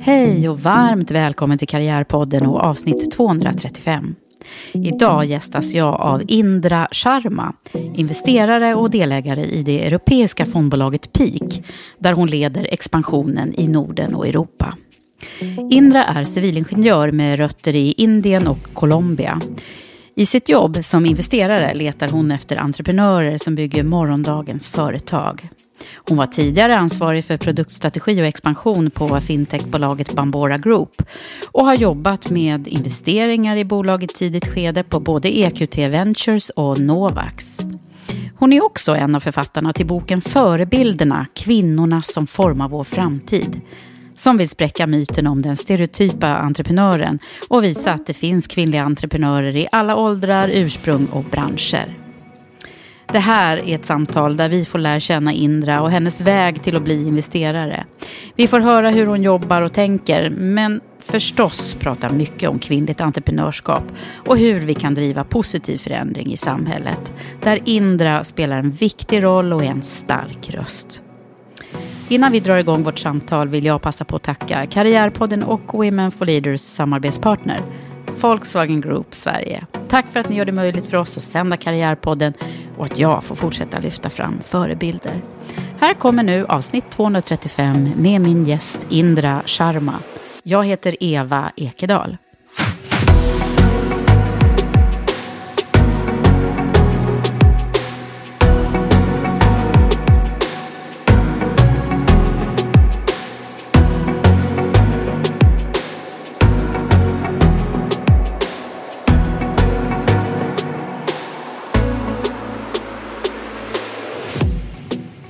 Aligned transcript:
Hej 0.00 0.48
och 0.48 0.60
varmt 0.60 1.10
välkommen 1.10 1.58
till 1.58 1.68
Karriärpodden 1.68 2.46
och 2.46 2.60
avsnitt 2.60 3.10
235. 3.10 4.14
Idag 4.72 5.24
gästas 5.24 5.74
jag 5.74 5.94
av 5.94 6.22
Indra 6.28 6.88
Sharma, 6.92 7.52
investerare 7.72 8.74
och 8.74 8.90
delägare 8.90 9.44
i 9.44 9.62
det 9.62 9.86
europeiska 9.86 10.46
fondbolaget 10.46 11.12
Peak, 11.12 11.62
där 11.98 12.12
hon 12.12 12.28
leder 12.28 12.68
expansionen 12.70 13.54
i 13.56 13.68
Norden 13.68 14.14
och 14.14 14.26
Europa. 14.26 14.74
Indra 15.70 16.04
är 16.04 16.24
civilingenjör 16.24 17.10
med 17.10 17.38
rötter 17.38 17.74
i 17.74 17.92
Indien 17.92 18.46
och 18.46 18.72
Colombia. 18.72 19.40
I 20.14 20.26
sitt 20.26 20.48
jobb 20.48 20.84
som 20.84 21.06
investerare 21.06 21.74
letar 21.74 22.08
hon 22.08 22.30
efter 22.30 22.56
entreprenörer 22.56 23.38
som 23.38 23.54
bygger 23.54 23.82
morgondagens 23.82 24.70
företag. 24.70 25.48
Hon 25.94 26.16
var 26.16 26.26
tidigare 26.26 26.76
ansvarig 26.76 27.24
för 27.24 27.36
produktstrategi 27.36 28.22
och 28.22 28.26
expansion 28.26 28.90
på 28.90 29.20
fintechbolaget 29.20 30.12
Bambora 30.12 30.58
Group 30.58 31.02
och 31.52 31.64
har 31.64 31.74
jobbat 31.74 32.30
med 32.30 32.68
investeringar 32.68 33.56
i 33.56 33.64
bolaget 33.64 34.14
tidigt 34.14 34.48
skede 34.48 34.82
på 34.82 35.00
både 35.00 35.38
EQT 35.38 35.78
Ventures 35.78 36.50
och 36.50 36.80
Novax. 36.80 37.58
Hon 38.36 38.52
är 38.52 38.64
också 38.64 38.94
en 38.94 39.14
av 39.14 39.20
författarna 39.20 39.72
till 39.72 39.86
boken 39.86 40.20
Förebilderna, 40.20 41.26
kvinnorna 41.34 42.02
som 42.02 42.26
formar 42.26 42.68
vår 42.68 42.84
framtid 42.84 43.60
som 44.18 44.36
vill 44.36 44.48
spräcka 44.48 44.86
myten 44.86 45.26
om 45.26 45.42
den 45.42 45.56
stereotypa 45.56 46.26
entreprenören 46.26 47.18
och 47.48 47.64
visa 47.64 47.92
att 47.92 48.06
det 48.06 48.14
finns 48.14 48.46
kvinnliga 48.46 48.82
entreprenörer 48.82 49.56
i 49.56 49.68
alla 49.72 49.96
åldrar, 49.96 50.50
ursprung 50.52 51.06
och 51.06 51.24
branscher. 51.24 52.07
Det 53.12 53.18
här 53.18 53.56
är 53.56 53.74
ett 53.74 53.84
samtal 53.84 54.36
där 54.36 54.48
vi 54.48 54.64
får 54.64 54.78
lära 54.78 55.00
känna 55.00 55.32
Indra 55.32 55.80
och 55.80 55.90
hennes 55.90 56.20
väg 56.20 56.62
till 56.62 56.76
att 56.76 56.82
bli 56.82 57.08
investerare. 57.08 57.84
Vi 58.34 58.46
får 58.46 58.60
höra 58.60 58.90
hur 58.90 59.06
hon 59.06 59.22
jobbar 59.22 59.62
och 59.62 59.72
tänker, 59.72 60.30
men 60.30 60.80
förstås 60.98 61.74
prata 61.74 62.12
mycket 62.12 62.48
om 62.48 62.58
kvinnligt 62.58 63.00
entreprenörskap 63.00 63.82
och 64.26 64.38
hur 64.38 64.60
vi 64.60 64.74
kan 64.74 64.94
driva 64.94 65.24
positiv 65.24 65.78
förändring 65.78 66.32
i 66.32 66.36
samhället. 66.36 67.12
Där 67.42 67.60
Indra 67.64 68.24
spelar 68.24 68.58
en 68.58 68.70
viktig 68.70 69.22
roll 69.22 69.52
och 69.52 69.64
är 69.64 69.70
en 69.70 69.82
stark 69.82 70.50
röst. 70.50 71.02
Innan 72.08 72.32
vi 72.32 72.40
drar 72.40 72.56
igång 72.56 72.82
vårt 72.82 72.98
samtal 72.98 73.48
vill 73.48 73.64
jag 73.64 73.82
passa 73.82 74.04
på 74.04 74.16
att 74.16 74.22
tacka 74.22 74.66
Karriärpodden 74.66 75.42
och 75.42 75.74
Women 75.74 76.10
for 76.10 76.26
Leaders 76.26 76.60
samarbetspartner 76.60 77.60
Volkswagen 78.22 78.80
Group 78.80 79.14
Sverige. 79.14 79.66
Tack 79.88 80.08
för 80.08 80.20
att 80.20 80.28
ni 80.28 80.36
gör 80.36 80.44
det 80.44 80.52
möjligt 80.52 80.86
för 80.86 80.96
oss 80.96 81.16
att 81.16 81.22
sända 81.22 81.56
Karriärpodden 81.56 82.32
och 82.76 82.84
att 82.84 82.98
jag 82.98 83.24
får 83.24 83.34
fortsätta 83.34 83.78
lyfta 83.78 84.10
fram 84.10 84.40
förebilder. 84.44 85.22
Här 85.80 85.94
kommer 85.94 86.22
nu 86.22 86.46
avsnitt 86.46 86.90
235 86.90 87.90
med 87.96 88.20
min 88.20 88.44
gäst 88.44 88.80
Indra 88.88 89.42
Sharma. 89.46 89.94
Jag 90.42 90.64
heter 90.64 90.96
Eva 91.00 91.52
Ekedal. 91.56 92.16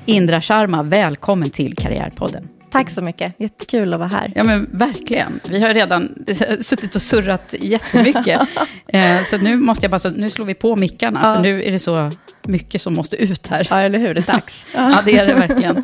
Indra 0.09 0.41
Sharma, 0.41 0.83
välkommen 0.83 1.51
till 1.51 1.77
Karriärpodden. 1.77 2.49
Tack 2.71 2.91
så 2.91 3.03
mycket, 3.03 3.35
jättekul 3.39 3.95
att 3.95 4.01
vara 4.01 4.09
här. 4.09 4.33
Ja 4.35 4.45
men 4.45 4.69
verkligen. 4.73 5.41
Vi 5.49 5.63
har 5.63 5.75
redan 5.75 6.25
suttit 6.61 6.95
och 6.95 7.03
surrat 7.03 7.55
jättemycket. 7.61 8.41
eh, 8.87 9.23
så 9.25 9.39
nu 9.39 9.57
måste 9.57 9.85
jag 9.85 9.91
bara, 9.91 9.99
så 9.99 10.11
nu 10.11 10.31
slår 10.31 10.47
vi 10.47 10.55
på 10.55 10.77
mickarna, 10.77 11.21
ja. 11.23 11.35
för 11.35 11.43
nu 11.43 11.65
är 11.65 11.73
det 11.73 11.79
så 11.79 12.11
mycket 12.43 12.81
som 12.81 12.95
måste 12.95 13.17
ut 13.17 13.47
här. 13.47 13.67
Ja, 13.71 13.81
eller 13.81 13.99
hur, 13.99 14.15
det 14.15 14.21
är 14.21 14.33
dags. 14.33 14.67
ja, 14.75 14.99
det 15.05 15.19
är 15.19 15.27
det 15.27 15.35
verkligen. 15.35 15.83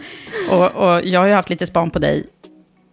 Och, 0.51 0.71
och 0.77 1.05
jag 1.05 1.21
har 1.21 1.27
ju 1.27 1.33
haft 1.33 1.51
lite 1.51 1.67
span 1.67 1.91
på 1.91 1.99
dig 1.99 2.27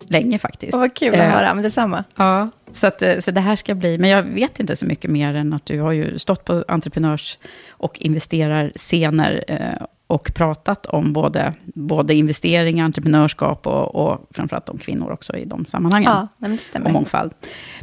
länge 0.07 0.39
faktiskt. 0.39 0.73
Och 0.73 0.79
vad 0.79 0.93
kul 0.93 1.13
att 1.13 1.19
eh, 1.19 1.29
höra, 1.29 1.53
men 1.53 1.63
detsamma. 1.63 2.03
Ja, 2.15 2.49
så, 2.73 2.87
att, 2.87 3.01
eh, 3.01 3.19
så 3.19 3.31
det 3.31 3.41
här 3.41 3.55
ska 3.55 3.75
bli, 3.75 3.97
men 3.97 4.09
jag 4.09 4.23
vet 4.23 4.59
inte 4.59 4.75
så 4.75 4.85
mycket 4.85 5.11
mer 5.11 5.35
än 5.35 5.53
att 5.53 5.65
du 5.65 5.79
har 5.79 5.91
ju 5.91 6.19
stått 6.19 6.45
på 6.45 6.65
entreprenörs 6.67 7.37
och 7.69 8.01
investerarscener 8.01 9.43
eh, 9.47 9.85
och 10.11 10.33
pratat 10.33 10.85
om 10.85 11.13
både, 11.13 11.53
både 11.65 12.13
investeringar, 12.13 12.85
entreprenörskap 12.85 13.67
och, 13.67 13.95
och 13.95 14.27
framförallt 14.31 14.69
om 14.69 14.77
kvinnor 14.77 15.11
också 15.11 15.35
i 15.35 15.45
de 15.45 15.65
sammanhangen. 15.65 16.11
Ja, 16.11 16.27
men 16.37 16.51
det 16.51 16.57
stämmer. 16.57 16.85
Och 16.85 16.93
mångfald. 16.93 17.31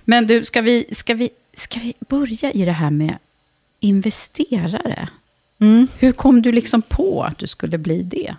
Men 0.04 0.26
du, 0.26 0.44
ska 0.44 0.60
vi, 0.60 0.86
ska, 0.92 1.14
vi, 1.14 1.30
ska 1.56 1.80
vi 1.80 1.94
börja 2.08 2.52
i 2.52 2.64
det 2.64 2.72
här 2.72 2.90
med 2.90 3.14
investerare? 3.80 5.08
Mm. 5.60 5.88
Hur 5.98 6.12
kom 6.12 6.42
du 6.42 6.52
liksom 6.52 6.82
på 6.82 7.22
att 7.22 7.38
du 7.38 7.46
skulle 7.46 7.78
bli 7.78 8.02
det? 8.02 8.34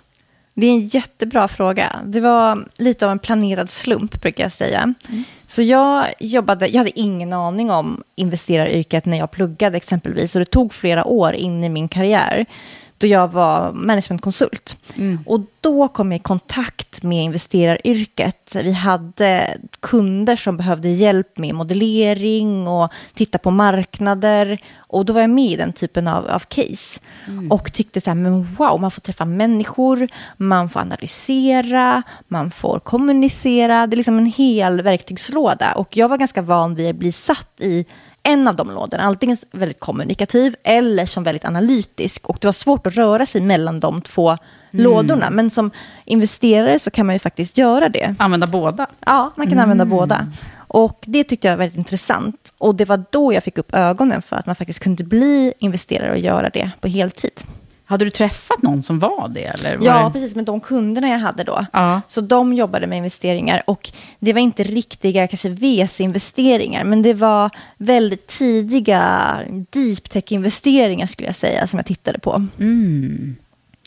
Det 0.54 0.68
är 0.68 0.72
en 0.72 0.88
jättebra 0.88 1.48
fråga. 1.48 1.96
Det 2.06 2.20
var 2.20 2.68
lite 2.78 3.06
av 3.06 3.12
en 3.12 3.20
planerad 3.20 3.70
slump, 3.70 4.22
brukar 4.22 4.44
jag 4.44 4.52
säga. 4.52 4.94
Mm. 5.10 5.24
Så 5.48 5.62
jag 5.62 6.14
jobbade, 6.20 6.68
jag 6.68 6.78
hade 6.78 7.00
ingen 7.00 7.34
aning 7.34 7.72
om 7.72 8.04
investeraryrket 8.16 9.06
när 9.06 9.18
jag 9.18 9.32
pluggade 9.32 9.78
exempelvis. 9.78 10.36
Och 10.36 10.40
det 10.40 10.46
tog 10.46 10.74
flera 10.74 11.06
år 11.06 11.34
in 11.34 11.64
i 11.64 11.70
min 11.70 11.88
karriär 11.88 12.46
då 13.00 13.08
jag 13.08 13.28
var 13.28 13.72
managementkonsult. 13.74 14.78
Mm. 14.96 15.20
Och 15.26 15.42
då 15.62 15.88
kom 15.88 16.12
jag 16.12 16.20
i 16.20 16.24
kontakt 16.24 17.04
med 17.04 17.24
investeraryrket. 17.24 18.56
Vi 18.56 18.72
hade 18.72 19.58
kunder 19.80 20.36
som 20.36 20.58
behövde 20.58 20.90
hjälp 20.90 21.38
med 21.38 21.56
modellering 21.56 22.68
och 22.68 22.92
titta 23.14 23.38
på 23.38 23.52
marknader. 23.52 24.58
Och 24.78 25.06
då 25.06 25.14
var 25.14 25.22
jag 25.22 25.30
med 25.30 25.52
i 25.52 25.56
den 25.56 25.74
typen 25.74 26.08
av, 26.08 26.28
av 26.28 26.40
case. 26.40 27.02
Mm. 27.28 27.52
Och 27.52 27.74
tyckte 27.74 28.02
så 28.02 28.10
här, 28.10 28.16
men 28.16 28.56
wow, 28.56 28.82
man 28.82 28.92
får 28.92 29.02
träffa 29.02 29.26
människor, 29.26 30.08
man 30.38 30.70
får 30.70 30.80
analysera, 30.80 32.04
man 32.28 32.52
får 32.52 32.80
kommunicera. 32.80 33.88
Det 33.88 33.94
är 33.94 33.98
liksom 33.98 34.18
en 34.18 34.26
hel 34.26 34.82
verktygslåda. 34.82 35.74
Och 35.74 35.98
jag 35.98 36.10
var 36.10 36.18
ganska 36.18 36.42
van 36.42 36.76
vid 36.76 36.90
att 36.90 36.96
bli 36.96 37.12
satt 37.12 37.62
i 37.62 37.86
en 38.32 38.48
av 38.48 38.56
de 38.56 38.72
lådorna, 38.72 39.04
antingen 39.04 39.38
väldigt 39.52 39.80
kommunikativ 39.80 40.56
eller 40.64 41.06
som 41.06 41.24
väldigt 41.24 41.46
analytisk. 41.46 42.30
Och 42.30 42.38
det 42.42 42.48
var 42.48 42.52
svårt 42.54 42.88
att 42.88 42.94
röra 42.96 43.26
sig 43.26 43.42
mellan 43.42 43.80
de 43.80 44.02
två 44.02 44.38
Mm. 44.72 44.84
lådorna. 44.84 45.30
Men 45.30 45.50
som 45.50 45.72
investerare 46.06 46.80
så 46.80 46.92
kan 46.92 47.06
man 47.06 47.16
ju 47.16 47.20
faktiskt 47.20 47.58
göra 47.58 47.90
det. 47.90 48.16
Använda 48.20 48.48
båda. 48.48 48.88
Ja, 49.06 49.32
man 49.36 49.48
kan 49.50 49.60
använda 49.60 49.86
båda. 49.86 50.28
Och 50.58 51.00
det 51.06 51.24
tyckte 51.24 51.48
jag 51.48 51.54
var 51.54 51.58
väldigt 51.58 51.78
intressant. 51.78 52.54
Och 52.58 52.76
det 52.76 52.86
var 52.86 53.04
då 53.12 53.34
jag 53.34 53.44
fick 53.44 53.58
upp 53.58 53.74
ögonen 53.76 54.22
för 54.22 54.36
att 54.36 54.46
man 54.46 54.56
faktiskt 54.56 54.80
kunde 54.84 55.04
bli 55.04 55.54
investerare 55.60 56.12
och 56.12 56.18
göra 56.20 56.50
det 56.50 56.72
på 56.82 56.88
heltid. 56.88 57.32
Hade 57.90 58.06
du 58.06 58.12
träffat 58.12 58.62
någon 58.62 58.84
som 58.84 59.00
var 59.00 59.30
det? 59.30 59.44
Eller 59.44 59.78
var 59.78 59.86
Ja, 59.86 60.06
det... 60.08 60.14
precis 60.20 60.36
med 60.36 60.46
de 60.46 60.60
kunderna 60.60 61.08
jag 61.08 61.20
hade 61.20 61.44
då. 61.44 61.66
Ja. 61.74 62.02
Så 62.08 62.22
de 62.22 62.54
jobbade 62.54 62.88
med 62.88 62.98
investeringar 62.98 63.64
och 63.68 63.90
det 64.20 64.34
var 64.34 64.42
inte 64.42 64.64
riktiga 64.64 65.28
kanske 65.28 65.50
VC-investeringar, 65.50 66.84
men 66.84 67.02
det 67.02 67.14
var 67.14 67.50
väldigt 67.78 68.28
tidiga 68.28 69.36
deep 69.70 70.10
tech-investeringar 70.10 71.08
skulle 71.08 71.28
jag 71.28 71.36
säga 71.36 71.68
som 71.68 71.78
jag 71.80 71.86
tittade 71.86 72.20
på. 72.20 72.48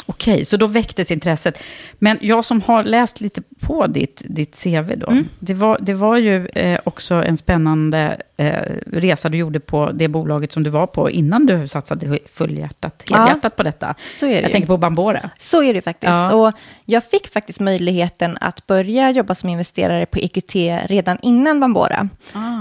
Okej, 0.06 0.44
så 0.44 0.56
då 0.56 0.66
väcktes 0.66 1.10
intresset. 1.10 1.62
Men 1.98 2.18
jag 2.20 2.44
som 2.44 2.60
har 2.62 2.84
läst 2.84 3.20
lite 3.20 3.42
på 3.60 3.86
ditt, 3.86 4.22
ditt 4.24 4.62
CV 4.62 4.92
då. 4.96 5.06
Mm. 5.10 5.28
Det, 5.38 5.54
var, 5.54 5.78
det 5.80 5.94
var 5.94 6.16
ju 6.16 6.46
eh, 6.46 6.80
också 6.84 7.14
en 7.14 7.36
spännande 7.36 8.16
eh, 8.36 8.62
resa 8.86 9.28
du 9.28 9.38
gjorde 9.38 9.60
på 9.60 9.90
det 9.94 10.08
bolaget 10.08 10.52
som 10.52 10.62
du 10.62 10.70
var 10.70 10.86
på 10.86 11.10
innan 11.10 11.46
du 11.46 11.68
satsade 11.68 12.18
fullhjärtat, 12.32 13.02
Ja. 13.10 13.16
helhjärtat 13.18 13.56
på 13.56 13.62
detta. 13.62 13.94
Så 14.18 14.26
är 14.26 14.30
det 14.30 14.34
Jag 14.40 14.48
ju. 14.48 14.52
tänker 14.52 14.66
på 14.66 14.76
Bambora. 14.76 15.30
Så 15.38 15.62
är 15.62 15.74
det 15.74 15.82
faktiskt. 15.82 16.10
Ja. 16.10 16.34
Och 16.34 16.52
jag 16.84 17.04
fick 17.04 17.28
faktiskt 17.32 17.60
möjligheten 17.60 18.38
att 18.40 18.66
börja 18.66 19.10
jobba 19.10 19.34
som 19.34 19.48
investerare 19.48 20.06
på 20.06 20.18
EQT 20.18 20.54
redan 20.86 21.18
innan 21.22 21.60
Bambora. 21.60 22.08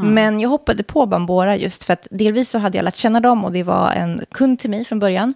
Men 0.04 0.40
jag 0.40 0.50
hoppade 0.50 0.84
på 0.84 1.06
Bambora 1.06 1.56
just 1.58 1.84
för 1.84 1.94
att 1.94 2.08
delvis 2.12 2.50
så 2.50 2.60
hade 2.60 2.78
jag 2.78 2.84
lärt 2.86 2.96
känna 2.96 3.20
dem 3.20 3.46
och 3.46 3.52
det 3.52 3.64
var 3.64 3.92
en 3.92 4.22
kund 4.32 4.60
till 4.60 4.70
mig 4.70 4.86
från 4.86 5.00
början. 5.00 5.34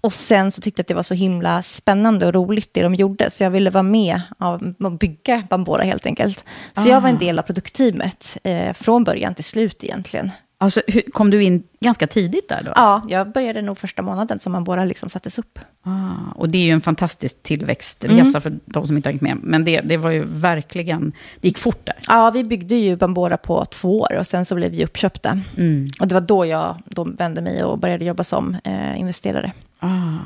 Och 0.00 0.12
sen 0.12 0.52
så 0.52 0.60
tyckte 0.60 0.80
jag 0.80 0.84
att 0.84 0.88
det 0.88 0.94
var 0.94 1.02
så 1.02 1.14
himla 1.14 1.62
spännande 1.62 2.26
och 2.26 2.34
roligt 2.34 2.74
det 2.74 2.82
de 2.82 2.94
gjorde. 2.94 3.30
Så 3.30 3.44
jag 3.44 3.50
ville 3.50 3.70
vara 3.70 3.82
med 3.82 4.20
att 4.38 4.92
bygga 5.00 5.42
Bambora 5.50 5.82
helt 5.82 6.06
enkelt. 6.06 6.44
Så 6.74 6.88
jag 6.88 7.00
var 7.00 7.08
en 7.08 7.18
del 7.18 7.38
av 7.38 7.42
produktteamet 7.42 8.38
eh, 8.42 8.72
från 8.72 9.04
början 9.04 9.34
till 9.34 9.44
slut 9.44 9.84
egentligen. 9.84 10.30
Alltså, 10.60 10.80
hur, 10.86 11.02
kom 11.12 11.30
du 11.30 11.42
in 11.42 11.62
ganska 11.80 12.06
tidigt 12.06 12.48
där 12.48 12.62
då? 12.62 12.72
Ja, 12.74 13.02
jag 13.08 13.32
började 13.32 13.62
nog 13.62 13.78
första 13.78 14.02
månaden 14.02 14.40
som 14.40 14.52
Bambora 14.52 14.84
liksom 14.84 15.08
sattes 15.08 15.38
upp. 15.38 15.58
Ah, 15.82 16.32
och 16.34 16.48
det 16.48 16.58
är 16.58 16.62
ju 16.62 16.72
en 16.72 16.80
fantastisk 16.80 17.42
tillväxtresa 17.42 18.40
för 18.40 18.58
de 18.64 18.86
som 18.86 18.96
inte 18.96 19.08
har 19.08 19.12
hängt 19.12 19.22
med. 19.22 19.38
Men 19.42 19.64
det, 19.64 19.80
det 19.80 19.96
var 19.96 20.10
ju 20.10 20.24
verkligen, 20.24 21.12
det 21.40 21.48
gick 21.48 21.58
fort 21.58 21.86
där. 21.86 21.96
Ja, 22.08 22.30
vi 22.30 22.44
byggde 22.44 22.74
ju 22.74 22.96
Bambora 22.96 23.36
på 23.36 23.64
två 23.64 24.00
år 24.00 24.16
och 24.16 24.26
sen 24.26 24.44
så 24.44 24.54
blev 24.54 24.70
vi 24.70 24.84
uppköpta. 24.84 25.40
Och 26.00 26.08
det 26.08 26.14
var 26.14 26.20
då 26.20 26.46
jag 26.46 26.76
då 26.84 27.04
vände 27.04 27.40
mig 27.40 27.64
och 27.64 27.78
började 27.78 28.04
jobba 28.04 28.24
som 28.24 28.56
eh, 28.64 29.00
investerare. 29.00 29.52
Ah. 29.78 30.18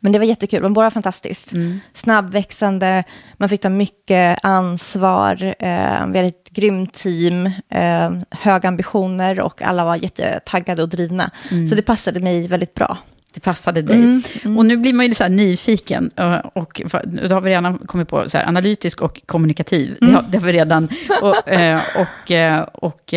Men 0.00 0.12
det 0.12 0.18
var 0.18 0.26
jättekul, 0.26 0.62
Bambora 0.62 0.84
var 0.84 0.90
fantastiskt. 0.90 1.52
Snabbväxande, 1.94 3.04
man 3.36 3.48
fick 3.48 3.60
ta 3.60 3.68
mycket 3.68 4.44
ansvar, 4.44 5.42
eh, 5.42 6.06
vi 6.06 6.18
hade 6.18 6.26
ett 6.26 6.50
grymt 6.50 6.92
team, 6.94 7.46
eh, 7.68 8.10
höga 8.30 8.68
ambitioner 8.68 9.40
och 9.40 9.62
alla 9.62 9.84
var 9.84 9.96
jättetaggade 9.96 10.82
och 10.82 10.88
drivna. 10.88 11.30
Så 11.68 11.74
det 11.74 11.82
passade 11.82 12.20
mig 12.20 12.48
väldigt 12.48 12.74
bra. 12.74 12.98
Det 13.32 13.40
passade 13.40 13.82
dig. 13.82 13.96
Mm, 13.96 14.58
Och 14.58 14.66
nu 14.66 14.76
blir 14.76 14.92
man 14.92 15.06
ju 15.06 15.14
så 15.14 15.28
nyfiken. 15.28 16.10
eh, 16.16 16.34
Och 16.36 16.82
för- 16.88 17.26
då 17.28 17.34
har 17.34 17.40
vi 17.40 17.50
redan 17.50 17.78
kommit 17.78 18.08
på 18.08 18.28
så 18.30 18.38
här, 18.38 18.46
analytisk 18.48 19.00
och 19.02 19.20
kommunikativ. 19.26 19.96
Det, 20.00 20.04
Mm. 20.06 20.14
har, 20.14 20.24
det 20.30 20.38
har 20.38 20.46
vi 20.46 20.52
redan. 20.52 20.88
Och, 21.22 21.48
eh, 21.48 21.80
och, 21.96 22.32
eh, 22.32 22.62
och 22.62 23.14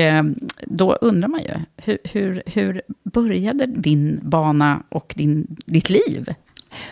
då 0.66 0.94
undrar 0.96 1.28
man 1.28 1.40
ju, 1.42 1.50
hur, 1.78 1.98
hur, 2.04 2.44
hur 2.46 2.82
började 3.04 3.66
din 3.66 4.20
bana 4.24 4.84
och 4.90 5.14
din, 5.18 5.48
ditt 5.66 5.90
liv? 5.90 6.34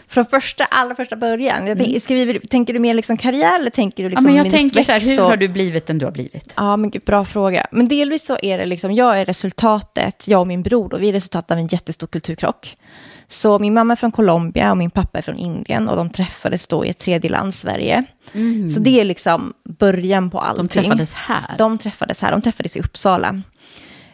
Från 0.08 0.26
första, 0.26 0.64
allra 0.64 0.96
första 0.96 1.16
början, 1.16 1.68
jag 1.68 1.78
tänk, 1.78 2.02
ska 2.02 2.14
vi, 2.16 2.40
tänker 2.40 2.74
du 2.74 2.80
mer 2.80 2.94
liksom 2.94 3.18
karriär 3.18 3.60
eller 3.60 3.70
tänker 3.72 4.04
du 4.04 4.10
liksom 4.10 4.26
ja, 4.26 4.32
men 4.34 4.44
jag 4.44 4.54
tänker 4.56 4.84
så 4.84 4.92
här, 4.92 5.00
hur 5.00 5.20
och- 5.22 5.26
har 5.30 5.38
du 5.38 5.48
blivit 5.48 5.86
den 5.88 5.98
du 5.98 6.06
har 6.06 6.12
blivit? 6.12 6.54
Ja, 6.56 6.78
men 6.78 6.90
gud, 6.92 7.02
bra 7.06 7.26
fråga. 7.26 7.68
Men 7.72 7.88
delvis 7.88 8.26
så 8.26 8.38
är 8.42 8.58
det 8.58 8.66
liksom, 8.66 8.94
jag 8.94 9.20
är 9.20 9.26
resultatet, 9.26 10.28
jag 10.28 10.40
och 10.42 10.48
min 10.48 10.64
bror, 10.64 10.90
då, 10.90 10.98
vi 10.98 11.10
är 11.10 11.14
resultatet 11.14 11.52
av 11.52 11.58
en 11.58 11.68
jättestor 11.68 12.08
kulturkrock. 12.08 12.78
Så 13.32 13.60
min 13.60 13.74
mamma 13.74 13.94
är 13.94 13.98
från 13.98 14.12
Colombia 14.12 14.72
och 14.72 14.78
min 14.78 14.90
pappa 14.90 15.18
är 15.18 15.22
från 15.22 15.38
Indien 15.38 15.90
och 15.90 15.96
de 15.96 16.10
träffades 16.10 16.68
då 16.68 16.86
i 16.86 16.90
ett 16.90 16.98
tredje 16.98 17.30
land, 17.30 17.54
Sverige. 17.54 18.04
Så 18.76 18.80
det 18.80 19.02
är 19.02 19.06
liksom 19.06 19.54
början 19.64 20.30
på 20.30 20.40
allting. 20.40 20.68
De 20.68 20.74
träffades 20.74 21.14
här? 21.14 21.58
De 21.58 21.78
träffades 21.78 22.22
här, 22.22 22.32
de 22.32 22.42
träffades 22.42 22.78
i 22.78 22.80
Uppsala. 22.80 23.42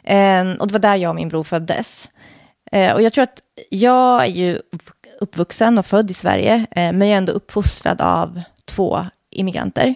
Eh, 0.03 0.51
och 0.51 0.67
det 0.67 0.73
var 0.73 0.79
där 0.79 0.95
jag 0.95 1.09
och 1.09 1.15
min 1.15 1.29
bror 1.29 1.43
föddes. 1.43 2.09
Eh, 2.71 2.93
och 2.93 3.01
jag 3.01 3.13
tror 3.13 3.23
att 3.23 3.41
jag 3.69 4.23
är 4.23 4.31
ju 4.31 4.59
uppvuxen 5.19 5.77
och 5.77 5.85
född 5.85 6.11
i 6.11 6.13
Sverige, 6.13 6.55
eh, 6.55 6.93
men 6.93 7.01
jag 7.01 7.09
är 7.09 7.17
ändå 7.17 7.31
uppfostrad 7.31 8.01
av 8.01 8.41
två 8.65 9.05
immigranter, 9.31 9.95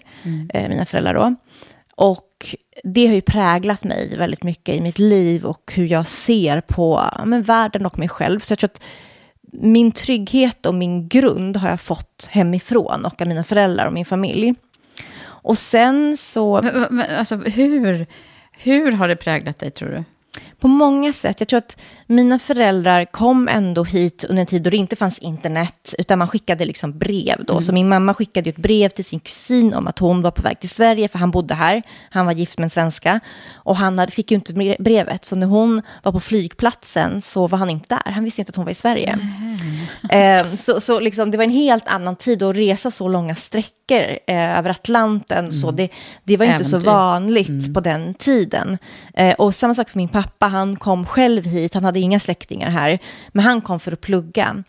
eh, 0.54 0.70
mina 0.70 0.86
föräldrar 0.86 1.14
då. 1.14 1.36
Och 1.96 2.56
det 2.84 3.08
har 3.08 3.14
ju 3.14 3.22
präglat 3.22 3.84
mig 3.84 4.16
väldigt 4.18 4.44
mycket 4.44 4.76
i 4.76 4.82
mitt 4.82 5.00
liv 5.00 5.46
och 5.46 5.72
hur 5.76 5.86
jag 5.86 6.08
ser 6.08 6.62
på 6.62 7.06
men 7.26 7.44
världen 7.44 7.86
och 7.86 8.00
mig 8.00 8.10
själv. 8.10 8.40
Så 8.40 8.52
jag 8.52 8.60
tror 8.60 8.70
att 8.70 8.82
min 9.52 9.92
trygghet 9.92 10.66
och 10.66 10.76
min 10.76 11.08
grund 11.08 11.58
har 11.58 11.70
jag 11.70 11.82
fått 11.82 12.28
hemifrån 12.32 13.06
och 13.06 13.22
av 13.22 13.28
mina 13.28 13.44
föräldrar 13.44 13.86
och 13.86 13.94
min 13.94 14.06
familj. 14.06 14.56
Och 15.24 15.58
sen 15.58 16.18
så... 16.18 16.62
Men, 16.62 16.88
men, 16.90 17.16
Alltså, 17.18 17.36
hur, 17.36 18.08
hur 18.52 18.92
har 18.92 19.08
det 19.08 19.16
präglat 19.16 19.60
dig, 19.60 19.72
tror 19.72 19.90
du? 19.90 20.04
På 20.62 20.68
många 20.68 21.14
sätt. 21.14 21.40
Jag 21.40 21.48
tror 21.48 21.58
att 21.58 21.82
mina 22.08 22.40
föräldrar 22.40 23.06
kom 23.06 23.48
ändå 23.48 23.84
hit 23.84 24.24
under 24.30 24.42
en 24.42 24.48
tid 24.48 24.62
då 24.62 24.70
det 24.70 24.78
inte 24.78 24.96
fanns 24.96 25.20
internet, 25.20 25.96
utan 25.98 26.20
man 26.20 26.28
skickade 26.28 26.66
liksom 26.66 26.98
brev 26.98 27.46
då. 27.48 27.62
Så 27.62 27.74
min 27.74 27.90
mamma 27.90 28.14
skickade 28.14 28.50
ett 28.50 28.58
brev 28.58 28.90
till 28.90 29.06
sin 29.06 29.20
kusin 29.20 29.74
om 29.74 29.88
att 29.88 30.00
hon 30.00 30.22
var 30.22 30.32
på 30.32 30.42
väg 30.42 30.60
till 30.60 30.70
Sverige, 30.70 31.08
för 31.08 31.20
han 31.20 31.32
bodde 31.32 31.54
här. 31.54 31.84
Han 32.10 32.26
var 32.26 32.34
gift 32.34 32.58
med 32.58 32.64
en 32.64 32.70
svenska. 32.70 33.20
Och 33.56 33.76
han 33.76 34.00
hade, 34.00 34.12
fick 34.12 34.32
ju 34.32 34.36
inte 34.36 34.54
bre- 34.54 34.82
brevet, 34.82 35.26
så 35.26 35.36
när 35.36 35.48
hon 35.48 35.82
var 36.04 36.12
på 36.12 36.20
flygplatsen 36.20 37.22
så 37.22 37.48
var 37.48 37.58
han 37.58 37.70
inte 37.70 37.96
där. 38.06 38.12
Han 38.12 38.24
visste 38.24 38.42
inte 38.42 38.50
att 38.50 38.56
hon 38.56 38.66
var 38.66 38.72
i 38.72 38.76
Sverige. 38.76 39.20
Eh, 40.10 40.54
så 40.56 40.80
så 40.82 41.00
liksom, 41.00 41.32
det 41.32 41.38
var 41.38 41.44
en 41.44 41.50
helt 41.50 41.88
annan 41.88 42.16
tid 42.16 42.44
att 42.44 42.56
resa 42.56 42.92
så 42.92 43.08
långa 43.08 43.36
sträckor 43.36 44.02
eh, 44.28 44.58
över 44.58 44.70
Atlanten. 44.70 45.54
Så 45.54 45.72
det, 45.72 45.90
det 46.24 46.38
var 46.38 46.46
inte 46.46 46.64
så 46.64 46.76
Äventyr. 46.76 46.90
vanligt 46.92 47.74
på 47.74 47.80
den 47.80 48.14
tiden. 48.14 48.78
Eh, 49.14 49.34
och 49.34 49.56
samma 49.56 49.74
sak 49.74 49.90
för 49.90 49.98
min 49.98 50.08
pappa, 50.10 50.48
han 50.52 50.76
kom 50.76 51.06
själv 51.06 51.46
hit, 51.46 51.74
han 51.74 51.84
hade 51.84 52.00
inga 52.00 52.20
släktingar 52.20 52.70
här, 52.70 53.00
men 53.32 53.46
han 53.46 53.62
kom 53.62 53.80
för 53.80 53.92
att 53.92 54.02
plugga. 54.02 54.64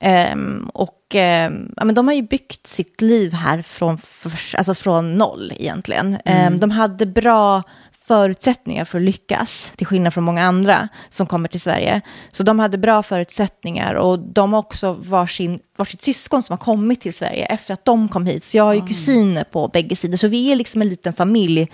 Ehm, 0.00 0.70
och 0.74 1.14
ehm, 1.14 1.72
ja, 1.76 1.84
men 1.84 1.94
de 1.94 2.06
har 2.06 2.14
ju 2.14 2.22
byggt 2.22 2.66
sitt 2.66 3.00
liv 3.00 3.32
här 3.32 3.62
från, 3.62 3.98
för, 3.98 4.32
alltså 4.56 4.74
från 4.74 5.14
noll 5.14 5.52
egentligen. 5.56 6.18
Ehm, 6.24 6.60
de 6.60 6.70
hade 6.70 7.06
bra 7.06 7.62
förutsättningar 8.10 8.84
för 8.84 8.98
att 8.98 9.04
lyckas, 9.04 9.72
till 9.76 9.86
skillnad 9.86 10.14
från 10.14 10.24
många 10.24 10.44
andra 10.44 10.88
som 11.10 11.26
kommer 11.26 11.48
till 11.48 11.60
Sverige. 11.60 12.00
Så 12.30 12.42
de 12.42 12.58
hade 12.58 12.78
bra 12.78 13.02
förutsättningar 13.02 13.94
och 13.94 14.18
de 14.18 14.52
har 14.52 14.60
också 14.60 14.92
varsin, 14.92 15.60
varsitt 15.76 16.02
syskon 16.02 16.42
som 16.42 16.52
har 16.52 16.64
kommit 16.64 17.00
till 17.00 17.14
Sverige 17.14 17.44
efter 17.44 17.74
att 17.74 17.84
de 17.84 18.08
kom 18.08 18.26
hit. 18.26 18.44
Så 18.44 18.56
jag 18.56 18.64
har 18.64 18.74
ju 18.74 18.86
kusiner 18.86 19.44
på 19.44 19.68
bägge 19.68 19.96
sidor, 19.96 20.16
så 20.16 20.28
vi 20.28 20.52
är 20.52 20.56
liksom 20.56 20.82
en 20.82 20.88
liten 20.88 21.12
familj, 21.12 21.68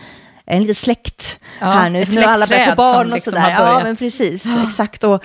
en 0.47 0.61
liten 0.61 0.75
släkt 0.75 1.39
Ja, 1.61 1.67
här 1.67 1.91
nu. 1.91 2.03
ett 2.03 2.15
Nu 2.15 2.23
alla 2.23 2.47
börjat 2.47 2.69
få 2.69 2.75
barn 2.75 3.09
och 3.09 3.15
liksom 3.15 3.31
sådär. 3.31 3.51
Ja, 3.51 3.81
men 3.85 3.97
precis, 3.97 4.47
exakt. 4.69 5.05
Och 5.05 5.25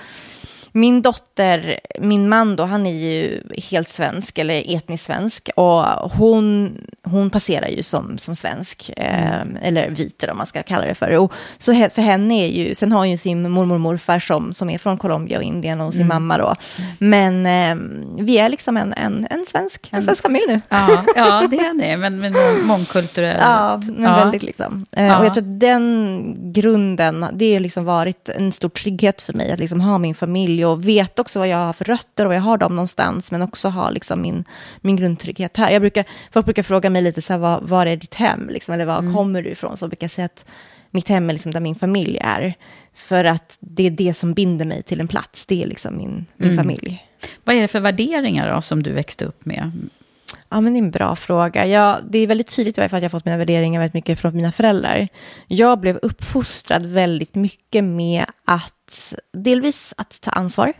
min 0.71 1.01
dotter, 1.01 1.79
min 1.99 2.29
man 2.29 2.55
då, 2.55 2.63
han 2.63 2.85
är 2.85 2.93
ju 2.93 3.41
helt 3.71 3.89
svensk, 3.89 4.37
eller 4.37 4.75
etnisk 4.75 5.03
svensk. 5.05 5.49
Och 5.55 5.83
hon, 6.11 6.77
hon 7.03 7.29
passerar 7.29 7.67
ju 7.67 7.83
som, 7.83 8.17
som 8.17 8.35
svensk, 8.35 8.91
eh, 8.97 9.41
eller 9.61 9.89
vit 9.89 10.23
om 10.31 10.37
man 10.37 10.45
ska 10.47 10.63
kalla 10.63 10.85
det 10.85 10.95
för. 10.95 11.17
Och 11.17 11.33
så 11.57 11.73
för 11.73 12.01
henne 12.01 12.33
är 12.33 12.47
ju, 12.47 12.75
sen 12.75 12.91
har 12.91 12.99
hon 12.99 13.09
ju 13.09 13.17
sin 13.17 13.49
mormor 13.49 13.75
och 13.75 13.81
morfar 13.81 14.19
som, 14.19 14.53
som 14.53 14.69
är 14.69 14.77
från 14.77 14.97
Colombia 14.97 15.37
och 15.37 15.43
Indien 15.43 15.81
och 15.81 15.93
sin 15.93 16.07
mamma 16.07 16.37
då. 16.37 16.55
Men 16.99 17.45
eh, 17.45 17.75
vi 18.23 18.37
är 18.37 18.49
liksom 18.49 18.77
en, 18.77 18.93
en, 18.93 19.27
en, 19.29 19.45
svensk, 19.47 19.87
en 19.91 20.03
svensk 20.03 20.21
familj 20.21 20.43
nu. 20.47 20.61
Ja, 20.69 21.03
ja 21.15 21.47
det 21.51 21.57
är 21.57 21.73
det, 21.89 21.97
men, 21.97 22.19
men 22.19 22.33
mångkulturellt. 22.63 23.39
Ja, 23.41 23.81
men 23.85 24.03
Ja. 24.03 24.15
väldigt 24.15 24.43
liksom. 24.43 24.85
Eh, 24.91 25.05
Ja. 25.05 25.19
Och 25.19 25.25
jag 25.25 25.33
tror 25.33 25.43
att 25.43 25.59
den 25.59 26.33
grunden, 26.53 27.25
det 27.33 27.53
har 27.53 27.59
liksom 27.59 27.85
varit 27.85 28.29
en 28.29 28.51
stor 28.51 28.69
trygghet 28.69 29.21
för 29.21 29.33
mig, 29.33 29.51
att 29.51 29.59
liksom 29.59 29.81
ha 29.81 29.97
min 29.97 30.15
familj 30.15 30.60
och 30.65 30.87
veta 30.87 31.21
också 31.21 31.39
vad 31.39 31.47
jag 31.47 31.57
har 31.57 31.73
för 31.73 31.85
rötter 31.85 32.25
och 32.25 32.29
var 32.29 32.33
jag 32.35 32.41
har 32.41 32.57
dem 32.57 32.75
någonstans, 32.75 33.31
men 33.31 33.41
också 33.41 33.69
ha 33.69 33.89
liksom 33.89 34.21
min, 34.21 34.43
min 34.81 34.95
grundtrygghet 34.95 35.57
här. 35.57 35.71
Jag 35.71 35.81
brukar, 35.81 36.05
folk 36.31 36.45
brukar 36.45 36.63
fråga 36.63 36.89
mig 36.89 37.01
lite 37.01 37.21
så 37.21 37.33
här, 37.33 37.37
var, 37.39 37.59
var 37.61 37.85
är 37.85 37.95
ditt 37.95 38.13
hem, 38.15 38.49
liksom, 38.49 38.73
eller 38.73 38.85
var 38.85 38.99
Mm. 38.99 39.13
kommer 39.13 39.41
du 39.41 39.49
ifrån? 39.49 39.77
Så 39.77 39.87
brukar 39.87 40.03
jag 40.05 40.11
säga 40.11 40.25
att 40.25 40.45
mitt 40.91 41.07
hem 41.09 41.29
är 41.29 41.33
liksom 41.33 41.51
där 41.51 41.59
min 41.59 41.75
familj 41.75 42.17
är, 42.21 42.53
för 42.95 43.23
att 43.23 43.57
det 43.59 43.83
är 43.87 43.91
det 43.91 44.13
som 44.13 44.33
binder 44.33 44.65
mig 44.65 44.83
till 44.83 44.99
en 44.99 45.07
plats, 45.07 45.45
det 45.45 45.63
är 45.63 45.67
liksom 45.67 45.97
min, 45.97 46.25
min 46.37 46.51
Mm. 46.51 46.63
familj. 46.63 47.05
Vad 47.43 47.55
är 47.55 47.61
det 47.61 47.67
för 47.67 47.79
värderingar 47.79 48.53
då, 48.55 48.61
som 48.61 48.83
du 48.83 48.91
växte 48.93 49.25
upp 49.25 49.45
med? 49.45 49.71
Ja, 50.49 50.61
men 50.61 50.73
det 50.73 50.79
är 50.79 50.83
en 50.83 50.91
bra 50.91 51.15
fråga. 51.15 51.65
Jag, 51.67 51.97
det 52.09 52.19
är 52.19 52.27
väldigt 52.27 52.55
tydligt 52.55 52.77
i 52.77 52.81
varje 52.81 52.89
fall 52.89 52.97
att 52.97 53.03
jag 53.03 53.09
har 53.09 53.19
fått 53.19 53.25
mina 53.25 53.37
värderingar 53.37 53.79
väldigt 53.79 53.93
mycket 53.93 54.19
från 54.19 54.35
mina 54.35 54.51
föräldrar. 54.51 55.07
Jag 55.47 55.79
blev 55.79 55.99
uppfostrad 56.01 56.85
väldigt 56.85 57.35
mycket 57.35 57.83
med 57.83 58.25
att 58.45 58.73
att 58.91 59.13
delvis 59.33 59.93
att 59.97 60.21
ta 60.21 60.31
ansvar. 60.31 60.73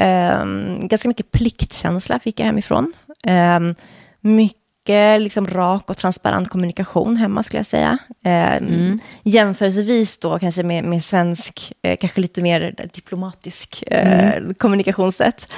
Um, 0.00 0.88
ganska 0.88 1.08
mycket 1.08 1.30
pliktkänsla 1.30 2.18
fick 2.18 2.40
jag 2.40 2.46
hemifrån. 2.46 2.92
Um, 3.26 3.74
mycket 4.20 5.20
liksom 5.20 5.46
rak 5.46 5.90
och 5.90 5.96
transparent 5.96 6.48
kommunikation 6.48 7.16
hemma 7.16 7.42
skulle 7.42 7.58
jag 7.58 7.66
säga. 7.66 7.98
Um, 8.08 8.68
mm. 8.68 8.98
Jämförelsevis 9.22 10.18
då 10.18 10.38
kanske 10.38 10.62
med, 10.62 10.84
med 10.84 11.04
svensk, 11.04 11.72
eh, 11.82 11.96
kanske 11.96 12.20
lite 12.20 12.42
mer 12.42 12.74
diplomatisk 12.94 13.84
eh, 13.86 14.36
mm. 14.36 14.54
kommunikationssätt. 14.54 15.48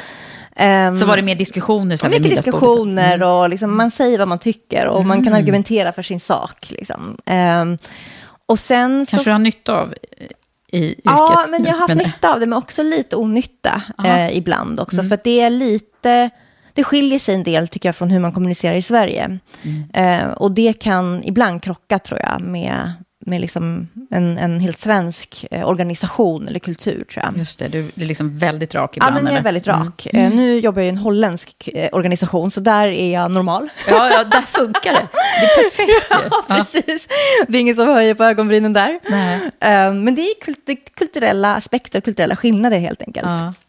Um, 0.57 0.95
så 0.95 1.07
var 1.07 1.17
det 1.17 1.23
mer 1.23 1.35
diskussioner? 1.35 1.97
Så 1.97 2.09
mycket 2.09 2.31
diskussioner 2.31 3.15
mm. 3.15 3.29
och 3.29 3.49
liksom, 3.49 3.77
man 3.77 3.91
säger 3.91 4.19
vad 4.19 4.29
man 4.29 4.39
tycker 4.39 4.87
och 4.87 4.97
mm. 4.97 5.09
man 5.09 5.19
kan 5.19 5.33
mm. 5.33 5.39
argumentera 5.39 5.93
för 5.93 6.03
sin 6.03 6.21
sak. 6.21 6.71
Liksom. 6.71 7.17
Um, 7.27 7.79
och 8.47 8.59
sen 8.59 8.91
Kanske 8.91 9.17
så, 9.17 9.25
du 9.25 9.31
har 9.31 9.39
nytta 9.39 9.73
av 9.73 9.95
i 10.73 10.85
yrket? 10.85 11.03
Ja, 11.05 11.47
men 11.51 11.65
jag 11.65 11.73
har 11.73 11.81
haft 11.81 11.95
nytta 11.95 12.35
av 12.35 12.41
det, 12.41 12.47
men 12.47 12.59
också 12.59 12.83
lite 12.83 13.17
onytta 13.17 13.83
eh, 14.05 14.37
ibland 14.37 14.81
också. 14.81 14.99
Mm. 14.99 15.09
För 15.09 15.19
det 15.25 15.41
är 15.41 15.51
lite, 15.51 16.31
det 16.73 16.85
skiljer 16.85 17.19
sig 17.19 17.35
en 17.35 17.43
del 17.43 17.69
tycker 17.69 17.89
jag 17.89 17.97
från 17.97 18.11
hur 18.11 18.21
man 18.21 18.33
kommunicerar 18.33 18.75
i 18.75 18.83
Sverige. 18.83 19.39
Mm. 19.63 19.91
Eh, 19.95 20.33
och 20.33 20.53
det 20.53 20.73
kan 20.73 21.25
ibland 21.25 21.63
krocka 21.63 21.99
tror 21.99 22.21
jag 22.21 22.41
med 22.41 22.93
med 23.27 23.41
liksom 23.41 23.89
en, 24.11 24.39
en 24.39 24.61
helt 24.61 24.81
svensk 24.81 25.47
eh, 25.51 25.69
organisation 25.69 26.49
eller 26.49 26.59
kultur, 26.59 27.05
tror 27.13 27.25
jag. 27.25 27.39
Just 27.39 27.59
det, 27.59 27.69
du 27.69 27.79
är 27.79 28.07
liksom 28.07 28.39
väldigt 28.39 28.75
rak 28.75 28.97
ibland. 28.97 29.17
Ja, 29.17 29.23
men 29.23 29.33
jag 29.33 29.41
är 29.41 29.45
väldigt 29.45 29.67
rak. 29.67 30.07
Mm. 30.13 30.33
Eh, 30.33 30.37
nu 30.37 30.59
jobbar 30.59 30.81
jag 30.81 30.87
i 30.87 30.89
en 30.91 30.99
holländsk 30.99 31.69
eh, 31.75 31.89
organisation, 31.93 32.51
så 32.51 32.61
där 32.61 32.87
är 32.89 33.13
jag 33.13 33.31
normal. 33.31 33.69
Ja, 33.89 34.11
ja 34.11 34.25
där 34.25 34.41
funkar 34.41 34.93
det. 34.93 35.09
Det 35.41 35.47
är 35.47 35.65
perfekt 35.65 36.07
Ja, 36.49 36.55
precis. 36.55 37.09
Det 37.49 37.59
är 37.59 37.61
ingen 37.61 37.77
som 37.77 37.89
höjer 37.89 38.15
på 38.15 38.25
ögonbrynen 38.25 38.73
där. 38.73 39.01
Nej. 39.11 39.41
Um, 39.89 40.05
men 40.05 40.15
det 40.15 40.23
är 40.23 40.41
kult 40.41 40.63
kulturella 40.95 41.55
aspekter, 41.55 42.01
kulturella 42.01 42.37
skillnader 42.37 42.79
helt 42.79 43.03
enkelt. 43.03 43.27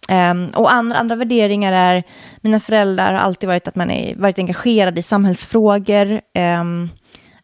Ja. 0.09 0.31
Um, 0.31 0.47
och 0.47 0.73
andra, 0.73 0.97
andra 0.97 1.15
värderingar 1.15 1.73
är, 1.73 2.03
mina 2.41 2.59
föräldrar 2.59 3.13
har 3.13 3.19
alltid 3.19 3.47
varit 3.49 3.67
att 3.67 3.75
man 3.75 3.91
är 3.91 4.15
varit 4.15 4.39
engagerad 4.39 4.99
i 4.99 5.01
samhällsfrågor. 5.01 6.21
Um, 6.61 6.89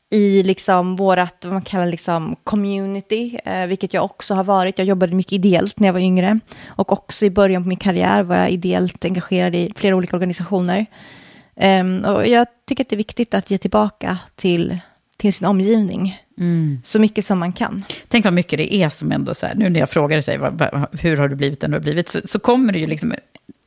i 0.09 0.43
liksom 0.43 0.95
vårat, 0.95 1.45
vad 1.45 1.53
man 1.53 1.61
kallar 1.61 1.85
liksom 1.85 2.35
community, 2.43 3.39
eh, 3.45 3.67
vilket 3.67 3.93
jag 3.93 4.05
också 4.05 4.33
har 4.33 4.43
varit. 4.43 4.77
Jag 4.77 4.87
jobbade 4.87 5.15
mycket 5.15 5.33
ideellt 5.33 5.79
när 5.79 5.87
jag 5.87 5.93
var 5.93 5.99
yngre. 5.99 6.39
Och 6.67 6.91
också 6.91 7.25
i 7.25 7.29
början 7.29 7.63
på 7.63 7.69
min 7.69 7.77
karriär 7.77 8.23
var 8.23 8.35
jag 8.35 8.49
ideellt 8.49 9.05
engagerad 9.05 9.55
i 9.55 9.71
flera 9.75 9.95
olika 9.95 10.15
organisationer. 10.15 10.85
Um, 11.55 12.05
och 12.05 12.27
jag 12.27 12.47
tycker 12.65 12.83
att 12.83 12.89
det 12.89 12.95
är 12.95 12.97
viktigt 12.97 13.33
att 13.33 13.51
ge 13.51 13.57
tillbaka 13.57 14.17
till, 14.35 14.77
till 15.17 15.33
sin 15.33 15.47
omgivning. 15.47 16.21
Mm. 16.37 16.81
Så 16.83 16.99
mycket 16.99 17.25
som 17.25 17.39
man 17.39 17.53
kan. 17.53 17.83
Tänk 18.07 18.25
vad 18.25 18.33
mycket 18.33 18.59
det 18.59 18.75
är 18.75 18.89
som 18.89 19.11
ändå 19.11 19.33
så 19.33 19.45
här, 19.45 19.55
nu 19.55 19.69
när 19.69 19.79
jag 19.79 19.89
frågar 19.89 20.21
sig, 20.21 20.37
hur 20.91 21.17
har 21.17 21.27
du 21.27 21.35
blivit 21.35 21.59
den 21.59 21.71
du 21.71 21.77
har 21.77 21.81
blivit, 21.81 22.09
så, 22.09 22.19
så 22.25 22.39
kommer 22.39 22.73
det 22.73 22.79
ju 22.79 22.87
liksom 22.87 23.13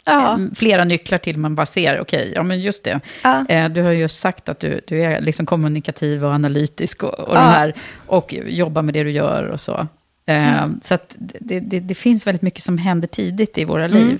Ja. 0.04 0.32
Eh, 0.32 0.38
flera 0.54 0.84
nycklar 0.84 1.18
till 1.18 1.36
man 1.36 1.54
bara 1.54 1.66
ser, 1.66 2.00
okej, 2.00 2.20
okay, 2.20 2.32
ja 2.34 2.42
men 2.42 2.60
just 2.60 2.84
det. 2.84 3.00
Ja. 3.24 3.46
Eh, 3.48 3.68
du 3.68 3.82
har 3.82 3.90
just 3.90 4.20
sagt 4.20 4.48
att 4.48 4.60
du, 4.60 4.80
du 4.86 5.02
är 5.02 5.20
liksom 5.20 5.46
kommunikativ 5.46 6.24
och 6.24 6.32
analytisk 6.32 7.02
och, 7.02 7.20
och, 7.20 7.36
ja. 7.36 7.40
här, 7.40 7.74
och 8.06 8.34
jobbar 8.46 8.82
med 8.82 8.94
det 8.94 9.02
du 9.02 9.10
gör 9.10 9.44
och 9.44 9.60
så. 9.60 9.86
Mm. 10.26 10.80
Så 10.82 10.98
det, 11.14 11.60
det, 11.60 11.80
det, 11.80 11.94
finns 11.94 12.26
väldigt 12.26 12.42
mycket 12.42 12.62
som 12.62 12.78
händer 12.78 13.08
tidigt 13.08 13.58
i 13.58 13.64
våra 13.64 13.84
mm. 13.84 13.98
liv. 13.98 14.18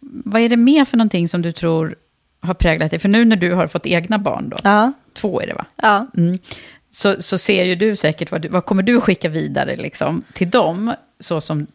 Vad 0.00 0.42
är 0.42 0.48
det 0.48 0.56
mer 0.56 0.84
för 0.84 0.96
någonting 0.96 1.28
som 1.28 1.42
du 1.42 1.52
tror 1.52 1.96
har 2.40 2.54
präglat 2.54 2.90
dig? 2.90 2.98
För 2.98 3.08
nu 3.08 3.24
när 3.24 3.36
du 3.36 3.52
har 3.52 3.66
fått 3.66 3.86
egna 3.86 4.18
barn 4.18 4.48
då, 4.48 4.56
ja. 4.64 4.92
två 5.14 5.40
är 5.40 5.46
det 5.46 5.54
va? 5.54 5.64
Ja. 5.76 6.06
Mm. 6.16 6.38
Så, 6.88 7.22
så 7.22 7.38
ser 7.38 7.64
ju 7.64 7.74
du 7.74 7.96
säkert 7.96 8.30
vad, 8.30 8.46
vad 8.46 8.64
kommer 8.64 8.82
du 8.82 9.00
skicka 9.00 9.28
vidare 9.28 9.76
liksom, 9.76 10.22
till 10.32 10.50
dem 10.50 10.94
så 11.20 11.40
som 11.40 11.66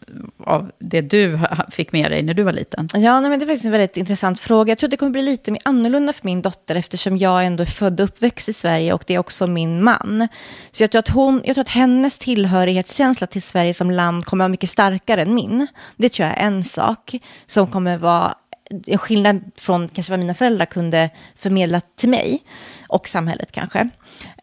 av 0.44 0.72
det 0.80 1.02
du 1.02 1.40
fick 1.72 1.92
med 1.92 2.12
dig 2.12 2.24
när 2.24 2.34
du 2.34 2.44
var 2.44 2.54
liten? 2.54 2.88
Ja, 2.94 3.20
nej, 3.20 3.30
men 3.30 3.40
det 3.40 3.46
är 3.46 3.48
faktiskt 3.48 3.66
en 3.66 3.72
väldigt 3.72 3.98
intressant 3.98 4.40
fråga. 4.40 4.72
Jag 4.72 4.78
tror 4.78 4.88
att 4.88 4.92
det 4.92 4.98
kommer 4.98 5.12
bli 5.12 5.22
lite 5.22 5.52
mer 5.52 5.62
annorlunda 5.66 6.14
för 6.14 6.26
min 6.26 6.42
dotter 6.42 6.76
eftersom 6.76 7.18
jag 7.18 7.46
ändå 7.46 7.62
är 7.62 7.66
född 7.66 8.00
och 8.00 8.04
uppväxt 8.04 8.50
i 8.50 8.54
Sverige 8.54 8.94
och 8.94 9.04
det 9.08 9.16
är 9.16 9.20
också 9.20 9.48
min 9.48 9.84
man. 9.84 10.28
Så 10.72 10.84
jag 10.84 10.92
tror 10.92 11.00
att, 11.00 11.10
hon, 11.10 11.42
jag 11.46 11.56
tror 11.56 11.62
att 11.62 11.70
hennes 11.70 12.20
tillhörighetskänsla 12.20 13.28
till 13.28 13.42
Sverige 13.42 13.74
som 13.74 13.92
land 13.92 14.26
kommer 14.26 14.44
att 14.44 14.46
vara 14.46 14.52
mycket 14.52 14.70
starkare 14.70 15.22
än 15.22 15.36
min. 15.36 15.68
Det 15.96 16.10
tror 16.10 16.28
jag 16.28 16.38
är 16.38 16.48
en 16.48 16.64
sak 16.64 17.16
som 17.46 17.68
kommer 17.68 17.98
vara 17.98 18.36
en 18.88 18.98
skillnad 18.98 19.42
från 19.56 19.88
kanske 19.88 20.12
vad 20.12 20.20
mina 20.20 20.34
föräldrar 20.34 20.66
kunde 20.66 21.10
förmedla 21.36 21.82
till 21.82 22.10
mig 22.10 22.44
och 22.88 23.08
samhället 23.08 23.52
kanske. 23.52 23.90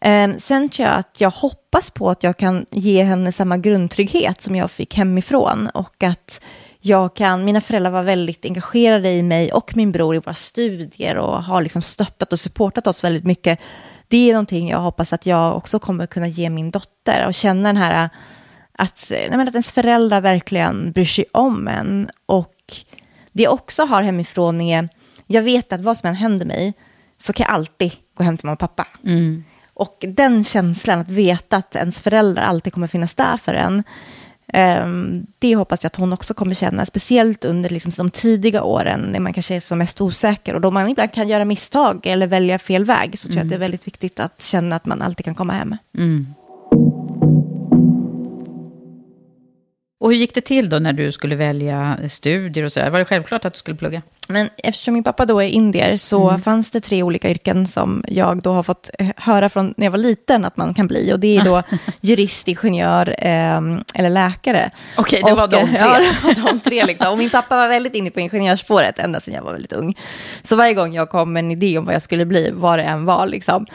Ehm, 0.01 0.39
sen 0.39 0.69
tror 0.69 0.87
jag 0.87 0.97
att 0.97 1.21
jag 1.21 1.31
hoppas 1.31 1.91
på 1.91 2.09
att 2.09 2.23
jag 2.23 2.37
kan 2.37 2.65
ge 2.71 3.03
henne 3.03 3.31
samma 3.31 3.57
grundtrygghet 3.57 4.41
som 4.41 4.55
jag 4.55 4.71
fick 4.71 4.97
hemifrån 4.97 5.69
och 5.73 6.03
att 6.03 6.45
jag 6.79 7.15
kan, 7.15 7.45
mina 7.45 7.61
föräldrar 7.61 7.91
var 7.91 8.03
väldigt 8.03 8.45
engagerade 8.45 9.09
i 9.09 9.23
mig 9.23 9.53
och 9.53 9.75
min 9.75 9.91
bror 9.91 10.15
i 10.15 10.19
våra 10.19 10.33
studier 10.33 11.17
och 11.17 11.43
har 11.43 11.61
liksom 11.61 11.81
stöttat 11.81 12.33
och 12.33 12.39
supportat 12.39 12.87
oss 12.87 13.03
väldigt 13.03 13.23
mycket. 13.23 13.59
Det 14.07 14.29
är 14.29 14.33
någonting 14.33 14.69
jag 14.69 14.79
hoppas 14.79 15.13
att 15.13 15.25
jag 15.25 15.57
också 15.57 15.79
kommer 15.79 16.05
kunna 16.05 16.27
ge 16.27 16.49
min 16.49 16.71
dotter 16.71 17.25
och 17.27 17.33
känna 17.33 17.69
den 17.69 17.77
här 17.77 18.09
att, 18.77 19.07
nej 19.09 19.47
att 19.47 19.53
ens 19.53 19.71
föräldrar 19.71 20.21
verkligen 20.21 20.91
bryr 20.91 21.05
sig 21.05 21.25
om 21.31 21.67
en 21.67 22.09
och 22.25 22.52
det 23.33 23.43
jag 23.43 23.53
också 23.53 23.83
har 23.83 24.01
hemifrån 24.01 24.61
är, 24.61 24.89
jag 25.27 25.41
vet 25.41 25.73
att 25.73 25.81
vad 25.81 25.97
som 25.97 26.09
än 26.09 26.15
händer 26.15 26.45
mig 26.45 26.73
så 27.17 27.33
kan 27.33 27.43
jag 27.43 27.53
alltid 27.53 27.91
gå 28.17 28.23
hem 28.23 28.37
till 28.37 28.45
mamma 28.45 28.53
och 28.53 28.59
pappa. 28.59 28.87
Mm. 29.05 29.43
Och 29.73 30.05
den 30.07 30.43
känslan, 30.43 30.99
att 30.99 31.09
veta 31.09 31.57
att 31.57 31.75
ens 31.75 32.01
föräldrar 32.01 32.43
alltid 32.43 32.73
kommer 32.73 32.87
finnas 32.87 33.13
där 33.13 33.37
för 33.37 33.53
en, 33.53 33.83
um, 34.83 35.25
det 35.39 35.55
hoppas 35.55 35.83
jag 35.83 35.87
att 35.87 35.95
hon 35.95 36.13
också 36.13 36.33
kommer 36.33 36.55
känna, 36.55 36.85
speciellt 36.85 37.45
under 37.45 37.69
liksom, 37.69 37.91
de 37.97 38.11
tidiga 38.11 38.63
åren 38.63 38.99
när 38.99 39.19
man 39.19 39.33
kanske 39.33 39.55
är 39.55 39.59
som 39.59 39.77
mest 39.77 40.01
osäker 40.01 40.55
och 40.55 40.61
då 40.61 40.71
man 40.71 40.89
ibland 40.89 41.13
kan 41.13 41.27
göra 41.27 41.45
misstag 41.45 42.05
eller 42.05 42.27
välja 42.27 42.59
fel 42.59 42.85
väg, 42.85 43.19
så 43.19 43.27
tror 43.27 43.37
jag 43.37 43.43
att 43.43 43.49
det 43.49 43.55
är 43.55 43.57
mm. 43.57 43.65
väldigt 43.65 43.87
viktigt 43.87 44.19
att 44.19 44.43
känna 44.43 44.75
att 44.75 44.85
man 44.85 45.01
alltid 45.01 45.25
kan 45.25 45.35
komma 45.35 45.53
hem. 45.53 45.77
Mm. 45.97 46.33
Och 50.03 50.11
hur 50.11 50.17
gick 50.17 50.35
det 50.35 50.41
till 50.41 50.69
då 50.69 50.79
när 50.79 50.93
du 50.93 51.11
skulle 51.11 51.35
välja 51.35 51.97
studier 52.07 52.65
och 52.65 52.71
så? 52.71 52.89
Var 52.89 52.99
det 52.99 53.05
självklart 53.05 53.45
att 53.45 53.53
du 53.53 53.59
skulle 53.59 53.77
plugga? 53.77 54.01
Men 54.27 54.49
eftersom 54.57 54.93
min 54.93 55.03
pappa 55.03 55.25
då 55.25 55.41
är 55.41 55.47
indier 55.47 55.97
så 55.97 56.29
mm. 56.29 56.41
fanns 56.41 56.71
det 56.71 56.79
tre 56.79 57.03
olika 57.03 57.29
yrken 57.29 57.67
som 57.67 58.03
jag 58.07 58.41
då 58.41 58.51
har 58.51 58.63
fått 58.63 58.89
eh, 58.99 59.07
höra 59.17 59.49
från 59.49 59.73
när 59.77 59.85
jag 59.85 59.91
var 59.91 59.97
liten 59.97 60.45
att 60.45 60.57
man 60.57 60.73
kan 60.73 60.87
bli. 60.87 61.13
Och 61.13 61.19
det 61.19 61.37
är 61.37 61.43
då 61.43 61.63
jurist, 62.01 62.47
ingenjör 62.47 63.15
eh, 63.19 63.61
eller 63.95 64.09
läkare. 64.09 64.71
Okej, 64.97 65.21
okay, 65.21 65.33
det 65.33 65.39
var 65.39 65.47
de 65.47 65.67
tre. 65.67 65.77
Ja, 65.79 65.99
det 65.99 66.41
var 66.41 66.51
de 66.51 66.59
tre 66.59 66.85
liksom. 66.85 67.07
Och 67.11 67.17
min 67.17 67.29
pappa 67.29 67.55
var 67.57 67.67
väldigt 67.67 67.95
inne 67.95 68.11
på 68.11 68.19
ingenjörsspåret 68.19 68.99
ända 68.99 69.19
sedan 69.19 69.33
jag 69.33 69.43
var 69.43 69.51
väldigt 69.51 69.73
ung. 69.73 69.97
Så 70.41 70.55
varje 70.55 70.73
gång 70.73 70.93
jag 70.93 71.09
kom 71.09 71.33
med 71.33 71.43
en 71.43 71.51
idé 71.51 71.77
om 71.77 71.85
vad 71.85 71.95
jag 71.95 72.01
skulle 72.01 72.25
bli, 72.25 72.51
vad 72.53 72.79
det 72.79 72.83
än 72.83 73.05
var, 73.05 73.27
liksom, 73.27 73.65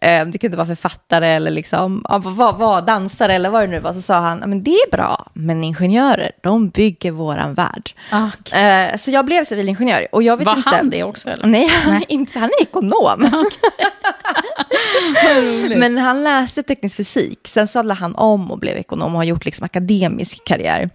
eh, 0.00 0.26
det 0.26 0.38
kunde 0.38 0.56
vara 0.56 0.66
författare 0.66 1.28
eller 1.28 1.50
liksom, 1.50 2.04
ja, 2.08 2.18
vad, 2.24 2.58
vad, 2.58 2.86
dansare 2.86 3.34
eller 3.34 3.50
vad 3.50 3.62
det 3.62 3.68
nu 3.68 3.78
var, 3.78 3.92
så 3.92 4.00
sa 4.00 4.18
han, 4.18 4.38
men 4.38 4.62
det 4.62 4.70
är 4.74 4.90
bra, 4.90 5.26
men 5.32 5.64
ingenjörer, 5.78 6.32
de 6.40 6.68
bygger 6.68 7.10
våran 7.10 7.54
värld. 7.54 7.90
Okay. 8.30 8.62
Eh, 8.62 8.96
så 8.96 9.10
jag 9.10 9.24
blev 9.24 9.44
civilingenjör 9.44 9.88
ingenjör. 9.88 10.14
Och 10.14 10.22
jag 10.22 10.36
vet 10.36 10.46
Var 10.46 10.56
inte, 10.56 10.70
han 10.70 10.90
det 10.90 11.04
också? 11.04 11.28
Eller? 11.28 11.46
Nej, 11.46 11.68
han, 11.68 11.92
nej. 11.94 12.04
Är 12.08 12.12
inte, 12.12 12.38
han 12.38 12.50
är 12.58 12.62
ekonom. 12.62 13.46
Men 15.76 15.98
han 15.98 16.24
läste 16.24 16.62
teknisk 16.62 16.96
fysik. 16.96 17.38
Sen 17.48 17.68
sadlade 17.68 18.00
han 18.00 18.14
om 18.14 18.50
och 18.50 18.58
blev 18.58 18.76
ekonom 18.76 19.14
och 19.14 19.18
har 19.18 19.24
gjort 19.24 19.44
liksom 19.44 19.64
akademisk 19.64 20.44
karriär. 20.44 20.90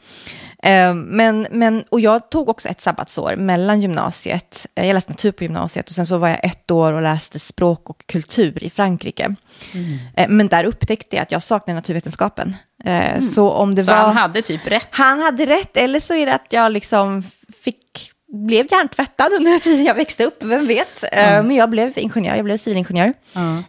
Ehm, 0.66 1.02
men, 1.02 1.48
men, 1.52 1.84
och 1.90 2.00
jag 2.00 2.30
tog 2.30 2.50
också 2.50 2.70
ett 2.70 2.82
sabbatsår 2.82 3.36
mellan 3.36 3.82
gymnasiet. 3.82 4.68
Eh, 4.76 4.88
jag 4.88 4.94
läste 4.94 5.12
natur 5.12 5.32
på 5.32 5.44
gymnasiet 5.44 5.90
och 5.90 5.96
sen 5.96 6.08
så 6.08 6.18
var 6.18 6.28
jag 6.28 6.40
ett 6.44 6.72
år 6.72 6.94
och 6.94 7.02
läste 7.02 7.40
språk 7.40 7.90
och 7.90 8.08
kultur 8.08 8.64
i 8.64 8.70
Frankrike. 8.70 9.36
Mm. 9.74 9.98
Eh, 10.16 10.30
men 10.30 10.48
där 10.48 10.64
upptäckte 10.64 11.16
jag 11.16 11.24
att 11.24 11.32
jag 11.32 11.44
saknade 11.44 11.76
naturvetenskapen. 11.76 12.56
Eh, 12.84 13.10
mm. 13.10 13.22
Så 13.22 13.50
om 13.50 13.76
det 13.76 13.86
så 13.86 13.92
var... 13.92 13.98
han 13.98 14.16
hade 14.16 14.42
typ 14.42 14.68
rätt? 14.68 14.88
Han 14.92 15.20
hade 15.20 15.46
rätt, 15.46 15.78
eller 15.78 16.00
så 16.00 16.14
är 16.14 16.26
det 16.26 16.34
att 16.34 16.48
jag 16.50 16.72
liksom 16.72 17.24
fick 17.64 18.12
blev 18.28 18.68
hjärntvättad 18.72 19.34
under 19.34 19.60
tiden 19.60 19.86
jag 19.86 19.96
växte 19.96 20.26
upp, 20.26 20.44
vem 20.44 20.68
vet. 20.68 21.04
Mm. 21.12 21.48
Men 21.48 21.56
jag 21.56 21.70
blev 21.70 21.94
ingenjör, 21.96 22.36
jag 22.36 22.46
blev 22.46 22.58
civilingenjör 22.58 23.14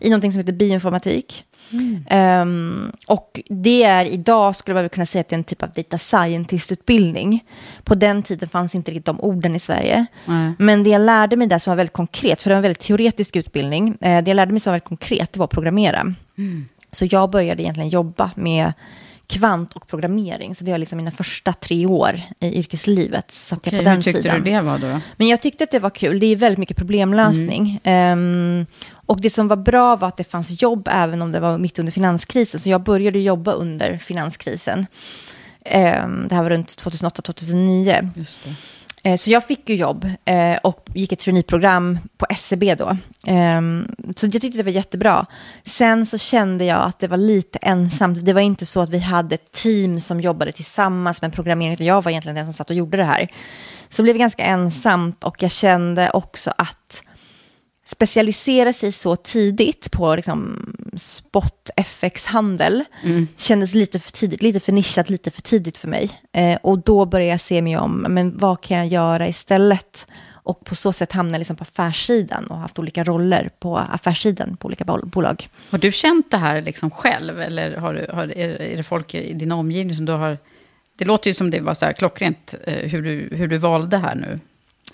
i 0.01 0.11
någonting 0.11 0.33
som 0.33 0.39
heter 0.39 0.53
bioinformatik. 0.53 1.45
Mm. 1.71 2.43
Um, 2.43 2.93
och 3.07 3.41
det 3.49 3.83
är 3.83 4.05
idag, 4.05 4.57
skulle 4.57 4.75
man 4.75 4.89
kunna 4.89 5.07
säga, 5.07 5.21
att 5.21 5.29
det 5.29 5.35
är 5.35 5.39
en 5.39 5.45
typ 5.45 5.63
av 5.63 5.71
data 5.71 5.99
scientist-utbildning. 5.99 7.45
På 7.85 7.95
den 7.95 8.23
tiden 8.23 8.49
fanns 8.49 8.75
inte 8.75 8.91
riktigt 8.91 9.07
de 9.07 9.21
orden 9.21 9.57
i 9.57 9.59
Sverige. 9.59 10.07
Mm. 10.29 10.55
Men 10.59 10.85
det 10.85 10.91
jag 10.91 11.01
lärde 11.01 11.37
mig 11.37 11.47
där 11.47 11.59
som 11.59 11.71
var 11.71 11.77
väldigt 11.77 11.93
konkret, 11.93 12.43
för 12.43 12.51
det 12.51 12.55
var 12.55 12.59
en 12.59 12.63
väldigt 12.63 12.83
teoretisk 12.83 13.37
utbildning, 13.37 13.89
uh, 13.89 13.99
det 14.01 14.25
jag 14.27 14.35
lärde 14.35 14.53
mig 14.53 14.61
som 14.61 14.71
var 14.71 14.75
väldigt 14.75 14.89
konkret, 14.89 15.33
det 15.33 15.39
var 15.39 15.45
att 15.45 15.51
programmera. 15.51 16.01
Mm. 16.39 16.69
Så 16.93 17.07
jag 17.11 17.31
började 17.31 17.63
egentligen 17.63 17.89
jobba 17.89 18.31
med 18.35 18.73
kvant 19.27 19.73
och 19.73 19.87
programmering. 19.87 20.55
Så 20.55 20.65
det 20.65 20.71
var 20.71 20.79
liksom 20.79 20.97
mina 20.97 21.11
första 21.11 21.53
tre 21.53 21.87
år 21.87 22.21
i 22.41 22.59
yrkeslivet. 22.59 23.31
Satt 23.31 23.59
Okej, 23.59 23.75
jag 23.75 23.81
på 23.81 23.85
den 23.85 23.97
hur 23.97 24.03
tyckte 24.03 24.23
sidan. 24.23 24.43
du 24.43 24.51
det 24.51 24.61
var 24.61 24.79
då? 24.79 25.01
Men 25.17 25.29
jag 25.29 25.41
tyckte 25.41 25.65
att 25.65 25.71
det 25.71 25.79
var 25.79 25.91
kul. 25.91 26.21
Det 26.21 26.27
är 26.27 26.37
väldigt 26.37 26.59
mycket 26.59 26.77
problemlösning. 26.77 27.81
Mm. 27.85 28.59
Um, 28.59 28.67
och 29.07 29.21
det 29.21 29.31
som 29.31 29.49
var 29.49 29.57
bra 29.57 29.97
var 29.97 30.09
att 30.09 30.17
det 30.17 30.25
fanns 30.25 30.63
jobb 30.63 30.89
även 30.93 31.23
om 31.23 31.33
det 31.33 31.41
var 31.41 31.59
mitt 31.59 31.79
under 31.79 31.93
finanskrisen. 31.93 32.61
Så 32.61 32.69
jag 32.71 32.83
började 32.83 33.19
jobba 33.19 33.53
under 33.53 33.99
finanskrisen. 33.99 34.87
Eh, 35.65 36.09
det 36.09 36.35
här 36.35 36.43
var 36.43 36.51
runt 36.51 36.69
2008-2009. 36.83 38.09
Just 38.17 38.45
det. 38.45 38.55
Eh, 39.11 39.17
Så 39.17 39.31
jag 39.31 39.47
fick 39.47 39.69
ju 39.69 39.77
jobb 39.77 40.11
eh, 40.25 40.57
och 40.63 40.89
gick 40.95 41.13
ett 41.13 41.19
traineeprogram 41.19 41.99
på 42.17 42.27
SCB 42.31 42.75
då. 42.75 42.97
Ehm, 43.27 43.95
Så 44.17 44.27
jag 44.27 44.33
tyckte 44.43 44.59
det 44.59 44.63
var 44.63 44.71
jättebra. 44.71 45.27
Sen 45.65 46.07
så 46.07 46.19
kände 46.19 46.65
jag 46.65 46.83
att 46.83 46.99
det 46.99 47.09
var 47.09 47.17
lite 47.17 47.59
ensamt. 47.63 48.25
Det 48.25 48.33
var 48.33 48.41
inte 48.41 48.67
så 48.67 48.81
att 48.81 48.91
vi 48.91 48.99
hade 48.99 49.35
ett 49.35 49.51
team 49.53 50.01
som 50.01 50.21
jobbade 50.21 50.53
tillsammans 50.53 51.23
med 51.23 51.33
programmering, 51.33 51.75
utan 51.75 51.87
jag 51.87 52.03
var 52.03 52.11
egentligen 52.11 52.37
den 52.37 52.45
som 52.47 52.53
satt 52.53 52.71
och 52.71 52.77
gjorde 52.77 52.97
det 52.97 53.05
här. 53.05 53.29
Så 53.89 54.03
det 54.03 54.05
blev 54.05 54.17
ganska 54.17 54.43
ensamt 54.45 55.25
och 55.25 55.43
jag 55.43 55.51
kände 55.51 56.11
också 56.11 56.53
att 56.59 57.03
specialisera 57.85 58.73
sig 58.73 58.93
så 58.93 59.17
tidigt 59.17 59.91
på 59.91 60.17
liksom, 60.17 60.73
spot 60.97 61.71
FX-handel 61.77 62.85
kändes 63.37 63.75
lite 63.75 64.01
för 64.01 64.13
tidigt, 64.13 64.43
lite 64.43 64.61
för 64.61 64.73
nischat, 64.73 65.11
lite 65.11 65.31
för 65.31 65.43
tidigt 65.43 65.77
för 65.77 65.89
mig. 65.89 66.11
Eh, 66.33 66.59
och 66.63 66.79
då 66.79 67.07
började 67.07 67.31
jag 67.31 67.41
se 67.41 67.63
mig 67.63 67.77
om, 67.77 68.07
men 68.09 68.39
vad 68.39 68.61
kan 68.61 68.77
jag 68.77 68.87
göra 68.87 69.29
istället? 69.29 70.07
Och 70.47 70.65
på 70.65 70.75
så 70.75 70.93
sätt 70.93 71.13
hamnade 71.13 71.35
jag 71.35 71.39
liksom 71.39 71.57
på 71.57 71.63
affärssidan 71.63 72.47
och 72.47 72.57
haft 72.57 72.79
olika 72.79 73.05
roller 73.05 73.51
på 73.59 73.79
affärssidan 73.79 74.57
på 74.57 74.67
olika 74.67 74.85
bol- 74.85 75.07
bolag. 75.07 75.49
Har 75.71 75.79
du 75.79 75.93
känt 75.93 76.31
det 76.31 76.37
här 76.37 76.63
liksom 76.63 76.91
själv? 76.91 77.41
Eller 77.41 77.77
har 77.77 77.95
du, 77.95 78.07
har, 78.13 78.39
är, 78.39 78.77
det 78.77 78.83
folk 78.83 79.15
i 79.15 79.33
din 79.33 79.53
omgivning 79.53 79.97
som 79.97 80.05
du 80.05 80.13
har... 80.13 80.39
Det 80.97 81.05
låter 81.05 81.31
ju 81.31 81.35
som 81.35 81.51
det 81.51 81.61
var 81.61 81.75
så 81.75 81.87
här 81.87 81.93
klockrent 81.93 82.55
eh, 82.65 82.75
hur, 82.75 83.03
du, 83.03 83.37
hur 83.37 83.49
du 83.49 83.59
valde 83.59 83.97
här 83.97 84.15
nu. 84.15 84.41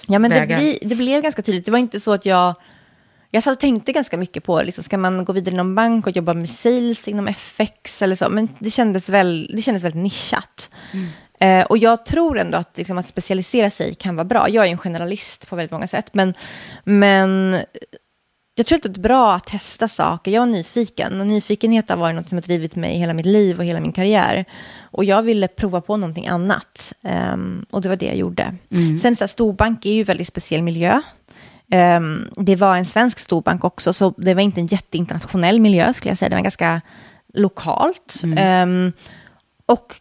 Ja, 0.08 0.18
men 0.18 0.30
det, 0.30 0.46
bli, 0.46 0.78
det 0.82 0.94
blev 0.94 1.22
ganska 1.22 1.42
tydligt. 1.42 1.64
Det 1.64 1.70
var 1.70 1.78
inte 1.78 2.00
så 2.00 2.12
att 2.12 2.26
jag... 2.26 2.54
Jag 3.30 3.42
satt 3.42 3.52
och 3.52 3.60
tänkte 3.60 3.92
ganska 3.92 4.16
mycket 4.18 4.44
på, 4.44 4.62
liksom, 4.62 4.84
ska 4.84 4.98
man 4.98 5.24
gå 5.24 5.32
vidare 5.32 5.54
inom 5.54 5.74
bank 5.74 6.06
och 6.06 6.16
jobba 6.16 6.34
med 6.34 6.48
sales 6.48 7.08
inom 7.08 7.28
FX 7.28 8.02
eller 8.02 8.14
så? 8.14 8.28
Men 8.28 8.48
det 8.58 8.70
kändes, 8.70 9.08
väl, 9.08 9.50
det 9.54 9.62
kändes 9.62 9.84
väldigt 9.84 10.02
nischat. 10.02 10.70
Eh, 11.40 11.64
och 11.64 11.78
jag 11.78 12.06
tror 12.06 12.38
ändå 12.38 12.58
att, 12.58 12.78
liksom, 12.78 12.98
att 12.98 13.08
specialisera 13.08 13.70
sig 13.70 13.94
kan 13.94 14.16
vara 14.16 14.24
bra. 14.24 14.48
Jag 14.48 14.66
är 14.66 14.70
en 14.70 14.78
generalist 14.78 15.48
på 15.48 15.56
väldigt 15.56 15.72
många 15.72 15.86
sätt. 15.86 16.14
Men, 16.14 16.34
men 16.84 17.60
jag 18.54 18.66
tror 18.66 18.76
att 18.76 18.82
det 18.82 18.98
är 18.98 19.00
bra 19.00 19.34
att 19.34 19.46
testa 19.46 19.88
saker. 19.88 20.30
Jag 20.30 20.42
är 20.42 20.46
nyfiken. 20.46 21.20
Och 21.20 21.26
nyfikenhet 21.26 21.90
har 21.90 21.96
varit 21.96 22.16
något 22.16 22.28
som 22.28 22.36
har 22.36 22.42
drivit 22.42 22.76
mig 22.76 22.98
hela 22.98 23.14
mitt 23.14 23.26
liv 23.26 23.58
och 23.58 23.64
hela 23.64 23.80
min 23.80 23.92
karriär. 23.92 24.44
Och 24.80 25.04
jag 25.04 25.22
ville 25.22 25.48
prova 25.48 25.80
på 25.80 25.96
någonting 25.96 26.28
annat. 26.28 26.92
Ehm, 27.02 27.66
och 27.70 27.82
det 27.82 27.88
var 27.88 27.96
det 27.96 28.06
jag 28.06 28.16
gjorde. 28.16 28.56
Sen 29.02 29.16
så 29.16 29.24
här, 29.24 29.26
storbank 29.26 29.86
är 29.86 29.92
ju 29.92 30.00
en 30.00 30.04
väldigt 30.04 30.28
speciell 30.28 30.62
miljö. 30.62 31.02
Ehm, 31.70 32.28
det 32.36 32.56
var 32.56 32.76
en 32.76 32.84
svensk 32.84 33.18
storbank 33.18 33.64
också, 33.64 33.92
så 33.92 34.14
det 34.16 34.34
var 34.34 34.42
inte 34.42 34.60
en 34.60 34.66
jätteinternationell 34.66 35.60
miljö 35.60 35.92
skulle 35.92 36.10
jag 36.10 36.18
säga. 36.18 36.28
Det 36.28 36.36
var 36.36 36.42
ganska 36.42 36.80
lokalt. 37.34 38.22
Ehm, 38.36 38.92
och 39.66 40.00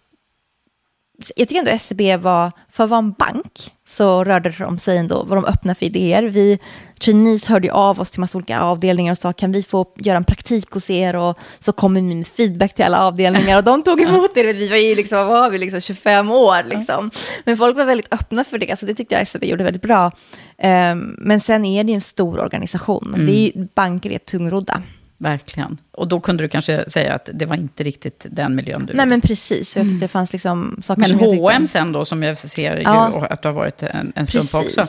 jag 1.36 1.48
tycker 1.48 1.60
ändå 1.60 1.78
SEB 1.80 2.22
var, 2.22 2.52
för 2.70 2.84
att 2.84 2.90
vara 2.90 2.98
en 2.98 3.12
bank, 3.12 3.74
så 3.88 4.24
rörde 4.24 4.50
de 4.60 4.80
sig 4.80 4.98
ändå, 4.98 5.24
var 5.24 5.36
de 5.36 5.46
öppna 5.46 5.76
för 5.76 5.86
idéer. 5.86 6.24
Vi 6.24 6.60
trainees 7.02 7.48
hörde 7.48 7.68
ju 7.68 7.74
av 7.74 8.00
oss 8.00 8.12
till 8.12 8.20
massa 8.20 8.38
olika 8.38 8.60
avdelningar 8.60 9.12
och 9.12 9.18
sa, 9.18 9.34
kan 9.34 9.52
vi 9.52 9.64
få 9.64 9.94
göra 9.96 10.18
en 10.18 10.24
praktik 10.24 10.72
hos 10.72 10.90
er? 10.90 11.16
Och 11.16 11.40
så 11.60 11.72
kom 11.72 11.94
vi 11.94 12.02
med 12.02 12.28
feedback 12.28 12.76
till 12.76 12.86
alla 12.86 13.06
avdelningar 13.06 13.58
och 13.58 13.64
de 13.64 13.84
tog 13.84 14.02
emot 14.10 14.36
det. 14.36 14.54
Vi 14.54 14.68
var 14.68 14.78
ju 14.78 14.96
liksom, 14.96 15.18
vad 15.18 15.28
var 15.28 15.50
vi, 15.50 15.58
liksom 15.58 15.82
25 15.82 16.32
år 16.32 16.64
liksom. 16.64 17.12
Men 17.44 17.58
folk 17.58 17.78
var 17.78 17.86
väldigt 17.86 18.14
öppna 18.14 18.44
för 18.44 18.58
det, 18.58 18.80
så 18.80 18.86
det 18.86 18.94
tyckte 18.94 19.16
jag 19.16 19.28
SEB 19.28 19.44
gjorde 19.44 19.64
väldigt 19.64 19.82
bra. 19.82 20.12
Ehm, 20.58 21.16
men 21.18 21.40
sen 21.40 21.66
är 21.66 21.84
det 21.84 21.92
ju 21.92 21.96
en 21.96 22.02
stor 22.02 22.40
organisation. 22.40 23.10
Alltså 23.12 23.26
det 23.26 23.32
är 23.32 23.58
ju, 23.58 23.68
banker 23.76 24.12
är 24.12 24.18
tungrodda. 24.18 24.82
Verkligen. 25.20 25.78
Och 25.92 26.08
då 26.08 26.20
kunde 26.20 26.44
du 26.44 26.48
kanske 26.48 26.90
säga 26.90 27.14
att 27.14 27.30
det 27.34 27.46
var 27.46 27.56
inte 27.56 27.84
riktigt 27.84 28.26
den 28.30 28.56
miljön 28.56 28.86
du 28.86 28.94
Nej 28.94 29.06
men 29.06 29.22
precis, 29.22 29.78
jag 29.78 29.86
tyckte 29.86 30.06
det 30.06 30.08
fanns 30.08 30.34
liksom 30.34 30.80
saker 30.82 31.02
Men 31.02 31.10
som 31.10 31.20
jag 31.20 31.30
tyckte... 31.30 31.44
H&M 31.44 31.68
sen 31.68 31.92
då, 31.92 32.06
som 32.06 32.24
jag 32.24 32.38
ser 32.38 32.82
Ja. 32.84 33.28
att 33.30 33.42
du 33.42 33.48
har 33.48 33.54
varit 33.54 33.84
en, 33.84 34.14
en 34.16 34.28
slump 34.28 34.52
Precis. 34.52 34.78
också. 34.78 34.82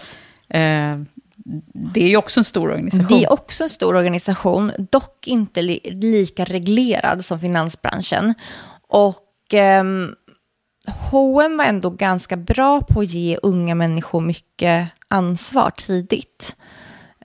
Eh, 0.49 0.99
det 1.73 2.05
är 2.05 2.09
ju 2.09 2.17
också 2.17 2.41
en 2.41 2.45
stor 2.45 2.71
organisation. 2.71 3.19
Det 3.19 3.25
är 3.25 3.33
också 3.33 3.65
en 3.65 3.71
stor 3.71 3.95
organisation, 3.97 4.73
dock 4.91 5.27
inte 5.27 5.63
li 5.63 5.81
lika 5.85 6.45
reglerad 6.45 7.25
som 7.25 7.41
finansbranschen. 7.41 8.35
Och 8.89 9.29
ehm, 9.53 10.15
H&M 10.87 11.57
var 11.57 11.65
ändå 11.65 11.91
ganska 11.91 12.37
bra 12.37 12.81
på 12.81 13.01
att 13.01 13.11
ge 13.11 13.39
unga 13.43 13.75
människor 13.75 14.21
mycket 14.21 14.89
ansvar 15.09 15.71
tidigt. 15.71 16.57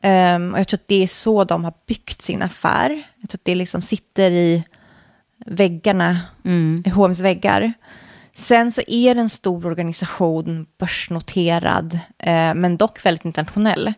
Ehm, 0.07 0.53
och 0.53 0.59
jag 0.59 0.67
tror 0.67 0.77
att 0.77 0.87
det 0.87 1.03
är 1.03 1.07
så 1.07 1.43
de 1.43 1.63
har 1.63 1.73
byggt 1.87 2.21
sin 2.21 2.41
affär. 2.41 2.89
Jag 3.21 3.29
tror 3.29 3.37
att 3.37 3.45
det 3.45 3.55
liksom 3.55 3.81
sitter 3.81 4.31
i 4.31 4.63
väggarna, 5.45 6.19
i 6.85 6.89
H&M's 6.89 7.23
väggar. 7.23 7.73
Sen 8.35 8.71
så 8.71 8.81
är 8.87 9.15
det 9.15 9.21
en 9.21 9.29
stor 9.29 9.65
organisation, 9.65 10.65
börsnoterad, 10.79 11.99
eh, 12.19 12.53
men 12.53 12.77
dock 12.77 13.05
väldigt 13.05 13.25
internationell. 13.25 13.93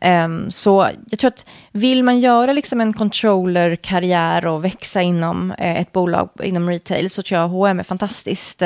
Ehm, 0.00 0.50
så 0.50 0.88
jag 1.10 1.18
tror 1.18 1.28
att 1.28 1.46
vill 1.72 2.02
man 2.02 2.20
göra 2.20 2.52
liksom 2.52 2.80
en 2.80 2.92
controller-karriär 2.92 4.46
och 4.46 4.64
växa 4.64 5.02
inom 5.02 5.50
eh, 5.50 5.80
ett 5.80 5.92
bolag 5.92 6.30
inom 6.42 6.70
retail 6.70 7.10
så 7.10 7.22
tror 7.22 7.40
jag 7.40 7.48
H&M 7.48 7.78
är 7.78 7.84
fantastiskt. 7.84 8.62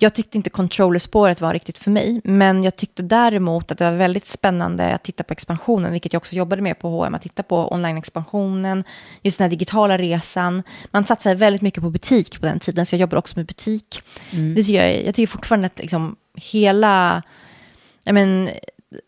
Jag 0.00 0.14
tyckte 0.14 0.36
inte 0.36 0.50
controllerspåret 0.50 1.40
var 1.40 1.52
riktigt 1.52 1.78
för 1.78 1.90
mig, 1.90 2.20
men 2.24 2.64
jag 2.64 2.76
tyckte 2.76 3.02
däremot 3.02 3.72
att 3.72 3.78
det 3.78 3.84
var 3.84 3.96
väldigt 3.96 4.26
spännande 4.26 4.94
att 4.94 5.02
titta 5.02 5.24
på 5.24 5.32
expansionen, 5.32 5.92
vilket 5.92 6.12
jag 6.12 6.20
också 6.20 6.36
jobbade 6.36 6.62
med 6.62 6.78
på 6.78 6.88
H&M, 6.88 7.14
att 7.14 7.22
titta 7.22 7.42
på 7.42 7.72
online-expansionen, 7.72 8.84
just 9.22 9.38
den 9.38 9.44
här 9.44 9.50
digitala 9.50 9.98
resan. 9.98 10.62
Man 10.90 11.04
satsade 11.04 11.34
väldigt 11.34 11.62
mycket 11.62 11.82
på 11.82 11.90
butik 11.90 12.40
på 12.40 12.46
den 12.46 12.60
tiden, 12.60 12.86
så 12.86 12.94
jag 12.94 13.00
jobbade 13.00 13.18
också 13.18 13.38
med 13.38 13.46
butik. 13.46 14.02
Det 14.54 14.62
tycker 14.62 14.84
jag, 14.84 15.04
jag 15.06 15.14
tycker 15.14 15.26
fortfarande 15.26 15.66
att 15.66 15.78
liksom 15.78 16.16
hela 16.34 17.22
jag 18.04 18.14
men, 18.14 18.48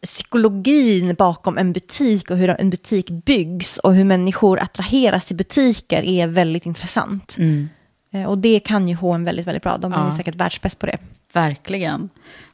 psykologin 0.03 1.14
bakom 1.14 1.59
en 1.59 1.72
butik 1.72 2.31
och 2.31 2.37
hur 2.37 2.48
en 2.48 2.70
butik 2.70 3.11
byggs 3.11 3.79
och 3.79 3.94
hur 3.94 4.05
människor 4.05 4.61
attraheras 4.61 5.26
till 5.26 5.37
butiker 5.37 6.03
är 6.03 6.26
väldigt 6.26 6.66
intressant. 6.66 7.37
Eh, 7.38 7.46
Och 8.29 8.38
det 8.38 8.61
kan 8.61 8.88
ju 8.88 8.94
H&M 8.94 9.25
väldigt, 9.25 9.46
väldigt 9.46 9.62
bra. 9.62 9.77
De 9.79 9.92
är 9.92 9.96
Ja. 10.05 10.11
säkert 10.11 10.35
världsbäst 10.35 10.79
på 10.79 10.87
det. 10.87 10.99
Verkligen. 11.33 12.09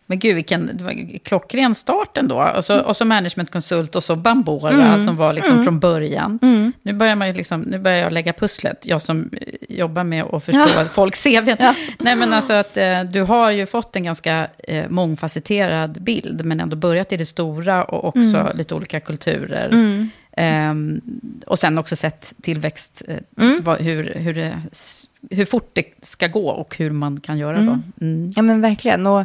Men 0.08 0.18
gud, 0.18 0.34
vilken 0.34 0.80
klockren 1.24 1.74
start 1.74 2.16
ändå. 2.16 2.42
Och 2.56 2.64
så, 2.64 2.80
och 2.80 2.96
så 2.96 3.04
managementkonsult 3.04 3.96
och 3.96 4.02
så 4.04 4.16
Bambora 4.16 4.98
som 4.98 5.16
var 5.16 5.32
liksom 5.32 5.64
från 5.64 5.80
början. 5.80 6.38
Nu, 6.82 6.92
börjar 6.92 7.16
man 7.16 7.32
liksom, 7.32 7.60
nu 7.60 7.78
börjar 7.78 7.98
jag 7.98 8.12
lägga 8.12 8.32
pusslet, 8.32 8.86
jag 8.86 9.02
som 9.02 9.30
eh, 9.32 9.76
jobbar 9.76 10.04
med 10.04 10.24
att 10.24 10.44
förstå 10.44 10.66
Ja. 10.76 10.84
folks 10.84 11.22
CV. 11.24 11.54
Nej 11.98 12.16
men 12.16 12.32
alltså 12.32 12.52
att 12.52 12.76
eh, 12.76 13.02
du 13.02 13.22
har 13.22 13.50
ju 13.50 13.66
fått 13.66 13.96
en 13.96 14.02
ganska 14.02 14.46
eh, 14.58 14.88
mångfacetterad 14.88 16.02
bild, 16.02 16.44
men 16.44 16.60
ändå 16.60 16.76
börjat 16.76 17.12
i 17.12 17.16
det 17.16 17.26
stora 17.26 17.84
och 17.84 18.04
också 18.04 18.50
lite 18.54 18.74
olika 18.74 19.00
kulturer. 19.00 19.70
Ehm, 20.36 21.00
och 21.46 21.58
sen 21.58 21.78
också 21.78 21.96
sett 21.96 22.34
tillväxt, 22.42 23.02
eh, 23.08 23.20
vad, 23.62 23.80
hur, 23.80 24.14
hur, 24.14 24.34
det, 24.34 24.62
hur 25.30 25.44
fort 25.44 25.70
det 25.72 25.84
ska 26.02 26.26
gå 26.26 26.48
och 26.50 26.76
hur 26.76 26.90
man 26.90 27.20
kan 27.20 27.38
göra 27.38 27.60
då. 27.62 27.78
Mm. 28.00 28.32
Ja, 28.36 28.42
men 28.42 28.60
verkligen. 28.60 29.06
Och 29.06 29.24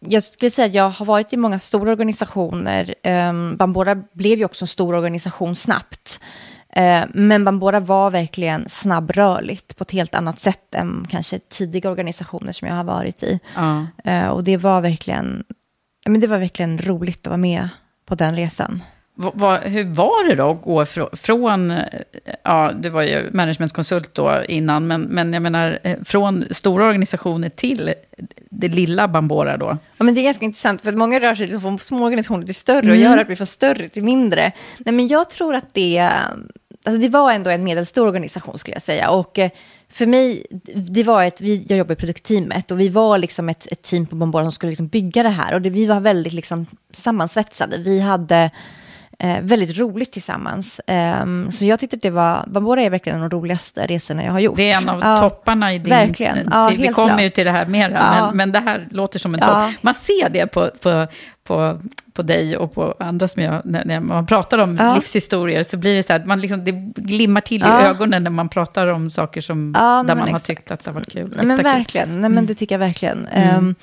jag 0.00 0.22
skulle 0.22 0.50
säga 0.50 0.66
att 0.66 0.74
jag 0.74 0.90
har 0.90 1.06
varit 1.06 1.32
i 1.32 1.36
många 1.36 1.58
stora 1.58 1.90
organisationer. 1.90 2.94
Um, 3.04 3.56
Bambora 3.56 4.02
blev 4.12 4.38
ju 4.38 4.44
också 4.44 4.62
en 4.64 4.68
stor 4.68 4.94
organisation 4.94 5.56
snabbt. 5.56 6.20
Eh, 6.72 7.04
men 7.14 7.44
Bambora 7.44 7.80
var 7.80 8.10
verkligen 8.10 8.68
snabbrörligt 8.68 9.76
på 9.76 9.82
ett 9.82 9.90
helt 9.90 10.14
annat 10.14 10.38
sätt 10.38 10.74
än 10.74 11.06
kanske 11.10 11.38
tidiga 11.38 11.90
organisationer 11.90 12.52
som 12.52 12.68
jag 12.68 12.74
har 12.74 12.84
varit 12.84 13.22
i. 13.22 13.40
Eh, 14.04 14.28
och 14.28 14.44
det 14.44 14.56
var 14.56 14.80
verkligen, 14.80 15.44
men 16.06 16.20
det 16.20 16.26
var 16.26 16.38
verkligen 16.38 16.78
roligt 16.78 17.20
att 17.20 17.30
vara 17.30 17.36
med 17.36 17.68
på 18.06 18.14
den 18.14 18.36
resan. 18.36 18.82
Va, 19.34 19.58
hur 19.58 19.84
var 19.84 20.28
det 20.28 20.34
då 20.34 20.50
att 20.50 20.62
gå 20.62 20.84
frå, 20.84 21.10
från, 21.12 21.70
eh, 21.70 21.84
ja 22.42 22.72
du 22.80 22.88
var 22.88 23.02
ju 23.02 23.30
managementkonsult 23.32 24.14
då 24.14 24.44
innan, 24.48 24.86
men, 24.86 25.02
men 25.02 25.32
jag 25.32 25.42
menar 25.42 25.78
eh, 25.82 25.96
från 26.04 26.44
stora 26.50 26.86
organisationer 26.86 27.48
till 27.48 27.94
det 28.50 28.68
lilla 28.68 29.08
Bambora 29.08 29.56
då? 29.56 29.78
Ja, 29.96 30.04
men 30.04 30.14
det 30.14 30.20
är 30.20 30.24
ganska 30.24 30.44
intressant, 30.44 30.82
för 30.82 30.88
att 30.88 30.94
många 30.94 31.20
rör 31.20 31.34
sig 31.34 31.46
liksom 31.46 31.60
från 31.60 31.78
små 31.78 32.04
organisationer 32.04 32.46
till 32.46 32.54
större 32.54 32.90
och 32.90 32.96
gör 32.96 33.18
att 33.18 33.28
vi 33.28 33.36
från 33.36 33.46
större 33.46 33.88
till 33.88 34.04
mindre. 34.04 34.52
Nej, 34.78 34.94
men 34.94 35.08
jag 35.08 35.30
tror 35.30 35.54
att 35.54 35.74
det, 35.74 36.10
alltså 36.84 37.00
det 37.00 37.08
var 37.08 37.32
ändå 37.32 37.50
en 37.50 37.64
medelstor 37.64 38.06
organisation 38.06 38.58
skulle 38.58 38.74
jag 38.74 38.82
säga. 38.82 39.10
Och 39.10 39.38
eh, 39.38 39.50
för 39.88 40.06
mig, 40.06 40.46
det 40.74 41.02
var 41.02 41.24
ett, 41.24 41.40
vi, 41.40 41.66
jag 41.68 41.78
jobbar 41.78 41.92
i 41.92 41.96
produktteamet 41.96 42.70
och 42.70 42.80
vi 42.80 42.88
var 42.88 43.18
liksom 43.18 43.48
ett, 43.48 43.66
ett 43.72 43.82
team 43.82 44.06
på 44.06 44.16
Bambora 44.16 44.44
som 44.44 44.52
skulle 44.52 44.70
liksom 44.70 44.88
bygga 44.88 45.22
det 45.22 45.28
här. 45.28 45.54
Och 45.54 45.62
det, 45.62 45.70
vi 45.70 45.86
var 45.86 46.00
väldigt 46.00 46.32
liksom 46.32 46.66
sammansvetsade. 46.92 47.78
Vi 47.78 48.00
hade 48.00 48.50
väldigt 49.42 49.78
roligt 49.78 50.12
tillsammans. 50.12 50.80
Um, 51.22 51.50
så 51.50 51.66
jag 51.66 51.80
tyckte 51.80 51.96
att 51.96 52.02
det 52.02 52.10
var, 52.10 52.44
Bambora 52.46 52.82
är 52.82 52.90
verkligen 52.90 53.18
en 53.18 53.24
av 53.24 53.30
de 53.30 53.36
roligaste 53.36 53.86
resorna 53.86 54.24
jag 54.24 54.32
har 54.32 54.40
gjort. 54.40 54.56
Det 54.56 54.70
är 54.72 54.76
en 54.82 54.88
av 54.88 55.00
ja, 55.02 55.18
topparna 55.18 55.74
i 55.74 55.78
din... 55.78 55.90
Verkligen. 55.90 56.48
Ja, 56.50 56.68
vi, 56.78 56.88
kommer 56.88 57.08
klart. 57.08 57.20
ju 57.22 57.28
till 57.28 57.44
det 57.44 57.50
här 57.50 57.66
mera, 57.66 57.92
Ja. 57.92 58.26
men, 58.26 58.36
men 58.36 58.52
det 58.52 58.58
här 58.58 58.88
låter 58.90 59.18
som 59.18 59.34
en 59.34 59.40
Ja. 59.42 59.46
topp. 59.46 59.74
Man 59.80 59.94
ser 59.94 60.28
det 60.28 60.46
på, 60.46 60.70
på, 60.82 61.06
på, 61.44 61.80
på 62.12 62.22
dig 62.22 62.56
och 62.56 62.74
på 62.74 62.94
andra 63.00 63.28
som 63.28 63.42
jag... 63.42 63.62
När, 63.64 63.84
när 63.84 64.00
man 64.00 64.26
pratar 64.26 64.58
om 64.58 64.76
Ja. 64.76 64.94
livshistorier 64.94 65.62
så 65.62 65.76
blir 65.76 65.94
det 65.94 66.02
så 66.02 66.12
här, 66.12 66.24
man 66.24 66.40
liksom, 66.40 66.64
det 66.64 66.72
glimmar 66.96 67.40
till 67.40 67.62
i 67.62 67.66
ögonen 67.66 68.24
när 68.24 68.30
man 68.30 68.48
pratar 68.48 68.86
om 68.86 69.10
saker 69.10 69.40
som, 69.40 69.72
där 69.72 70.04
man 70.04 70.18
har 70.18 70.26
exakt. 70.26 70.46
tyckt 70.46 70.70
att 70.70 70.84
det 70.84 70.90
har 70.90 70.94
varit 70.94 71.12
kul. 71.12 71.34
Nej, 71.36 71.46
men 71.46 71.50
extra 71.50 71.72
kul. 71.72 71.78
verkligen, 71.78 72.20
Nej, 72.20 72.30
men 72.30 72.46
det 72.46 72.54
tycker 72.54 72.74
jag 72.74 72.80
verkligen. 72.80 73.26
Ehm, 73.26 73.74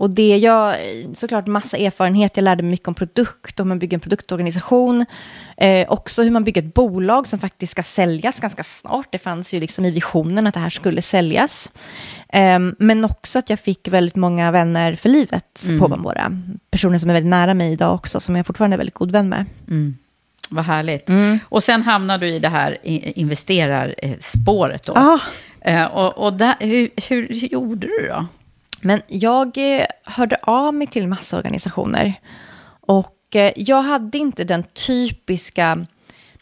och 0.00 0.14
det 0.14 0.36
jag, 0.36 0.76
såklart 1.14 1.46
massa 1.46 1.76
erfarenhet, 1.76 2.36
jag 2.36 2.42
lärde 2.42 2.62
mig 2.62 2.70
mycket 2.70 2.88
om 2.88 2.94
produkt, 2.94 3.60
om 3.60 3.68
man 3.68 3.78
bygger 3.78 3.96
en 3.96 4.00
produktorganisation. 4.00 5.06
Eh, 5.56 5.88
också 5.88 6.22
hur 6.22 6.30
man 6.30 6.44
bygger 6.44 6.62
ett 6.62 6.74
bolag 6.74 7.26
som 7.26 7.38
faktiskt 7.38 7.70
ska 7.70 7.82
säljas 7.82 8.40
ganska 8.40 8.62
snart. 8.62 9.12
Det 9.12 9.18
fanns 9.18 9.54
ju 9.54 9.60
liksom 9.60 9.84
i 9.84 9.90
visionen 9.90 10.46
att 10.46 10.54
det 10.54 10.60
här 10.60 10.70
skulle 10.70 11.02
säljas. 11.02 11.70
Ehm, 12.28 12.74
men 12.78 13.04
också 13.04 13.38
att 13.38 13.50
jag 13.50 13.60
fick 13.60 13.88
väldigt 13.88 14.16
många 14.16 14.50
vänner 14.50 14.94
för 14.94 15.08
livet 15.08 15.62
på 15.80 15.88
Bambora. 15.88 16.32
Personer 16.70 16.98
som 16.98 17.10
är 17.10 17.14
väldigt 17.14 17.30
nära 17.30 17.54
mig 17.54 17.72
idag 17.72 17.94
också, 17.94 18.20
som 18.20 18.36
jag 18.36 18.46
fortfarande 18.46 18.74
är 18.74 18.78
väldigt 18.78 18.94
god 18.94 19.10
vän 19.10 19.28
med. 19.28 19.44
Vad 20.50 20.64
härligt. 20.64 21.08
Mm. 21.08 21.38
Och 21.44 21.62
sen 21.62 21.82
hamnar 21.82 22.18
du 22.18 22.28
i 22.28 22.38
det 22.38 22.48
här 22.48 22.78
investerarspåret 22.82 24.86
då. 24.86 24.92
Ah. 24.96 25.20
Eh, 25.60 25.84
och 25.84 26.26
och 26.26 26.32
där, 26.32 26.54
hur, 26.60 26.90
hur, 27.08 27.28
hur 27.28 27.48
gjorde 27.48 27.86
du 27.86 28.08
då? 28.08 28.26
Men 28.80 29.02
jag 29.06 29.78
eh, 29.78 29.86
hörde 30.04 30.36
av 30.42 30.74
mig 30.74 30.86
till 30.86 31.08
massa 31.08 31.36
organisationer. 31.36 32.14
Och 32.80 33.36
eh, 33.36 33.52
jag 33.56 33.82
hade 33.82 34.18
inte 34.18 34.44
den 34.44 34.62
typiska 34.62 35.86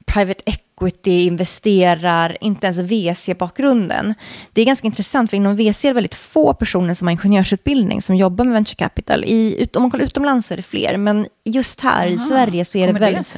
private 0.06 0.42
equity, 0.46 1.26
investerar, 1.26 2.36
inte 2.40 2.66
ens 2.66 2.78
VC-bakgrunden. 2.78 4.14
Det 4.52 4.60
är 4.60 4.64
ganska 4.64 4.86
intressant, 4.86 5.30
för 5.30 5.36
inom 5.36 5.56
VC 5.56 5.84
är 5.84 5.88
det 5.88 5.92
väldigt 5.92 6.14
få 6.14 6.54
personer 6.54 6.94
som 6.94 7.08
har 7.08 7.12
ingenjörsutbildning 7.12 8.02
som 8.02 8.16
jobbar 8.16 8.44
med 8.44 8.54
venture 8.54 8.76
capital. 8.76 9.24
I, 9.24 9.68
om 9.74 9.82
man 9.82 9.90
kollar 9.90 10.04
utomlands 10.04 10.46
så 10.46 10.54
är 10.54 10.56
det 10.56 10.62
fler, 10.62 10.96
men 10.96 11.26
just 11.44 11.80
här 11.80 12.06
i 12.06 12.18
Sverige 12.18 12.64
så 12.64 12.78
är 12.78 12.86
det 12.86 12.98
väldigt... 12.98 13.36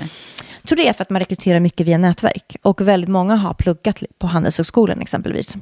Jag 0.63 0.69
tror 0.69 0.77
det 0.77 0.89
är 0.89 0.93
för 0.93 1.03
att 1.03 1.11
man 1.11 1.21
rekryterar 1.21 1.61
mycket 1.61 1.87
via 1.87 1.99
nätverk. 1.99 2.57
Och 2.63 2.81
väldigt 2.81 3.11
många 3.11 3.37
har 3.37 3.55
pluggat 3.55 4.03
på 4.19 4.27
Handelshögskolan 4.27 5.01
exempelvis. 5.01 5.57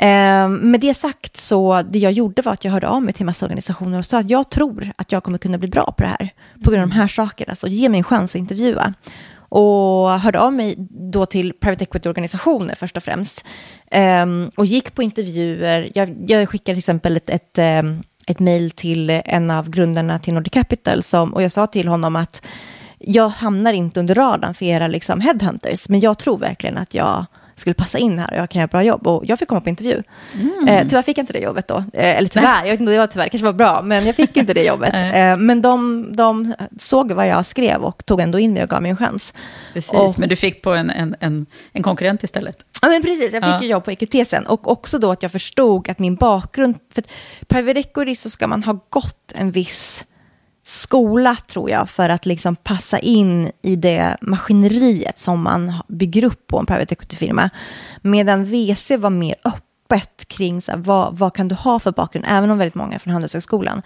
Eh, 0.00 0.48
med 0.48 0.80
det 0.80 0.94
sagt 0.94 1.36
så, 1.36 1.82
det 1.82 1.98
jag 1.98 2.12
gjorde 2.12 2.42
var 2.42 2.52
att 2.52 2.64
jag 2.64 2.72
hörde 2.72 2.88
av 2.88 3.02
mig 3.02 3.14
till 3.14 3.26
massa 3.26 3.46
organisationer 3.46 3.98
och 3.98 4.04
sa 4.04 4.18
att 4.18 4.30
jag 4.30 4.50
tror 4.50 4.92
att 4.96 5.12
jag 5.12 5.22
kommer 5.22 5.38
kunna 5.38 5.58
bli 5.58 5.68
bra 5.68 5.94
på 5.96 6.02
det 6.02 6.08
här. 6.08 6.30
På 6.64 6.70
grund 6.70 6.82
av 6.82 6.88
de 6.88 6.94
här 6.94 7.08
sakerna. 7.08 7.54
Så 7.54 7.68
ge 7.68 7.88
mig 7.88 7.98
en 7.98 8.04
chans 8.04 8.34
att 8.34 8.38
intervjua. 8.38 8.94
Och 9.34 10.10
hörde 10.20 10.40
av 10.40 10.52
mig 10.52 10.74
då 11.12 11.26
till 11.26 11.52
private 11.52 11.84
equity-organisationer 11.84 12.74
först 12.74 12.96
och 12.96 13.02
främst. 13.02 13.44
Eh, 13.90 14.26
och 14.56 14.66
gick 14.66 14.94
på 14.94 15.02
intervjuer. 15.02 15.90
Jag, 15.94 16.16
jag 16.26 16.48
skickade 16.48 16.74
till 16.74 16.78
exempel 16.78 17.16
ett, 17.16 17.30
ett, 17.30 17.58
ehm, 17.58 18.02
ett 18.26 18.38
mejl 18.38 18.70
till 18.70 19.10
en 19.10 19.50
av 19.50 19.70
grundarna 19.70 20.18
till 20.18 20.34
Nordic 20.34 20.52
Capital. 20.52 21.02
Som, 21.02 21.34
och 21.34 21.42
jag 21.42 21.52
sa 21.52 21.66
till 21.66 21.88
honom 21.88 22.16
att 22.16 22.46
jag 22.98 23.28
hamnar 23.28 23.72
inte 23.72 24.00
under 24.00 24.14
radarn 24.14 24.54
för 24.54 24.66
era 24.66 24.86
liksom, 24.86 25.20
headhunters. 25.20 25.88
Men 25.88 26.00
jag 26.00 26.18
tror 26.18 26.38
verkligen 26.38 26.78
att 26.78 26.94
jag 26.94 27.26
skulle 27.60 27.74
passa 27.74 27.98
in 27.98 28.18
här 28.18 28.30
och 28.30 28.36
jag 28.38 28.50
kan 28.50 28.60
göra 28.60 28.68
bra 28.68 28.82
jobb. 28.82 29.06
Och 29.06 29.22
jag 29.26 29.38
fick 29.38 29.48
komma 29.48 29.60
på 29.60 29.68
intervju. 29.68 30.02
Eh, 30.68 30.86
tyvärr 30.88 31.02
fick 31.02 31.18
jag 31.18 31.22
inte 31.22 31.32
det 31.32 31.38
jobbet 31.38 31.68
då. 31.68 31.76
Eh, 31.76 32.16
eller 32.16 32.28
tyvärr, 32.28 32.64
jag 32.64 32.70
vet 32.70 32.80
inte 32.80 32.92
det 32.92 32.98
var 32.98 33.06
tyvärr, 33.06 33.28
kanske 33.28 33.44
var 33.44 33.52
bra. 33.52 33.82
Men 33.82 34.06
jag 34.06 34.16
fick 34.16 34.36
inte 34.36 34.54
det 34.54 34.64
jobbet. 34.72 34.94
eh, 34.94 35.36
men 35.36 35.62
de, 35.62 36.08
de 36.16 36.54
såg 36.78 37.12
vad 37.12 37.28
jag 37.28 37.46
skrev 37.46 37.82
och 37.82 38.06
tog 38.06 38.20
ändå 38.20 38.38
in 38.38 38.52
mig 38.52 38.62
och 38.62 38.68
gav 38.68 38.82
mig 38.82 38.90
en 38.90 38.96
chans. 38.96 39.34
Precis, 39.72 39.92
Och- 39.92 40.18
men 40.18 40.28
du 40.28 40.36
fick 40.36 40.62
på 40.62 40.72
en, 40.72 40.90
en, 40.90 41.16
en, 41.20 41.46
en 41.72 41.82
konkurrent 41.82 42.22
istället. 42.22 42.56
Ja, 42.82 42.88
men 42.88 43.02
precis. 43.02 43.32
Jag 43.32 43.42
fick 43.42 43.50
Ja. 43.52 43.62
ju 43.62 43.68
jobb 43.68 43.84
på 43.84 43.90
EQT 43.90 44.28
sen. 44.28 44.46
Och 44.46 44.70
också 44.70 44.98
då 44.98 45.10
att 45.10 45.22
jag 45.22 45.32
förstod 45.32 45.88
att 45.88 45.98
min 45.98 46.14
bakgrund... 46.14 46.74
För 46.94 47.02
att 47.02 47.10
private 47.48 47.78
equity 47.80 48.14
så 48.14 48.30
ska 48.30 48.46
man 48.46 48.62
ha 48.62 48.78
gått 48.90 49.32
en 49.34 49.50
viss 49.50 50.04
skola, 50.70 51.36
tror 51.46 51.70
jag, 51.70 51.90
för 51.90 52.08
att 52.08 52.26
liksom 52.26 52.56
passa 52.56 52.98
in 52.98 53.50
i 53.62 53.76
det 53.76 54.16
maskineriet 54.20 55.18
som 55.18 55.42
man 55.42 55.72
bygger 55.88 56.24
upp 56.24 56.46
på 56.46 56.58
en 56.58 56.66
private 56.66 56.94
equity-firma. 56.94 57.50
Medan 58.02 58.44
VC 58.44 58.90
var 58.98 59.10
mer 59.10 59.34
öppet 59.44 60.28
kring 60.28 60.62
så 60.62 60.70
här, 60.70 60.78
vad, 60.78 61.18
vad 61.18 61.34
kan 61.34 61.48
du 61.48 61.54
ha 61.54 61.78
för 61.78 61.92
bakgrund, 61.92 62.24
även 62.28 62.50
om 62.50 62.58
väldigt 62.58 62.74
många 62.74 62.94
är 62.94 62.98
från 62.98 63.12
Handelshögskolan. 63.12 63.82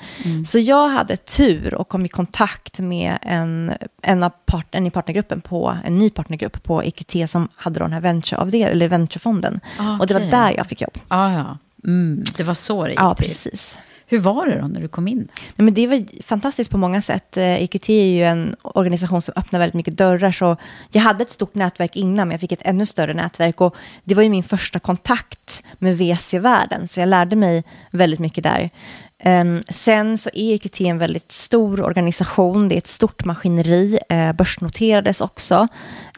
Så 0.47 0.59
jag 0.59 0.88
hade 0.88 1.16
tur 1.16 1.75
och 1.75 1.88
kom 1.88 2.05
i 2.05 2.09
kontakt 2.09 2.79
med 2.79 3.18
en, 3.23 3.73
en, 4.03 4.23
av 4.23 4.31
part, 4.47 4.75
en 4.75 4.87
i 4.87 4.90
partnergruppen 4.90 5.40
på, 5.40 5.77
en 5.85 5.99
ny 5.99 6.11
partnergrupp 6.11 6.62
på 6.62 6.83
EQT 6.83 7.31
som 7.31 7.49
hade 7.57 7.79
den 7.79 7.92
här 7.92 8.01
venture 8.01 8.66
eller 8.70 8.88
venturefonden. 8.88 9.61
Och 10.01 10.07
det 10.07 10.14
var 10.14 10.20
där 10.20 10.55
jag 10.57 10.66
fick 10.66 10.81
jobb. 10.81 10.99
Ah, 11.09 11.33
ja, 11.33 11.59
mm, 11.85 12.25
det 12.37 12.42
var 12.42 12.55
så 12.55 12.85
det 12.85 12.90
gick 12.90 13.01
Ja, 13.01 13.14
till. 13.14 13.27
precis. 13.27 13.79
Hur 14.14 14.20
var 14.20 14.46
det 14.46 14.61
då 14.61 14.66
när 14.66 14.81
du 14.81 14.88
kom 14.88 15.09
in? 15.09 15.29
Nej, 15.57 15.64
men 15.64 15.74
det 15.74 15.87
var 15.87 16.22
fantastiskt 16.22 16.70
på 16.70 16.79
många 16.79 17.03
sätt. 17.03 17.37
Eh, 17.37 17.62
EQT 17.62 17.88
är 17.88 18.07
ju 18.07 18.24
en 18.24 18.57
organisation 18.62 19.22
som 19.22 19.35
öppnar 19.37 19.61
väldigt 19.61 19.74
mycket 19.74 19.96
dörrar. 19.96 20.33
Så 20.33 20.57
jag 20.90 21.03
hade 21.03 21.22
ett 21.22 21.31
stort 21.31 21.55
nätverk 21.55 21.96
innan, 21.96 22.29
men 22.29 22.31
jag 22.31 22.40
fick 22.40 22.53
ett 22.53 22.62
ännu 22.62 22.87
större 22.87 23.14
nätverk. 23.14 23.61
Och 23.61 23.77
det 24.05 24.14
var 24.14 24.22
ju 24.22 24.29
min 24.29 24.42
första 24.42 24.79
kontakt 24.79 25.62
med 25.79 25.98
VC-världen, 25.98 26.88
så 26.88 27.00
jag 27.00 27.09
lärde 27.09 27.37
mig 27.37 27.64
väldigt 27.90 28.20
mycket 28.20 28.44
där. 28.44 28.70
Ehm, 29.18 29.62
sen 29.68 30.18
så 30.18 30.31
är 30.35 30.55
EQT 30.55 30.81
en 30.81 30.98
väldigt 30.98 31.33
stor 31.33 31.81
organisation. 31.81 32.68
Det 32.68 32.74
är 32.74 32.79
ett 32.79 32.87
stort 32.87 33.24
maskineri. 33.24 33.98
Eh, 34.09 34.33
börsnoterades 34.33 35.20
också. 35.20 35.68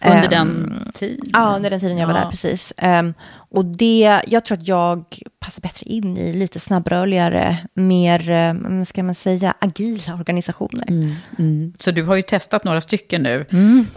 Under 0.04 0.22
Ehm, 0.24 0.30
den 0.30 0.92
tiden? 0.94 1.30
Ja, 1.32 1.52
under 1.56 1.70
den 1.70 1.80
tiden 1.80 1.98
jag 1.98 2.06
var 2.06 2.14
Ja. 2.14 2.20
där, 2.20 2.30
precis. 2.30 2.72
Ehm, 2.76 3.14
och 3.50 3.64
det, 3.64 4.20
jag 4.26 4.44
tror 4.44 4.58
att 4.58 4.68
jag 4.68 5.04
passar 5.40 5.62
bättre 5.62 5.86
in 5.90 6.16
i 6.16 6.32
lite 6.32 6.60
snabbrörligare, 6.60 7.56
mer, 7.74 8.30
eh, 8.30 8.54
vad 8.76 8.88
ska 8.88 9.02
man 9.02 9.14
säga, 9.14 9.54
agila 9.58 10.14
organisationer. 10.14 10.88
Mm. 11.38 11.72
Så 11.80 11.90
du 11.90 12.02
har 12.04 12.14
ju 12.16 12.22
testat 12.22 12.64
några 12.64 12.80
stycken 12.80 13.22
nu 13.22 13.46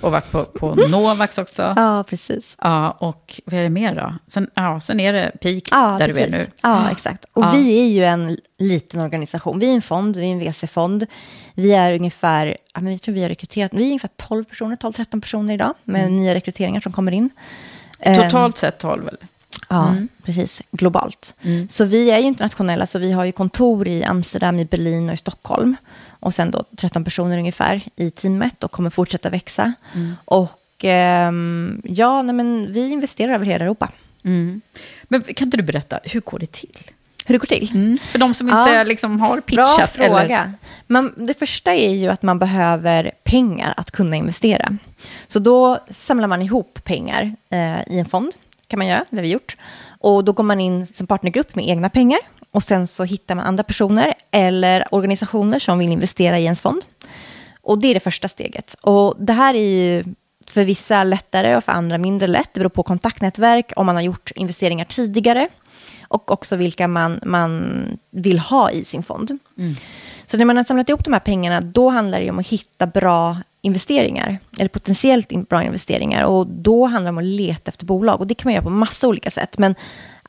och 0.02 0.12
varit 0.12 0.32
på, 0.32 0.44
på 0.44 0.76
Novax 0.76 1.38
också. 1.38 1.64
Mm. 1.64 1.84
Ja, 1.84 2.04
precis. 2.10 2.56
Ja, 2.62 2.92
och 2.92 3.42
vad 3.46 3.60
är 3.60 3.64
det 3.64 3.70
mer 3.70 3.96
då? 3.96 4.14
Sen, 4.28 4.50
ja, 4.54 4.80
sen 4.80 5.00
är 5.00 5.14
det 5.14 5.32
Peak 5.42 5.64
Ja, 5.72 5.96
där 6.00 6.08
precis. 6.08 6.16
du 6.18 6.24
är 6.36 6.40
nu. 6.40 6.46
Ja, 6.64 6.92
exakt. 6.92 7.26
Och 7.34 7.44
Ja. 7.44 7.52
vi 7.52 7.80
är 7.80 7.88
ju 7.88 8.06
en 8.06 8.38
liten 8.58 9.02
organisation. 9.02 9.60
Vi 9.60 9.70
är 9.72 9.76
en 9.76 9.82
fond, 9.82 10.18
vi 10.18 10.28
är 10.28 10.32
en 10.32 10.40
VC-fond. 10.40 11.06
Vi 11.60 11.72
är 11.74 11.94
ungefär, 11.94 12.58
ja, 12.74 12.82
men 12.82 12.92
jag 12.92 13.02
tror 13.02 13.16
vi 13.16 13.22
har 13.22 13.30
rekryterat, 13.30 13.74
vi 13.74 13.84
är 13.84 13.88
ungefär 13.88 14.10
12 14.16 14.44
personer, 14.44 14.76
12-13 14.76 15.22
personer 15.22 15.54
idag 15.54 15.74
med 15.84 16.12
nya 16.12 16.34
rekryteringar 16.36 16.82
som 16.82 16.92
kommer 16.92 17.12
in. 17.12 17.30
Ehm, 18.00 18.24
Totalt 18.24 18.58
sett 18.58 18.78
12 18.80 19.08
eller? 19.08 19.28
Ja, 19.70 19.96
precis. 20.24 20.62
Globalt. 20.72 21.36
Så 21.70 21.86
vi 21.86 22.12
är 22.12 22.18
ju 22.18 22.24
internationella, 22.24 22.86
så 22.86 23.00
vi 23.00 23.12
har 23.12 23.26
ju 23.26 23.32
kontor 23.32 23.88
i 23.88 24.04
Amsterdam, 24.04 24.60
i 24.60 24.66
Berlin 24.66 25.08
och 25.10 25.14
i 25.14 25.18
Stockholm. 25.18 25.76
Och 26.10 26.34
sen 26.34 26.52
då 26.52 26.64
13 26.78 27.04
personer 27.04 27.38
ungefär 27.38 27.82
i 27.96 28.12
teamet 28.12 28.64
och 28.64 28.72
kommer 28.72 28.90
fortsätta 28.90 29.30
växa. 29.30 29.74
Och 30.26 30.86
ehm, 30.86 31.82
ja, 31.86 32.22
nej, 32.22 32.36
men 32.36 32.74
vi 32.74 32.92
investerar 32.92 33.34
över 33.34 33.46
hela 33.46 33.66
Europa. 33.66 33.92
Men 35.04 35.22
kan 35.22 35.48
inte 35.48 35.58
du 35.58 35.64
berätta, 35.64 36.00
hur 36.04 36.20
går 36.22 36.40
det 36.40 36.52
till? 36.52 36.78
Hur 37.30 37.34
det 37.34 37.40
går 37.40 37.46
till? 37.58 37.98
För 38.02 38.20
de 38.20 38.34
som 38.34 38.48
inte 38.50 38.72
Ja. 38.72 38.84
liksom 38.84 39.22
har 39.22 39.30
Bra 39.36 39.42
pitchat. 39.66 39.90
fråga. 39.92 40.20
Eller, 40.22 40.52
Man, 40.88 41.14
det 41.18 41.40
första 41.40 41.74
är 41.76 41.90
ju 41.94 42.08
att 42.10 42.24
man 42.24 42.40
behöver 42.40 43.12
pengar 43.24 43.74
att 43.78 43.92
kunna 43.92 44.16
investera. 44.16 44.78
Så 45.28 45.40
då 45.40 45.78
samlar 45.90 46.28
man 46.28 46.42
ihop 46.42 46.84
pengar 46.84 47.36
eh, 47.50 47.80
i 47.88 48.00
en 48.00 48.06
fond, 48.06 48.32
kan 48.68 48.78
man 48.78 48.88
göra, 48.88 49.06
det 49.10 49.16
har 49.18 49.22
vi 49.24 49.32
gjort. 49.32 49.58
Och 50.00 50.24
då 50.26 50.32
går 50.32 50.44
man 50.44 50.60
in 50.60 50.86
som 50.88 51.08
partnergrupp 51.08 51.56
med 51.56 51.68
egna 51.70 51.90
pengar. 51.90 52.20
Och 52.52 52.64
sen 52.64 52.88
så 52.88 53.04
hittar 53.04 53.36
man 53.36 53.46
andra 53.46 53.64
personer 53.64 54.14
eller 54.32 54.94
organisationer 54.96 55.60
som 55.60 55.80
vill 55.80 55.92
investera 55.92 56.40
i 56.40 56.44
ens 56.44 56.62
fond. 56.62 56.82
Och 57.62 57.80
det 57.80 57.88
är 57.88 57.94
det 57.94 58.00
första 58.00 58.28
steget. 58.28 58.76
Och 58.82 59.16
det 59.20 59.34
här 59.34 59.54
är 59.54 59.60
ju 59.70 60.04
för 60.48 60.64
vissa 60.64 61.04
lättare 61.04 61.56
och 61.56 61.64
för 61.64 61.72
andra 61.72 61.98
mindre 61.98 62.28
lätt. 62.28 62.54
Det 62.54 62.60
beror 62.60 62.70
på 62.70 62.84
kontaktnätverk, 62.84 63.72
om 63.76 63.86
man 63.86 63.96
har 63.96 64.02
gjort 64.04 64.32
investeringar 64.36 64.86
tidigare 64.86 65.48
och 66.10 66.32
också 66.32 66.56
vilka 66.56 66.88
man, 66.88 67.20
man 67.26 67.86
vill 68.12 68.40
ha 68.40 68.72
i 68.72 68.86
sin 68.86 69.04
fond. 69.04 69.38
Så 70.26 70.38
när 70.38 70.46
man 70.46 70.58
har 70.58 70.64
samlat 70.64 70.90
ihop 70.90 71.04
de 71.04 71.14
här 71.14 71.20
pengarna, 71.20 71.62
då 71.62 71.90
handlar 71.90 72.20
det 72.20 72.30
om 72.30 72.40
att 72.40 72.48
hitta 72.48 72.88
bra 72.88 73.38
investeringar, 73.62 74.38
eller 74.60 74.70
potentiellt 74.70 75.50
bra 75.50 75.64
investeringar. 75.64 76.24
Och 76.24 76.48
då 76.48 76.86
handlar 76.86 77.12
det 77.12 77.16
om 77.16 77.18
att 77.18 77.24
leta 77.24 77.70
efter 77.70 77.86
bolag. 77.86 78.20
Och 78.20 78.28
det 78.28 78.34
kan 78.34 78.48
man 78.50 78.54
göra 78.54 78.64
på 78.64 78.70
massa 78.70 79.08
olika 79.08 79.32
sätt. 79.32 79.58
Men 79.58 79.76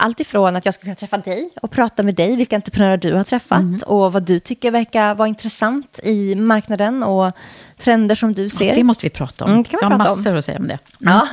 allt 0.00 0.20
ifrån 0.20 0.56
att 0.56 0.64
jag 0.64 0.74
ska 0.74 0.82
kunna 0.82 0.94
träffa 0.94 1.18
dig 1.18 1.50
och 1.62 1.70
prata 1.70 2.02
med 2.02 2.14
dig, 2.14 2.36
vilka 2.36 2.56
entreprenörer 2.56 2.96
du 2.96 3.14
har 3.14 3.24
träffat 3.24 3.82
och 3.86 4.12
vad 4.12 4.22
du 4.22 4.40
tycker 4.40 4.70
verkar 4.70 5.14
vara 5.14 5.28
intressant 5.28 6.00
i 6.02 6.34
marknaden 6.34 7.02
och 7.02 7.32
trender 7.78 8.14
som 8.14 8.32
du 8.32 8.48
ser. 8.48 8.74
det 8.74 8.84
måste 8.84 9.06
vi 9.06 9.10
prata 9.10 9.44
om. 9.44 9.50
Mm, 9.50 9.62
det 9.62 9.68
kan 9.68 9.78
man 9.82 9.90
jag 9.90 9.98
har 9.98 10.04
prata 10.04 10.12
om. 10.12 10.18
massor 10.18 10.36
att 10.36 10.44
säga 10.44 10.58
om 10.58 10.68
det. 10.68 10.78
Ja. 10.98 11.28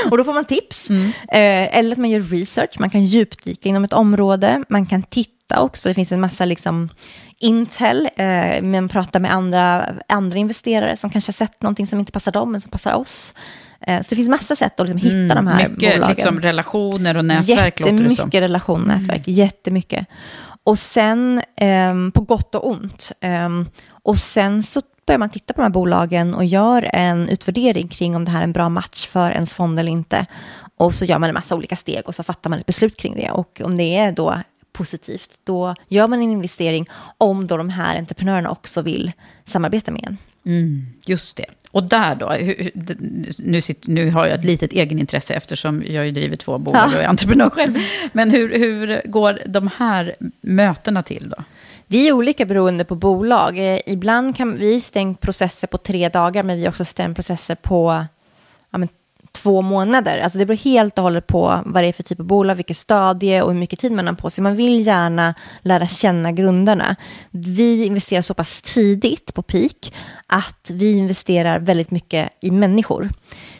och 0.10 0.18
då 0.18 0.24
får 0.24 0.32
man 0.32 0.44
tips. 0.44 0.90
Eh, 0.90 1.78
eller 1.78 1.92
att 1.92 1.98
man 1.98 2.10
gör 2.10 2.20
research. 2.20 2.80
Man 2.80 2.90
kan 2.90 3.04
djupdyka 3.04 3.68
inom 3.68 3.84
ett 3.84 3.92
område. 3.92 4.64
Man 4.68 4.86
kan 4.86 5.02
titta 5.02 5.37
hitta 5.48 5.62
också. 5.62 5.88
Det 5.88 5.94
finns 5.94 6.12
en 6.12 6.20
massa 6.20 6.44
liksom 6.44 6.88
intel, 7.40 8.08
eh, 8.16 8.62
men 8.62 8.88
prata 8.88 9.18
med 9.18 9.32
andra, 9.32 9.94
andra 10.08 10.38
investerare 10.38 10.96
som 10.96 11.10
kanske 11.10 11.28
har 11.28 11.46
sett 11.46 11.62
någonting 11.62 11.86
som 11.86 11.98
inte 11.98 12.12
passar 12.12 12.32
dem, 12.32 12.52
men 12.52 12.60
som 12.60 12.70
passar 12.70 12.94
oss. 12.94 13.34
Eh, 13.80 14.02
så 14.02 14.06
det 14.08 14.16
finns 14.16 14.28
massa 14.28 14.56
sätt 14.56 14.80
att 14.80 14.88
liksom 14.88 15.08
hitta 15.08 15.16
mm, 15.16 15.36
de 15.36 15.46
här 15.46 15.68
mycket, 15.68 15.94
bolagen. 15.94 16.16
Liksom 16.16 16.40
relationer 16.40 17.16
och 17.16 17.24
nätverk 17.24 17.80
låter 17.80 18.04
det 18.04 18.10
som. 18.10 18.30
Relation 18.30 18.80
och 18.80 18.86
nätverk, 18.86 19.28
mm. 19.28 19.38
jättemycket. 19.38 20.06
Och 20.64 20.78
sen, 20.78 21.42
eh, 21.56 21.94
på 22.14 22.20
gott 22.20 22.54
och 22.54 22.68
ont. 22.68 23.12
Eh, 23.20 23.48
och 24.04 24.18
sen 24.18 24.62
så 24.62 24.80
börjar 25.06 25.18
man 25.18 25.30
titta 25.30 25.54
på 25.54 25.60
de 25.60 25.62
här 25.62 25.70
bolagen 25.70 26.34
och 26.34 26.44
gör 26.44 26.90
en 26.92 27.28
utvärdering 27.28 27.88
kring 27.88 28.16
om 28.16 28.24
det 28.24 28.30
här 28.30 28.40
är 28.40 28.44
en 28.44 28.52
bra 28.52 28.68
match 28.68 29.06
för 29.06 29.30
ens 29.30 29.54
fond 29.54 29.78
eller 29.78 29.92
inte. 29.92 30.26
Och 30.76 30.94
så 30.94 31.04
gör 31.04 31.18
man 31.18 31.28
en 31.28 31.34
massa 31.34 31.54
olika 31.54 31.76
steg 31.76 32.02
och 32.06 32.14
så 32.14 32.22
fattar 32.22 32.50
man 32.50 32.58
ett 32.58 32.66
beslut 32.66 32.96
kring 32.96 33.16
det. 33.16 33.30
Och 33.30 33.60
om 33.64 33.76
det 33.76 33.96
är 33.96 34.12
då 34.12 34.34
positivt, 34.78 35.40
då 35.44 35.74
gör 35.88 36.08
man 36.08 36.22
en 36.22 36.30
investering 36.30 36.86
om 37.18 37.46
då 37.46 37.56
de 37.56 37.70
här 37.70 37.98
entreprenörerna 37.98 38.50
också 38.50 38.82
vill 38.82 39.12
samarbeta 39.44 39.92
med 39.92 40.04
en. 40.08 40.16
Mm, 40.44 40.86
just 41.06 41.36
det. 41.36 41.46
Och 41.70 41.82
där 41.82 42.14
då, 42.14 42.36
nu, 43.38 43.60
sitter, 43.60 43.90
nu 43.90 44.10
har 44.10 44.26
jag 44.26 44.38
ett 44.38 44.44
litet 44.44 44.72
egenintresse 44.72 45.34
eftersom 45.34 45.82
jag 45.86 46.06
ju 46.06 46.10
driver 46.10 46.36
två 46.36 46.58
bolag 46.58 46.86
och 46.86 47.02
är 47.02 47.08
entreprenör 47.08 47.50
själv. 47.50 47.74
Men 48.12 48.30
hur, 48.30 48.58
hur 48.58 49.02
går 49.04 49.40
de 49.46 49.70
här 49.76 50.14
mötena 50.40 51.02
till 51.02 51.28
då? 51.36 51.44
Det 51.86 52.08
är 52.08 52.12
olika 52.12 52.46
beroende 52.46 52.84
på 52.84 52.94
bolag. 52.94 53.58
Eh, 53.58 53.80
ibland 53.86 54.36
kan 54.36 54.58
vi 54.58 54.80
stänga 54.80 55.14
processer 55.14 55.68
på 55.68 55.78
tre 55.78 56.08
dagar, 56.08 56.42
men 56.42 56.56
vi 56.56 56.62
har 56.62 56.70
också 56.70 56.84
stängt 56.84 57.14
processer 57.14 57.54
på 57.54 58.04
ja, 58.70 58.78
två 59.32 59.62
månader. 59.62 60.18
Alltså 60.18 60.38
det 60.38 60.46
beror 60.46 60.56
helt 60.56 60.98
och 60.98 61.04
hållet 61.04 61.26
på 61.26 61.62
vad 61.66 61.82
det 61.84 61.88
är 61.88 61.92
för 61.92 62.02
typ 62.02 62.20
av 62.20 62.26
bolag, 62.26 62.54
vilket 62.54 62.76
stadie 62.76 63.42
och 63.42 63.52
hur 63.52 63.60
mycket 63.60 63.78
tid 63.78 63.92
man 63.92 64.06
har 64.06 64.14
på 64.14 64.30
sig. 64.30 64.42
Man 64.42 64.56
vill 64.56 64.86
gärna 64.86 65.34
lära 65.62 65.86
känna 65.86 66.32
grundarna. 66.32 66.96
Vi 67.30 67.84
investerar 67.84 68.22
så 68.22 68.34
pass 68.34 68.62
tidigt 68.62 69.34
på 69.34 69.42
peak 69.42 69.94
att 70.26 70.70
vi 70.70 70.96
investerar 70.96 71.58
väldigt 71.58 71.90
mycket 71.90 72.30
i 72.40 72.50
människor. 72.50 73.08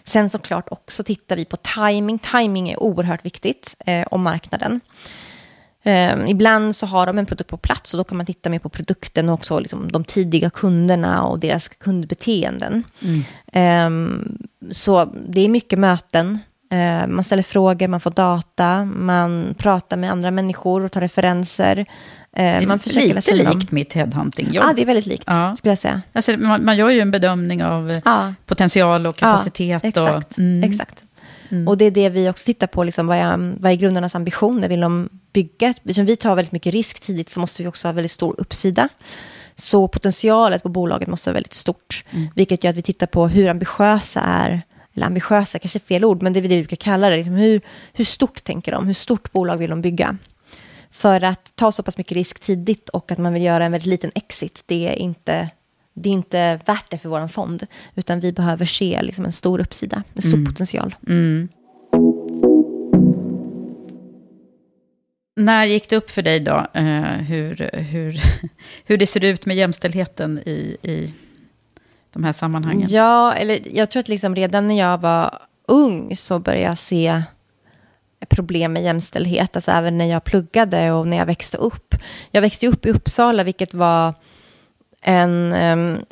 Sen 0.05 0.31
såklart 0.31 0.69
också 0.71 1.05
tittar 1.05 1.37
vi 1.37 1.45
på 1.45 1.57
timing. 1.57 2.19
Timing 2.19 2.69
är 2.69 2.83
oerhört 2.83 3.25
viktigt 3.25 3.77
eh, 3.87 4.07
om 4.11 4.23
marknaden. 4.23 4.81
Um, 5.85 6.27
ibland 6.27 6.77
så 6.77 6.87
har 6.87 7.07
de 7.07 7.19
en 7.19 7.27
produkt 7.27 7.51
på 7.51 7.57
plats 7.57 7.95
och 7.95 7.99
då 7.99 8.05
kan 8.05 8.17
man 8.17 8.27
titta 8.27 8.51
mer 8.51 8.59
på 8.59 8.69
produkten 8.69 9.29
och 9.29 9.35
också 9.35 9.59
liksom, 9.59 9.93
de 9.93 10.05
tidiga 10.05 10.51
kunderna 10.51 11.25
och 11.25 11.39
deras 11.39 11.69
kundbeteenden. 11.69 12.83
Mm. 13.53 13.87
Um, 13.87 14.39
så 14.71 15.05
det 15.29 15.41
är 15.41 15.49
mycket 15.49 15.79
möten. 15.79 16.39
Uh, 16.73 17.07
man 17.07 17.25
ställer 17.25 17.43
frågor, 17.43 17.89
man 17.89 18.01
får 18.01 18.11
data, 18.11 18.85
man 18.85 19.55
pratar 19.59 19.97
med 19.97 20.11
andra 20.11 20.31
människor 20.31 20.85
och 20.85 20.93
tar 20.93 21.01
referenser. 21.01 21.87
Uh, 22.39 22.67
man 22.69 22.79
försöker 22.79 23.15
lite 23.15 23.35
likt 23.35 23.71
mitt 23.71 23.93
headhunting-jobb. 23.93 24.65
Ja, 24.69 24.73
det 24.77 24.83
är 24.83 24.87
väldigt 24.87 25.07
likt, 25.07 25.25
ja. 25.27 25.57
skulle 25.57 25.71
jag 25.71 25.79
säga. 25.79 26.03
Alltså, 26.13 26.37
man, 26.37 26.65
man 26.65 26.77
gör 26.77 26.89
ju 26.89 27.01
en 27.01 27.11
bedömning 27.11 27.65
av 27.65 28.01
ja. 28.05 28.35
potential 28.47 29.07
och 29.07 29.17
kapacitet. 29.17 29.81
Ja, 29.83 29.89
exakt. 29.89 30.33
Och, 30.33 30.39
mm. 30.39 30.71
exakt. 30.71 31.05
Mm. 31.49 31.69
Och 31.69 31.79
det 31.79 31.85
är 31.85 31.91
det 31.91 32.09
vi 32.09 32.29
också 32.29 32.47
tittar 32.47 32.67
på, 32.67 32.85
liksom, 32.85 33.07
vad, 33.07 33.17
är, 33.17 33.55
vad 33.61 33.73
är 33.73 33.77
grundarnas 33.77 34.15
ambitioner? 34.15 34.69
Vill 34.69 34.81
de 34.81 35.09
bygga? 35.33 35.69
Eftersom 35.69 36.07
vi 36.07 36.17
tar 36.17 36.37
väldigt 36.37 36.53
mycket 36.53 36.73
risk 36.73 37.01
tidigt 37.01 37.29
så 37.29 37.41
måste 37.41 37.63
vi 37.63 37.69
också 37.69 37.89
ha 37.89 37.93
väldigt 37.93 38.11
stor 38.11 38.35
uppsida. 38.39 38.89
Så 39.55 39.89
potentialet 39.89 40.63
på 40.63 40.69
bolaget 40.69 41.09
måste 41.09 41.31
vara 41.31 41.35
väldigt 41.35 41.55
stort. 41.55 42.05
Mm. 42.11 42.29
Vilket 42.35 42.65
gör 42.65 42.71
att 42.71 42.77
vi 42.77 42.83
tittar 42.83 43.07
på 43.07 43.29
hur 43.29 43.49
ambitiösa 43.49 44.21
är, 44.21 44.63
eller 44.95 45.07
ambitiösa 45.07 45.59
kanske 45.59 45.79
är 45.79 45.81
fel 45.81 46.05
ord, 46.05 46.23
men 46.23 46.33
det 46.33 46.39
är 46.39 46.43
det 46.43 46.49
vi 46.49 46.63
brukar 46.63 46.77
kalla 46.77 47.11
det. 47.11 47.17
Liksom 47.17 47.35
hur, 47.35 47.61
hur 47.93 48.05
stort 48.05 48.45
tänker 48.45 48.73
de? 48.73 48.87
Hur 48.87 48.95
stort 48.95 49.33
bolag 49.33 49.57
vill 49.57 49.71
de 49.71 49.83
bygga? 49.83 50.17
För 50.91 51.25
att 51.25 51.53
ta 51.55 51.73
så 51.73 51.83
pass 51.83 51.99
mycket 51.99 52.13
risk 52.13 52.41
tidigt 52.41 52.89
och 52.89 53.13
att 53.13 53.19
man 53.19 53.33
vill 53.33 53.43
göra 53.43 53.65
en 53.65 53.73
väldigt 53.73 53.87
liten 53.87 54.11
exit, 54.15 54.63
det 54.67 54.89
är 54.89 54.95
inte 54.95 55.49
det 55.99 56.09
är 56.09 56.13
inte 56.13 56.61
värt 56.67 56.91
det 56.91 56.99
för 56.99 57.09
vår 57.09 57.29
fond, 57.29 57.67
utan 57.95 58.21
vi 58.21 58.33
behöver 58.33 58.67
se 58.67 59.03
liksom 59.03 59.25
en 59.25 59.33
stor 59.33 59.61
uppsida, 59.61 60.03
en 60.15 60.23
stor 60.23 60.35
mm. 60.35 60.47
potential. 60.47 60.97
Mm. 61.07 61.49
När 65.37 65.65
gick 65.65 65.89
det 65.89 65.97
upp 65.97 66.11
för 66.11 66.23
dig 66.23 66.41
då, 66.41 66.67
uh, 66.77 67.03
hur, 67.03 67.71
hur, 67.73 68.21
hur 68.85 68.97
det 68.97 69.07
ser 69.07 69.25
ut 69.25 69.47
med 69.47 69.57
jämställdheten 69.57 70.39
i, 70.39 70.77
i 70.83 71.15
de 72.13 72.25
här 72.25 72.33
sammanhangen? 72.33 72.89
Ja, 72.91 73.33
eller 73.33 73.61
jag 73.73 73.91
tror 73.91 74.01
att 74.01 74.09
liksom 74.09 74.35
redan 74.35 74.69
när 74.69 74.79
jag 74.79 74.99
var 74.99 75.39
ung 75.67 76.17
så 76.17 76.39
började 76.39 76.65
jag 76.65 76.79
se 76.79 77.23
problem 78.29 78.73
med 78.73 78.83
jämställdhet, 78.83 79.57
alltså 79.57 79.71
även 79.71 79.99
när 79.99 80.05
jag 80.05 80.25
pluggade 80.25 80.93
och 80.93 81.07
när 81.07 81.17
jag 81.17 81.27
växte 81.27 81.57
upp. 81.57 81.95
Jag 82.31 82.43
växte 82.43 82.67
upp 82.67 82.87
i 82.87 82.91
Uppsala, 82.91 83.45
vilket 83.45 83.75
var 83.75 84.15
en, 85.03 85.53
um, 85.53 86.05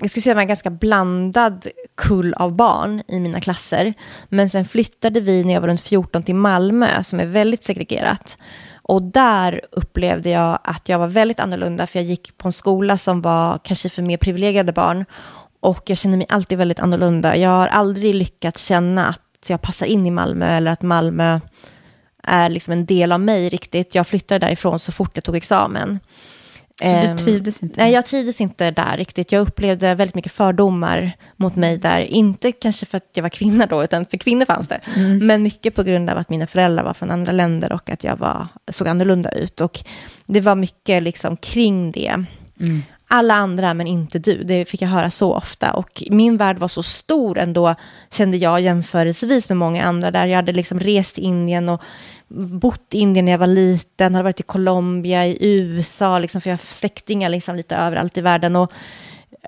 jag 0.00 0.10
skulle 0.10 0.22
säga 0.22 0.40
en 0.40 0.46
ganska 0.46 0.70
blandad 0.70 1.66
kull 1.94 2.34
av 2.34 2.56
barn 2.56 3.02
i 3.08 3.20
mina 3.20 3.40
klasser. 3.40 3.94
Men 4.28 4.50
sen 4.50 4.64
flyttade 4.64 5.20
vi 5.20 5.44
när 5.44 5.54
jag 5.54 5.60
var 5.60 5.68
runt 5.68 5.80
14 5.80 6.22
till 6.22 6.34
Malmö 6.34 7.02
som 7.02 7.20
är 7.20 7.26
väldigt 7.26 7.62
segregerat. 7.62 8.38
Och 8.82 9.02
där 9.02 9.60
upplevde 9.72 10.30
jag 10.30 10.58
att 10.64 10.88
jag 10.88 10.98
var 10.98 11.06
väldigt 11.06 11.40
annorlunda 11.40 11.86
för 11.86 11.98
jag 11.98 12.06
gick 12.06 12.38
på 12.38 12.48
en 12.48 12.52
skola 12.52 12.98
som 12.98 13.22
var 13.22 13.58
kanske 13.58 13.88
för 13.88 14.02
mer 14.02 14.16
privilegierade 14.16 14.72
barn. 14.72 15.04
Och 15.60 15.82
jag 15.90 15.98
känner 15.98 16.16
mig 16.16 16.26
alltid 16.28 16.58
väldigt 16.58 16.80
annorlunda. 16.80 17.36
Jag 17.36 17.50
har 17.50 17.66
aldrig 17.66 18.14
lyckats 18.14 18.66
känna 18.66 19.06
att 19.06 19.50
jag 19.50 19.62
passar 19.62 19.86
in 19.86 20.06
i 20.06 20.10
Malmö 20.10 20.46
eller 20.46 20.70
att 20.70 20.82
Malmö 20.82 21.40
är 22.22 22.48
liksom 22.48 22.72
en 22.72 22.86
del 22.86 23.12
av 23.12 23.20
mig 23.20 23.48
riktigt. 23.48 23.94
Jag 23.94 24.06
flyttade 24.06 24.46
därifrån 24.46 24.78
så 24.78 24.92
fort 24.92 25.10
jag 25.14 25.24
tog 25.24 25.36
examen. 25.36 26.00
Så 26.80 26.86
du 26.86 26.90
ehm, 27.06 27.16
trivdes 27.16 27.62
inte? 27.62 27.80
Nej, 27.82 27.92
jag 27.92 28.06
trivdes 28.06 28.40
inte 28.40 28.70
där 28.70 28.96
riktigt. 28.96 29.32
Jag 29.32 29.40
upplevde 29.42 29.94
väldigt 29.94 30.14
mycket 30.14 30.32
fördomar 30.32 31.12
mot 31.36 31.56
mig 31.56 31.78
där. 31.78 32.00
Inte 32.00 32.52
kanske 32.52 32.86
för 32.86 32.96
att 32.96 33.10
jag 33.12 33.22
var 33.22 33.30
kvinna 33.30 33.66
då, 33.66 33.84
utan 33.84 34.06
för 34.06 34.16
kvinnor 34.16 34.44
fanns 34.44 34.68
det. 34.68 34.80
Mm. 34.96 35.26
Men 35.26 35.42
mycket 35.42 35.74
på 35.74 35.82
grund 35.82 36.10
av 36.10 36.18
att 36.18 36.28
mina 36.28 36.46
föräldrar 36.46 36.84
var 36.84 36.94
från 36.94 37.10
andra 37.10 37.32
länder 37.32 37.72
och 37.72 37.90
att 37.90 38.04
jag 38.04 38.16
var, 38.16 38.46
såg 38.68 38.88
annorlunda 38.88 39.30
ut. 39.30 39.60
Och 39.60 39.80
det 40.26 40.40
var 40.40 40.54
mycket 40.54 41.02
liksom 41.02 41.36
kring 41.36 41.92
det. 41.92 42.24
Mm. 42.60 42.82
Alla 43.12 43.34
andra, 43.34 43.74
men 43.74 43.86
inte 43.86 44.18
du. 44.18 44.42
Det 44.44 44.64
fick 44.64 44.82
jag 44.82 44.88
höra 44.88 45.10
så 45.10 45.34
ofta. 45.34 45.72
Och 45.72 46.02
min 46.10 46.36
värld 46.36 46.58
var 46.58 46.68
så 46.68 46.82
stor 46.82 47.38
ändå, 47.38 47.74
kände 48.10 48.36
jag 48.36 48.60
jämförelsevis 48.60 49.48
med 49.48 49.58
många 49.58 49.84
andra. 49.84 50.10
Där 50.10 50.26
jag 50.26 50.36
hade 50.36 50.52
liksom 50.52 50.80
rest 50.80 51.14
till 51.14 51.24
Indien 51.24 51.68
och 51.68 51.82
bott 52.34 52.94
i 52.94 52.98
Indien 52.98 53.24
när 53.24 53.32
jag 53.32 53.38
var 53.38 53.46
liten, 53.46 54.14
hade 54.14 54.24
varit 54.24 54.40
i 54.40 54.42
Colombia, 54.42 55.26
i 55.26 55.36
USA, 55.40 56.18
liksom, 56.18 56.40
för 56.40 56.50
jag 56.50 56.54
har 56.54 56.72
släktingar 56.72 57.28
liksom, 57.28 57.56
lite 57.56 57.76
överallt 57.76 58.18
i 58.18 58.20
världen. 58.20 58.56
Och 58.56 58.72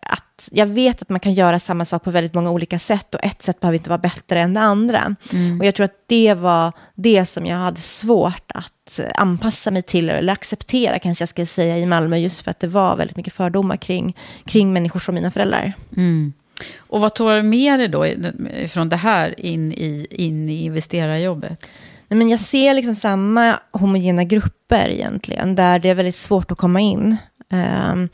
att 0.02 0.48
jag 0.50 0.66
vet 0.66 1.02
att 1.02 1.08
man 1.08 1.20
kan 1.20 1.34
göra 1.34 1.58
samma 1.58 1.84
sak 1.84 2.04
på 2.04 2.10
väldigt 2.10 2.34
många 2.34 2.50
olika 2.50 2.78
sätt 2.78 3.14
och 3.14 3.24
ett 3.24 3.42
sätt 3.42 3.60
behöver 3.60 3.78
inte 3.78 3.90
vara 3.90 3.98
bättre 3.98 4.40
än 4.40 4.54
det 4.54 4.60
andra. 4.60 5.16
Mm. 5.32 5.60
Och 5.60 5.66
jag 5.66 5.74
tror 5.74 5.84
att 5.84 6.04
det 6.06 6.34
var 6.34 6.72
det 6.94 7.26
som 7.26 7.46
jag 7.46 7.56
hade 7.56 7.80
svårt 7.80 8.52
att 8.54 9.00
anpassa 9.14 9.70
mig 9.70 9.82
till, 9.82 10.10
eller 10.10 10.32
acceptera 10.32 10.98
kanske 10.98 11.22
jag 11.22 11.28
ska 11.28 11.46
säga 11.46 11.78
i 11.78 11.86
Malmö, 11.86 12.16
just 12.16 12.40
för 12.40 12.50
att 12.50 12.60
det 12.60 12.66
var 12.66 12.96
väldigt 12.96 13.16
mycket 13.16 13.32
fördomar 13.32 13.76
kring, 13.76 14.16
kring 14.44 14.72
människor 14.72 15.00
som 15.00 15.14
mina 15.14 15.30
föräldrar. 15.30 15.72
Mm. 15.96 16.32
Och 16.76 17.00
vad 17.00 17.14
tar 17.14 17.36
du 17.36 17.42
med 17.42 17.78
dig 17.78 17.88
då 17.88 18.06
från 18.68 18.88
det 18.88 18.96
här 18.96 19.40
in 19.40 19.72
i, 19.72 20.06
in 20.10 20.48
i 20.48 20.64
investerarjobbet? 20.64 21.66
Nej, 22.12 22.18
men 22.18 22.28
jag 22.28 22.40
ser 22.40 22.74
liksom 22.74 22.94
samma 22.94 23.58
homogena 23.70 24.24
grupper 24.24 24.88
egentligen, 24.88 25.54
där 25.54 25.78
det 25.78 25.88
är 25.88 25.94
väldigt 25.94 26.14
svårt 26.14 26.50
att 26.50 26.58
komma 26.58 26.80
in. 26.80 27.16
Um, 27.92 28.08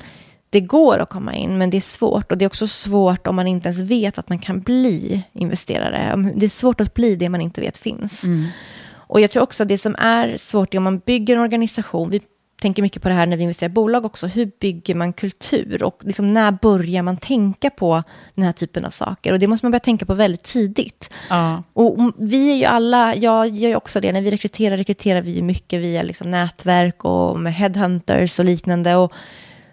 det 0.50 0.60
går 0.60 0.98
att 0.98 1.08
komma 1.08 1.34
in, 1.34 1.58
men 1.58 1.70
det 1.70 1.76
är 1.76 1.80
svårt. 1.80 2.32
Och 2.32 2.38
det 2.38 2.44
är 2.44 2.46
också 2.46 2.66
svårt 2.66 3.26
om 3.26 3.36
man 3.36 3.46
inte 3.46 3.68
ens 3.68 3.80
vet 3.80 4.18
att 4.18 4.28
man 4.28 4.38
kan 4.38 4.60
bli 4.60 5.22
investerare. 5.32 6.32
Det 6.36 6.46
är 6.46 6.50
svårt 6.50 6.80
att 6.80 6.94
bli 6.94 7.16
det 7.16 7.28
man 7.28 7.40
inte 7.40 7.60
vet 7.60 7.78
finns. 7.78 8.24
Mm. 8.24 8.46
Och 8.90 9.20
jag 9.20 9.30
tror 9.30 9.42
också 9.42 9.62
att 9.62 9.68
det 9.68 9.78
som 9.78 9.94
är 9.98 10.36
svårt 10.36 10.74
är 10.74 10.78
om 10.78 10.84
man 10.84 10.98
bygger 10.98 11.36
en 11.36 11.42
organisation. 11.42 12.10
Vi 12.10 12.20
tänker 12.60 12.82
mycket 12.82 13.02
på 13.02 13.08
det 13.08 13.14
här 13.14 13.26
när 13.26 13.36
vi 13.36 13.42
investerar 13.42 13.70
i 13.70 13.72
bolag 13.72 14.04
också. 14.04 14.26
Hur 14.26 14.50
bygger 14.60 14.94
man 14.94 15.12
kultur? 15.12 15.82
Och 15.82 16.00
liksom 16.04 16.32
när 16.32 16.52
börjar 16.52 17.02
man 17.02 17.16
tänka 17.16 17.70
på 17.70 18.02
den 18.34 18.44
här 18.44 18.52
typen 18.52 18.84
av 18.84 18.90
saker? 18.90 19.32
Och 19.32 19.38
det 19.38 19.46
måste 19.46 19.66
man 19.66 19.70
börja 19.70 19.80
tänka 19.80 20.06
på 20.06 20.14
väldigt 20.14 20.42
tidigt. 20.42 21.10
Ja. 21.30 21.62
Och 21.72 22.12
vi 22.18 22.50
är 22.50 22.54
ju 22.54 22.64
alla, 22.64 23.14
jag 23.14 23.48
gör 23.48 23.68
ju 23.68 23.76
också 23.76 24.00
det, 24.00 24.12
när 24.12 24.20
vi 24.20 24.30
rekryterar, 24.30 24.76
rekryterar 24.76 25.20
vi 25.20 25.30
ju 25.30 25.42
mycket 25.42 25.80
via 25.80 26.02
liksom 26.02 26.30
nätverk 26.30 27.04
och 27.04 27.40
med 27.40 27.54
headhunters 27.54 28.38
och 28.38 28.44
liknande. 28.44 28.96
Och 28.96 29.12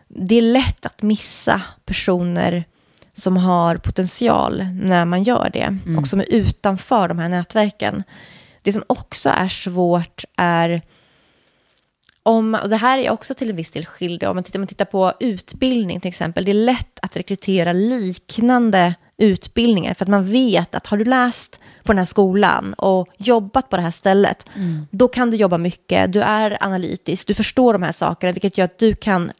det 0.07 0.35
är 0.35 0.41
lätt 0.41 0.85
att 0.85 1.01
missa 1.01 1.61
personer 1.85 2.63
som 3.13 3.37
har 3.37 3.77
potential 3.77 4.65
när 4.81 5.05
man 5.05 5.23
gör 5.23 5.49
det. 5.53 5.79
Mm. 5.85 5.99
Och 5.99 6.07
som 6.07 6.19
är 6.19 6.25
utanför 6.29 7.07
de 7.07 7.19
här 7.19 7.29
nätverken. 7.29 8.03
Det 8.61 8.73
som 8.73 8.83
också 8.87 9.29
är 9.29 9.47
svårt 9.47 10.23
är 10.37 10.81
om, 12.25 12.57
och 12.63 12.69
det 12.69 12.77
här 12.77 12.97
är 12.97 13.09
också 13.09 13.33
till 13.33 13.49
en 13.49 13.55
viss 13.55 13.71
del 13.71 13.85
skild, 13.85 14.23
om 14.23 14.35
man 14.35 14.43
tittar, 14.43 14.59
man 14.59 14.67
tittar 14.67 14.85
på 14.85 15.13
utbildning 15.19 15.99
till 15.99 16.09
exempel, 16.09 16.45
det 16.45 16.51
är 16.51 16.53
lätt 16.53 16.99
att 17.01 17.17
rekrytera 17.17 17.73
liknande 17.73 18.95
utbildningar. 19.17 19.93
För 19.93 20.05
att 20.05 20.09
man 20.09 20.31
vet 20.31 20.75
att 20.75 20.87
har 20.87 20.97
du 20.97 21.05
läst 21.05 21.59
på 21.83 21.91
den 21.91 21.97
här 21.97 22.05
skolan 22.05 22.73
och 22.73 23.07
jobbat 23.17 23.69
på 23.69 23.75
det 23.75 23.81
här 23.81 23.91
stället, 23.91 24.45
då 24.91 25.07
kan 25.07 25.31
du 25.31 25.37
jobba 25.37 25.57
mycket, 25.57 26.13
du 26.13 26.21
är 26.21 26.57
analytisk, 26.63 27.27
du 27.27 27.33
förstår 27.33 27.73
de 27.73 27.83
här 27.83 27.91
sakerna, 27.91 28.33
vilket 28.33 28.57
gör 28.57 28.65
att 28.65 28.79
du 28.79 28.95
kan 28.95 29.31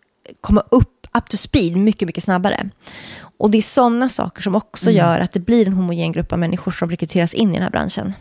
komma 0.41 0.63
upp, 0.71 1.07
up 1.13 1.29
to 1.29 1.37
speed 1.37 1.77
mycket, 1.77 2.05
mycket 2.05 2.23
snabbare. 2.23 2.69
Och 3.37 3.51
det 3.51 3.57
är 3.57 3.61
sådana 3.61 4.09
saker 4.09 4.41
som 4.41 4.55
också 4.55 4.91
gör 4.91 5.19
att 5.19 5.31
det 5.31 5.39
blir 5.39 5.67
en 5.67 5.73
homogen 5.73 6.11
grupp 6.11 6.33
av 6.33 6.39
människor 6.39 6.71
som 6.71 6.89
rekryteras 6.89 7.33
in 7.33 7.49
i 7.49 7.53
den 7.53 7.63
här 7.63 7.71
branschen. 7.71 8.13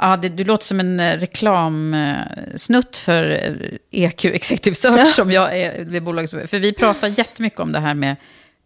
Ja, 0.00 0.16
det, 0.16 0.28
du 0.28 0.44
låter 0.44 0.64
som 0.64 0.80
en 0.80 1.00
eh, 1.00 1.16
reklamsnutt 1.18 2.98
för 2.98 3.30
eh, 3.30 4.04
EQ 4.04 4.24
Executive 4.24 4.74
Search 4.76 5.08
som 5.08 5.30
jag 5.30 5.58
är 5.58 5.84
det 5.84 6.00
bolaget 6.00 6.30
som 6.30 6.46
För 6.46 6.58
vi 6.58 6.72
pratar 6.72 7.08
jättemycket 7.18 7.60
om 7.60 7.72
det 7.72 7.80
här 7.80 7.94
med 7.94 8.16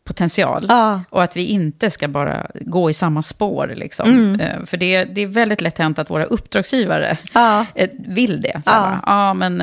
potential. 0.04 0.66
Ja. 0.68 1.00
Och 1.10 1.22
att 1.22 1.36
vi 1.36 1.44
inte 1.44 1.90
ska 1.90 2.08
bara 2.08 2.46
gå 2.54 2.90
i 2.90 2.92
samma 2.92 3.22
spår. 3.22 3.72
Liksom. 3.76 4.08
Mm. 4.10 4.40
Eh, 4.40 4.64
För 4.66 4.76
det, 4.76 5.04
det 5.04 5.20
är 5.20 5.26
väldigt 5.26 5.60
lätt 5.60 5.78
hänt 5.78 5.98
att 5.98 6.10
våra 6.10 6.24
uppdragsgivare 6.24 7.18
Ja. 7.34 7.66
vill 7.98 8.40
det. 8.42 8.52
Så 8.64 8.70
Ja. 8.70 9.00
ja. 9.06 9.26
ja, 9.26 9.34
men 9.34 9.62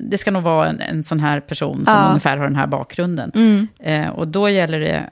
det 0.00 0.18
ska 0.18 0.30
nog 0.30 0.42
vara 0.42 0.68
en, 0.68 0.80
en 0.80 1.04
sån 1.04 1.20
här 1.20 1.40
person 1.40 1.84
som 1.84 1.94
Ja. 1.94 2.08
ungefär 2.08 2.36
har 2.36 2.44
den 2.44 2.56
här 2.56 2.66
bakgrunden. 2.66 3.32
Mm. 3.34 4.12
Och 4.12 4.28
då 4.28 4.48
gäller 4.48 4.80
det 4.80 5.10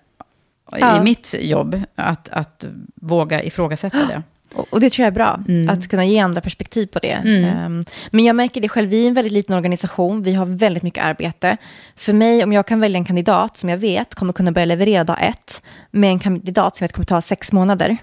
Ja. 0.79 0.97
i 1.01 1.01
mitt 1.05 1.35
jobb 1.38 1.83
att, 1.95 2.29
att 2.29 2.64
våga 2.95 3.42
ifrågasätta 3.42 3.99
det. 4.07 4.23
Och, 4.57 4.81
det 4.81 4.90
tror 4.90 5.05
jag 5.05 5.11
är 5.11 5.14
bra, 5.14 5.40
att 5.69 5.88
kunna 5.88 6.05
ge 6.05 6.19
andra 6.19 6.40
perspektiv 6.40 6.87
på 6.87 6.99
det. 6.99 7.23
Ehm, 7.45 7.85
men 8.11 8.25
jag 8.25 8.37
märker 8.37 8.61
det 8.61 8.69
själv, 8.69 8.90
vi 8.90 9.05
är 9.05 9.09
en 9.09 9.14
väldigt 9.14 9.33
liten 9.33 9.55
organisation, 9.55 10.23
vi 10.23 10.35
har 10.35 10.47
väldigt 10.47 10.83
mycket 10.83 11.05
arbete. 11.05 11.57
För 11.97 12.12
mig, 12.12 12.45
om 12.45 12.53
jag 12.53 12.66
kan 12.66 12.81
välja 12.81 12.99
en 12.99 13.05
kandidat 13.05 13.57
som 13.57 13.69
jag 13.69 13.77
vet 13.79 14.14
kommer 14.14 14.33
kunna 14.33 14.53
börja 14.53 14.64
leverera 14.64 15.05
dag 15.05 15.16
ett, 15.21 15.62
med 15.90 16.11
en 16.11 16.19
kandidat 16.19 16.77
som 16.77 16.85
jag 16.85 16.88
vet 16.88 16.95
kommer 16.95 17.07
ta 17.07 17.21
sex 17.21 17.53
månader. 17.53 17.97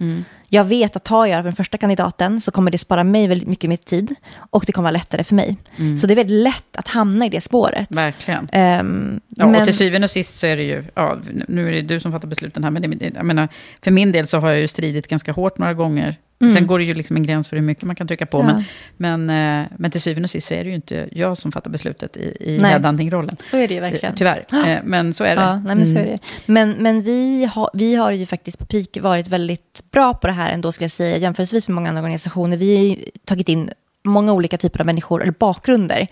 Jag 0.53 0.63
vet 0.63 0.95
att 0.95 1.03
tar 1.03 1.25
jag 1.25 1.43
den 1.43 1.53
första 1.53 1.77
kandidaten 1.77 2.41
så 2.41 2.51
kommer 2.51 2.71
det 2.71 2.77
spara 2.77 3.03
mig 3.03 3.27
väldigt 3.27 3.47
mycket 3.47 3.69
mer 3.69 3.77
tid 3.77 4.15
och 4.49 4.63
det 4.67 4.71
kommer 4.71 4.83
vara 4.83 4.91
lättare 4.91 5.23
för 5.23 5.35
mig. 5.35 5.57
Så 6.01 6.07
det 6.07 6.13
är 6.13 6.15
väldigt 6.15 6.43
lätt 6.43 6.77
att 6.77 6.87
hamna 6.87 7.25
i 7.25 7.29
det 7.29 7.41
spåret. 7.41 7.87
Verkligen. 7.95 8.49
Ehm, 8.51 9.19
Ja, 9.35 9.45
men- 9.47 9.55
Och 9.61 9.65
till 9.65 9.77
syvende 9.77 10.05
och 10.05 10.11
sist 10.11 10.39
så 10.39 10.47
är 10.47 10.57
det 10.57 10.63
ju, 10.63 10.83
ja, 10.95 11.17
nu 11.47 11.67
är 11.67 11.71
det 11.71 11.81
du 11.81 11.99
som 11.99 12.11
fattar 12.11 12.27
besluten 12.27 12.63
här, 12.63 12.71
men 12.71 12.81
det, 12.99 13.11
jag 13.15 13.25
menar, 13.25 13.47
för 13.83 13.91
min 13.91 14.11
del 14.11 14.27
så 14.27 14.37
har 14.37 14.49
jag 14.49 14.59
ju 14.59 14.67
stridit 14.67 15.07
ganska 15.07 15.31
hårt 15.31 15.57
några 15.57 15.73
gånger. 15.73 16.17
Sen 16.53 16.67
går 16.67 16.79
det 16.79 16.85
ju 16.85 16.93
liksom 16.93 17.15
en 17.15 17.23
gräns 17.23 17.47
för 17.47 17.55
hur 17.55 17.63
mycket 17.63 17.83
man 17.83 17.95
kan 17.95 18.07
trycka 18.07 18.25
på, 18.25 18.41
Mm. 18.41 18.55
Ja. 18.57 18.63
men, 18.97 19.25
men, 19.25 19.61
eh, 19.63 19.67
men 19.77 19.91
till 19.91 20.01
syvende 20.01 20.25
och 20.25 20.29
sist 20.29 20.47
så 20.47 20.53
är 20.53 20.63
det 20.63 20.69
ju 20.69 20.75
inte 20.75 21.09
jag 21.11 21.37
som 21.37 21.51
fattar 21.51 21.71
beslutet 21.71 22.17
i, 22.17 22.37
i 22.39 22.59
headhunting-rollen. 22.59 23.35
Så 23.39 23.57
är 23.57 23.67
det 23.67 23.73
ju 23.73 23.79
verkligen. 23.79 24.13
Eh, 24.13 24.17
Tyvärr, 24.17 24.45
Eh, 24.67 24.77
men 24.83 25.13
så 25.13 25.23
är 25.23 25.35
det. 25.35 25.41
Ja, 25.41 25.55
nej, 25.59 25.75
men 25.75 25.85
så 25.85 25.97
är 25.97 26.03
Mm. 26.03 26.11
det. 26.11 26.19
Men, 26.51 26.71
men 26.71 27.01
vi, 27.01 27.45
har, 27.53 27.69
vi 27.73 27.95
har 27.95 28.11
ju 28.11 28.25
faktiskt 28.25 28.59
på 28.59 28.65
PIK 28.65 28.97
varit 29.01 29.27
väldigt 29.27 29.83
bra 29.91 30.13
på 30.13 30.27
det 30.27 30.33
här 30.33 30.42
ändå, 30.49 30.71
skulle 30.71 30.83
jag 30.85 30.91
säga, 30.91 31.17
jämförelsevis 31.17 31.67
med 31.67 31.75
många 31.75 31.89
andra 31.89 32.01
organisationer. 32.01 32.57
Vi 32.57 32.89
har 32.89 33.25
tagit 33.25 33.49
in 33.49 33.69
många 34.05 34.33
olika 34.33 34.57
typer 34.57 34.79
av 34.79 34.85
människor, 34.85 35.21
eller 35.21 35.33
bakgrunder. 35.39 36.07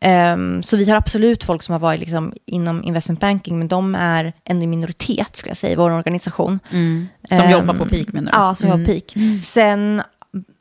Ehm, 0.00 0.62
så 0.62 0.76
vi 0.76 0.90
har 0.90 0.96
absolut 0.96 1.44
folk 1.44 1.62
som 1.62 1.72
har 1.72 1.78
varit 1.80 2.00
liksom 2.00 2.32
inom 2.46 2.84
investment 2.84 3.20
banking, 3.20 3.58
men 3.58 3.68
de 3.68 3.94
är 3.94 4.32
ändå 4.44 4.64
i 4.64 4.66
minoritet, 4.66 5.36
skulle 5.36 5.50
jag 5.50 5.56
säga, 5.56 5.72
i 5.72 5.76
vår 5.76 5.90
organisation. 5.90 6.58
Mm. 6.70 7.08
Som 7.28 7.38
Ehm, 7.38 7.50
jobbar 7.50 7.74
på 7.74 7.86
peak 7.86 8.12
menar 8.12 8.32
du? 8.32 8.38
Ja, 8.38 8.54
som 8.54 8.68
Mm. 8.68 8.80
jobbar 8.80 8.94
på 8.94 9.00
peak. 9.00 9.42
Sen 9.44 10.02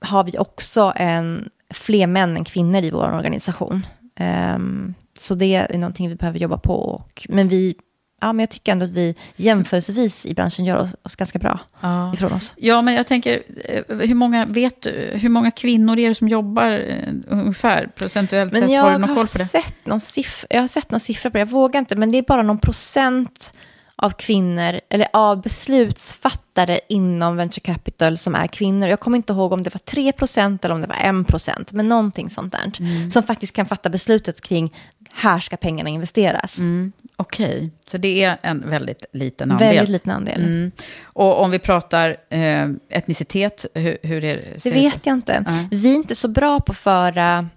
har 0.02 0.24
vi 0.24 0.38
också 0.38 0.94
en, 0.96 1.50
fler 1.74 2.08
män 2.08 2.38
än 2.38 2.44
kvinnor 2.46 2.82
i 2.84 2.90
vår 2.92 3.12
organisation. 3.14 3.86
Ehm, 4.16 4.94
så 5.20 5.36
det 5.36 5.56
är 5.56 5.78
någonting 5.78 6.10
vi 6.10 6.16
behöver 6.16 6.40
jobba 6.40 6.58
på. 6.58 6.74
Och, 6.74 7.28
men, 7.30 7.48
vi, 7.48 7.76
ja, 8.22 8.34
men 8.34 8.40
jag 8.40 8.50
tycker 8.50 8.72
ändå 8.72 8.86
att 8.86 8.92
vi 8.92 9.16
jämförelsevis 9.36 10.26
i 10.26 10.34
branschen 10.34 10.66
gör 10.66 10.76
oss, 10.78 10.96
oss 11.04 11.16
ganska 11.16 11.40
bra 11.40 11.60
Ja. 11.82 12.14
ifrån 12.14 12.34
oss. 12.34 12.54
Ja, 12.58 12.82
men 12.82 12.94
jag 12.94 13.08
tänker, 13.08 13.44
eh, 13.66 13.98
hur 13.98 14.16
många, 14.16 14.46
vet 14.46 14.82
du, 14.82 15.12
hur 15.16 15.30
många 15.30 15.52
kvinnor 15.52 16.00
är 16.00 16.10
det 16.10 16.16
som 16.16 16.28
jobbar 16.28 16.72
eh, 16.72 17.14
ungefär 17.28 17.88
procentuellt 17.96 18.54
Men 18.54 18.62
sett? 18.62 18.72
jag 18.72 18.82
Har 18.82 18.92
du 18.92 18.98
någon 18.98 19.16
koll 19.16 19.28
på 19.28 19.38
det? 19.38 19.46
sett 19.46 19.86
någon 19.86 20.00
siffra, 20.00 20.48
jag 20.50 20.62
har 20.62 20.68
sett 20.68 20.92
någon 20.92 21.00
siffra 21.00 21.30
på 21.30 21.34
det, 21.38 21.40
jag 21.42 21.50
vågar 21.50 21.80
inte, 21.80 21.96
men 21.96 22.12
det 22.12 22.18
är 22.18 22.24
bara 22.28 22.44
någon 22.44 22.60
procent 22.60 23.54
av 24.00 24.10
kvinnor, 24.10 24.80
eller 24.90 25.08
av 25.14 25.42
beslutsfattare 25.42 26.80
inom 26.90 27.36
venture 27.38 27.60
capital 27.62 28.18
som 28.18 28.36
är 28.36 28.48
kvinnor. 28.48 28.88
Jag 28.90 29.00
kommer 29.00 29.18
inte 29.18 29.34
ihåg 29.34 29.54
om 29.54 29.64
det 29.64 29.74
var 29.74 29.80
3 29.80 30.12
procent 30.12 30.66
eller 30.66 30.76
om 30.76 30.82
det 30.82 30.88
var 30.88 31.22
1 31.22 31.28
procent, 31.28 31.72
men 31.72 31.88
någonting 31.90 32.30
sånt 32.30 32.52
där. 32.54 32.72
Mm. 32.80 33.12
Som 33.12 33.24
faktiskt 33.24 33.56
kan 33.56 33.66
fatta 33.66 33.90
beslutet 33.90 34.42
kring 34.42 34.74
här 35.13 35.39
ska 35.39 35.58
pengarna 35.58 35.89
investeras. 35.89 36.60
Mm, 36.60 36.91
Okej, 37.20 37.72
så 37.88 37.98
det 37.98 38.24
är 38.24 38.38
en 38.41 38.70
väldigt 38.70 39.06
liten 39.13 39.52
andel. 39.52 39.76
Väldigt 39.76 39.89
liten 39.89 40.12
andel. 40.12 40.41
Mm. 40.41 40.72
Och 41.04 41.41
om 41.41 41.52
vi 41.52 41.60
pratar 41.60 42.17
eh, 42.30 42.70
etnicitet, 42.89 43.65
hur, 43.74 43.98
hur 44.04 44.24
är 44.24 44.36
det? 44.36 44.63
Det 44.63 44.72
vet 44.72 45.06
jag 45.06 45.13
inte. 45.13 45.43
Nej. 45.48 45.67
Vi 45.72 45.91
är 45.91 45.96
inte 45.96 46.15
så 46.15 46.28
bra 46.28 46.60
på 46.60 46.72
att 46.72 46.78
föra 46.78 47.50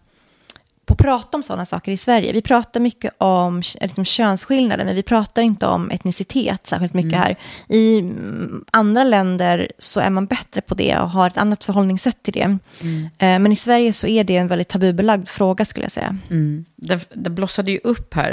på 0.91 0.95
att 0.95 0.99
prata 0.99 1.37
om 1.37 1.43
sådana 1.43 1.65
saker 1.65 1.93
i 1.93 1.97
Sverige. 1.97 2.33
Vi 2.33 2.43
pratar 2.43 2.81
mycket 2.81 3.13
om 3.19 3.57
eller 3.59 3.89
liksom, 3.89 4.05
könsskillnader, 4.05 4.85
men 4.85 4.95
vi 4.95 5.03
pratar 5.03 5.43
inte 5.43 5.67
om 5.67 5.91
etnicitet 5.91 6.67
särskilt 6.67 6.95
mycket 6.95 7.13
Mm. 7.13 7.23
här. 7.23 7.37
I 7.69 7.99
mm, 7.99 8.65
andra 8.71 9.05
länder 9.05 9.69
så 9.79 10.01
är 10.01 10.11
man 10.11 10.27
bättre 10.27 10.61
på 10.61 10.75
det 10.75 10.99
och 10.99 11.11
har 11.11 11.27
ett 11.27 11.37
annat 11.37 11.65
förhållningssätt 11.65 12.23
till 12.23 12.35
det. 12.35 12.59
Mm. 12.83 13.03
Eh, 13.05 13.39
men 13.39 13.53
i 13.53 13.57
Sverige 13.57 13.93
så 13.93 14.07
är 14.07 14.25
det 14.25 14.37
en 14.37 14.49
väldigt 14.49 14.69
tabubelagd 14.69 15.29
fråga 15.29 15.65
skulle 15.65 15.85
jag 15.85 15.93
säga. 15.93 16.17
Mm. 16.31 16.65
Det, 16.77 17.09
det 17.15 17.31
blossade 17.31 17.71
ju 17.71 17.79
upp 17.85 18.15
här. 18.15 18.33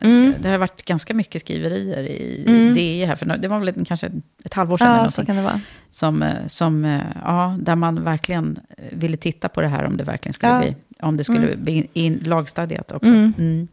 eh, 0.00 0.06
Mm. 0.08 0.34
Det 0.40 0.48
har 0.48 0.58
varit 0.58 0.84
ganska 0.84 1.14
mycket 1.14 1.40
skriverier 1.40 2.02
i 2.02 2.44
Mm. 2.46 2.74
DI 2.74 3.04
här. 3.04 3.14
För 3.14 3.26
det 3.26 3.48
var 3.48 3.58
väl 3.58 3.84
kanske 3.86 4.10
ett 4.44 4.54
halvår 4.54 4.78
sedan. 4.78 4.96
Ja, 4.96 5.10
så 5.10 5.26
kan 5.26 5.36
det 5.36 5.42
vara. 5.42 5.60
som, 5.90 6.22
eh, 6.22 6.46
som, 6.46 6.84
eh, 6.84 7.00
ja, 7.24 7.56
där 7.60 7.74
man 7.76 8.04
verkligen 8.04 8.58
eh, 8.78 8.84
ville 8.98 9.16
titta 9.16 9.48
på 9.48 9.60
det 9.60 9.68
här 9.68 9.84
om 9.84 9.96
det 9.96 10.04
verkligen 10.04 10.32
skulle 10.32 10.52
Ja. 10.52 10.60
bli, 10.60 10.76
om 11.00 11.16
det 11.16 11.24
skulle 11.24 11.38
Mm. 11.46 11.64
bli 11.64 11.88
in, 11.92 12.20
lagstadgat 12.26 12.92
också. 12.92 13.08
Mm. 13.10 13.32
Mm. 13.38 13.68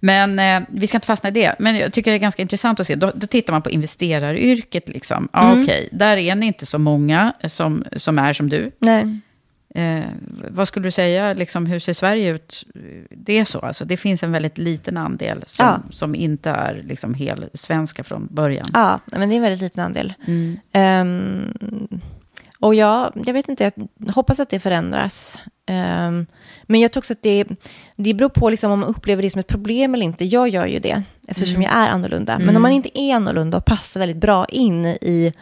Men 0.00 0.38
eh, 0.38 0.68
vi 0.70 0.86
ska 0.86 0.96
inte 0.96 1.06
fastna 1.06 1.28
i 1.28 1.32
det. 1.32 1.54
Men 1.58 1.76
jag 1.76 1.92
tycker 1.92 2.10
det 2.10 2.16
är 2.16 2.20
ganska 2.20 2.42
intressant 2.42 2.80
att 2.80 2.86
se. 2.86 2.94
Då, 2.94 3.12
då 3.14 3.26
tittar 3.26 3.52
man 3.52 3.62
på 3.62 3.70
investeraryrket. 3.70 4.88
Liksom. 4.88 5.28
Mm. 5.32 5.62
Okej, 5.62 5.88
där 5.92 6.16
är 6.16 6.34
ni 6.34 6.46
inte 6.46 6.66
så 6.66 6.78
många 6.78 7.32
som, 7.44 7.84
som 7.96 8.18
är 8.18 8.32
som 8.32 8.48
du. 8.48 8.70
Nej. 8.78 9.18
Eh, 9.74 10.04
vad 10.50 10.68
skulle 10.68 10.86
du 10.86 10.90
säga, 10.90 11.32
liksom, 11.32 11.66
hur 11.66 11.78
ser 11.78 11.92
Sverige 11.92 12.30
ut? 12.34 12.64
Det 13.10 13.38
är 13.38 13.44
så, 13.44 13.58
alltså. 13.60 13.84
Det 13.84 13.96
finns 13.96 14.22
en 14.22 14.32
väldigt 14.32 14.58
liten 14.58 14.96
andel 14.96 15.42
som, 15.46 15.66
Ja. 15.66 15.80
som 15.90 16.14
inte 16.14 16.50
är 16.50 16.82
liksom, 16.88 17.14
hel 17.14 17.48
svenska 17.54 18.04
från 18.04 18.28
början. 18.30 18.66
Ja, 18.74 19.00
men 19.06 19.28
det 19.28 19.34
är 19.34 19.36
en 19.36 19.42
väldigt 19.42 19.60
liten 19.62 19.84
andel. 19.84 20.14
Ehm, 20.72 21.52
och 22.60 22.74
jag, 22.74 23.12
jag 23.26 23.32
vet 23.34 23.48
inte, 23.48 23.64
jag 23.64 24.12
hoppas 24.12 24.40
att 24.40 24.50
det 24.50 24.60
förändras. 24.60 25.38
Ehm, 25.66 26.26
men 26.62 26.80
jag 26.80 26.92
tror 26.92 27.00
också 27.00 27.12
att 27.12 27.22
det, 27.22 27.44
det 27.96 28.14
beror 28.14 28.28
på 28.28 28.50
liksom 28.50 28.72
om 28.72 28.80
man 28.80 28.88
upplever 28.88 29.22
det 29.22 29.30
som 29.30 29.40
ett 29.40 29.46
problem 29.46 29.94
eller 29.94 30.04
inte. 30.04 30.24
Jag 30.24 30.48
gör 30.48 30.66
ju 30.66 30.78
det, 30.78 31.02
eftersom 31.28 31.62
jag 31.62 31.72
är 31.72 31.88
annorlunda. 31.88 32.38
Men 32.38 32.56
om 32.56 32.62
man 32.62 32.72
inte 32.72 33.00
är 33.00 33.14
annorlunda 33.14 33.58
och 33.58 33.64
passar 33.64 34.00
väldigt 34.00 34.16
bra 34.16 34.44
in 34.44 34.86
i, 34.86 35.32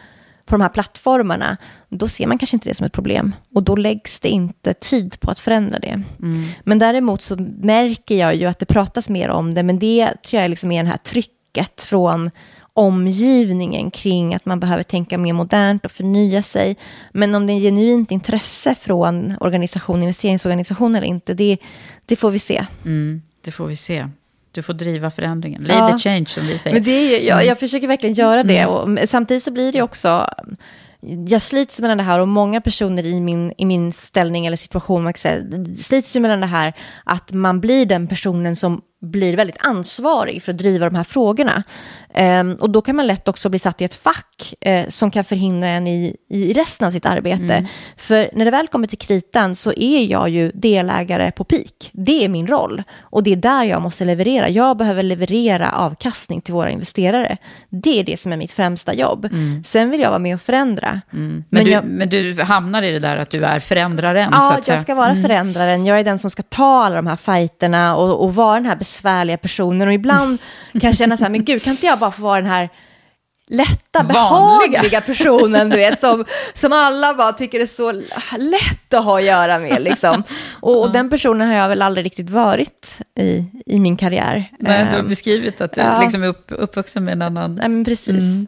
på 0.45 0.55
de 0.55 0.61
här 0.61 0.69
plattformarna, 0.69 1.57
då 1.89 2.07
ser 2.07 2.27
man 2.27 2.37
kanske 2.37 2.55
inte 2.55 2.69
det 2.69 2.75
som 2.75 2.85
ett 2.85 2.93
problem. 2.93 3.35
Och 3.53 3.63
då 3.63 3.75
läggs 3.75 4.19
det 4.19 4.29
inte 4.29 4.73
tid 4.73 5.19
på 5.19 5.31
att 5.31 5.39
förändra 5.39 5.79
det. 5.79 6.01
Men 6.63 6.79
däremot 6.79 7.21
så 7.21 7.35
märker 7.61 8.15
jag 8.15 8.35
ju 8.35 8.45
att 8.45 8.59
det 8.59 8.65
pratas 8.65 9.09
mer 9.09 9.29
om 9.29 9.53
det, 9.53 9.63
men 9.63 9.79
det 9.79 10.13
tror 10.23 10.41
jag 10.41 10.49
liksom 10.49 10.71
är 10.71 10.83
det 10.83 10.89
här 10.89 10.97
trycket 10.97 11.81
från 11.81 12.31
omgivningen 12.77 13.91
kring 13.91 14.35
att 14.35 14.45
man 14.45 14.59
behöver 14.59 14.83
tänka 14.83 15.17
mer 15.17 15.33
modernt 15.33 15.85
och 15.85 15.91
förnya 15.91 16.43
sig. 16.43 16.75
Men 17.11 17.35
om 17.35 17.47
det 17.47 17.53
är 17.53 17.59
genuint 17.59 18.11
intresse 18.11 18.75
från 18.81 19.33
organisation, 19.39 20.01
investeringsorganisation 20.01 20.95
eller 20.95 21.07
inte, 21.07 21.33
det, 21.33 21.57
det 22.05 22.15
får 22.15 22.29
vi 22.31 22.39
se. 22.39 22.65
Mm, 22.85 23.21
det 23.41 23.51
får 23.51 23.67
vi 23.67 23.75
se. 23.75 24.07
Du 24.51 24.61
får 24.63 24.73
driva 24.73 25.11
förändringen. 25.11 25.63
Lead 25.63 25.79
Ja. 25.79 25.91
the 25.97 25.99
change, 25.99 26.25
som 26.25 26.47
vi 26.47 26.59
säger. 26.59 26.73
Men 26.75 26.83
det 26.83 26.91
är 26.91 27.09
ju, 27.09 27.27
jag, 27.27 27.45
jag 27.45 27.59
försöker 27.59 27.87
verkligen 27.87 28.13
göra 28.13 28.43
det. 28.43 28.65
Och 28.65 29.09
samtidigt 29.09 29.43
så 29.43 29.51
blir 29.51 29.71
det 29.71 29.81
också... 29.81 30.29
Jag 31.27 31.41
slits 31.41 31.81
mellan 31.81 31.97
det 31.97 32.03
här 32.03 32.19
och 32.19 32.27
många 32.27 32.61
personer 32.61 33.05
i 33.05 33.21
min, 33.21 33.53
i 33.57 33.65
min 33.65 33.91
ställning 33.91 34.45
eller 34.45 34.57
situation 34.57 35.03
man 35.03 35.13
kan 35.13 35.17
säga, 35.17 35.43
slits 35.79 36.15
ju 36.15 36.19
mellan 36.19 36.39
det 36.39 36.45
här 36.45 36.73
att 37.03 37.33
man 37.33 37.61
blir 37.61 37.85
den 37.85 38.07
personen 38.07 38.55
som 38.55 38.81
blir 39.01 39.37
väldigt 39.37 39.57
ansvarig 39.59 40.43
för 40.43 40.51
att 40.51 40.57
driva 40.57 40.89
de 40.89 40.95
här 40.95 41.03
frågorna. 41.03 41.63
Ehm, 42.13 42.53
och 42.59 42.69
då 42.69 42.81
kan 42.81 42.95
man 42.95 43.07
lätt 43.07 43.27
också 43.27 43.49
bli 43.49 43.59
satt 43.59 43.81
i 43.81 43.85
ett 43.85 43.95
fack 43.95 44.53
eh, 44.61 44.87
som 44.89 45.11
kan 45.11 45.23
förhindra 45.23 45.67
en 45.69 45.87
i, 45.87 46.15
i 46.29 46.53
resten 46.53 46.87
av 46.87 46.91
sitt 46.91 47.05
arbete. 47.05 47.65
För 47.97 48.29
när 48.33 48.45
det 48.45 48.51
väl 48.51 48.67
kommer 48.67 48.87
till 48.87 48.97
kritan 48.97 49.55
så 49.55 49.73
är 49.77 50.11
jag 50.11 50.29
ju 50.29 50.51
delägare 50.53 51.31
på 51.31 51.43
peak. 51.43 51.89
Det 51.91 52.25
är 52.25 52.29
min 52.29 52.47
roll 52.47 52.83
och 53.01 53.23
det 53.23 53.31
är 53.31 53.35
där 53.35 53.63
jag 53.63 53.81
måste 53.81 54.05
leverera. 54.05 54.49
Jag 54.49 54.77
behöver 54.77 55.03
leverera 55.03 55.71
avkastning 55.71 56.41
till 56.41 56.53
våra 56.53 56.69
investerare. 56.69 57.37
Det 57.69 57.99
är 57.99 58.03
det 58.03 58.19
som 58.19 58.31
är 58.33 58.37
mitt 58.37 58.51
främsta 58.51 58.93
jobb. 58.93 59.29
Sen 59.65 59.89
vill 59.89 60.01
jag 60.01 60.09
vara 60.09 60.19
med 60.19 60.35
och 60.35 60.41
förändra. 60.41 61.01
men, 61.09 61.43
men 61.49 61.65
du, 61.65 61.71
jag- 61.71 61.85
men 61.85 62.09
du 62.09 62.41
hamnar 62.43 62.81
i 62.83 62.91
det 62.91 62.99
där 62.99 63.17
att 63.17 63.29
du 63.29 63.45
är 63.45 63.59
förändraren. 63.59 64.29
Ja, 64.33 64.39
jag 64.67 64.79
ska 64.81 64.95
vara 64.95 65.15
förändraren. 65.15 65.85
Jag 65.85 65.99
är 65.99 66.03
den 66.03 66.19
som 66.19 66.29
ska 66.29 66.43
ta 66.43 66.83
alla 66.85 66.95
de 66.95 67.07
här 67.07 67.15
fighterna 67.15 67.95
och, 67.95 68.23
och 68.23 68.35
vara 68.35 68.53
den 68.55 68.65
här 68.65 68.75
besvärliga 68.95 69.37
personen. 69.37 69.87
Och 69.87 69.93
ibland 69.93 70.37
kan 70.71 70.81
jag 70.81 70.95
känna 70.95 71.17
så 71.17 71.23
här, 71.23 71.31
men 71.31 71.43
gud, 71.45 71.63
kan 71.63 71.71
inte 71.71 71.85
jag 71.85 71.99
bara 71.99 72.11
få 72.11 72.21
vara 72.21 72.41
den 72.41 72.49
här 72.49 72.69
lätta, 73.47 74.03
Vanliga. 74.03 74.69
behagliga 74.71 75.01
personen, 75.01 75.69
du 75.69 75.75
vet, 75.77 75.99
som, 75.99 76.25
som 76.53 76.73
alla 76.73 77.13
bara 77.13 77.33
tycker 77.33 77.59
är 77.59 77.65
så 77.65 77.91
lätt 78.37 78.93
att 78.93 79.05
ha 79.05 79.17
att 79.19 79.25
göra 79.25 79.59
med. 79.59 79.81
Liksom. 79.81 80.23
Och, 80.61 80.81
och 80.81 80.91
den 80.91 81.09
personen 81.09 81.47
har 81.47 81.55
jag 81.55 81.69
väl 81.69 81.81
aldrig 81.81 82.05
riktigt 82.05 82.29
varit 82.29 83.01
i, 83.19 83.45
i 83.65 83.79
min 83.79 83.97
karriär. 83.97 84.45
Men 84.59 84.85
du 84.85 84.91
har 84.91 84.99
Ehm, 84.99 85.09
beskrivit 85.09 85.61
att 85.61 85.73
du 85.73 85.81
ja. 85.81 86.01
liksom 86.01 86.23
är 86.23 86.27
upp, 86.27 86.45
uppvuxen 86.47 87.05
med 87.05 87.11
en 87.11 87.21
annan... 87.21 87.55
Nej, 87.55 87.69
men 87.69 87.85
precis. 87.85 88.23
Mm. 88.23 88.47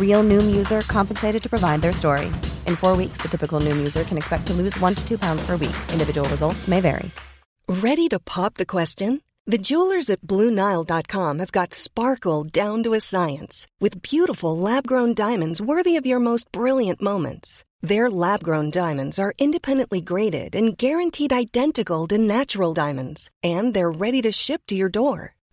Real 0.00 0.22
Noom 0.22 0.56
user 0.56 0.80
compensated 0.80 1.42
to 1.42 1.50
provide 1.50 1.82
their 1.82 1.92
story. 1.92 2.28
In 2.66 2.76
four 2.76 2.96
weeks, 2.96 3.18
the 3.20 3.28
typical 3.28 3.60
Noom 3.60 3.76
user 3.76 4.04
can 4.04 4.16
expect 4.16 4.46
to 4.46 4.54
lose 4.54 4.80
one 4.80 4.94
to 4.94 5.06
two 5.06 5.18
pounds 5.18 5.44
per 5.44 5.56
week. 5.56 5.76
Individual 5.92 6.26
results 6.30 6.66
may 6.66 6.80
vary. 6.80 7.10
Ready 7.68 8.08
to 8.08 8.18
pop 8.18 8.54
the 8.54 8.64
question? 8.64 9.20
The 9.48 9.58
jewelers 9.58 10.10
at 10.10 10.22
BlueNile.com 10.22 11.38
have 11.38 11.52
got 11.52 11.72
sparkle 11.72 12.42
down 12.42 12.82
to 12.82 12.94
a 12.94 13.00
science 13.00 13.68
with 13.78 14.02
beautiful 14.02 14.58
lab 14.58 14.88
grown 14.88 15.14
diamonds 15.14 15.62
worthy 15.62 15.96
of 15.96 16.06
your 16.06 16.18
most 16.18 16.50
brilliant 16.50 17.00
moments. 17.00 17.64
Their 17.80 18.10
lab 18.10 18.42
grown 18.42 18.70
diamonds 18.70 19.20
are 19.20 19.34
independently 19.38 20.00
graded 20.00 20.56
and 20.56 20.76
guaranteed 20.76 21.32
identical 21.32 22.08
to 22.08 22.18
natural 22.18 22.74
diamonds, 22.74 23.30
and 23.44 23.72
they're 23.72 24.00
ready 24.04 24.20
to 24.22 24.32
ship 24.32 24.62
to 24.66 24.74
your 24.74 24.88
door. 24.88 25.35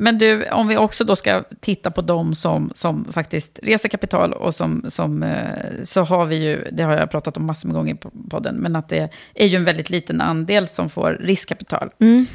Men 0.00 0.18
du, 0.18 0.48
om 0.48 0.68
vi 0.68 0.76
också 0.76 1.04
då 1.04 1.16
ska 1.16 1.44
titta 1.60 1.90
på 1.90 2.02
de 2.02 2.34
som, 2.34 2.72
som 2.74 3.12
faktiskt 3.12 3.58
reser 3.62 3.88
kapital 3.88 4.32
och 4.32 4.54
som, 4.54 4.84
som, 4.88 5.22
eh, 5.22 5.84
så 5.84 6.02
har 6.04 6.24
vi 6.24 6.36
ju, 6.36 6.68
det 6.72 6.82
har 6.82 6.92
jag 6.92 7.10
pratat 7.10 7.36
om 7.36 7.46
massor 7.46 7.68
med 7.68 7.74
gånger 7.74 7.94
på 7.94 8.10
podden, 8.30 8.54
men 8.56 8.76
att 8.76 8.88
det 8.88 9.08
är 9.34 9.46
ju 9.46 9.56
en 9.56 9.64
väldigt 9.64 9.90
liten 9.90 10.20
andel 10.20 10.66
som 10.68 10.90
får 10.90 11.18
riskkapital. 11.20 11.90
Mm. 12.00 12.26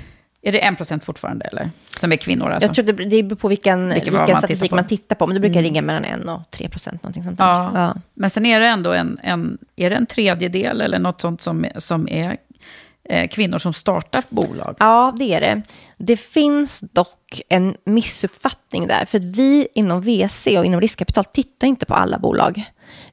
Är 0.42 0.52
det 0.52 0.60
en 0.60 0.76
procent 0.76 1.04
fortfarande, 1.06 1.46
eller? 1.46 1.70
Som 2.00 2.12
är 2.12 2.16
kvinnor 2.16 2.50
alltså? 2.50 2.68
Jag 2.70 2.76
tror 2.76 2.86
det, 2.86 3.06
det 3.06 3.24
beror 3.24 3.38
på 3.38 3.48
vilken, 3.48 3.90
Vilken 3.90 4.14
vilken, 4.14 4.14
man 4.14 4.28
statistik 4.28 4.58
tittar 4.58 4.70
på. 4.70 4.76
man 4.76 4.88
tittar 4.88 5.16
på, 5.16 5.28
men 5.28 5.34
det 5.34 5.40
brukar 5.40 5.60
Mm. 5.60 5.64
ringa 5.64 5.82
mellan 5.82 6.06
1 6.06 6.26
och 6.28 6.52
3 6.52 6.70
procent, 6.70 7.04
någonting 7.04 7.24
sånt 7.24 7.38
där. 7.38 7.46
Ja. 7.46 7.72
Ja. 7.76 7.96
Men 8.14 8.30
sen 8.30 8.46
är 8.46 8.60
det 8.60 8.68
ändå 8.68 8.94
en, 8.94 9.20
en, 9.24 9.58
är 9.76 9.90
det 9.90 9.96
en 9.96 10.06
tredjedel 10.06 10.82
eller 10.82 11.00
något 11.00 11.22
sånt 11.22 11.42
som, 11.42 11.66
som 11.78 12.08
är 12.10 12.38
kvinnor 13.30 13.58
som 13.58 13.74
startar 13.74 14.24
bolag? 14.30 14.76
Ja, 14.80 15.14
det 15.18 15.34
är 15.34 15.42
det. 15.42 15.62
Det 15.98 16.18
finns 16.18 16.80
dock 16.80 17.42
en 17.50 17.76
missuppfattning 17.86 18.88
där. 18.88 19.06
För 19.06 19.20
vi 19.20 19.68
inom 19.76 20.02
VC 20.02 20.48
och 20.48 20.66
inom 20.66 20.82
riskkapital 20.82 21.26
tittar 21.26 21.68
inte 21.68 21.86
på 21.86 21.94
alla 21.94 22.20
bolag. 22.20 22.64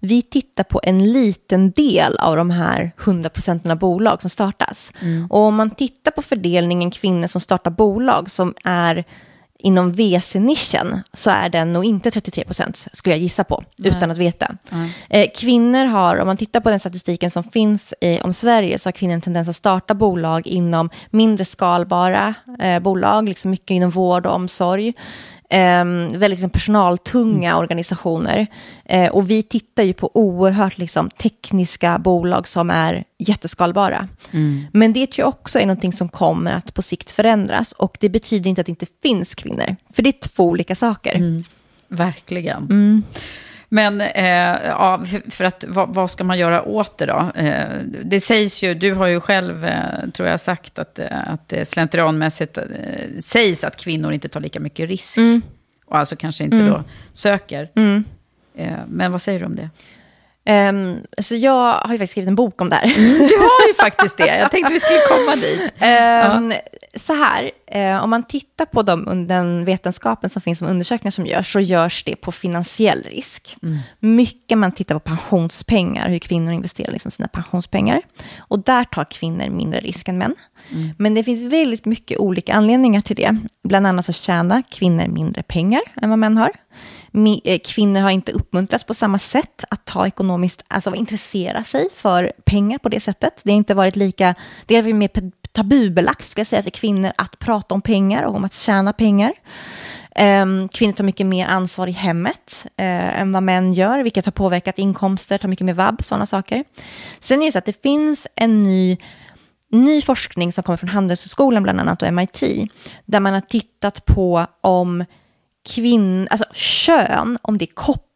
Vi 0.01 0.23
tittar 0.23 0.65
på 0.65 0.81
en 0.83 1.13
liten 1.13 1.71
del 1.71 2.19
av 2.19 2.37
de 2.37 2.51
här 2.51 2.93
100 3.05 3.31
procenten 3.31 3.71
av 3.71 3.79
bolag 3.79 4.21
som 4.21 4.31
startas. 4.31 4.93
Och 5.31 5.41
om 5.41 5.55
man 5.55 5.71
tittar 5.71 6.11
på 6.11 6.23
fördelningen 6.23 6.91
kvinnor 6.91 7.27
som 7.27 7.41
startar 7.41 7.71
bolag 7.71 8.31
som 8.31 8.55
är 8.65 9.05
inom 9.63 9.93
VC-nischen 9.93 11.03
så 11.13 11.31
är 11.31 11.49
den 11.49 11.73
nog 11.73 11.85
inte 11.85 12.11
33 12.11 12.45
procent, 12.45 12.87
skulle 12.93 13.15
jag 13.15 13.23
gissa 13.23 13.45
på, 13.45 13.65
Nej. 13.77 13.91
utan 13.91 14.11
att 14.11 14.19
veta. 14.19 14.55
Eh, 15.11 15.27
kvinnor 15.37 15.85
har, 15.85 16.17
om 16.17 16.27
man 16.27 16.37
tittar 16.37 16.61
på 16.61 16.71
den 16.71 16.81
statistiken 16.81 17.31
som 17.31 17.45
finns 17.45 17.95
i, 18.01 18.21
om 18.21 18.33
Sverige, 18.33 18.79
så 18.79 18.87
har 18.87 18.93
kvinnor 18.93 19.15
en 19.15 19.21
tendens 19.21 19.49
att 19.49 19.57
starta 19.57 19.95
bolag 19.95 20.47
inom 20.47 20.91
mindre 21.11 21.45
skalbara 21.45 22.35
eh, 22.61 22.81
bolag, 22.81 23.29
liksom 23.29 23.51
mycket 23.51 23.71
inom 23.71 23.91
vård 23.91 24.27
och 24.27 24.35
omsorg. 24.35 24.95
Eh, 25.51 25.85
väldigt 25.85 26.31
liksom, 26.31 26.51
personaltunga 26.51 27.59
organisationer. 27.59 28.47
Eh, 28.85 29.11
och 29.11 29.31
vi 29.31 29.43
tittar 29.43 29.83
ju 29.83 29.93
på 29.93 30.11
oerhört 30.15 30.79
liksom, 30.79 31.11
tekniska 31.11 31.99
bolag 31.99 32.49
som 32.49 32.71
är 32.71 33.05
jätteskalbara. 33.19 34.09
Men 34.73 34.93
det 34.93 35.07
tror 35.07 35.23
jag 35.23 35.29
också 35.29 35.59
är 35.59 35.67
någonting 35.67 35.93
som 35.93 36.09
kommer 36.09 36.53
att 36.53 36.75
på 36.75 36.83
sikt 36.83 37.11
förändras. 37.11 37.73
Och 37.73 37.97
det 38.01 38.09
betyder 38.09 38.51
inte 38.51 38.61
att 38.61 38.67
det 38.67 38.71
inte 38.73 38.87
finns 39.03 39.35
kvinnor. 39.35 39.77
För 39.93 40.03
det 40.03 40.09
är 40.09 40.29
två 40.29 40.45
olika 40.45 40.75
saker. 40.75 41.15
Verkligen. 41.89 42.63
Mm. 42.63 43.03
Men 43.73 44.01
eh, 44.01 44.67
ja, 44.67 45.05
för 45.31 45.45
att, 45.45 45.65
vad, 45.69 45.95
vad, 45.95 46.11
ska 46.11 46.25
man 46.25 46.39
göra 46.39 46.63
åt 46.63 46.99
det 46.99 47.07
då? 47.07 47.33
Eh, 47.35 47.69
det 48.05 48.21
sägs 48.21 48.63
ju, 48.63 48.75
du 48.75 48.95
har 48.95 49.07
ju 49.07 49.21
själv, 49.21 49.65
eh, 49.65 50.11
tror 50.13 50.29
jag, 50.29 50.41
sagt 50.41 50.79
att, 50.79 50.99
eh, 50.99 51.31
att 51.33 51.49
det 51.49 51.65
slentrianmässigt 51.65 52.59
eh, 52.59 52.65
sägs 53.21 53.65
att 53.65 53.77
kvinnor 53.77 54.13
inte 54.13 54.29
tar 54.29 54.41
lika 54.41 54.61
mycket 54.61 54.89
risk. 54.89 55.19
Mm. 55.19 55.43
Och 55.87 55.99
alltså 55.99 56.17
kanske 56.17 56.45
inte 56.45 56.57
mm. 56.57 56.69
då 56.71 56.85
söker. 57.13 57.71
Mm. 57.77 58.05
Eh, 58.57 58.79
men 58.89 59.13
vad 59.13 59.23
säger 59.23 59.41
du 59.41 59.47
om 59.47 59.57
det? 59.57 59.71
Um, 60.49 60.99
så 61.19 61.37
jag 61.37 61.73
har 61.73 61.93
ju 61.93 61.99
faktiskt 61.99 62.11
skrivit 62.11 62.29
en 62.29 62.35
bok 62.35 62.61
om 62.61 62.71
det 62.71 62.77
här. 62.77 62.85
Mm, 62.85 63.19
du 63.19 63.37
har 63.37 63.69
ju 63.69 63.75
faktiskt 63.81 64.17
det. 64.17 64.39
Jag 64.39 64.51
tänkte 64.51 64.73
vi 64.73 64.81
skulle 64.81 64.99
komma 65.09 65.37
dit. 65.37 65.61
Um, 65.61 66.51
ja. 66.51 66.57
Så 66.95 67.13
här, 67.13 67.51
uh, 67.77 68.05
om 68.05 68.11
man 68.11 68.23
tittar 68.23 68.67
på 68.67 68.83
de, 68.83 69.27
den 69.27 69.65
vetenskapen 69.65 70.31
som 70.31 70.43
finns 70.43 70.59
som 70.59 70.69
undersökningar 70.69 71.11
som 71.11 71.27
görs, 71.27 71.53
så 71.53 71.61
görs 71.61 72.05
det 72.05 72.17
på 72.17 72.33
finansiell 72.33 73.03
risk. 73.03 73.57
Mm. 73.63 73.79
Mycket 74.01 74.59
man 74.59 74.73
tittar 74.73 74.95
på 74.95 75.01
pensionspengar, 75.01 76.09
hur 76.09 76.19
kvinnor 76.19 76.53
investerar 76.53 76.93
liksom 76.93 77.11
sina 77.11 77.29
pensionspengar. 77.29 78.03
Och 78.39 78.59
där 78.59 78.85
tar 78.85 79.05
kvinnor 79.05 79.49
mindre 79.51 79.81
risk 79.81 80.09
än 80.09 80.19
män. 80.19 80.35
Mm. 80.71 80.91
Men 80.99 81.15
det 81.15 81.25
finns 81.25 81.45
väldigt 81.45 81.85
mycket 81.85 82.19
olika 82.19 82.55
anledningar 82.55 83.01
till 83.01 83.17
det. 83.17 83.37
Bland 83.63 83.87
annat 83.87 84.05
så 84.05 84.13
tjänar 84.13 84.63
kvinnor 84.71 85.07
mindre 85.07 85.43
pengar 85.43 85.83
än 86.03 86.11
vad 86.11 86.19
män 86.19 86.39
har. 86.39 86.51
Eh, 87.45 87.59
kvinnor 87.65 88.01
har 88.01 88.11
inte 88.11 88.33
uppmuntrats 88.33 88.85
på 88.85 88.95
samma 88.95 89.19
sätt 89.19 89.65
att 89.71 89.85
ta 89.85 90.07
ekonomiskt, 90.07 90.65
alltså 90.69 90.95
intressera 90.95 91.65
sig 91.65 91.89
för 91.95 92.33
pengar 92.45 92.79
på 92.79 92.89
det 92.89 93.01
sättet. 93.01 93.41
Det 93.43 93.51
har 93.51 93.57
inte 93.57 93.75
varit 93.75 93.97
lika, 93.97 94.35
det 94.67 94.77
är 94.77 94.93
mer 94.93 95.09
tabubelagt 95.53 96.27
ska 96.27 96.41
jag 96.41 96.47
säga 96.47 96.63
för 96.63 96.71
kvinnor 96.71 97.13
att 97.17 97.39
prata 97.39 97.75
om 97.75 97.83
pengar 97.83 98.23
och 98.23 98.35
om 98.35 98.45
att 98.45 98.55
tjäna 98.55 98.93
pengar. 98.93 99.33
Ehm, 100.15 100.69
kvinnor 100.69 100.93
tar 100.93 101.05
mycket 101.05 101.27
mer 101.27 101.47
ansvar 101.47 101.87
i 101.87 101.93
hemmet 101.93 102.67
eh, 102.77 103.21
än 103.21 103.33
vad 103.33 103.43
män 103.43 103.73
gör, 103.73 103.99
vilket 103.99 104.25
har 104.25 104.33
påverkat 104.33 104.79
inkomster, 104.79 105.39
tar 105.39 105.49
mycket 105.49 105.67
mer 105.67 105.75
vab, 105.75 106.05
sådana 106.05 106.27
saker. 106.27 106.65
Sen 107.21 107.43
är 107.43 107.47
det 107.47 107.53
så 107.53 107.59
att 107.59 107.65
det 107.65 107.83
finns 107.83 108.29
en 108.35 108.63
ny 108.63 108.99
ny 109.73 110.03
forskning 110.03 110.53
som 110.53 110.65
kommer 110.65 110.77
från 110.77 110.89
Handelshögskolan 110.89 111.63
bland 111.63 111.81
annat 111.81 112.03
och 112.03 112.13
MIT, 112.13 112.43
där 113.05 113.21
man 113.21 113.35
har 113.35 113.41
tittat 113.41 114.05
på 114.05 114.47
om 114.61 115.05
kvinn, 115.75 116.29
alltså 116.31 116.45
kön, 116.53 117.39
om 117.43 117.59
det 117.59 117.65
är 117.65 117.75
kopplat 117.75 118.10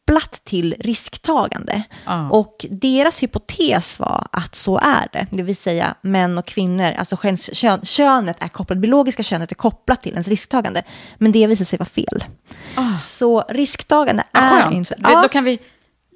till 0.45 0.75
risktagande. 0.79 1.83
Ah. 2.05 2.29
Och 2.29 2.67
deras 2.71 3.23
hypotes 3.23 3.99
var 3.99 4.27
att 4.33 4.55
så 4.55 4.79
är 4.79 5.09
det, 5.13 5.27
det 5.31 5.43
vill 5.43 5.57
säga 5.57 5.95
män 6.01 6.39
och 6.39 6.47
kvinnor, 6.47 6.93
alltså 6.99 7.17
kön, 7.53 7.81
könet 7.83 8.43
är 8.43 8.49
kopplat, 8.49 8.79
biologiska 8.79 9.23
könet 9.23 9.51
är 9.51 9.55
kopplat 9.55 10.03
till 10.03 10.13
ens 10.13 10.29
risktagande. 10.29 10.83
Men 11.17 11.33
det 11.33 11.47
visade 11.47 11.65
sig 11.65 11.79
vara 11.79 11.89
fel. 11.89 12.25
Ah. 12.75 12.97
Så 12.97 13.45
risktagande 13.49 14.25
ah, 14.33 14.41
är 14.41 14.63
skönt. 14.63 14.75
inte... 14.75 14.95
Ja. 15.03 15.23
Då 15.23 15.29
kan 15.29 15.45
vi 15.45 15.59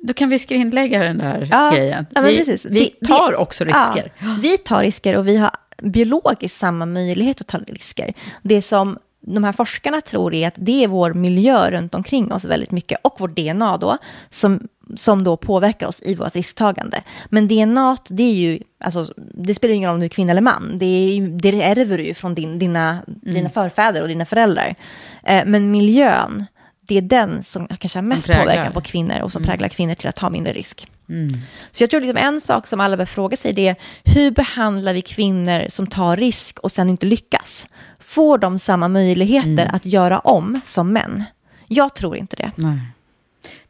då 0.03 0.15
kan 0.15 0.29
vi 0.29 0.39
skrinlägga 0.39 0.99
den 0.99 1.19
där 1.19 1.49
ja, 1.51 1.71
grejen. 1.71 2.07
Ja, 2.15 2.21
vi, 2.21 2.59
vi, 2.65 2.91
tar 3.07 3.37
också 3.37 3.65
risker. 3.65 4.13
Ja, 4.19 4.39
vi 4.43 4.59
tar 4.59 4.83
risker 4.83 5.17
och 5.17 5.29
vi 5.29 5.37
har 5.37 5.51
biologiskt 5.83 6.59
samma 6.59 6.87
möjlighet 6.87 7.41
att 7.41 7.47
ta 7.47 7.59
risker. 7.59 8.15
Det 8.43 8.63
som 8.63 8.99
de 9.21 9.45
här 9.45 9.53
forskarna 9.53 10.01
tror 10.01 10.35
är 10.35 10.49
att 10.49 10.55
det 10.57 10.85
är 10.85 10.89
vår 10.89 11.13
miljö 11.13 11.71
runt 11.71 11.95
omkring 11.95 12.33
oss 12.33 12.45
väldigt 12.45 12.71
mycket 12.71 12.99
och 13.03 13.21
vårt 13.21 13.37
DNA 13.37 13.77
då 13.77 13.99
som, 14.31 14.69
som 14.97 15.25
då 15.25 15.37
påverkar 15.37 15.87
oss 15.87 16.03
i 16.03 16.15
vårt 16.15 16.35
risktagande. 16.35 17.03
Men 17.29 17.49
DNA, 17.49 17.97
det 18.09 18.23
är 18.23 18.35
ju, 18.35 18.61
alltså, 18.85 19.15
det 19.17 19.55
spelar 19.55 19.75
ingen 19.75 19.89
roll 19.89 19.95
om 19.95 20.01
du 20.01 20.07
är 20.07 20.11
kvinna 20.11 20.31
eller 20.31 20.41
man. 20.41 20.79
Det, 20.79 20.87
är, 20.87 21.29
det 21.29 21.63
ärver 21.63 21.99
du 21.99 22.05
ju 22.05 22.15
från 22.15 22.35
din, 22.35 22.59
dina, 22.59 22.91
mm. 22.91 23.21
dina 23.21 23.49
förfäder 23.49 24.03
och 24.03 24.09
dina 24.09 24.27
föräldrar. 24.27 24.75
Eh, 25.23 25.43
men 25.47 25.71
miljön, 25.71 26.45
det 26.81 26.97
är 26.97 27.03
den 27.03 27.45
som 27.45 27.67
kanske 27.67 27.99
har 27.99 28.03
mest 28.03 28.27
påverkan 28.27 28.73
på 28.73 28.81
kvinnor 28.81 29.21
och 29.21 29.33
som 29.33 29.43
mm. 29.43 29.51
präglar 29.51 29.69
kvinnor 29.69 29.95
till 29.95 30.09
att 30.09 30.17
ta 30.17 30.31
mindre 30.31 30.53
risk. 30.53 30.87
Mm. 31.09 31.33
Så 31.71 31.83
jag 31.83 31.91
tror 31.91 32.01
liksom 32.01 32.17
en 32.17 32.41
sak 32.41 32.67
som 32.67 32.81
alla 32.81 32.97
bör 32.97 33.05
fråga 33.05 33.37
sig 33.37 33.53
det 33.53 33.69
är 33.69 33.77
hur 34.05 34.31
behandlar 34.31 34.95
vi 34.95 35.03
kvinnor 35.03 35.65
som 35.69 35.87
tar 35.87 36.17
risk 36.17 36.59
och 36.59 36.73
sen 36.73 36.91
inte 36.91 37.07
lyckas? 37.07 37.67
Får 38.01 38.39
de 38.39 38.59
samma 38.59 38.89
möjligheter 38.89 39.63
mm. 39.63 39.75
att 39.75 39.87
göra 39.87 40.19
om 40.19 40.61
som 40.65 40.93
män? 40.93 41.25
Jag 41.67 41.95
tror 41.95 42.17
inte 42.17 42.37
det. 42.37 42.51
Nej. 42.55 42.81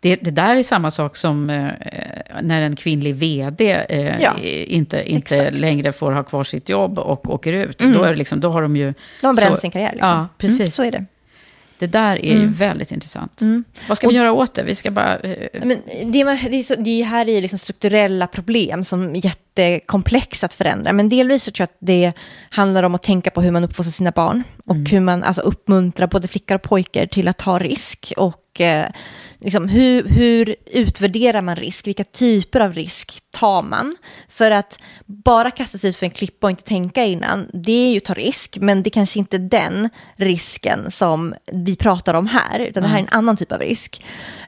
Det, 0.00 0.16
det, 0.16 0.30
där 0.30 0.56
är 0.56 0.62
samma 0.62 0.90
sak 0.90 1.16
som 1.16 1.50
eh, 1.50 1.70
när 2.42 2.62
en 2.62 2.76
kvinnlig 2.76 3.14
vd 3.14 3.86
eh, 3.88 4.22
ja, 4.22 4.32
inte, 4.66 5.10
inte 5.10 5.50
längre 5.50 5.92
får 5.92 6.12
ha 6.12 6.22
kvar 6.22 6.44
sitt 6.44 6.68
jobb 6.68 6.98
och 6.98 7.30
åker 7.34 7.52
ut. 7.52 7.82
Mm. 7.82 7.94
Då, 7.94 8.02
är 8.02 8.16
liksom, 8.16 8.40
då 8.40 8.50
har 8.50 8.62
de 8.62 8.76
ju... 8.76 8.94
De 9.20 9.26
har 9.26 9.34
bränt 9.34 9.58
sin 9.58 9.70
karriär. 9.70 9.92
Liksom. 9.92 10.08
Ja, 10.08 10.28
precis. 10.38 10.60
Mm, 10.60 10.70
så 10.70 10.82
är 10.82 10.92
det. 10.92 11.04
Det 11.78 11.86
där 11.86 12.24
är 12.24 12.30
mm. 12.30 12.42
ju 12.42 12.48
väldigt 12.48 12.92
intressant. 12.92 13.40
Mm. 13.40 13.64
Vad 13.88 13.96
ska 13.96 14.08
vi 14.08 14.14
göra 14.14 14.32
åt 14.32 14.54
det? 14.54 14.62
Vi 14.62 14.74
ska 14.74 14.90
bara... 14.90 15.18
Uh... 15.18 15.34
Men 15.52 15.78
det, 16.12 16.24
det, 16.24 16.58
är 16.58 16.62
så, 16.62 16.74
det 16.74 17.02
här 17.02 17.28
är 17.28 17.42
liksom 17.42 17.58
strukturella 17.58 18.26
problem 18.26 18.84
som 18.84 19.16
är 19.16 19.20
jättekomplexa 19.62 20.46
att 20.46 20.54
förändra. 20.54 20.92
Men 20.92 21.08
delvis 21.08 21.44
så 21.44 21.50
tror 21.50 21.62
jag 21.62 21.66
att 21.66 21.86
det 21.86 22.12
handlar 22.50 22.82
om 22.82 22.94
att 22.94 23.02
tänka 23.02 23.30
på 23.30 23.40
hur 23.40 23.50
man 23.50 23.64
uppfostrar 23.64 23.92
sina 23.92 24.10
barn. 24.10 24.42
Och 24.66 24.74
mm. 24.74 24.86
hur 24.86 25.00
man 25.00 25.22
alltså, 25.22 25.42
uppmuntrar 25.42 26.06
både 26.06 26.28
flickor 26.28 26.54
och 26.54 26.62
pojkar 26.62 27.06
till 27.06 27.28
att 27.28 27.38
ta 27.38 27.58
risk. 27.58 28.12
Och 28.16 28.60
eh, 28.60 28.90
liksom, 29.38 29.68
hur, 29.68 30.08
hur 30.08 30.56
utvärderar 30.66 31.42
man 31.42 31.56
risk? 31.56 31.86
Vilka 31.86 32.04
typer 32.04 32.60
av 32.60 32.74
risk 32.74 33.18
tar 33.30 33.62
man? 33.62 33.96
För 34.28 34.50
att 34.50 34.78
bara 35.06 35.50
kasta 35.50 35.78
sig 35.78 35.90
ut 35.90 35.96
för 35.96 36.06
en 36.06 36.10
klippa 36.10 36.46
och 36.46 36.50
inte 36.50 36.62
tänka 36.62 37.04
innan, 37.04 37.50
det 37.52 37.72
är 37.72 37.90
ju 37.90 37.96
att 37.96 38.04
ta 38.04 38.14
risk, 38.14 38.58
men 38.60 38.82
det 38.82 38.88
är 38.88 38.90
kanske 38.90 39.18
inte 39.18 39.38
den 39.38 39.88
risken 40.16 40.90
som 40.90 41.34
vi 41.52 41.76
pratar 41.76 42.14
om 42.14 42.26
här, 42.26 42.58
utan 42.58 42.82
det 42.82 42.88
här 42.88 42.98
är 42.98 43.02
en 43.02 43.08
annan 43.08 43.36
typ 43.36 43.52
av 43.52 43.58
risk. 43.58 44.04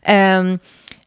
Um, 0.09 0.59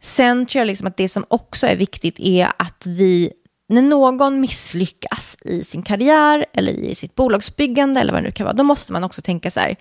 sen 0.01 0.45
tror 0.45 0.59
jag 0.59 0.67
liksom 0.67 0.87
att 0.87 0.97
det 0.97 1.09
som 1.09 1.25
också 1.27 1.67
är 1.67 1.75
viktigt 1.75 2.19
är 2.19 2.47
att 2.57 2.85
vi 2.85 3.31
när 3.73 3.81
någon 3.81 4.39
misslyckas 4.39 5.37
i 5.41 5.63
sin 5.63 5.83
karriär 5.83 6.45
eller 6.53 6.73
i 6.73 6.95
sitt 6.95 7.15
bolagsbyggande 7.15 7.99
eller 7.99 8.13
vad 8.13 8.21
det 8.21 8.25
nu 8.27 8.31
kan 8.31 8.45
vara, 8.45 8.55
då 8.55 8.63
måste 8.63 8.93
man 8.93 9.03
också 9.03 9.21
tänka 9.21 9.51
så 9.51 9.59
här, 9.59 9.75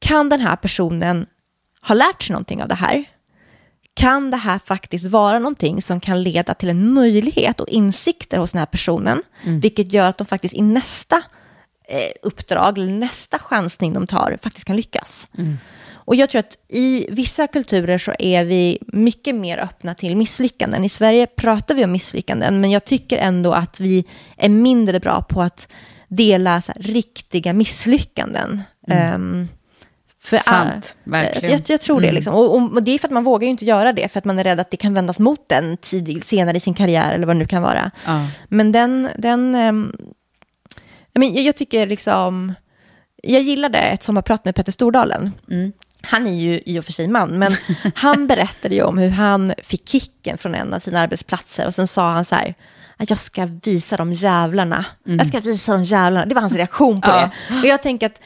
kan 0.00 0.28
den 0.28 0.40
här 0.40 0.56
personen 0.56 1.26
har 1.80 1.94
lärt 1.94 2.22
sig 2.22 2.32
någonting 2.32 2.62
av 2.62 2.68
det 2.68 2.74
här, 2.74 3.04
kan 3.94 4.30
det 4.30 4.36
här 4.36 4.58
faktiskt 4.58 5.06
vara 5.06 5.38
någonting 5.38 5.82
som 5.82 6.00
kan 6.00 6.22
leda 6.22 6.54
till 6.54 6.70
en 6.70 6.92
möjlighet 6.92 7.60
och 7.60 7.68
insikter 7.68 8.38
hos 8.38 8.52
den 8.52 8.58
här 8.58 8.66
personen, 8.66 9.22
mm. 9.44 9.60
vilket 9.60 9.92
gör 9.92 10.08
att 10.08 10.18
de 10.18 10.26
faktiskt 10.26 10.54
i 10.54 10.62
nästa 10.62 11.22
eh, 11.88 12.12
uppdrag, 12.22 12.78
eller 12.78 12.92
nästa 12.92 13.38
chansning 13.38 13.92
de 13.92 14.06
tar, 14.06 14.38
faktiskt 14.42 14.66
kan 14.66 14.76
lyckas. 14.76 15.28
Mm. 15.38 15.58
Och 16.04 16.16
jag 16.16 16.30
tror 16.30 16.38
att 16.38 16.58
i 16.68 17.06
vissa 17.10 17.46
kulturer 17.46 17.98
så 17.98 18.14
är 18.18 18.44
vi 18.44 18.78
mycket 18.86 19.34
mer 19.34 19.58
öppna 19.58 19.94
till 19.94 20.16
misslyckanden. 20.16 20.84
I 20.84 20.88
Sverige 20.88 21.26
pratar 21.26 21.74
vi 21.74 21.84
om 21.84 21.92
misslyckanden, 21.92 22.60
men 22.60 22.70
jag 22.70 22.84
tycker 22.84 23.18
ändå 23.18 23.52
att 23.52 23.80
vi 23.80 24.04
är 24.36 24.48
mindre 24.48 25.00
bra 25.00 25.22
på 25.22 25.42
att 25.42 25.68
dela 26.08 26.50
här, 26.50 26.76
riktiga 26.76 27.52
misslyckanden. 27.52 28.62
Mm. 28.88 29.14
Um, 29.14 29.48
för 30.18 30.36
Sant, 30.36 30.96
verkligen. 31.04 31.50
Jag, 31.50 31.60
jag, 31.66 31.80
tror 31.80 32.00
det. 32.00 32.06
Mm. 32.06 32.14
Liksom. 32.14 32.34
Och, 32.34 32.54
och, 32.54 32.82
det 32.82 32.90
är 32.90 32.98
för 32.98 33.08
att 33.08 33.12
man 33.12 33.24
vågar 33.24 33.44
ju 33.44 33.50
inte 33.50 33.64
göra 33.64 33.92
det, 33.92 34.08
för 34.08 34.18
att 34.18 34.24
man 34.24 34.38
är 34.38 34.44
rädd 34.44 34.60
att 34.60 34.70
det 34.70 34.76
kan 34.76 34.94
vändas 34.94 35.18
mot 35.18 35.48
den 35.48 35.76
tid, 35.76 36.24
senare 36.24 36.56
i 36.56 36.60
sin 36.60 36.74
karriär, 36.74 37.14
eller 37.14 37.26
vad 37.26 37.36
det 37.36 37.38
nu 37.38 37.46
kan 37.46 37.62
vara. 37.62 37.90
Ja. 38.06 38.26
Men 38.48 38.72
den, 38.72 39.08
den 39.18 39.54
um, 39.54 39.96
jag, 41.12 41.38
jag 41.38 41.56
tycker 41.56 41.86
liksom, 41.86 42.54
jag 43.22 43.42
gillade 43.42 43.78
ett 43.78 44.02
sommarprat 44.02 44.44
med 44.44 44.54
Petter 44.54 44.72
Stordalen. 44.72 45.32
Mm. 45.50 45.72
Han 46.02 46.26
är 46.26 46.34
ju 46.34 46.60
i 46.66 46.78
och 46.78 46.84
för 46.84 46.92
sig 46.92 47.08
man, 47.08 47.38
men 47.38 47.52
han 47.94 48.26
berättade 48.26 48.74
ju 48.74 48.82
om 48.82 48.98
hur 48.98 49.10
han 49.10 49.54
fick 49.62 49.88
kicken 49.88 50.38
från 50.38 50.54
en 50.54 50.74
av 50.74 50.78
sina 50.78 51.00
arbetsplatser 51.00 51.66
och 51.66 51.74
sen 51.74 51.86
sa 51.86 52.10
han 52.10 52.24
så 52.24 52.34
här, 52.34 52.54
jag 53.08 53.18
ska 53.18 53.48
visa 53.62 53.96
de 53.96 54.12
jävlarna. 54.12 54.84
Mm. 55.06 55.18
Jag 55.18 55.26
ska 55.26 55.40
visa 55.40 55.72
de 55.72 55.82
jävlarna. 55.82 56.26
Det 56.26 56.34
var 56.34 56.42
hans 56.42 56.54
reaktion 56.54 57.00
på 57.00 57.10
ja. 57.10 57.30
det. 57.48 57.58
Och 57.60 57.66
jag 57.66 57.82
tänker 57.82 58.06
att 58.06 58.20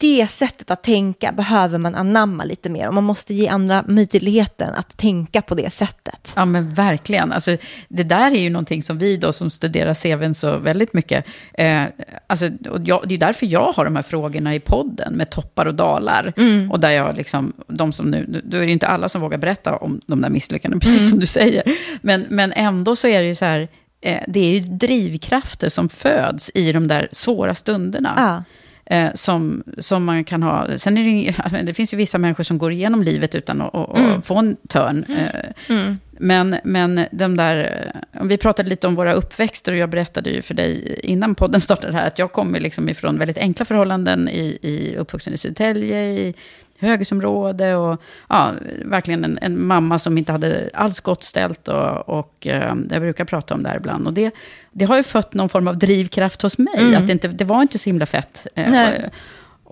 det 0.00 0.30
sättet 0.30 0.70
att 0.70 0.82
tänka 0.82 1.32
behöver 1.32 1.78
man 1.78 1.94
anamma 1.94 2.44
lite 2.44 2.70
mer. 2.70 2.88
Och 2.88 2.94
man 2.94 3.04
måste 3.04 3.34
ge 3.34 3.48
andra 3.48 3.84
möjligheten 3.88 4.74
att 4.74 4.96
tänka 4.96 5.42
på 5.42 5.54
det 5.54 5.70
sättet. 5.70 6.32
Ja, 6.36 6.44
men 6.44 6.70
verkligen. 6.70 7.32
Alltså, 7.32 7.56
det 7.88 8.02
där 8.02 8.30
är 8.30 8.40
ju 8.40 8.50
någonting 8.50 8.82
som 8.82 8.98
vi 8.98 9.16
då 9.16 9.32
som 9.32 9.50
studerar 9.50 9.94
CVn 9.94 10.34
så 10.34 10.58
väldigt 10.58 10.92
mycket. 10.92 11.24
Eh, 11.54 11.82
alltså, 12.26 12.48
och 12.70 12.80
jag, 12.84 13.04
det 13.08 13.14
är 13.14 13.18
därför 13.18 13.46
jag 13.46 13.72
har 13.72 13.84
de 13.84 13.96
här 13.96 14.02
frågorna 14.02 14.54
i 14.54 14.60
podden 14.60 15.14
med 15.14 15.30
toppar 15.30 15.66
och 15.66 15.74
dalar. 15.74 16.32
Mm. 16.36 16.70
Och 16.70 16.80
där 16.80 16.90
jag 16.90 17.16
liksom, 17.16 17.52
de 17.66 17.92
som 17.92 18.10
nu, 18.10 18.42
då 18.44 18.56
är 18.56 18.66
det 18.66 18.72
inte 18.72 18.86
alla 18.86 19.08
som 19.08 19.20
vågar 19.20 19.38
berätta 19.38 19.76
om 19.76 20.00
de 20.06 20.20
där 20.20 20.30
misslyckandena, 20.30 20.80
precis 20.80 21.00
mm. 21.00 21.10
som 21.10 21.18
du 21.18 21.26
säger. 21.26 21.62
Men, 22.00 22.26
men 22.30 22.52
ändå 22.52 22.96
så 22.96 23.08
är 23.08 23.22
det 23.22 23.28
ju 23.28 23.34
så 23.34 23.44
här, 23.44 23.68
eh, 24.00 24.22
det 24.28 24.40
är 24.40 24.52
ju 24.52 24.60
drivkrafter 24.60 25.68
som 25.68 25.88
föds 25.88 26.50
i 26.54 26.72
de 26.72 26.88
där 26.88 27.08
svåra 27.12 27.54
stunderna. 27.54 28.14
Ja. 28.16 28.44
Eh, 28.92 29.10
som, 29.14 29.62
som 29.78 30.04
man 30.04 30.24
kan 30.24 30.42
ha. 30.42 30.78
Sen 30.78 30.98
är 30.98 31.04
det, 31.50 31.62
det 31.62 31.74
finns 31.74 31.92
ju 31.94 31.96
vissa 31.96 32.18
människor 32.18 32.44
som 32.44 32.58
går 32.58 32.72
igenom 32.72 33.02
livet 33.02 33.34
utan 33.34 33.60
att, 33.60 33.74
att, 33.74 33.98
mm. 33.98 34.18
att 34.18 34.26
få 34.26 34.38
en 34.38 34.56
törn. 34.68 35.04
Eh, 35.08 35.74
mm. 35.76 35.98
Men, 36.10 36.56
men 36.64 37.06
de 37.10 37.36
där, 37.36 37.92
vi 38.22 38.38
pratade 38.38 38.68
lite 38.68 38.86
om 38.86 38.94
våra 38.94 39.12
uppväxter 39.12 39.72
och 39.72 39.78
jag 39.78 39.88
berättade 39.88 40.30
ju 40.30 40.42
för 40.42 40.54
dig 40.54 41.00
innan 41.02 41.34
podden 41.34 41.60
startade 41.60 41.92
här 41.92 42.06
att 42.06 42.18
jag 42.18 42.32
kommer 42.32 42.60
liksom 42.60 42.88
ifrån 42.88 43.18
väldigt 43.18 43.38
enkla 43.38 43.64
förhållanden 43.64 44.28
i, 44.28 44.58
i 44.62 44.96
uppvuxen 44.96 45.34
i 45.34 45.38
Södertälje, 45.38 46.04
i 46.04 46.34
höghusområde 46.78 47.76
och 47.76 48.02
ja, 48.28 48.52
verkligen 48.84 49.24
en, 49.24 49.38
en, 49.42 49.66
mamma 49.66 49.98
som 49.98 50.18
inte 50.18 50.32
hade 50.32 50.70
alls 50.74 51.00
gott 51.00 51.24
ställt. 51.24 51.68
Och, 51.68 52.08
och 52.08 52.46
eh, 52.46 52.74
jag 52.90 53.02
brukar 53.02 53.24
prata 53.24 53.54
om 53.54 53.62
det 53.62 53.68
här 53.68 53.76
ibland. 53.76 54.06
Och 54.06 54.12
det, 54.12 54.34
det 54.72 54.84
har 54.84 54.96
ju 54.96 55.02
fött 55.02 55.34
någon 55.34 55.48
form 55.48 55.68
av 55.68 55.78
drivkraft 55.78 56.42
hos 56.42 56.58
mig. 56.58 56.78
Mm. 56.78 56.94
Att 56.96 57.06
det, 57.06 57.12
inte, 57.12 57.28
det 57.28 57.44
var 57.44 57.62
inte 57.62 57.78
så 57.78 57.90
himla 57.90 58.06
fett. 58.06 58.46
Nej. 58.54 59.10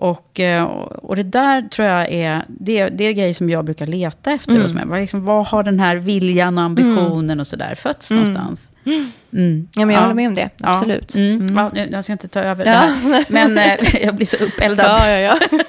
Och, 0.01 0.39
eh, 0.39 0.63
och 0.93 1.15
det 1.15 1.23
där 1.23 1.61
tror 1.61 1.87
jag 1.87 2.11
är, 2.11 2.45
det, 2.47 2.89
det 2.89 3.03
är 3.03 3.11
grejer 3.11 3.33
som 3.33 3.49
jag 3.49 3.65
brukar 3.65 3.87
leta 3.87 4.31
efter 4.31 4.51
mm. 4.51 4.63
hos 4.63 4.73
mig. 4.73 5.01
Liksom, 5.01 5.25
vad 5.25 5.47
har 5.47 5.63
den 5.63 5.79
här 5.79 5.95
viljan 5.95 6.57
och 6.57 6.63
ambitionen 6.63 7.25
mm. 7.25 7.39
och 7.39 7.47
sådär 7.47 7.75
fötts 7.75 8.11
mm. 8.11 8.23
någonstans? 8.23 8.71
Mm. 8.85 9.67
Ja, 9.71 9.85
men 9.85 9.89
jag 9.89 9.95
ja. 9.95 10.01
håller 10.01 10.15
med 10.15 10.27
om 10.27 10.35
det, 10.35 10.49
absolut. 10.59 11.15
Ja. 11.15 11.21
Mm. 11.21 11.55
Ja, 11.55 11.71
jag 11.91 12.03
ska 12.03 12.13
inte 12.13 12.27
ta 12.27 12.39
över 12.39 12.65
ja. 12.65 12.71
det 12.71 12.77
här, 12.77 13.25
men 13.29 13.57
eh, 13.57 14.03
jag 14.05 14.15
blir 14.15 14.25
så 14.25 14.37
uppeldad. 14.37 14.85
Ja, 14.85 15.09
ja, 15.09 15.19
ja. 15.19 15.59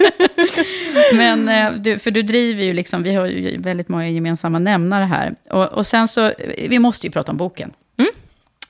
men, 1.14 1.48
eh, 1.48 1.72
du, 1.72 1.98
för 1.98 2.10
du 2.10 2.22
driver 2.22 2.64
ju 2.64 2.72
liksom, 2.72 3.02
vi 3.02 3.14
har 3.14 3.26
ju 3.26 3.58
väldigt 3.58 3.88
många 3.88 4.08
gemensamma 4.08 4.58
nämnare 4.58 5.04
här. 5.04 5.34
Och, 5.50 5.64
och 5.64 5.86
sen 5.86 6.08
så, 6.08 6.32
vi 6.68 6.78
måste 6.78 7.06
ju 7.06 7.10
prata 7.10 7.32
om 7.32 7.38
boken. 7.38 7.70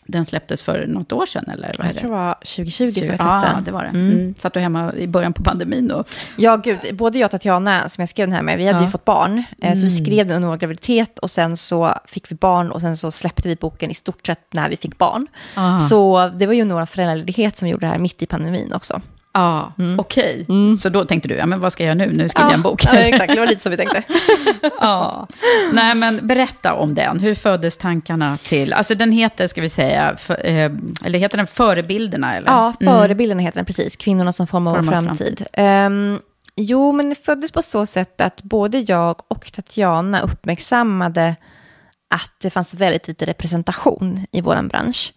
Den 0.06 0.24
släpptes 0.24 0.62
för 0.62 0.86
något 0.86 1.12
år 1.12 1.26
sedan, 1.26 1.44
eller? 1.52 1.74
Vad 1.78 1.86
jag 1.86 1.96
tror 1.96 2.10
det 2.10 2.16
var 2.16 2.34
2020 2.34 2.70
20, 2.70 2.92
som 2.92 3.00
jag 3.00 3.06
släppte 3.06 3.24
den. 3.24 3.56
Ja, 3.56 3.62
det 3.64 3.70
var 3.70 3.82
det. 3.82 3.88
Mm. 3.88 4.12
Mm. 4.12 4.34
Satt 4.38 4.52
du 4.52 4.60
hemma 4.60 4.94
i 4.94 5.08
början 5.08 5.32
på 5.32 5.42
pandemin 5.42 5.88
då? 5.88 6.04
Ja, 6.36 6.56
gud. 6.56 6.96
Både 6.96 7.18
jag 7.18 7.26
och 7.26 7.30
Tatjana, 7.30 7.88
som 7.88 8.02
jag 8.02 8.08
skrev 8.08 8.26
den 8.26 8.34
här 8.34 8.42
med, 8.42 8.58
vi 8.58 8.66
hade 8.66 8.78
ja. 8.78 8.84
ju 8.84 8.90
fått 8.90 9.04
barn. 9.04 9.32
Mm. 9.32 9.74
Så 9.74 9.86
vi 9.86 9.92
mm. 9.92 10.04
skrev 10.04 10.26
den 10.26 10.36
under 10.36 10.48
vår 10.48 10.56
graviditet 10.56 11.18
och 11.18 11.30
sen 11.30 11.56
så 11.56 11.94
fick 12.04 12.30
vi 12.30 12.34
barn 12.34 12.70
och 12.70 12.80
sen 12.80 12.96
så 12.96 13.10
släppte 13.10 13.48
vi 13.48 13.56
boken 13.56 13.90
i 13.90 13.94
stort 13.94 14.26
sett 14.26 14.54
när 14.54 14.68
vi 14.68 14.76
fick 14.76 14.98
barn. 14.98 15.26
Aha. 15.56 15.78
Så 15.78 16.28
det 16.28 16.46
var 16.46 16.54
ju 16.54 16.64
några 16.64 16.86
föräldraledighet 16.86 17.58
som 17.58 17.68
gjorde 17.68 17.86
det 17.86 17.90
här 17.90 17.98
mitt 17.98 18.22
i 18.22 18.26
pandemin 18.26 18.72
också. 18.72 19.00
Ja, 19.34 19.72
mm. 19.78 19.98
okej. 20.00 20.44
Okay. 20.48 20.56
Mm. 20.56 20.78
Så 20.78 20.88
då 20.88 21.04
tänkte 21.04 21.28
du, 21.28 21.34
ja 21.34 21.46
men 21.46 21.60
vad 21.60 21.72
ska 21.72 21.84
jag 21.84 21.98
göra 21.98 22.08
nu? 22.08 22.16
Nu 22.16 22.28
skriver 22.28 22.46
ja, 22.46 22.50
jag 22.50 22.56
en 22.56 22.62
bok. 22.62 22.84
Ja, 22.92 22.92
exakt, 22.92 23.34
det 23.34 23.40
var 23.40 23.46
lite 23.46 23.62
så 23.62 23.70
vi 23.70 23.76
tänkte. 23.76 24.02
ja. 24.80 25.28
Nej, 25.72 25.94
men 25.94 26.26
berätta 26.26 26.74
om 26.74 26.94
den. 26.94 27.20
Hur 27.20 27.34
föddes 27.34 27.76
tankarna 27.76 28.36
till, 28.36 28.72
alltså 28.72 28.94
den 28.94 29.12
heter, 29.12 29.46
ska 29.46 29.60
vi 29.60 29.68
säga, 29.68 30.16
för, 30.16 30.46
eh, 30.46 30.70
eller 31.04 31.18
heter 31.18 31.36
den 31.36 31.46
Förebilderna? 31.46 32.36
Eller? 32.36 32.48
Ja, 32.48 32.72
mm. 32.80 32.94
Förebilderna 32.94 33.38
mm. 33.40 33.44
heter 33.44 33.58
den 33.58 33.66
precis, 33.66 33.96
Kvinnorna 33.96 34.32
som 34.32 34.46
formar 34.46 34.76
vår 34.76 34.90
framtid. 34.90 35.46
Um, 35.58 36.20
jo, 36.56 36.92
men 36.92 37.08
det 37.08 37.14
föddes 37.14 37.52
på 37.52 37.62
så 37.62 37.86
sätt 37.86 38.20
att 38.20 38.42
både 38.42 38.78
jag 38.78 39.22
och 39.28 39.52
Tatjana 39.52 40.20
uppmärksammade 40.20 41.36
att 42.14 42.32
det 42.38 42.50
fanns 42.50 42.74
väldigt 42.74 43.08
lite 43.08 43.26
representation 43.26 44.26
i 44.32 44.40
vår 44.40 44.68
bransch. 44.68 45.12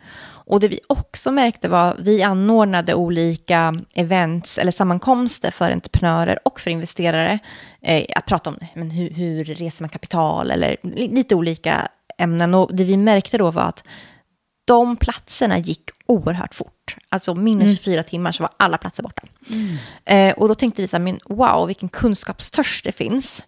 Och 0.45 0.59
det 0.59 0.67
vi 0.67 0.79
också 0.87 1.31
märkte 1.31 1.67
var 1.67 1.91
att 1.91 1.99
vi 1.99 2.23
anordnade 2.23 2.93
olika 2.93 3.75
events 3.93 4.57
eller 4.57 4.71
sammankomster 4.71 5.51
för 5.51 5.71
entreprenörer 5.71 6.39
och 6.45 6.59
för 6.59 6.71
investerare. 6.71 7.39
Eh, 7.81 8.05
att 8.15 8.25
prata 8.25 8.49
om 8.49 8.57
men 8.73 8.91
hur, 8.91 9.09
hur 9.09 9.43
reser 9.43 9.83
man 9.83 9.89
kapital 9.89 10.51
eller 10.51 10.77
lite 10.83 11.35
olika 11.35 11.87
ämnen. 12.17 12.53
Och 12.53 12.75
det 12.75 12.83
vi 12.83 12.97
märkte 12.97 13.37
då 13.37 13.51
var 13.51 13.63
att 13.63 13.83
de 14.65 14.95
platserna 14.95 15.57
gick 15.57 15.89
oerhört 16.05 16.55
fort. 16.55 16.95
Alltså 17.09 17.35
mindre 17.35 17.67
24 17.67 17.93
mm. 17.93 18.03
timmar 18.03 18.31
så 18.31 18.43
var 18.43 18.51
alla 18.57 18.77
platser 18.77 19.03
borta. 19.03 19.23
Mm. 19.49 19.77
Eh, 20.05 20.35
och 20.37 20.47
då 20.47 20.55
tänkte 20.55 20.81
vi 20.81 20.87
så 20.87 20.97
här, 20.97 21.03
men 21.03 21.19
wow, 21.25 21.67
vilken 21.67 21.89
kunskapstörst 21.89 22.85
det 22.85 22.91
finns. 22.91 23.43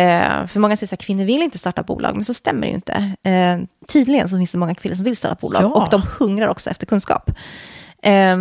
Eh, 0.00 0.46
för 0.46 0.60
många 0.60 0.76
säger 0.76 0.94
att 0.94 1.00
kvinnor 1.00 1.24
vill 1.24 1.42
inte 1.42 1.58
starta 1.58 1.82
bolag, 1.82 2.14
men 2.14 2.24
så 2.24 2.34
stämmer 2.34 2.60
det 2.60 2.68
ju 2.68 2.74
inte. 2.74 3.12
Eh, 3.22 3.58
tydligen 3.88 4.28
så 4.28 4.36
finns 4.36 4.52
det 4.52 4.58
många 4.58 4.74
kvinnor 4.74 4.96
som 4.96 5.04
vill 5.04 5.16
starta 5.16 5.36
bolag 5.40 5.62
ja. 5.62 5.66
och 5.66 5.88
de 5.90 6.02
hungrar 6.18 6.48
också 6.48 6.70
efter 6.70 6.86
kunskap. 6.86 7.30
Eh, 8.02 8.36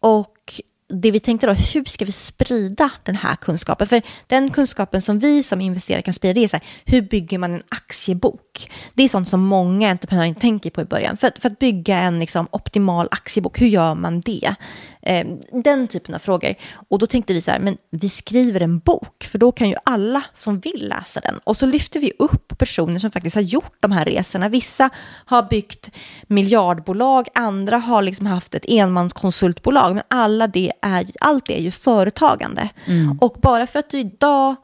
och 0.00 0.62
det 0.92 1.10
vi 1.10 1.20
tänkte 1.20 1.46
då, 1.46 1.52
hur 1.52 1.84
ska 1.84 2.04
vi 2.04 2.12
sprida 2.12 2.90
den 3.02 3.16
här 3.16 3.36
kunskapen? 3.36 3.86
För 3.86 4.02
den 4.26 4.50
kunskapen 4.50 5.02
som 5.02 5.18
vi 5.18 5.42
som 5.42 5.60
investerare 5.60 6.02
kan 6.02 6.14
sprida, 6.14 6.34
det 6.34 6.44
är 6.44 6.48
så 6.48 6.56
här, 6.56 6.66
hur 6.84 7.02
bygger 7.02 7.38
man 7.38 7.54
en 7.54 7.62
aktiebok? 7.68 8.70
Det 8.94 9.02
är 9.02 9.08
sånt 9.08 9.28
som 9.28 9.40
många 9.40 9.90
entreprenörer 9.90 10.34
tänker 10.34 10.70
på 10.70 10.80
i 10.80 10.84
början. 10.84 11.16
För, 11.16 11.32
för 11.40 11.48
att 11.48 11.58
bygga 11.58 11.98
en 11.98 12.18
liksom, 12.18 12.48
optimal 12.50 13.08
aktiebok, 13.10 13.60
hur 13.60 13.66
gör 13.66 13.94
man 13.94 14.20
det? 14.20 14.54
Eh, 15.02 15.26
den 15.52 15.88
typen 15.88 16.14
av 16.14 16.18
frågor. 16.18 16.54
Och 16.88 16.98
då 16.98 17.06
tänkte 17.06 17.32
vi 17.32 17.40
så 17.40 17.50
här, 17.50 17.58
men 17.58 17.76
vi 17.90 18.08
skriver 18.08 18.60
en 18.60 18.78
bok, 18.78 19.24
för 19.30 19.38
då 19.38 19.52
kan 19.52 19.68
ju 19.68 19.74
alla 19.84 20.22
som 20.32 20.58
vill 20.58 20.88
läsa 20.88 21.20
den. 21.20 21.38
Och 21.44 21.56
så 21.56 21.66
lyfter 21.66 22.00
vi 22.00 22.12
upp 22.18 22.58
personer 22.58 22.98
som 22.98 23.10
faktiskt 23.10 23.36
har 23.36 23.42
gjort 23.42 23.76
de 23.80 23.92
här 23.92 24.04
resorna. 24.04 24.48
Vissa 24.48 24.90
har 25.24 25.42
byggt 25.42 25.90
miljardbolag, 26.26 27.28
andra 27.34 27.78
har 27.78 28.02
liksom 28.02 28.26
haft 28.26 28.54
ett 28.54 28.64
enmanskonsultbolag, 28.68 29.94
men 29.94 30.04
alla 30.08 30.46
det 30.46 30.72
är, 30.82 31.06
allt 31.20 31.46
det 31.46 31.58
är 31.58 31.62
ju 31.62 31.70
företagande. 31.70 32.68
Mm. 32.86 33.18
Och 33.20 33.36
bara 33.42 33.66
för 33.66 33.78
att 33.78 33.90
du 33.90 33.98
idag 33.98 34.56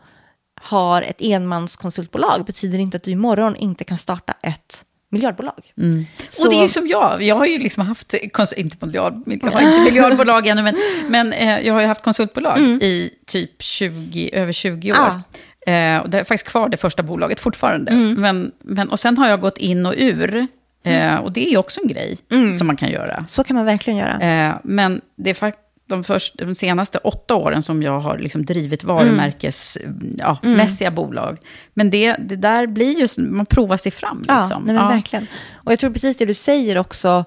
har 0.61 1.03
ett 1.03 1.21
enmanskonsultbolag 1.21 2.45
betyder 2.45 2.79
inte 2.79 2.97
att 2.97 3.03
du 3.03 3.11
imorgon 3.11 3.57
inte 3.57 3.85
kan 3.85 3.99
starta 3.99 4.35
ett 4.43 4.85
miljardbolag. 5.11 5.73
Mm. 5.79 6.05
Så... 6.29 6.45
Och 6.45 6.53
det 6.53 6.59
är 6.59 6.63
ju 6.63 6.69
som 6.69 6.89
jag, 6.89 7.23
jag 7.23 7.37
har 7.37 7.47
ju 7.47 7.59
liksom 7.59 7.87
haft, 7.87 8.15
inte 8.57 8.77
miljard, 8.87 9.23
jag 9.27 9.51
har 9.51 9.61
inte 9.61 9.81
miljardbolag 9.85 10.47
ännu, 10.47 10.63
men, 10.63 10.77
men 11.09 11.33
eh, 11.33 11.61
jag 11.61 11.75
har 11.75 11.81
ju 11.81 11.87
haft 11.87 12.03
konsultbolag 12.03 12.59
mm. 12.59 12.79
i 12.83 13.11
typ 13.27 13.63
20, 13.63 14.31
över 14.33 14.53
20 14.53 14.93
år. 14.93 14.97
Ah. 14.97 15.71
Eh, 15.71 15.99
och 15.99 16.11
det 16.11 16.21
är 16.21 16.25
faktiskt 16.25 16.49
kvar 16.49 16.69
det 16.69 16.77
första 16.77 17.03
bolaget 17.03 17.41
fortfarande. 17.41 17.93
Mm. 17.93 18.15
Men, 18.15 18.53
men, 18.61 18.91
och 18.91 19.01
sen 19.01 19.19
har 19.19 19.29
jag 19.29 19.41
gått 19.41 19.59
in 19.59 19.87
och 19.87 19.95
ur. 19.97 20.47
Eh, 20.85 21.15
och 21.15 21.33
det 21.33 21.47
är 21.47 21.51
ju 21.51 21.57
också 21.57 21.81
en 21.81 21.89
grej 21.89 22.19
mm. 22.31 22.53
som 22.53 22.67
man 22.67 22.77
kan 22.77 22.91
göra. 22.91 23.25
Så 23.29 23.45
kan 23.45 23.57
man 23.57 23.67
verkligen 23.67 23.99
göra. 23.99 24.21
Eh, 24.21 24.55
men 24.65 25.01
det 25.17 25.31
är 25.31 25.35
faktiskt 25.35 25.68
de, 25.89 26.05
först, 26.05 26.39
de 26.39 26.55
senaste 26.55 26.99
åtta 26.99 27.35
åren 27.35 27.63
som 27.63 27.83
jag 27.83 28.01
har 28.01 28.19
liksom 28.19 28.45
drivit 28.45 28.85
varumärkesmässiga 28.85 30.39
mm. 30.43 30.69
ja, 30.81 30.91
bolag. 30.91 31.39
Men 31.75 31.91
det, 31.91 32.17
det 32.19 32.37
där 32.37 32.67
blir 32.67 33.01
ju, 33.01 33.09
man 33.23 33.47
provar 33.47 33.77
sig 33.77 33.93
fram. 33.93 34.19
Liksom. 34.19 34.35
Ja, 34.51 34.59
nej, 34.65 34.75
ja. 34.75 34.89
verkligen. 34.89 35.27
Och 35.53 35.73
jag 35.73 35.79
tror 35.79 35.91
precis 35.91 36.17
det 36.17 36.25
du 36.25 36.35
säger 36.35 36.79
också, 36.79 37.25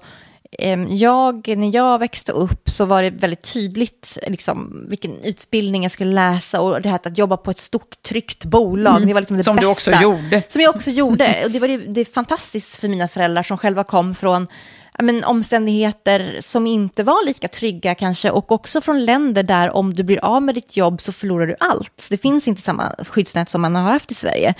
jag, 0.88 1.48
när 1.48 1.74
jag 1.74 1.98
växte 1.98 2.32
upp 2.32 2.70
så 2.70 2.84
var 2.84 3.02
det 3.02 3.10
väldigt 3.10 3.52
tydligt 3.52 4.18
liksom, 4.26 4.86
vilken 4.88 5.24
utbildning 5.24 5.82
jag 5.82 5.92
skulle 5.92 6.12
läsa 6.12 6.60
och 6.60 6.82
det 6.82 6.88
här 6.88 7.00
att 7.04 7.18
jobba 7.18 7.36
på 7.36 7.50
ett 7.50 7.58
stort 7.58 8.02
tryggt 8.02 8.44
bolag. 8.44 8.96
Mm. 8.96 9.08
Det 9.08 9.14
var 9.14 9.20
liksom 9.20 9.36
det 9.36 9.44
som 9.44 9.56
bästa. 9.56 9.66
du 9.66 9.72
också 9.72 9.90
gjorde. 9.90 10.42
Som 10.48 10.62
jag 10.62 10.74
också 10.74 10.90
gjorde. 10.90 11.42
Och 11.44 11.50
det 11.50 11.58
var 11.58 11.68
det, 11.68 11.76
det 11.76 12.04
fantastiskt 12.04 12.76
för 12.76 12.88
mina 12.88 13.08
föräldrar 13.08 13.42
som 13.42 13.58
själva 13.58 13.84
kom 13.84 14.14
från 14.14 14.46
men, 14.98 15.24
omständigheter 15.24 16.36
som 16.40 16.66
inte 16.66 17.02
var 17.02 17.26
lika 17.26 17.48
trygga 17.48 17.94
kanske 17.94 18.30
och 18.30 18.52
också 18.52 18.80
från 18.80 19.04
länder 19.04 19.42
där 19.42 19.70
om 19.70 19.94
du 19.94 20.02
blir 20.02 20.24
av 20.24 20.42
med 20.42 20.54
ditt 20.54 20.76
jobb 20.76 21.00
så 21.00 21.12
förlorar 21.12 21.46
du 21.46 21.56
allt. 21.60 22.06
Det 22.10 22.18
finns 22.18 22.48
inte 22.48 22.62
samma 22.62 22.94
skyddsnät 23.08 23.48
som 23.48 23.60
man 23.60 23.76
har 23.76 23.92
haft 23.92 24.10
i 24.10 24.14
Sverige. 24.14 24.54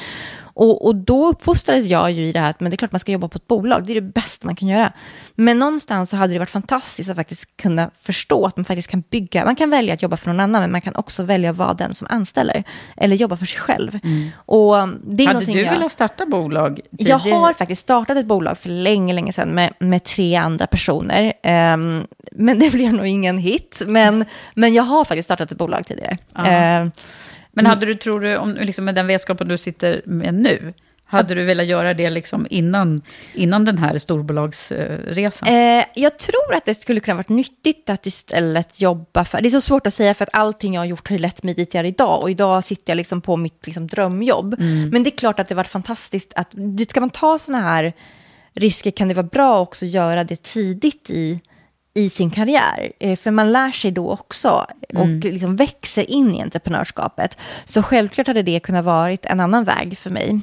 Och, 0.55 0.87
och 0.87 0.95
då 0.97 1.27
uppfostrades 1.27 1.87
jag 1.87 2.11
ju 2.13 2.27
i 2.27 2.33
det 2.33 2.41
här 2.41 2.51
att 2.51 2.61
men 2.61 2.71
det 2.71 2.75
är 2.75 2.77
klart 2.77 2.93
man 2.93 2.99
ska 2.99 3.13
jobba 3.13 3.29
på 3.29 3.37
ett 3.37 3.49
bolag, 3.49 3.87
det 3.87 3.93
är 3.93 3.95
det 3.95 4.01
bästa 4.01 4.47
man 4.47 4.57
kan 4.57 4.69
göra. 4.69 4.93
Men 5.35 5.59
någonstans 5.59 6.11
så 6.11 6.17
hade 6.17 6.33
det 6.33 6.39
varit 6.39 6.51
fantastiskt 6.51 7.11
att 7.11 7.17
faktiskt 7.17 7.57
kunna 7.57 7.91
förstå 8.01 8.47
att 8.47 8.57
man 8.57 8.65
faktiskt 8.65 8.91
kan 8.91 9.03
bygga, 9.11 9.45
man 9.45 9.57
kan 9.57 9.71
välja 9.71 9.95
att 9.95 10.03
jobba 10.03 10.17
för 10.17 10.31
någon 10.31 10.41
annan, 10.41 10.63
men 10.63 10.73
man 10.73 10.81
kan 10.81 10.97
också 10.97 11.23
välja 11.23 11.51
att 11.51 11.57
vara 11.57 11.75
den 11.75 11.95
som 11.95 12.07
anställer, 12.11 12.65
eller 12.97 13.17
jobba 13.17 13.37
för 13.37 13.47
sig 13.47 13.61
själv. 13.61 13.99
Mm. 14.05 14.31
Och 14.37 14.89
det 15.05 15.25
är 15.25 15.27
hade 15.27 15.45
du 15.45 15.61
jag, 15.61 15.73
velat 15.73 15.93
starta 15.93 16.27
bolag? 16.27 16.81
Tidigare? 16.99 17.29
Jag 17.29 17.37
har 17.37 17.53
faktiskt 17.53 17.83
startat 17.83 18.17
ett 18.17 18.27
bolag 18.27 18.59
för 18.59 18.69
länge, 18.69 19.15
länge 19.15 19.33
sedan 19.33 19.49
med, 19.49 19.75
med 19.79 20.05
tre 20.05 20.37
andra 20.37 20.67
personer. 20.67 21.33
Um, 21.75 22.07
men 22.33 22.59
det 22.59 22.71
blev 22.73 22.93
nog 22.93 23.07
ingen 23.07 23.39
hit, 23.39 23.83
men, 23.87 24.25
men 24.55 24.75
jag 24.75 24.83
har 24.83 25.05
faktiskt 25.05 25.27
startat 25.27 25.53
ett 25.53 25.59
bolag 25.59 25.87
tidigare. 25.87 26.19
Uh, 26.39 26.91
men 27.53 27.67
hade 27.67 27.87
du, 27.87 27.95
tror 27.95 28.21
du, 28.21 28.37
om, 28.37 28.55
liksom 28.55 28.85
med 28.85 28.95
den 28.95 29.07
vetskapen 29.07 29.49
du 29.49 29.59
sitter 29.59 30.03
med 30.05 30.35
nu, 30.35 30.75
hade 31.13 31.35
du 31.35 31.45
velat 31.45 31.67
göra 31.67 31.95
det 31.95 32.11
liksom 32.11 32.47
innan, 32.51 33.03
innan 33.35 33.65
den 33.65 33.79
här 33.79 33.99
storbolagsresan? 33.99 35.49
Eh, 35.49 35.85
jag 35.95 36.19
tror 36.19 36.55
att 36.55 36.65
det 36.65 36.75
skulle 36.75 37.01
kunna 37.01 37.15
varit 37.15 37.29
nyttigt 37.29 37.91
att 37.91 38.07
istället 38.07 38.81
jobba 38.81 39.25
för... 39.25 39.41
Det 39.41 39.49
är 39.49 39.51
så 39.51 39.61
svårt 39.61 39.87
att 39.87 39.95
säga 39.95 40.15
för 40.15 40.23
att 40.23 40.35
allting 40.35 40.75
jag 40.75 40.81
har 40.81 40.87
gjort 40.87 41.11
har 41.11 41.19
lett 41.19 41.43
mig 41.43 41.55
dit 41.55 41.75
jag 41.75 41.85
är 41.85 41.89
idag. 41.89 42.23
Och 42.23 42.31
idag 42.31 42.65
sitter 42.65 42.91
jag 42.91 42.97
liksom 42.97 43.21
på 43.21 43.37
mitt 43.37 43.67
liksom 43.67 43.87
drömjobb. 43.87 44.55
Mm. 44.61 44.89
Men 44.89 45.03
det 45.03 45.09
är 45.09 45.17
klart 45.17 45.41
att 45.41 45.49
det 45.49 45.55
var 45.55 45.65
fantastiskt 45.65 46.33
att... 46.37 46.55
Ska 46.89 47.01
man 47.01 47.11
ta 47.11 47.39
sådana 47.39 47.65
här 47.65 47.93
risker 48.55 48.91
kan 48.91 49.09
det 49.09 49.15
vara 49.15 49.27
bra 49.27 49.61
också 49.61 49.85
att 49.85 49.91
göra 49.91 50.25
det 50.25 50.43
tidigt 50.43 51.11
i 51.11 51.41
i 51.95 52.11
sin 52.11 52.31
karriär. 52.31 52.93
Eh, 53.01 53.17
för 53.17 53.31
man 53.31 53.53
lär 53.53 53.71
sig 53.71 53.91
då 53.91 54.11
också 54.11 54.67
och 54.89 55.05
mm. 55.05 55.21
liksom 55.21 55.57
växer 55.57 56.11
in 56.11 56.35
i 56.35 56.43
entreprenörskapet. 56.43 57.39
Så 57.65 57.83
självklart 57.83 58.27
hade 58.27 58.43
det 58.43 58.61
kunnat 58.61 58.85
vara 58.85 59.17
en 59.23 59.41
annan 59.41 59.65
väg 59.65 59.99
för 59.99 60.11
mig. 60.11 60.41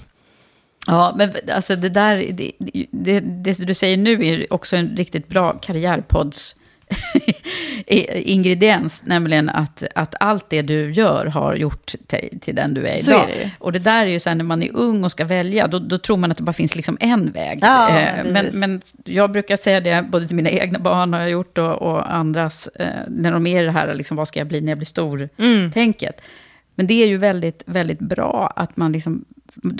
Ja, 0.87 1.13
men 1.15 1.31
alltså 1.53 1.75
det 1.75 1.89
där, 1.89 2.31
det, 2.33 2.51
det, 2.91 3.19
det 3.19 3.65
du 3.67 3.73
säger 3.73 3.97
nu 3.97 4.27
är 4.27 4.53
också 4.53 4.75
en 4.75 4.97
riktigt 4.97 5.27
bra 5.27 5.53
karriärpods 5.53 6.55
ingrediens, 8.25 9.03
nämligen 9.05 9.49
att, 9.49 9.83
att 9.95 10.15
allt 10.19 10.49
det 10.49 10.61
du 10.61 10.91
gör 10.91 11.25
har 11.25 11.55
gjort 11.55 11.91
till, 12.07 12.39
till 12.41 12.55
den 12.55 12.73
du 12.73 12.87
är 12.87 13.09
idag. 13.09 13.23
Är 13.23 13.27
det. 13.27 13.51
Och 13.59 13.71
det 13.71 13.79
där 13.79 14.01
är 14.05 14.09
ju 14.09 14.19
så 14.19 14.29
här, 14.29 14.35
när 14.35 14.43
man 14.43 14.63
är 14.63 14.75
ung 14.75 15.03
och 15.03 15.11
ska 15.11 15.25
välja, 15.25 15.67
då, 15.67 15.79
då 15.79 15.97
tror 15.97 16.17
man 16.17 16.31
att 16.31 16.37
det 16.37 16.43
bara 16.43 16.53
finns 16.53 16.75
liksom 16.75 16.97
en 16.99 17.31
väg. 17.31 17.59
Ja, 17.61 17.99
eh, 17.99 18.31
men, 18.31 18.45
men 18.53 18.81
jag 19.05 19.31
brukar 19.31 19.55
säga 19.55 19.81
det, 19.81 20.05
både 20.09 20.27
till 20.27 20.35
mina 20.35 20.49
egna 20.49 20.79
barn 20.79 21.13
har 21.13 21.19
jag 21.21 21.29
gjort, 21.29 21.57
och, 21.57 21.81
och 21.81 22.13
andras, 22.15 22.67
eh, 22.67 22.87
när 23.07 23.31
de 23.31 23.47
är 23.47 23.61
i 23.61 23.65
det 23.65 23.71
här, 23.71 23.93
liksom, 23.93 24.17
vad 24.17 24.27
ska 24.27 24.39
jag 24.39 24.47
bli 24.47 24.61
när 24.61 24.71
jag 24.71 24.77
blir 24.77 24.85
stor-tänket. 24.85 26.19
Mm. 26.19 26.29
Men 26.75 26.87
det 26.87 27.03
är 27.03 27.07
ju 27.07 27.17
väldigt, 27.17 27.63
väldigt 27.65 27.99
bra 27.99 28.53
att 28.55 28.77
man, 28.77 28.91
liksom, 28.91 29.25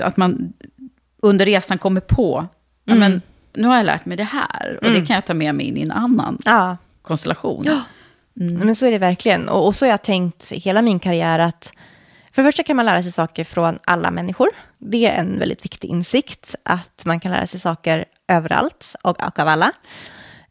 att 0.02 0.18
man 0.18 0.54
under 1.22 1.46
resan 1.46 1.78
kommer 1.78 2.02
på, 2.02 2.48
Mm. 2.88 3.00
men, 3.00 3.22
nu 3.54 3.68
har 3.68 3.78
jag 3.78 3.86
lärt 3.86 4.06
mig 4.06 4.18
det 4.18 4.24
här, 4.24 4.78
och 4.82 4.88
Mm. 4.88 5.00
det 5.00 5.06
kan 5.08 5.14
jag 5.14 5.26
ta 5.26 5.34
med 5.34 5.56
mig 5.56 5.66
in 5.66 5.78
i 5.78 5.82
en 5.82 5.92
annan 5.92 6.38
Ja. 6.46 6.78
Konstellation. 7.10 7.64
Ja. 7.66 7.82
Men 8.34 8.76
så 8.76 8.86
är 8.86 8.92
det 8.92 8.98
verkligen. 8.98 9.50
Och, 9.50 9.66
och 9.68 9.76
så 9.76 9.86
har 9.86 9.90
jag 9.90 10.02
tänkt 10.02 10.52
hela 10.52 10.82
min 10.82 11.00
karriär 11.00 11.40
att 11.40 11.74
för 12.32 12.42
det 12.42 12.48
första 12.48 12.64
kan 12.64 12.76
man 12.76 12.86
lära 12.86 13.04
sig 13.04 13.12
saker 13.12 13.44
från 13.44 13.80
alla 13.84 14.12
människor. 14.12 14.50
Det 14.78 15.06
är 15.06 15.20
en 15.20 15.40
väldigt 15.40 15.66
viktig 15.66 15.88
insikt, 15.88 16.56
att 16.64 17.06
man 17.06 17.20
kan 17.20 17.32
lära 17.32 17.48
sig 17.48 17.60
saker 17.60 18.06
överallt 18.28 18.96
och, 19.04 19.24
och 19.24 19.40
av 19.40 19.48
alla. 19.48 19.72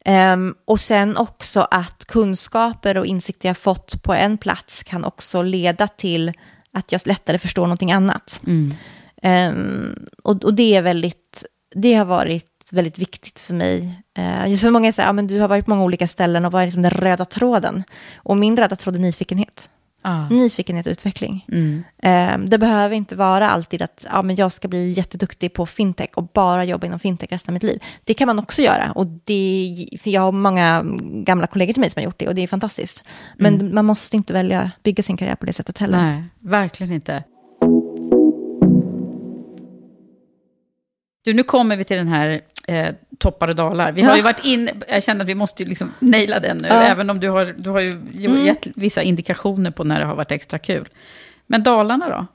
Ehm, 0.05 0.55
och 0.65 0.81
sen 0.81 1.17
också 1.17 1.69
att 1.71 2.05
kunskaper 2.05 2.97
och 2.97 3.07
insikter 3.07 3.49
jag 3.49 3.59
fått 3.59 4.03
på 4.03 4.15
en 4.15 4.39
plats 4.39 4.83
kan 4.83 5.05
också 5.05 5.43
leda 5.43 5.89
till 5.89 6.33
att 6.73 6.93
jag 6.93 7.01
lättare 7.05 7.39
förstår 7.39 7.63
någonting 7.63 7.93
annat. 7.93 8.41
Mm. 8.47 8.75
Ehm, 9.23 10.07
och, 10.23 10.45
och 10.45 10.55
det 10.55 10.77
är 10.77 10.83
väldigt, 10.83 11.45
det 11.75 11.95
har 11.95 12.05
varit 12.05 12.48
väldigt 12.73 12.99
viktigt 12.99 13.41
för 13.41 13.55
mig. 13.55 14.03
Uh, 14.19 14.51
just 14.51 14.63
för 14.63 14.71
många 14.71 14.93
säger, 14.93 15.09
ja 15.09 15.13
men 15.13 15.27
du 15.27 15.41
har 15.41 15.49
varit 15.49 15.65
på 15.65 15.71
många 15.71 15.83
olika 15.85 16.09
ställen 16.09 16.45
och 16.45 16.53
vad 16.53 16.63
är 16.63 16.67
liksom 16.67 16.83
den 16.83 16.91
röda 16.91 17.25
tråden? 17.25 17.85
Och 18.17 18.37
min 18.37 18.57
röda 18.57 18.77
tråd 18.77 18.95
är 18.95 18.99
nyfikenhet. 19.01 19.69
Ah. 20.03 20.29
Nyfikenhet 20.29 20.87
och 20.87 20.91
utveckling. 20.91 21.45
Mm. 21.53 21.85
Ehm, 22.03 22.47
det 22.47 22.59
behöver 22.59 22.97
inte 22.97 23.17
vara 23.17 23.51
alltid 23.51 23.83
att 23.83 24.07
ja, 24.13 24.23
men 24.23 24.37
jag 24.37 24.53
ska 24.53 24.69
bli 24.69 24.93
jätteduktig 24.93 25.53
på 25.53 25.67
fintech 25.67 26.11
och 26.15 26.25
bara 26.25 26.65
jobba 26.65 26.87
inom 26.87 26.99
fintech 26.99 27.33
resten 27.33 27.53
av 27.53 27.55
mitt 27.55 27.63
liv. 27.63 27.83
Det 28.05 28.15
kan 28.15 28.27
man 28.27 28.39
också 28.39 28.63
göra. 28.63 28.93
Och 28.93 29.07
det, 29.07 29.89
för 30.03 30.11
jag 30.11 30.21
har 30.21 30.33
många 30.33 30.85
gamla 31.01 31.47
kollegor 31.47 31.73
till 31.73 31.81
mig 31.81 31.91
som 31.91 32.01
har 32.01 32.05
gjort 32.05 32.19
det 32.19 32.29
och 32.29 32.35
det 32.35 32.43
är 32.43 32.47
fantastiskt. 32.47 33.05
Men 33.37 33.55
Mm. 33.55 33.75
man 33.75 33.85
måste 33.85 34.17
inte 34.17 34.33
välja 34.33 34.71
bygga 34.83 35.03
sin 35.03 35.17
karriär 35.17 35.35
på 35.35 35.47
det 35.47 35.53
sättet 35.53 35.79
heller. 35.79 35.99
Nej, 35.99 36.25
verkligen 36.41 36.93
inte. 36.93 37.25
Du, 41.25 41.35
nu 41.35 41.43
kommer 41.43 41.77
vi 41.77 41.85
till 41.85 41.97
den 41.97 42.09
här 42.09 42.41
eh, 42.69 42.89
toppar 43.19 43.49
och 43.49 43.57
dalar. 43.57 43.93
Vi 43.93 44.03
har 44.03 44.17
ju 44.17 44.23
varit 44.23 44.45
in, 44.45 44.71
jag 44.89 45.03
känner 45.03 45.21
att 45.25 45.29
vi 45.29 45.35
måste 45.35 45.63
ju 45.63 45.69
liksom 45.69 45.93
naila 46.01 46.41
den 46.41 46.57
nu, 46.59 46.69
Ja. 46.69 46.75
även 46.83 47.11
om 47.11 47.21
du 47.21 47.29
har, 47.29 47.55
du 47.59 47.71
har 47.71 47.81
ju 47.81 47.91
Mm. 48.27 48.45
gett 48.47 48.67
vissa 48.75 49.03
indikationer 49.03 49.71
på 49.71 49.85
när 49.85 49.99
det 50.01 50.05
har 50.07 50.15
varit 50.15 50.33
extra 50.33 50.59
kul. 50.59 50.89
Men 51.47 51.63
Dalarna 51.63 52.09
då? 52.09 52.27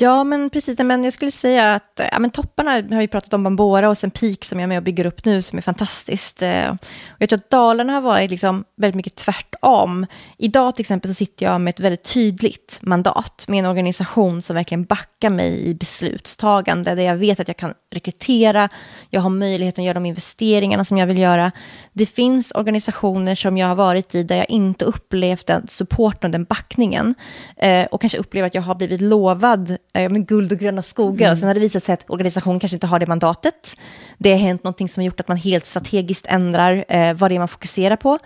Ja, 0.00 0.24
men 0.24 0.50
precis. 0.50 0.78
Men 0.78 1.04
jag 1.04 1.12
skulle 1.12 1.30
säga 1.30 1.74
att 1.74 2.00
ja, 2.12 2.18
men 2.18 2.30
topparna 2.30 2.70
har 2.70 2.98
vi 2.98 3.08
pratat 3.08 3.34
om 3.34 3.44
Bambora 3.44 3.88
och 3.88 3.98
sen 3.98 4.10
Peak 4.10 4.44
som 4.44 4.58
jag 4.58 4.64
är 4.64 4.68
med 4.68 4.76
och 4.76 4.82
bygger 4.84 5.06
upp 5.06 5.24
nu 5.24 5.42
som 5.42 5.58
är 5.58 5.62
fantastiskt. 5.62 6.42
Eh, 6.42 6.70
och 7.08 7.16
jag 7.18 7.28
tror 7.28 7.38
att 7.38 7.50
Dalarna 7.50 7.92
har 7.92 8.00
varit 8.00 8.30
liksom 8.30 8.64
väldigt 8.76 8.96
mycket 8.96 9.14
tvärtom. 9.14 10.06
Idag 10.38 10.74
till 10.74 10.82
exempel 10.82 11.10
så 11.10 11.14
sitter 11.14 11.46
jag 11.46 11.60
med 11.60 11.70
ett 11.74 11.80
väldigt 11.80 12.14
tydligt 12.14 12.78
mandat 12.82 13.44
med 13.48 13.58
en 13.58 13.70
organisation 13.70 14.42
som 14.42 14.56
verkligen 14.56 14.84
backar 14.84 15.30
mig 15.30 15.66
i 15.68 15.74
beslutstagande 15.74 16.94
där 16.94 17.02
jag 17.02 17.16
vet 17.16 17.40
att 17.40 17.48
jag 17.48 17.56
kan 17.56 17.74
rekrytera, 17.90 18.68
jag 19.10 19.20
har 19.20 19.30
möjligheten 19.30 19.82
att 19.82 19.86
göra 19.86 19.94
de 19.94 20.06
investeringarna 20.06 20.84
som 20.84 20.98
jag 20.98 21.06
vill 21.06 21.18
göra. 21.18 21.52
Det 21.98 22.06
finns 22.06 22.52
organisationer 22.54 23.34
som 23.34 23.56
jag 23.56 23.66
har 23.66 23.74
varit 23.74 24.14
i 24.14 24.22
där 24.22 24.36
jag 24.36 24.50
inte 24.50 24.84
upplevt 24.84 25.46
den 25.46 25.66
supporten 25.68 26.28
och 26.28 26.32
den 26.32 26.44
backningen 26.44 27.14
eh, 27.56 27.84
och 27.84 28.00
kanske 28.00 28.18
upplever 28.18 28.46
att 28.46 28.54
jag 28.54 28.62
har 28.62 28.74
blivit 28.74 29.00
lovad 29.00 29.76
eh, 29.94 30.10
med 30.10 30.26
guld 30.26 30.52
och 30.52 30.58
gröna 30.58 30.82
skogar 30.82 31.26
Mm. 31.26 31.32
och 31.32 31.38
sen 31.38 31.46
har 31.46 31.54
det 31.54 31.60
visat 31.60 31.84
sig 31.84 31.92
att 31.92 32.04
organisationen 32.08 32.60
kanske 32.60 32.76
inte 32.76 32.86
har 32.86 32.98
det 32.98 33.06
mandatet. 33.06 33.76
Det 34.18 34.30
har 34.30 34.38
hänt 34.38 34.64
någonting 34.64 34.88
som 34.88 35.00
har 35.00 35.06
gjort 35.06 35.20
att 35.20 35.28
man 35.28 35.36
helt 35.36 35.64
strategiskt 35.64 36.26
ändrar 36.26 36.84
eh, 36.88 37.14
vad 37.14 37.30
det 37.30 37.34
är 37.34 37.38
man 37.38 37.48
fokuserar 37.48 37.96
på. 37.96 38.18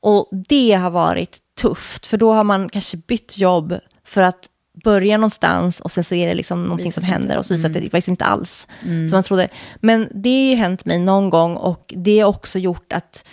Och 0.00 0.28
det 0.48 0.72
har 0.72 0.90
varit 0.90 1.38
tufft, 1.60 2.06
för 2.06 2.16
då 2.16 2.32
har 2.32 2.44
man 2.44 2.68
kanske 2.68 2.96
bytt 2.96 3.38
jobb 3.38 3.74
för 4.06 4.22
att 4.22 4.48
börja 4.84 5.16
någonstans 5.16 5.80
och 5.80 5.90
sen 5.92 6.04
så 6.04 6.14
är 6.14 6.28
det 6.28 6.34
liksom 6.34 6.64
någonting 6.64 6.92
som 6.92 7.04
händer 7.04 7.38
och 7.38 7.46
så 7.46 7.54
visar 7.54 7.68
det 7.68 7.78
Mm. 7.78 7.90
faktiskt 7.90 8.08
inte 8.08 8.24
alls 8.24 8.66
Mm. 8.84 9.08
som 9.08 9.16
man 9.16 9.22
trodde. 9.24 9.48
Men 9.80 10.08
det 10.14 10.30
har 10.30 10.50
ju 10.50 10.54
hänt 10.54 10.84
mig 10.84 10.98
någon 10.98 11.30
gång 11.30 11.56
och 11.56 11.94
det 11.96 12.20
har 12.20 12.28
också 12.28 12.58
gjort 12.58 12.92
att 12.92 13.24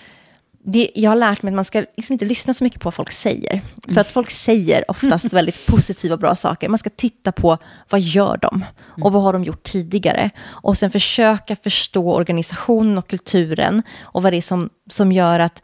det, 0.64 0.92
jag 0.96 1.12
har 1.12 1.16
lärt 1.16 1.42
mig 1.44 1.52
att 1.52 1.56
man 1.56 1.66
ska 1.66 1.80
liksom 1.98 2.14
inte 2.14 2.26
lyssna 2.26 2.54
så 2.54 2.64
mycket 2.64 2.82
på 2.82 2.88
vad 2.88 2.94
folk 2.94 3.12
säger. 3.12 3.62
För 3.88 4.02
att 4.02 4.08
folk 4.08 4.30
säger 4.32 4.92
oftast 4.92 5.26
väldigt 5.34 5.66
positiva 5.68 6.14
och 6.14 6.20
bra 6.20 6.36
saker. 6.36 6.70
Man 6.70 6.80
ska 6.80 6.90
titta 6.90 7.32
på 7.32 7.58
vad 7.90 8.02
gör 8.02 8.38
de 8.42 8.66
och 9.04 9.12
vad 9.14 9.22
har 9.24 9.34
de 9.34 9.44
gjort 9.44 9.64
tidigare. 9.64 10.30
Och 10.48 10.78
sen 10.78 10.92
försöka 10.92 11.56
förstå 11.56 12.14
organisationen 12.14 12.98
och 12.98 13.08
kulturen 13.10 13.84
och 14.02 14.22
vad 14.24 14.34
det 14.34 14.38
är 14.38 14.42
som, 14.42 14.70
som 14.90 15.12
gör 15.12 15.40
att 15.40 15.62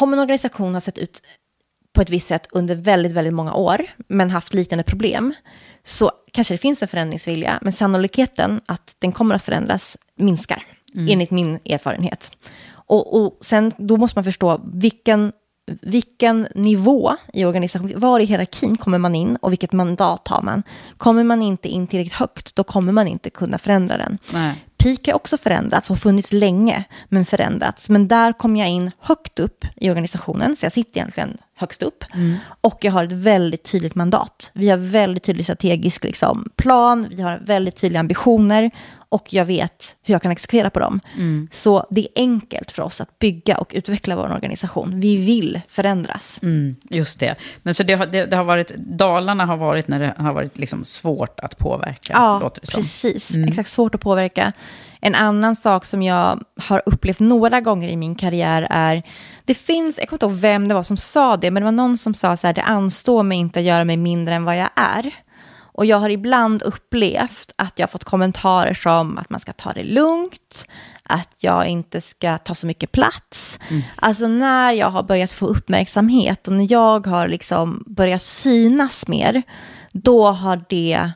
om 0.00 0.12
en 0.12 0.18
organisation 0.18 0.74
har 0.74 0.80
sett 0.80 0.98
ut 0.98 1.22
på 1.92 2.00
ett 2.00 2.10
visst 2.10 2.28
sätt 2.28 2.46
under 2.52 2.74
väldigt, 2.74 3.12
väldigt 3.12 3.34
många 3.34 3.54
år, 3.54 3.82
men 4.08 4.30
haft 4.30 4.54
liknande 4.54 4.84
problem, 4.84 5.34
så 5.84 6.10
kanske 6.32 6.54
det 6.54 6.58
finns 6.58 6.82
en 6.82 6.88
förändringsvilja, 6.88 7.58
men 7.62 7.72
sannolikheten 7.72 8.60
att 8.66 8.96
den 8.98 9.12
kommer 9.12 9.34
att 9.34 9.42
förändras 9.44 9.96
minskar, 10.16 10.62
Mm. 10.94 11.12
enligt 11.12 11.30
min 11.30 11.58
erfarenhet. 11.64 12.36
Och, 12.72 13.22
och 13.22 13.38
sen 13.40 13.72
då 13.78 13.96
måste 13.96 14.18
man 14.18 14.24
förstå 14.24 14.60
vilken, 14.72 15.32
vilken 15.82 16.48
nivå 16.54 17.16
i 17.32 17.44
organisationen, 17.44 18.00
var 18.00 18.20
i 18.20 18.24
hierarkin 18.24 18.76
kommer 18.76 18.98
man 18.98 19.14
in 19.14 19.36
och 19.36 19.52
vilket 19.52 19.72
mandat 19.72 20.28
har 20.28 20.42
man. 20.42 20.62
Kommer 20.96 21.24
man 21.24 21.42
inte 21.42 21.68
in 21.68 21.86
tillräckligt 21.86 22.12
högt, 22.12 22.56
då 22.56 22.64
kommer 22.64 22.92
man 22.92 23.06
inte 23.08 23.30
kunna 23.30 23.58
förändra 23.58 23.96
den. 23.96 24.18
Nej. 24.32 24.64
Peak 24.76 25.06
har 25.06 25.14
också 25.14 25.36
förändrats 25.38 25.90
och 25.90 25.98
funnits 25.98 26.32
länge, 26.32 26.84
men 27.08 27.24
förändrats. 27.24 27.88
Men 27.90 28.08
där 28.08 28.32
kom 28.32 28.56
jag 28.56 28.68
in 28.68 28.90
högt 28.98 29.38
upp 29.38 29.64
i 29.76 29.90
organisationen, 29.90 30.56
så 30.56 30.66
jag 30.66 30.72
sitter 30.72 31.00
egentligen 31.00 31.38
högst 31.56 31.82
upp. 31.82 32.04
Mm. 32.14 32.36
Och 32.60 32.78
jag 32.80 32.92
har 32.92 33.04
ett 33.04 33.12
väldigt 33.12 33.62
tydligt 33.62 33.94
mandat. 33.94 34.50
Vi 34.54 34.68
har 34.68 34.76
väldigt 34.76 35.22
tydlig 35.22 35.44
strategisk 35.44 36.04
liksom, 36.04 36.48
plan, 36.56 37.06
vi 37.10 37.22
har 37.22 37.38
väldigt 37.44 37.76
tydliga 37.76 38.00
ambitioner 38.00 38.70
och 39.12 39.32
jag 39.32 39.44
vet 39.44 39.96
hur 40.02 40.14
jag 40.14 40.22
kan 40.22 40.32
exekvera 40.32 40.70
på 40.70 40.80
dem. 40.80 41.00
Mm. 41.16 41.48
Så 41.50 41.86
det 41.90 42.00
är 42.00 42.08
enkelt 42.16 42.70
för 42.70 42.82
oss 42.82 43.00
att 43.00 43.18
bygga 43.18 43.58
och 43.58 43.72
utveckla 43.74 44.16
vår 44.16 44.32
organisation. 44.32 45.00
Vi 45.00 45.16
vill 45.16 45.60
förändras. 45.68 46.38
Mm, 46.42 46.76
just 46.82 47.20
det. 47.20 47.34
Men 47.62 47.74
så 47.74 47.82
det 47.82 47.94
har, 47.94 48.06
det, 48.06 48.26
det 48.26 48.36
har 48.36 48.44
varit, 48.44 48.74
Dalarna 48.76 49.46
har 49.46 49.56
varit 49.56 49.88
när 49.88 50.00
det 50.00 50.14
har 50.18 50.32
varit 50.32 50.58
liksom 50.58 50.84
svårt 50.84 51.40
att 51.40 51.58
påverka, 51.58 52.12
Ja, 52.12 52.50
precis. 52.72 53.34
Mm. 53.34 53.48
Exakt, 53.48 53.70
svårt 53.70 53.94
att 53.94 54.00
påverka. 54.00 54.52
En 55.04 55.14
annan 55.14 55.56
sak 55.56 55.84
som 55.84 56.02
jag 56.02 56.40
har 56.56 56.82
upplevt 56.86 57.20
några 57.20 57.60
gånger 57.60 57.88
i 57.88 57.96
min 57.96 58.14
karriär 58.14 58.66
är, 58.70 59.02
det 59.44 59.54
finns, 59.54 59.98
jag 59.98 60.08
kommer 60.08 60.16
inte 60.16 60.26
ihåg 60.26 60.40
vem 60.40 60.68
det 60.68 60.74
var 60.74 60.82
som 60.82 60.96
sa 60.96 61.36
det, 61.36 61.50
men 61.50 61.60
det 61.60 61.64
var 61.64 61.72
någon 61.72 61.98
som 61.98 62.14
sa 62.14 62.36
så 62.36 62.46
här, 62.46 62.54
det 62.54 62.62
anstår 62.62 63.22
mig 63.22 63.38
inte 63.38 63.60
att 63.60 63.66
göra 63.66 63.84
mig 63.84 63.96
mindre 63.96 64.34
än 64.34 64.44
vad 64.44 64.56
jag 64.56 64.68
är. 64.74 65.14
Och 65.74 65.86
jag 65.86 65.96
har 65.96 66.10
ibland 66.10 66.62
upplevt 66.62 67.52
att 67.56 67.78
jag 67.78 67.86
har 67.86 67.90
fått 67.90 68.04
kommentarer 68.04 68.74
som 68.74 69.18
att 69.18 69.30
man 69.30 69.40
ska 69.40 69.52
ta 69.52 69.72
det 69.72 69.84
lugnt, 69.84 70.66
att 71.02 71.36
jag 71.38 71.66
inte 71.66 72.00
ska 72.00 72.38
ta 72.38 72.54
så 72.54 72.66
mycket 72.66 72.92
plats. 72.92 73.58
Alltså 73.96 74.28
när 74.28 74.72
jag 74.72 74.90
har 74.90 75.02
börjat 75.02 75.30
få 75.30 75.46
uppmärksamhet 75.46 76.48
och 76.48 76.54
när 76.54 76.72
jag 76.72 77.06
har 77.06 77.28
liksom 77.28 77.84
börjat 77.86 78.22
synas 78.22 79.08
mer, 79.08 79.42
då 79.92 80.26
har 80.26 80.64
det 80.68 81.10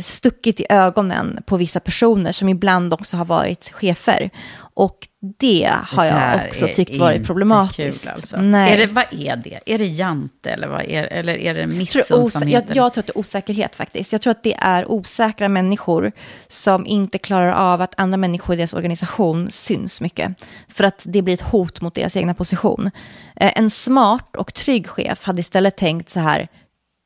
stuckit 0.00 0.60
i 0.60 0.66
ögonen 0.68 1.42
på 1.46 1.56
vissa 1.56 1.80
personer 1.80 2.32
som 2.32 2.48
ibland 2.48 2.94
också 2.94 3.16
har 3.16 3.24
varit 3.24 3.70
chefer. 3.72 4.30
Och 4.58 5.08
det 5.38 5.70
har 5.72 6.04
Det 6.04 6.10
jag 6.10 6.46
också 6.46 6.66
tyckt 6.74 6.96
varit 6.96 7.26
problematiskt. 7.26 8.08
Alltså. 8.08 8.36
Nej. 8.36 8.72
Är 8.72 8.76
det, 8.86 8.92
vad 8.92 9.04
är 9.10 9.36
det? 9.36 9.60
Är 9.66 9.78
det 9.78 9.86
jante 9.86 10.50
eller, 10.50 10.68
vad 10.68 10.82
är, 10.82 11.02
eller 11.04 11.36
är 11.38 11.54
det 11.54 11.60
Jag 11.60 11.68
missunnsamhet? 11.68 12.64
jag, 12.68 12.76
jag 12.76 12.92
tror 12.92 13.02
att 13.02 13.06
det 13.06 13.12
är 13.12 13.18
osäkerhet 13.18 13.76
faktiskt. 13.76 14.12
Jag 14.12 14.22
tror 14.22 14.30
att 14.30 14.42
det 14.42 14.54
är 14.58 14.90
osäkra 14.90 15.48
människor 15.48 16.12
som 16.48 16.86
inte 16.86 17.18
klarar 17.18 17.52
av 17.52 17.82
att 17.82 17.94
andra 17.96 18.16
människor 18.16 18.54
i 18.54 18.56
deras 18.56 18.74
organisation 18.74 19.50
syns 19.50 20.00
mycket. 20.00 20.44
För 20.68 20.84
att 20.84 21.02
det 21.04 21.22
blir 21.22 21.34
ett 21.34 21.40
hot 21.40 21.80
mot 21.80 21.94
deras 21.94 22.16
egna 22.16 22.34
position. 22.34 22.90
Eh, 23.36 23.52
En 23.58 23.70
smart 23.70 24.36
och 24.36 24.54
trygg 24.54 24.86
chef 24.86 25.24
hade 25.24 25.40
istället 25.40 25.76
tänkt 25.76 26.10
så 26.10 26.20
här, 26.20 26.48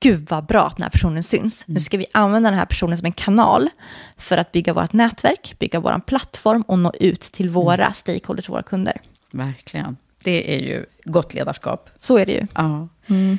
gud 0.01 0.27
vad 0.31 0.47
bra 0.47 0.67
att 0.67 0.77
den 0.77 0.83
här 0.83 0.91
personen 0.91 1.23
syns. 1.23 1.65
Nu 1.69 1.81
ska 1.81 1.97
vi 1.97 2.07
använda 2.13 2.51
den 2.51 2.59
här 2.59 2.67
personen 2.67 2.99
som 2.99 3.05
en 3.07 3.13
kanal 3.13 3.69
för 4.17 4.39
att 4.39 4.53
bygga 4.53 4.73
vårt 4.73 4.93
nätverk, 4.93 5.55
bygga 5.59 5.81
vår 5.81 6.01
plattform 6.07 6.63
och 6.63 6.79
nå 6.79 6.93
ut 7.01 7.21
till 7.21 7.51
våra 7.51 7.93
stakeholders, 7.93 8.49
våra 8.49 8.63
kunder. 8.63 8.97
Verkligen. 9.31 9.97
Det 10.25 10.55
är 10.55 10.59
ju 10.59 10.87
gott 11.05 11.35
ledarskap. 11.35 11.91
Så 11.97 12.19
är 12.19 12.27
det 12.27 12.33
ju. 12.33 12.47
Ja. 12.55 12.89
Mm. 13.07 13.39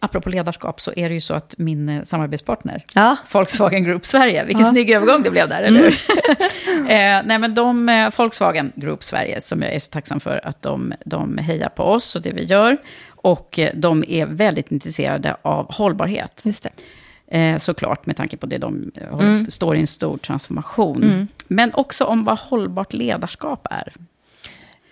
Apropå 0.00 0.28
ledarskap 0.28 0.80
så 0.80 0.92
är 0.96 1.08
det 1.08 1.14
ju 1.14 1.20
så 1.20 1.34
att 1.34 1.54
min 1.58 1.88
eh, 1.88 2.02
samarbetspartner, 2.02 2.84
Ja. 2.94 3.16
Volkswagen 3.32 3.84
Group 3.84 4.06
Sverige, 4.06 4.44
vilken 4.44 4.60
Ja. 4.60 4.68
Mm. 4.68 4.74
snygg 4.74 4.90
övergång 4.90 5.22
det 5.22 5.30
blev 5.30 5.48
där, 5.48 5.62
eller 5.62 5.80
hur? 5.80 5.88
eh, 6.90 7.22
nej, 7.24 7.38
men 7.38 7.54
de, 7.54 7.88
eh, 7.88 8.10
Volkswagen 8.18 8.72
Group 8.74 9.04
Sverige, 9.04 9.40
som 9.40 9.62
jag 9.62 9.74
är 9.74 9.78
så 9.78 9.90
tacksam 9.90 10.20
för 10.20 10.46
att 10.46 10.62
de, 10.62 10.94
de 11.04 11.38
hejar 11.38 11.68
på 11.68 11.84
oss 11.84 12.16
och 12.16 12.22
det 12.22 12.32
vi 12.32 12.44
gör. 12.44 12.76
Och 13.22 13.58
eh, 13.58 13.70
de 13.74 14.04
är 14.08 14.26
väldigt 14.26 14.70
intresserade 14.72 15.36
av 15.42 15.72
hållbarhet. 15.72 16.40
Just 16.44 16.62
det. 16.62 16.70
Eh, 17.38 17.58
såklart, 17.58 18.06
med 18.06 18.16
tanke 18.16 18.36
på 18.36 18.46
det 18.46 18.58
de 18.58 18.92
eh, 18.94 19.12
Mm. 19.12 19.50
står 19.50 19.76
i 19.76 19.80
en 19.80 19.86
stor 19.86 20.18
transformation. 20.18 21.02
Mm. 21.02 21.28
Men 21.48 21.74
också 21.74 22.04
om 22.04 22.24
vad 22.24 22.38
hållbart 22.38 22.92
ledarskap 22.92 23.66
är. 23.70 23.92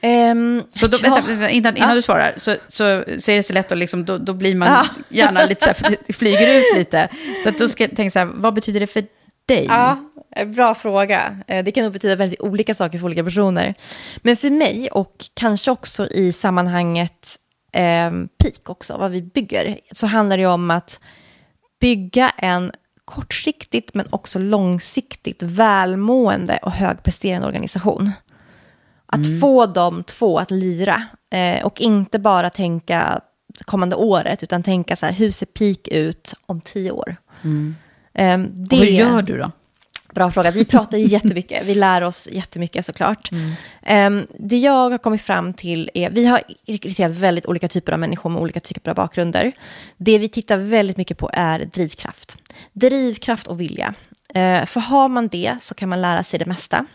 Um, 0.02 0.62
så 0.68 0.86
då, 0.86 0.98
ja. 1.02 1.14
vänta, 1.14 1.50
innan, 1.50 1.76
innan 1.76 1.88
ja. 1.88 1.94
du 1.94 2.02
svarar, 2.02 2.34
så, 2.36 2.56
så, 2.68 3.04
så 3.18 3.30
är 3.30 3.36
det 3.36 3.42
så 3.42 3.52
lätt 3.52 3.72
att 3.72 3.78
liksom, 3.78 4.04
då, 4.04 4.18
då 4.18 4.34
blir 4.34 4.54
man 4.54 4.68
ja. 4.68 4.86
gärna 5.08 5.44
lite 5.44 5.74
så 5.74 5.86
här, 5.86 5.96
flyger 6.12 6.58
ut 6.58 6.78
lite. 6.78 7.08
Så 7.42 7.48
att 7.48 7.58
då 7.58 7.68
ska 7.68 7.84
jag 7.84 7.96
tänka 7.96 8.10
så 8.10 8.18
här, 8.18 8.26
vad 8.34 8.54
betyder 8.54 8.80
det 8.80 8.86
för 8.86 9.04
dig? 9.46 9.66
Ja, 9.68 9.98
bra 10.46 10.74
fråga. 10.74 11.38
Det 11.46 11.72
kan 11.72 11.84
nog 11.84 11.92
betyda 11.92 12.16
väldigt 12.16 12.40
olika 12.40 12.74
saker 12.74 12.98
för 12.98 13.06
olika 13.06 13.24
personer. 13.24 13.74
Men 14.16 14.36
för 14.36 14.50
mig, 14.50 14.88
och 14.92 15.24
kanske 15.34 15.70
också 15.70 16.08
i 16.08 16.32
sammanhanget 16.32 17.38
eh, 17.72 18.10
peak 18.38 18.68
också, 18.70 18.96
vad 18.96 19.10
vi 19.10 19.22
bygger, 19.22 19.78
så 19.92 20.06
handlar 20.06 20.36
det 20.36 20.46
om 20.46 20.70
att 20.70 21.00
bygga 21.80 22.30
en 22.30 22.72
kortsiktigt 23.04 23.94
men 23.94 24.06
också 24.10 24.38
långsiktigt 24.38 25.42
välmående 25.42 26.58
och 26.62 26.72
högpresterande 26.72 27.46
organisation. 27.46 28.10
Att 29.06 29.26
mm. 29.26 29.40
få 29.40 29.66
de 29.66 30.04
två 30.04 30.38
att 30.38 30.50
lira 30.50 31.02
eh, 31.30 31.66
och 31.66 31.80
inte 31.80 32.18
bara 32.18 32.50
tänka 32.50 33.20
kommande 33.64 33.96
året 33.96 34.42
utan 34.42 34.62
tänka 34.62 34.96
så 34.96 35.06
här, 35.06 35.12
hur 35.12 35.30
ser 35.30 35.46
peak 35.46 35.88
ut 35.88 36.34
om 36.46 36.60
tio 36.60 36.90
år? 36.90 37.16
Mm. 37.42 37.76
Eh, 38.14 38.38
det, 38.38 38.76
och 38.76 38.82
hur 38.82 38.92
gör 38.92 39.22
du 39.22 39.38
då? 39.38 39.50
Bra 40.14 40.30
fråga. 40.30 40.50
Vi 40.50 40.64
pratar 40.64 40.98
jättemycket. 40.98 41.66
Vi 41.66 41.74
lär 41.74 42.02
oss 42.02 42.28
jättemycket 42.32 42.86
såklart. 42.86 43.30
Mm. 43.32 44.20
Um, 44.20 44.26
det 44.38 44.58
jag 44.58 44.90
har 44.90 44.98
kommit 44.98 45.22
fram 45.22 45.54
till 45.54 45.90
är, 45.94 46.10
vi 46.10 46.26
har 46.26 46.42
rekryterat 46.66 47.12
väldigt 47.12 47.46
olika 47.46 47.68
typer 47.68 47.92
av 47.92 47.98
människor 47.98 48.30
med 48.30 48.42
olika 48.42 48.60
typer 48.60 48.90
av 48.90 48.96
bakgrunder. 48.96 49.52
Det 49.96 50.18
vi 50.18 50.28
tittar 50.28 50.56
väldigt 50.56 50.96
mycket 50.96 51.18
på 51.18 51.30
är 51.32 51.64
drivkraft. 51.64 52.36
Drivkraft 52.72 53.46
och 53.46 53.60
vilja. 53.60 53.94
Uh, 54.36 54.64
för 54.64 54.80
har 54.80 55.08
man 55.08 55.28
det 55.28 55.56
så 55.60 55.74
kan 55.74 55.88
man 55.88 56.02
lära 56.02 56.24
sig 56.24 56.38
det 56.38 56.46
mesta. 56.46 56.86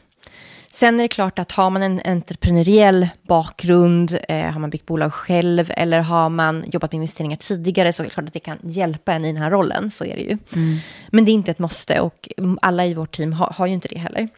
Sen 0.75 0.99
är 0.99 1.03
det 1.03 1.07
klart 1.07 1.39
att 1.39 1.51
har 1.51 1.69
man 1.69 1.83
en 1.83 2.01
entreprenöriell 2.05 3.09
bakgrund, 3.27 4.17
eh, 4.29 4.51
har 4.51 4.59
man 4.59 4.69
byggt 4.69 4.85
bolag 4.85 5.13
själv 5.13 5.71
eller 5.77 5.99
har 5.99 6.29
man 6.29 6.63
jobbat 6.71 6.91
med 6.91 6.95
investeringar 6.97 7.37
tidigare 7.37 7.93
så 7.93 8.03
är 8.03 8.05
det 8.05 8.13
klart 8.13 8.27
att 8.27 8.33
det 8.33 8.39
kan 8.39 8.57
hjälpa 8.63 9.13
en 9.13 9.25
i 9.25 9.33
den 9.33 9.41
här 9.41 9.51
rollen, 9.51 9.91
så 9.91 10.05
är 10.05 10.15
det 10.15 10.21
ju. 10.21 10.37
Mm. 10.55 10.77
Men 11.09 11.25
det 11.25 11.31
är 11.31 11.33
inte 11.33 11.51
ett 11.51 11.59
måste 11.59 11.99
och 11.99 12.29
alla 12.61 12.85
i 12.85 12.93
vårt 12.93 13.15
team 13.15 13.33
har, 13.33 13.53
har 13.57 13.65
ju 13.65 13.73
inte 13.73 13.87
det 13.87 13.99
heller. 13.99 14.29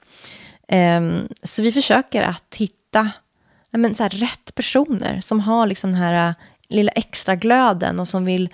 Um, 0.97 1.27
så 1.43 1.61
vi 1.61 1.71
försöker 1.71 2.21
att 2.21 2.55
hitta 2.55 3.09
men, 3.71 3.95
så 3.95 4.03
här, 4.03 4.09
rätt 4.09 4.55
personer 4.55 5.21
som 5.21 5.39
har 5.39 5.67
liksom 5.67 5.91
den 5.91 6.01
här 6.01 6.29
uh, 6.29 6.35
lilla 6.67 6.91
extra 6.91 7.35
glöden 7.35 7.99
och 7.99 8.07
som 8.07 8.25
vill 8.25 8.49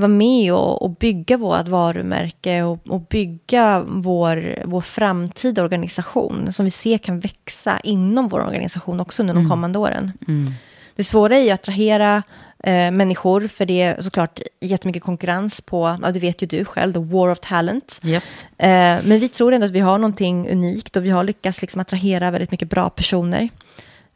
vara 0.00 0.08
med 0.08 0.52
och, 0.52 0.82
och 0.82 0.90
bygga 0.90 1.36
vårt 1.36 1.68
varumärke 1.68 2.62
och, 2.62 2.78
och, 2.88 3.00
bygga 3.00 3.84
vår, 3.86 4.58
vår 4.64 4.80
framtida 4.80 5.62
organisation 5.62 6.52
som 6.52 6.64
vi 6.64 6.70
ser 6.70 6.98
kan 6.98 7.20
växa 7.20 7.80
inom 7.84 8.28
vår 8.28 8.40
organisation 8.40 9.00
också 9.00 9.22
under 9.22 9.34
de 9.34 9.40
mm. 9.40 9.50
kommande 9.50 9.78
åren. 9.78 10.12
Mm. 10.28 10.52
Det 10.96 11.04
svåra 11.04 11.36
är 11.36 11.44
ju 11.44 11.50
att 11.50 11.60
attrahera 11.60 12.22
eh, 12.64 12.90
människor, 12.90 13.48
för 13.48 13.66
det 13.66 13.82
är 13.82 14.00
såklart 14.00 14.40
jättemycket 14.60 15.02
konkurrens 15.02 15.60
på, 15.60 15.96
ja, 16.02 16.10
det 16.10 16.20
vet 16.20 16.42
ju 16.42 16.46
du 16.46 16.64
själv, 16.64 16.92
the 16.92 16.98
war 16.98 17.28
of 17.28 17.38
talent. 17.38 18.00
Yes. 18.04 18.46
Eh, 18.58 18.98
men 19.04 19.18
vi 19.20 19.28
tror 19.28 19.52
ändå 19.52 19.66
att 19.66 19.72
vi 19.72 19.80
har 19.80 19.98
någonting 19.98 20.50
unikt 20.50 20.96
och 20.96 21.04
vi 21.04 21.10
har 21.10 21.24
lyckats 21.24 21.60
liksom 21.60 21.80
attrahera 21.80 22.30
väldigt 22.30 22.50
mycket 22.50 22.70
bra 22.70 22.90
personer. 22.90 23.48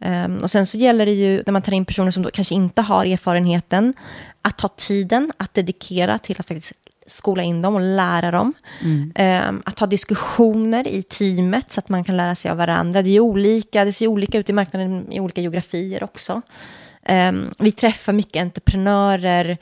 Um, 0.05 0.37
och 0.37 0.51
sen 0.51 0.67
så 0.67 0.79
gäller 0.79 1.07
det 1.07 1.13
ju, 1.13 1.43
när 1.47 1.53
man 1.53 1.63
tar 1.63 1.73
in 1.73 1.85
personer 1.85 2.11
som 2.11 2.25
kanske 2.25 2.55
inte 2.55 2.83
har 2.83 3.07
erfarenheten, 3.07 3.95
att 4.43 4.59
ta 4.59 4.69
tiden 4.69 5.33
att 5.37 5.55
dedikera 5.55 6.19
till 6.19 6.37
att 6.41 6.49
faktiskt 6.49 6.73
skola 7.07 7.43
in 7.43 7.63
dem 7.63 7.75
och 7.75 7.81
lära 7.81 8.31
dem. 8.31 8.53
Mm. 8.83 9.49
Um, 9.49 9.63
att 9.67 9.81
ha 9.81 9.87
diskussioner 9.87 10.89
i 10.89 11.03
teamet 11.03 11.73
så 11.73 11.81
att 11.81 11.89
man 11.89 12.05
kan 12.05 12.17
lära 12.17 12.35
sig 12.35 12.51
av 12.51 12.57
varandra. 12.57 13.03
Det 13.03 13.11
är 13.11 13.21
olika, 13.21 13.85
det 13.85 13.93
ser 13.93 14.07
olika 14.07 14.39
ut 14.39 14.51
i 14.51 14.53
marknaden 14.53 15.13
i 15.13 15.21
olika 15.21 15.41
geografier 15.41 16.05
också. 16.05 16.43
Um, 17.09 17.51
vi 17.59 17.73
träffar 17.73 18.13
mycket 18.13 18.43
entreprenörer, 18.43 19.59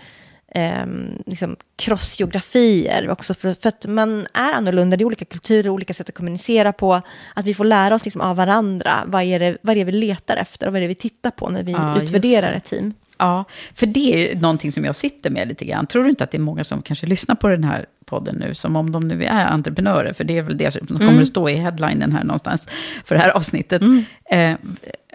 um, 0.54 1.22
liksom 1.26 1.56
crossgeografier 1.76 3.10
också, 3.10 3.34
för, 3.34 3.54
för, 3.54 3.68
att 3.68 3.86
man 3.86 4.26
är 4.34 4.52
annorlunda, 4.52 4.96
det 4.96 5.02
är 5.02 5.06
olika 5.06 5.24
kulturer, 5.24 5.68
olika 5.68 5.94
sätt 5.94 6.08
att 6.08 6.14
kommunicera 6.14 6.72
på, 6.72 7.00
att 7.34 7.44
vi 7.44 7.54
får 7.54 7.64
lära 7.64 7.94
oss 7.94 8.04
liksom 8.04 8.22
av 8.22 8.36
varandra, 8.36 8.92
vad 9.06 9.22
är, 9.22 9.38
det, 9.38 9.56
vad 9.62 9.76
är 9.76 9.78
det 9.78 9.84
vi 9.84 9.92
letar 9.92 10.36
efter 10.36 10.66
och 10.66 10.72
vad 10.72 10.78
är 10.78 10.80
det 10.80 10.88
vi 10.88 10.94
tittar 10.94 11.30
på 11.30 11.48
när 11.48 11.62
vi 11.62 11.72
ja, 11.72 12.02
utvärderar 12.02 12.52
ett 12.52 12.64
team. 12.64 12.94
Ja, 13.18 13.44
för 13.74 13.86
det 13.86 14.14
är 14.14 14.34
ju 14.34 14.40
någonting 14.40 14.72
som 14.72 14.84
jag 14.84 14.96
sitter 14.96 15.30
med 15.30 15.48
lite 15.48 15.64
grann. 15.64 15.86
Tror 15.86 16.04
du 16.04 16.10
inte 16.10 16.24
att 16.24 16.30
det 16.30 16.36
är 16.36 16.40
många 16.40 16.64
som 16.64 16.82
kanske 16.82 17.06
lyssnar 17.06 17.34
på 17.34 17.48
den 17.48 17.64
här 17.64 17.86
podden 18.04 18.36
nu, 18.36 18.54
som 18.54 18.76
om 18.76 18.92
de 18.92 19.08
nu 19.08 19.24
är 19.24 19.46
entreprenörer, 19.46 20.12
för 20.12 20.24
det 20.24 20.38
är 20.38 20.42
väl 20.42 20.56
det 20.56 20.70
som 20.70 20.86
kommer 20.86 21.08
mm. 21.08 21.22
att 21.22 21.28
stå 21.28 21.48
i 21.48 21.54
headlinen 21.54 22.12
här 22.12 22.24
någonstans 22.24 22.68
för 23.04 23.14
det 23.14 23.20
här 23.20 23.30
avsnittet. 23.30 23.82
Mm. 23.82 24.04
Eh, 24.30 24.56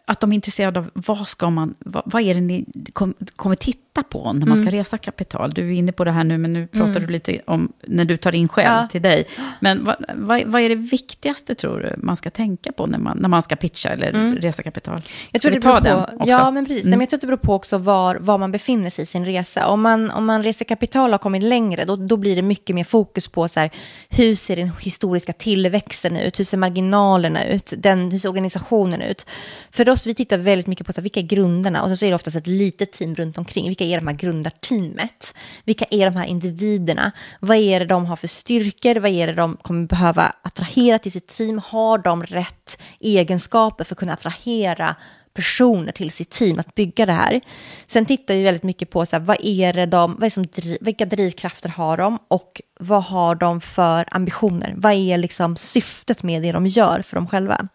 att 0.09 0.19
de 0.19 0.31
är 0.31 0.35
intresserade 0.35 0.79
av 0.79 0.89
vad, 0.93 1.27
ska 1.27 1.49
man, 1.49 1.75
vad, 1.79 2.03
vad 2.05 2.21
är 2.21 2.35
det 2.35 2.41
ni 2.41 2.65
kom, 2.93 3.13
kommer 3.35 3.55
titta 3.55 4.03
på 4.03 4.33
när 4.33 4.47
man 4.47 4.57
ska 4.57 4.67
mm. 4.67 4.73
resa 4.73 4.97
kapital? 4.97 5.51
Du 5.53 5.67
är 5.67 5.71
inne 5.71 5.91
på 5.91 6.03
det 6.03 6.11
här 6.11 6.23
nu, 6.23 6.37
men 6.37 6.53
nu 6.53 6.67
pratar 6.67 6.89
mm. 6.89 7.05
du 7.05 7.07
lite 7.07 7.41
om 7.45 7.73
när 7.87 8.05
du 8.05 8.17
tar 8.17 8.35
in 8.35 8.47
själv 8.47 8.67
ja. 8.67 8.87
till 8.91 9.01
dig. 9.01 9.27
Men 9.59 9.83
vad, 9.83 9.95
vad, 10.15 10.43
vad, 10.45 10.61
är 10.61 10.69
det 10.69 10.75
viktigaste, 10.75 11.55
tror 11.55 11.79
du, 11.79 11.95
man 11.97 12.15
ska 12.15 12.29
tänka 12.29 12.71
på 12.71 12.85
när 12.85 12.99
man, 12.99 13.17
när 13.17 13.29
man 13.29 13.41
ska 13.41 13.55
pitcha 13.55 13.89
eller 13.89 14.09
mm. 14.09 14.35
resa 14.35 14.63
kapital? 14.63 15.01
Jag 15.31 15.41
tror 15.41 15.51
det 15.51 15.59
beror 15.59 15.81
på, 15.81 16.25
ja, 16.25 16.51
men 16.51 16.65
precis. 16.65 16.85
Mm. 16.85 16.91
Men 16.91 16.99
jag 16.99 17.09
tror 17.09 17.17
att 17.17 17.21
det 17.21 17.27
beror 17.27 17.37
på 17.37 17.53
också 17.53 17.77
var, 17.77 18.15
var 18.15 18.37
man 18.37 18.51
befinner 18.51 18.89
sig 18.89 19.03
i 19.03 19.05
sin 19.05 19.25
resa. 19.25 19.67
Om 19.67 19.81
man, 19.81 20.11
om 20.11 20.25
man 20.25 20.43
reser 20.43 20.65
kapital 20.65 21.09
och 21.09 21.13
har 21.13 21.17
kommit 21.17 21.43
längre, 21.43 21.85
då, 21.85 21.95
då 21.95 22.17
blir 22.17 22.35
det 22.35 22.41
mycket 22.41 22.75
mer 22.75 22.83
fokus 22.83 23.27
på 23.27 23.47
så 23.47 23.59
här, 23.59 23.69
hur 24.09 24.35
ser 24.35 24.55
den 24.55 24.71
historiska 24.79 25.33
tillväxten 25.33 26.17
ut? 26.17 26.39
Hur 26.39 26.43
ser 26.43 26.57
marginalerna 26.57 27.45
ut? 27.45 27.73
Den, 27.77 28.11
hur 28.11 28.19
ser 28.19 28.29
organisationen 28.29 29.01
ut? 29.01 29.25
För 29.71 29.85
oss, 29.97 30.07
vi 30.07 30.13
tittar 30.13 30.37
väldigt 30.37 30.67
mycket 30.67 30.87
på 30.87 30.93
så 30.93 30.97
här, 31.01 31.03
vilka 31.03 31.19
är 31.19 31.23
grunderna? 31.23 31.83
Och 31.83 31.97
så 31.97 32.05
är 32.05 32.09
det 32.09 32.15
oftast 32.15 32.35
ett 32.37 32.47
litet 32.47 32.91
team 32.91 33.15
runt 33.15 33.37
omkring. 33.37 33.67
Vilka 33.67 33.83
är 33.83 33.99
de 33.99 34.07
här 34.07 34.15
grundarteamet? 34.15 35.33
Vilka 35.63 35.85
är 35.89 36.05
de 36.05 36.15
här 36.15 36.25
individerna? 36.25 37.11
Vad 37.39 37.57
är 37.57 37.79
det 37.79 37.85
de 37.85 38.05
har 38.05 38.15
för 38.15 38.27
styrkor? 38.27 38.95
Vad 38.95 39.11
är 39.11 39.27
det 39.27 39.33
de 39.33 39.57
kommer 39.61 39.87
behöva 39.87 40.33
attrahera 40.41 40.99
till 40.99 41.11
sitt 41.11 41.27
team? 41.27 41.61
Har 41.65 41.97
de 41.97 42.23
rätt 42.23 42.81
egenskaper 42.99 43.83
för 43.83 43.95
att 43.95 43.99
kunna 43.99 44.13
attrahera 44.13 44.95
personer 45.33 45.91
till 45.91 46.11
sitt 46.11 46.29
team 46.29 46.59
att 46.59 46.75
bygga 46.75 47.05
det 47.05 47.11
här. 47.11 47.41
Sen 47.87 48.05
tittar 48.05 48.33
vi 48.33 48.43
väldigt 48.43 48.63
mycket 48.63 48.89
på 48.89 49.05
så 49.05 49.15
här, 49.15 49.23
vad 49.23 49.37
är 49.43 49.73
det 49.73 49.85
de, 49.85 50.13
vad 50.13 50.23
är 50.23 50.29
som, 50.29 50.45
vilka 50.81 51.05
drivkrafter 51.05 51.69
har 51.69 51.97
de 51.97 52.19
och 52.27 52.61
vad 52.79 53.03
har 53.03 53.35
de 53.35 53.61
för 53.61 54.05
ambitioner? 54.11 54.73
Vad 54.77 54.93
är 54.93 55.17
liksom 55.17 55.57
syftet 55.57 56.23
med 56.23 56.41
det 56.41 56.51
de 56.51 56.67
gör 56.67 57.01
för 57.01 57.15
dem 57.15 57.27
själva? 57.27 57.67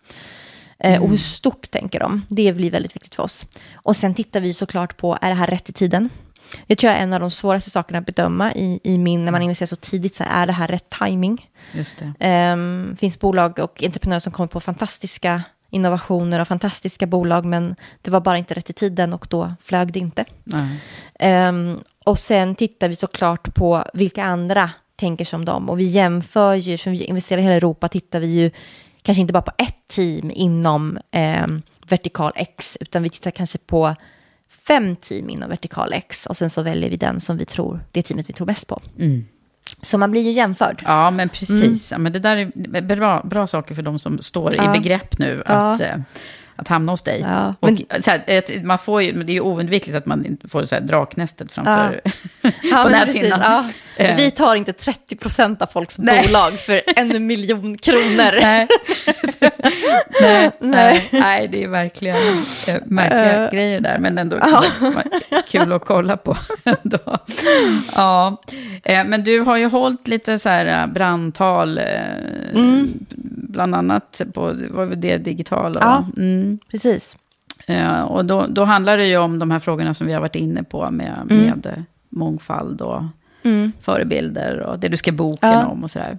Mm. 0.82 1.02
Och 1.02 1.10
hur 1.10 1.16
stort 1.16 1.70
tänker 1.70 2.00
de? 2.00 2.22
Det 2.28 2.52
blir 2.52 2.70
väldigt 2.70 2.96
viktigt 2.96 3.14
för 3.14 3.22
oss. 3.22 3.46
Och 3.74 3.96
sen 3.96 4.14
tittar 4.14 4.40
vi 4.40 4.54
såklart 4.54 4.96
på, 4.96 5.18
är 5.20 5.28
det 5.28 5.34
här 5.34 5.46
rätt 5.46 5.68
i 5.68 5.72
tiden? 5.72 6.08
Det 6.66 6.76
tror 6.76 6.90
jag 6.90 6.98
är 6.98 7.02
en 7.02 7.12
av 7.12 7.20
de 7.20 7.30
svåraste 7.30 7.70
sakerna 7.70 7.98
att 7.98 8.06
bedöma 8.06 8.52
i, 8.54 8.80
i 8.84 8.98
min, 8.98 9.24
när 9.24 9.32
man 9.32 9.42
investerar 9.42 9.66
så 9.66 9.76
tidigt, 9.76 10.14
så 10.14 10.24
är 10.26 10.46
det 10.46 10.52
här 10.52 10.68
rätt 10.68 10.94
timing? 10.98 11.50
Just 11.72 12.02
det. 12.18 12.52
Um, 12.52 12.96
finns 12.96 13.20
bolag 13.20 13.58
och 13.58 13.82
entreprenörer 13.82 14.20
som 14.20 14.32
kommer 14.32 14.46
på 14.46 14.60
fantastiska 14.60 15.42
innovationer 15.70 16.40
och 16.40 16.48
fantastiska 16.48 17.06
bolag, 17.06 17.44
men 17.44 17.76
det 18.02 18.10
var 18.10 18.20
bara 18.20 18.38
inte 18.38 18.54
rätt 18.54 18.70
i 18.70 18.72
tiden 18.72 19.12
och 19.12 19.26
då 19.30 19.54
flög 19.62 19.92
det 19.92 19.98
inte. 19.98 20.24
Um, 21.48 21.82
och 22.04 22.18
sen 22.18 22.54
tittar 22.54 22.88
vi 22.88 22.96
såklart 22.96 23.54
på 23.54 23.84
vilka 23.94 24.24
andra 24.24 24.70
tänker 24.96 25.24
som 25.24 25.44
dem 25.44 25.70
och 25.70 25.80
vi 25.80 25.84
jämför 25.84 26.54
ju, 26.54 26.78
som 26.78 26.92
vi 26.92 27.04
investerar 27.04 27.40
i 27.40 27.42
hela 27.42 27.54
Europa, 27.54 27.88
tittar 27.88 28.20
vi 28.20 28.26
ju 28.26 28.50
kanske 29.02 29.20
inte 29.20 29.32
bara 29.32 29.42
på 29.42 29.52
ett 29.58 29.88
team 29.88 30.30
inom 30.34 30.98
eh, 31.10 31.46
vertikal 31.88 32.32
X, 32.34 32.78
utan 32.80 33.02
vi 33.02 33.08
tittar 33.08 33.30
kanske 33.30 33.58
på 33.58 33.94
fem 34.66 34.96
team 34.96 35.30
inom 35.30 35.48
vertikal 35.48 35.92
X 35.92 36.26
och 36.26 36.36
sen 36.36 36.50
så 36.50 36.62
väljer 36.62 36.90
vi 36.90 36.96
den 36.96 37.20
som 37.20 37.36
vi 37.36 37.44
tror, 37.44 37.80
det 37.92 38.02
teamet 38.02 38.28
vi 38.28 38.32
tror 38.32 38.46
bäst 38.46 38.66
på. 38.66 38.82
Mm. 38.98 39.24
Så 39.82 39.98
man 39.98 40.10
blir 40.10 40.22
ju 40.22 40.30
jämförd. 40.30 40.82
Ja, 40.84 41.10
men 41.10 41.28
precis. 41.28 41.92
Mm. 41.92 41.98
Ja, 41.98 41.98
men 41.98 42.12
det 42.12 42.18
där 42.18 42.36
är 42.36 42.82
bra, 42.82 43.22
bra 43.24 43.46
saker 43.46 43.74
för 43.74 43.82
de 43.82 43.98
som 43.98 44.18
står 44.18 44.54
ja. 44.56 44.74
i 44.74 44.78
begrepp 44.78 45.18
nu 45.18 45.42
att, 45.46 45.80
ja. 45.80 45.86
Eh, 45.86 46.00
att 46.56 46.68
hamna 46.68 46.92
hos 46.92 47.02
dig. 47.02 47.20
Ja, 47.20 47.54
men... 47.60 47.74
och, 47.74 48.04
så 48.04 48.10
här, 48.10 48.64
man 48.64 48.78
får 48.78 49.02
ju, 49.02 49.22
det 49.22 49.32
är 49.32 49.34
ju 49.34 49.40
oundvikligt 49.40 49.96
att 49.96 50.06
man 50.06 50.38
får 50.48 50.64
så 50.64 50.74
här, 50.74 50.82
draknästet 50.82 51.52
framför 51.52 52.00
ja. 52.62 52.82
på 52.84 52.88
näthinnan. 52.88 53.72
Eh. 53.96 54.16
Vi 54.16 54.30
tar 54.30 54.54
inte 54.54 54.72
30 54.72 55.16
procent 55.16 55.62
av 55.62 55.66
folks 55.66 55.98
nej. 55.98 56.26
bolag 56.26 56.52
för 56.52 56.80
en 56.96 57.26
miljon 57.26 57.78
kronor. 57.78 58.40
Nej. 58.40 58.68
nej, 60.20 60.50
nej. 60.58 61.08
nej, 61.12 61.48
det 61.48 61.64
är 61.64 61.68
verkligen 61.68 62.16
äh, 62.66 62.76
märkliga 62.84 63.44
uh. 63.44 63.50
grejer 63.50 63.80
där, 63.80 63.98
men 63.98 64.18
ändå 64.18 64.36
kul 65.48 65.72
att 65.72 65.84
kolla 65.84 66.16
på. 66.16 66.36
ändå. 66.64 67.18
Ja. 67.94 68.42
men 68.84 69.24
du 69.24 69.40
har 69.40 69.56
ju 69.56 69.66
hållit 69.66 70.08
lite 70.08 70.38
så 70.38 70.48
här 70.48 70.86
brandtal, 70.86 71.78
mm. 71.78 72.88
bland 73.24 73.74
annat 73.74 74.22
på 74.34 74.40
var 74.70 74.86
det 74.86 75.18
digitala. 75.18 75.80
Ja. 75.80 76.22
Mm. 76.22 76.58
Precis. 76.70 77.16
Eh, 77.66 78.00
och 78.00 78.24
då, 78.24 78.46
då 78.48 78.64
handlar 78.64 78.96
det 78.96 79.06
ju 79.06 79.16
om 79.16 79.38
de 79.38 79.50
här 79.50 79.58
frågorna 79.58 79.94
som 79.94 80.06
vi 80.06 80.12
har 80.12 80.20
varit 80.20 80.36
inne 80.36 80.62
på 80.62 80.90
med, 80.90 81.26
mm. 81.30 81.46
med 81.46 81.84
mångfald 82.08 82.80
och 82.80 83.02
mm. 83.44 83.72
förebilder 83.80 84.60
och 84.60 84.78
det 84.78 84.88
du 84.88 84.96
ska 84.96 85.12
boken 85.12 85.50
ja. 85.50 85.66
om 85.66 85.84
och 85.84 85.90
sådär. 85.90 86.18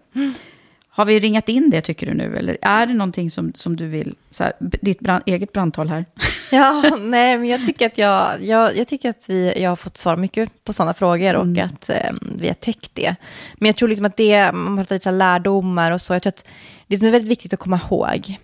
Har 0.95 1.05
vi 1.05 1.19
ringat 1.19 1.49
in 1.49 1.69
det 1.69 1.81
tycker 1.81 2.07
du 2.07 2.13
nu? 2.13 2.37
Eller 2.37 2.57
är 2.61 2.85
det 2.85 2.93
någonting 2.93 3.31
som, 3.31 3.53
som 3.55 3.75
du 3.75 3.87
vill, 3.87 4.15
så 4.31 4.43
här, 4.43 4.53
ditt 4.59 4.99
brand, 4.99 5.23
eget 5.25 5.51
brandtal 5.53 5.89
här? 5.89 6.05
Ja, 6.51 6.97
nej, 6.99 7.37
men 7.37 7.47
jag 7.47 7.65
tycker 7.65 7.85
att, 7.85 7.97
jag, 7.97 8.43
jag, 8.43 8.77
jag 8.77 8.87
tycker 8.87 9.09
att 9.09 9.29
vi, 9.29 9.61
jag 9.61 9.69
har 9.69 9.75
fått 9.75 9.97
svara 9.97 10.15
mycket 10.15 10.63
på 10.63 10.73
sådana 10.73 10.93
frågor 10.93 11.35
och 11.35 11.43
Mm. 11.43 11.65
att 11.65 11.89
eh, 11.89 12.11
vi 12.35 12.47
har 12.47 12.53
täckt 12.53 12.91
det. 12.93 13.15
Men 13.53 13.67
jag 13.67 13.75
tror 13.75 13.89
liksom 13.89 14.05
att 14.05 14.17
det, 14.17 14.51
man 14.51 14.77
pratar 14.77 14.95
lite 14.95 15.03
så 15.03 15.11
lärdomar 15.11 15.91
och 15.91 16.01
så, 16.01 16.13
jag 16.13 16.21
tror 16.21 16.29
att 16.29 16.45
det 16.87 16.97
som 16.97 17.07
är 17.07 17.11
väldigt 17.11 17.31
viktigt 17.31 17.53
att 17.53 17.59
komma 17.59 17.79
ihåg, 17.89 18.37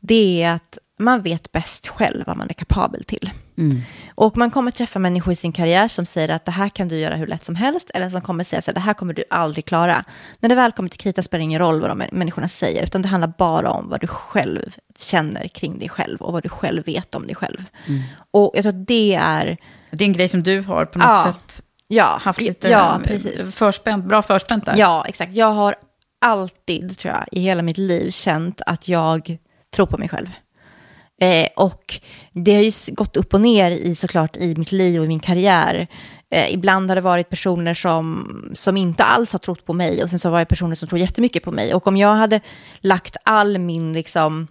det 0.00 0.42
är 0.42 0.54
att 0.54 0.78
man 1.02 1.22
vet 1.22 1.52
bäst 1.52 1.88
själv 1.88 2.24
vad 2.26 2.36
man 2.36 2.48
är 2.50 2.54
kapabel 2.54 3.04
till. 3.04 3.30
Mm. 3.58 3.80
Och 4.14 4.36
man 4.36 4.50
kommer 4.50 4.70
träffa 4.70 4.98
människor 4.98 5.32
i 5.32 5.36
sin 5.36 5.52
karriär 5.52 5.88
som 5.88 6.06
säger 6.06 6.28
att 6.28 6.44
det 6.44 6.50
här 6.52 6.68
kan 6.68 6.88
du 6.88 6.98
göra 6.98 7.16
hur 7.16 7.26
lätt 7.26 7.44
som 7.44 7.54
helst, 7.54 7.90
eller 7.94 8.08
som 8.08 8.20
kommer 8.20 8.44
säga 8.44 8.58
att 8.58 8.74
det 8.74 8.80
här 8.80 8.94
kommer 8.94 9.14
du 9.14 9.24
aldrig 9.30 9.64
klara. 9.64 10.04
När 10.40 10.48
det 10.48 10.54
väl 10.54 10.72
kommer 10.72 10.88
till 10.88 10.98
krita 10.98 11.22
spelar 11.22 11.38
det 11.38 11.44
ingen 11.44 11.60
roll 11.60 11.80
vad 11.80 11.90
de 11.90 12.04
människorna 12.12 12.48
säger, 12.48 12.82
utan 12.82 13.02
det 13.02 13.08
handlar 13.08 13.32
bara 13.38 13.70
om 13.70 13.88
vad 13.88 14.00
du 14.00 14.06
själv 14.06 14.76
känner 14.98 15.48
kring 15.48 15.78
dig 15.78 15.88
själv 15.88 16.20
och 16.20 16.32
vad 16.32 16.42
du 16.42 16.48
själv 16.48 16.84
vet 16.84 17.14
om 17.14 17.26
dig 17.26 17.36
själv. 17.36 17.64
Mm. 17.86 18.02
Och 18.30 18.50
jag 18.54 18.62
tror 18.62 18.72
att 18.72 18.86
det 18.86 19.14
är... 19.14 19.56
Det 19.90 20.04
är 20.04 20.08
en 20.08 20.12
grej 20.12 20.28
som 20.28 20.42
du 20.42 20.60
har 20.60 20.84
på 20.84 20.98
något 20.98 21.08
Ja. 21.08 21.32
sätt 21.32 21.62
Ja, 21.94 22.18
haft 22.22 22.40
lite 22.40 22.68
ja, 22.68 23.00
precis. 23.04 23.54
Förspänt, 23.54 24.04
bra 24.04 24.22
förspänt 24.22 24.66
där. 24.66 24.76
Ja, 24.76 25.04
exakt. 25.08 25.34
Jag 25.34 25.52
har 25.52 25.74
alltid, 26.20 26.98
tror 26.98 27.14
jag, 27.14 27.24
i 27.32 27.40
hela 27.40 27.62
mitt 27.62 27.78
liv 27.78 28.10
känt 28.10 28.62
att 28.66 28.88
jag 28.88 29.38
tror 29.74 29.86
på 29.86 29.98
mig 29.98 30.08
själv. 30.08 30.28
Eh, 31.22 31.48
och 31.56 32.00
det 32.32 32.54
har 32.54 32.62
ju 32.62 32.72
gått 32.88 33.16
upp 33.16 33.34
och 33.34 33.40
ner 33.40 33.70
i 33.70 33.94
såklart 33.94 34.36
i 34.36 34.54
mitt 34.54 34.72
liv 34.72 35.00
och 35.00 35.04
i 35.04 35.08
min 35.08 35.20
karriär. 35.20 35.86
Eh, 36.30 36.54
ibland 36.54 36.90
har 36.90 36.94
det 36.94 37.00
varit 37.00 37.28
personer 37.28 37.74
som, 37.74 38.28
som 38.54 38.76
inte 38.76 39.04
alls 39.04 39.32
har 39.32 39.38
trott 39.38 39.66
på 39.66 39.72
mig 39.72 40.02
och 40.02 40.10
sen 40.10 40.18
så 40.18 40.28
har 40.28 40.32
det 40.32 40.38
varit 40.38 40.48
personer 40.48 40.74
som 40.74 40.88
tror 40.88 40.98
jättemycket 40.98 41.42
på 41.42 41.52
mig. 41.52 41.74
Och 41.74 41.86
om 41.86 41.96
jag 41.96 42.14
hade 42.14 42.40
lagt 42.80 43.16
all 43.24 43.58
min 43.58 43.92
liksom, 43.92 44.48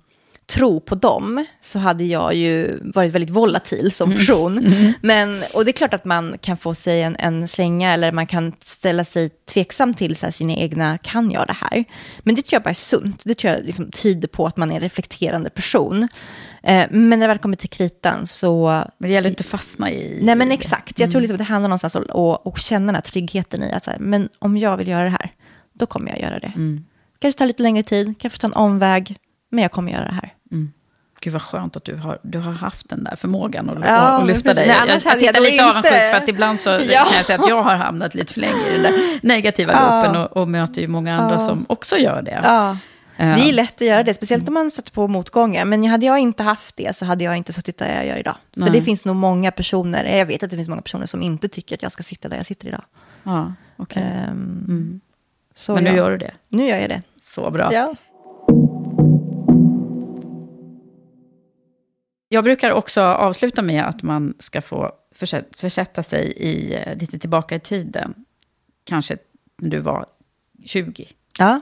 tro 0.52 0.80
på 0.80 0.96
dem 0.96 1.46
så 1.62 1.80
hade 1.80 2.04
jag 2.04 2.36
ju 2.36 2.80
varit 2.82 3.12
väldigt 3.12 3.30
volatil 3.30 3.92
som 3.92 4.12
person. 4.12 4.74
Men, 5.02 5.44
och 5.54 5.66
det 5.66 5.72
är 5.72 5.74
klart 5.74 5.94
att 5.94 6.06
man 6.06 6.38
kan 6.42 6.58
få 6.58 6.74
sig 6.74 7.02
en, 7.02 7.16
en 7.20 7.48
slänga 7.48 7.94
eller 7.94 8.12
man 8.12 8.28
kan 8.28 8.54
ställa 8.66 9.04
sig 9.04 9.30
tveksam 9.30 9.94
till 9.94 10.16
så 10.16 10.26
här, 10.26 10.32
sina 10.32 10.54
egna, 10.54 10.98
kan 10.98 11.32
jag 11.32 11.48
det 11.48 11.58
här? 11.60 11.84
Men 12.20 12.36
det 12.36 12.42
tror 12.42 12.56
jag 12.56 12.64
bara 12.64 12.70
är 12.70 12.74
sunt. 12.74 13.22
Det 13.26 13.34
tror 13.34 13.54
jag 13.54 13.66
liksom 13.66 13.92
tyder 13.92 14.28
på 14.28 14.46
att 14.46 14.58
man 14.58 14.72
är 14.72 14.76
en 14.76 14.82
reflekterande 14.82 15.50
person. 15.50 16.08
Eh, 16.64 16.86
men 16.92 17.10
när 17.10 17.18
det 17.18 17.28
väl 17.28 17.38
kommer 17.38 17.56
till 17.56 17.70
kritan 17.70 18.28
så... 18.28 18.68
Men 18.98 19.10
det 19.10 19.14
gäller 19.14 19.30
inte 19.30 19.42
att 19.42 19.48
fastna 19.48 19.92
i... 19.92 20.20
Nej 20.22 20.36
men 20.36 20.52
exakt, 20.52 21.00
jag 21.00 21.12
tror 21.12 21.20
Mm. 21.20 21.22
liksom 21.22 21.36
att 21.36 21.48
det 21.48 21.54
handlar 21.54 21.70
någonstans 21.70 21.96
om 22.10 22.38
att 22.46 22.62
känna 22.62 22.86
den 22.86 22.96
här 22.96 23.02
tryggheten 23.02 23.64
i 23.64 23.72
att 23.72 23.86
så 23.86 23.92
här, 23.92 24.00
men 24.00 24.30
om 24.40 24.58
jag 24.58 24.78
vill 24.78 24.88
göra 24.88 25.04
det 25.04 25.10
här, 25.10 25.32
då 25.74 25.86
kommer 25.86 26.10
jag 26.12 26.20
göra 26.22 26.40
det. 26.40 26.52
Mm. 26.56 26.86
Kanske 27.20 27.38
ta 27.40 27.46
lite 27.46 27.64
längre 27.64 27.84
tid, 27.84 28.16
kanske 28.20 28.40
ta 28.40 28.48
en 28.48 28.54
omväg, 28.54 29.16
men 29.52 29.62
jag 29.62 29.72
kommer 29.72 29.92
göra 29.92 30.06
det 30.06 30.14
här. 30.14 30.34
Gud 31.24 31.34
vad 31.34 31.42
skönt 31.42 31.76
att 31.76 31.84
du 31.86 31.96
har, 31.96 32.20
du 32.24 32.40
har 32.40 32.52
haft 32.54 32.90
den 32.90 33.04
där 33.04 33.16
förmågan 33.16 33.70
att, 33.70 33.78
Ja, 33.90 33.94
att 33.98 34.28
lyfta 34.28 34.42
precis. 34.50 34.56
dig. 34.56 34.68
Nej, 34.68 34.78
jag, 34.80 34.88
jag 34.88 35.02
jag 35.14 35.20
tittar 35.20 35.34
då 35.34 35.40
lite 35.40 35.52
inte- 35.52 35.66
avundsjuk 35.70 35.94
för 35.94 36.14
att 36.18 36.30
ibland 36.30 36.60
så 36.60 36.70
Ja. 36.70 36.78
kan 36.80 37.16
jag 37.18 37.26
säga 37.26 37.40
att 37.40 37.50
jag 37.50 37.64
har 37.64 37.76
hamnat 37.76 38.16
lite 38.16 38.34
för 38.34 38.42
länge 38.42 38.68
i 38.70 38.74
den 38.74 38.82
där 38.84 39.20
negativa 39.28 39.74
Ja. 39.74 39.96
loopen 40.04 40.22
och, 40.22 40.38
och 40.38 40.48
möter 40.48 40.82
ju 40.82 40.88
många 40.88 41.16
andra 41.22 41.36
Ja. 41.36 41.40
som 41.40 41.66
också 41.70 41.98
gör 41.98 42.22
det. 42.22 42.42
Det 43.18 43.24
är 43.50 43.54
lätt 43.54 43.74
att 43.74 43.82
göra 43.88 44.04
det, 44.04 44.14
speciellt 44.14 44.48
om 44.48 44.54
man 44.54 44.72
sätter 44.72 44.92
på 44.92 45.08
motgångar. 45.08 45.66
Men 45.66 45.84
hade 45.86 46.06
jag 46.06 46.20
inte 46.20 46.44
haft 46.44 46.76
det 46.76 46.96
så 46.96 47.06
hade 47.06 47.24
jag 47.24 47.38
inte 47.38 47.54
suttit 47.54 47.78
där 47.78 47.96
jag 47.96 48.06
gör 48.08 48.18
idag. 48.18 48.36
För 48.54 48.60
Nej. 48.60 48.70
det 48.72 48.82
finns 48.82 49.06
nog 49.06 49.16
många 49.16 49.52
personer, 49.52 50.18
jag 50.18 50.26
vet 50.26 50.44
att 50.44 50.50
det 50.52 50.58
finns 50.58 50.70
många 50.70 50.82
personer 50.82 51.06
som 51.06 51.22
inte 51.22 51.48
tycker 51.48 51.76
att 51.76 51.84
jag 51.84 51.92
ska 51.92 52.04
sitta 52.04 52.30
där 52.30 52.38
jag 52.38 52.46
sitter 52.46 52.68
idag. 52.68 52.84
Ja, 53.24 53.54
okej. 53.78 54.04
Ehm, 54.04 55.02
så 55.54 55.74
Men 55.76 55.84
nu 55.84 55.90
ja. 55.90 55.96
gör 55.96 56.12
du 56.12 56.18
det. 56.18 56.34
Nu 56.48 56.68
gör 56.68 56.78
jag 56.80 56.90
det. 56.90 57.02
Så 57.24 57.52
bra. 57.52 57.74
Ja. 57.74 57.96
Jag 62.30 62.44
brukar 62.44 62.72
också 62.72 63.02
avsluta 63.02 63.62
med 63.62 63.86
att 63.88 64.04
man 64.04 64.34
ska 64.40 64.62
få 64.62 64.92
försä- 65.16 65.44
försätta 65.58 66.04
sig 66.04 66.26
i, 66.38 66.74
eh, 66.76 66.96
lite 66.98 67.20
tillbaka 67.20 67.56
i 67.56 67.60
tiden. 67.60 68.14
Kanske 68.84 69.18
när 69.58 69.70
du 69.70 69.80
var 69.80 70.06
20. 70.66 71.08
Ja. 71.40 71.62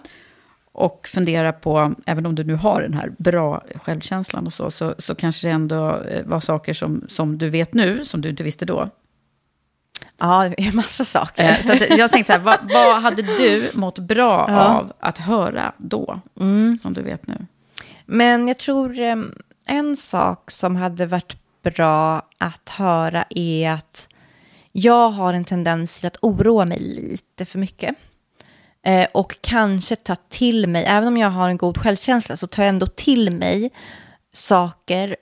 Och 0.79 1.07
fundera 1.07 1.53
på, 1.53 1.95
även 2.05 2.25
om 2.25 2.35
du 2.35 2.43
nu 2.43 2.55
har 2.55 2.81
den 2.81 2.93
här 2.93 3.11
bra 3.17 3.63
självkänslan 3.75 4.45
och 4.45 4.53
så, 4.53 4.71
så, 4.71 4.95
så 4.97 5.15
kanske 5.15 5.47
det 5.47 5.51
ändå 5.51 6.01
eh, 6.01 6.25
var 6.25 6.39
saker 6.39 6.73
som, 6.73 7.05
som 7.07 7.37
du 7.37 7.49
vet 7.49 7.73
nu, 7.73 8.05
som 8.05 8.21
du 8.21 8.29
inte 8.29 8.43
visste 8.43 8.65
då. 8.65 8.89
Ja, 10.17 10.49
det 10.57 10.67
är 10.67 10.75
massa 10.75 11.05
saker. 11.05 11.49
Eh, 11.49 11.61
så 11.61 11.71
att 11.73 11.97
jag 11.97 12.11
tänkte 12.11 12.33
så 12.33 12.39
här, 12.39 12.45
vad, 12.45 12.57
vad 12.73 13.01
hade 13.01 13.21
du 13.21 13.69
mått 13.73 13.99
bra 13.99 14.45
Ja. 14.49 14.67
av 14.67 14.93
att 14.99 15.17
höra 15.17 15.73
då, 15.77 16.19
som 16.81 16.93
du 16.93 17.01
vet 17.01 17.27
nu? 17.27 17.45
Men 18.05 18.47
jag 18.47 18.57
tror 18.57 18.99
em, 18.99 19.33
en 19.67 19.95
sak 19.95 20.51
som 20.51 20.75
hade 20.75 21.05
varit 21.05 21.37
bra 21.63 22.21
att 22.37 22.69
höra 22.69 23.25
är 23.29 23.71
att 23.71 24.07
jag 24.71 25.09
har 25.09 25.33
en 25.33 25.45
tendens 25.45 25.97
till 25.99 26.07
att 26.07 26.17
oroa 26.21 26.65
mig 26.65 26.79
lite 26.79 27.45
för 27.45 27.59
mycket. 27.59 27.95
Eh, 28.85 29.07
och 29.13 29.37
kanske 29.41 29.95
ta 29.95 30.15
till 30.15 30.67
mig, 30.67 30.85
även 30.87 31.07
om 31.07 31.17
jag 31.17 31.29
har 31.29 31.49
en 31.49 31.57
god 31.57 31.77
självkänsla, 31.77 32.37
så 32.37 32.47
tar 32.47 32.63
jag 32.63 32.69
ändå 32.69 32.87
till 32.87 33.31
mig 33.31 33.69
saker 34.33 35.15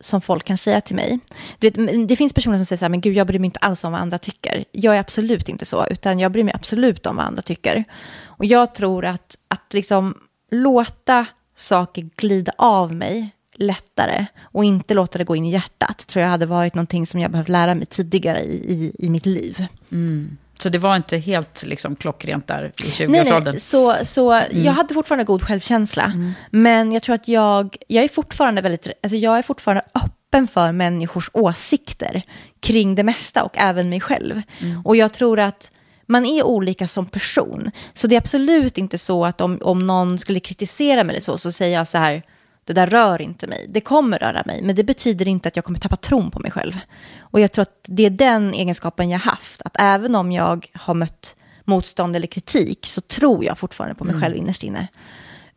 som 0.00 0.20
folk 0.20 0.44
kan 0.44 0.58
säga 0.58 0.80
till 0.80 0.96
mig. 0.96 1.18
Du 1.58 1.70
vet, 1.70 2.08
det 2.08 2.16
finns 2.16 2.32
personer 2.32 2.56
som 2.56 2.66
säger 2.66 2.78
så 2.78 2.84
här, 2.84 2.90
men 2.90 3.00
gud, 3.00 3.16
jag 3.16 3.26
bryr 3.26 3.38
mig 3.38 3.46
inte 3.46 3.60
alls 3.60 3.84
om 3.84 3.92
vad 3.92 4.00
andra 4.00 4.18
tycker. 4.18 4.64
Jag 4.72 4.96
är 4.96 5.00
absolut 5.00 5.48
inte 5.48 5.66
så, 5.66 5.86
utan 5.86 6.18
jag 6.18 6.32
bryr 6.32 6.44
mig 6.44 6.54
absolut 6.54 7.06
om 7.06 7.16
vad 7.16 7.24
andra 7.24 7.42
tycker. 7.42 7.84
Och 8.24 8.44
jag 8.44 8.74
tror 8.74 9.04
att, 9.04 9.36
att 9.48 9.72
liksom 9.72 10.14
låta 10.50 11.26
saker 11.56 12.08
glida 12.16 12.52
av 12.58 12.94
mig 12.94 13.30
lättare 13.54 14.26
och 14.40 14.64
inte 14.64 14.94
låta 14.94 15.18
det 15.18 15.24
gå 15.24 15.36
in 15.36 15.44
i 15.44 15.50
hjärtat, 15.50 16.06
tror 16.06 16.22
jag 16.22 16.30
hade 16.30 16.46
varit 16.46 16.74
någonting 16.74 17.06
som 17.06 17.20
jag 17.20 17.30
behövt 17.30 17.48
lära 17.48 17.74
mig 17.74 17.86
tidigare 17.86 18.40
i, 18.40 18.72
i, 18.72 19.06
i 19.06 19.10
mitt 19.10 19.26
liv. 19.26 19.66
Mm. 19.92 20.36
Så 20.62 20.68
det 20.68 20.78
var 20.78 20.96
inte 20.96 21.18
helt 21.18 21.62
liksom, 21.62 21.96
klockrent 21.96 22.46
där 22.46 22.64
i 22.64 22.82
20-årsåldern? 22.82 23.44
Nej, 23.44 23.52
nej, 23.52 23.60
så, 23.60 23.96
så 24.04 24.42
jag 24.50 24.72
hade 24.72 24.94
fortfarande 24.94 25.24
god 25.24 25.42
självkänsla. 25.42 26.12
Men 26.50 26.92
jag 26.92 27.02
tror 27.02 27.14
att 27.14 27.28
jag, 27.28 27.76
jag 27.88 28.04
är 28.04 28.08
fortfarande 28.08 28.62
väldigt, 28.62 28.86
alltså 29.02 29.16
jag 29.16 29.38
är 29.38 29.42
fortfarande 29.42 29.82
öppen 29.94 30.48
för 30.48 30.72
människors 30.72 31.30
åsikter 31.32 32.22
kring 32.60 32.94
det 32.94 33.02
mesta 33.02 33.44
och 33.44 33.58
även 33.58 33.90
mig 33.90 34.00
själv. 34.00 34.42
Och 34.84 34.96
jag 34.96 35.12
tror 35.12 35.40
att 35.40 35.70
man 36.06 36.26
är 36.26 36.42
olika 36.42 36.88
som 36.88 37.06
person. 37.06 37.70
Så 37.92 38.06
det 38.06 38.14
är 38.14 38.20
absolut 38.20 38.78
inte 38.78 38.98
så 38.98 39.24
att 39.24 39.40
om, 39.40 39.58
om 39.62 39.86
någon 39.86 40.18
skulle 40.18 40.40
kritisera 40.40 41.04
mig 41.04 41.12
eller 41.12 41.20
så, 41.20 41.38
så 41.38 41.52
säger 41.52 41.78
jag 41.78 41.88
så 41.88 41.98
här, 41.98 42.22
det 42.70 42.80
där 42.80 42.86
rör 42.86 43.22
inte 43.22 43.46
mig. 43.46 43.66
Det 43.68 43.80
kommer 43.80 44.18
röra 44.18 44.42
mig, 44.46 44.62
men 44.62 44.74
det 44.76 44.84
betyder 44.84 45.28
inte 45.28 45.48
att 45.48 45.56
jag 45.56 45.64
kommer 45.64 45.78
tappa 45.78 45.96
tron 45.96 46.30
på 46.30 46.38
mig 46.38 46.50
själv. 46.50 46.78
Och 47.20 47.40
jag 47.40 47.52
tror 47.52 47.62
att 47.62 47.80
det 47.82 48.06
är 48.06 48.10
den 48.10 48.54
egenskapen 48.54 49.10
jag 49.10 49.18
haft, 49.18 49.62
att 49.62 49.76
även 49.78 50.14
om 50.14 50.32
jag 50.32 50.66
har 50.74 50.94
mött 50.94 51.36
motstånd 51.64 52.16
eller 52.16 52.26
kritik 52.26 52.86
så 52.86 53.00
tror 53.00 53.44
jag 53.44 53.58
fortfarande 53.58 53.94
på 53.94 54.04
mig 54.04 54.12
Mm. 54.14 54.22
själv 54.22 54.36
innerst 54.36 54.62
inne. 54.62 54.88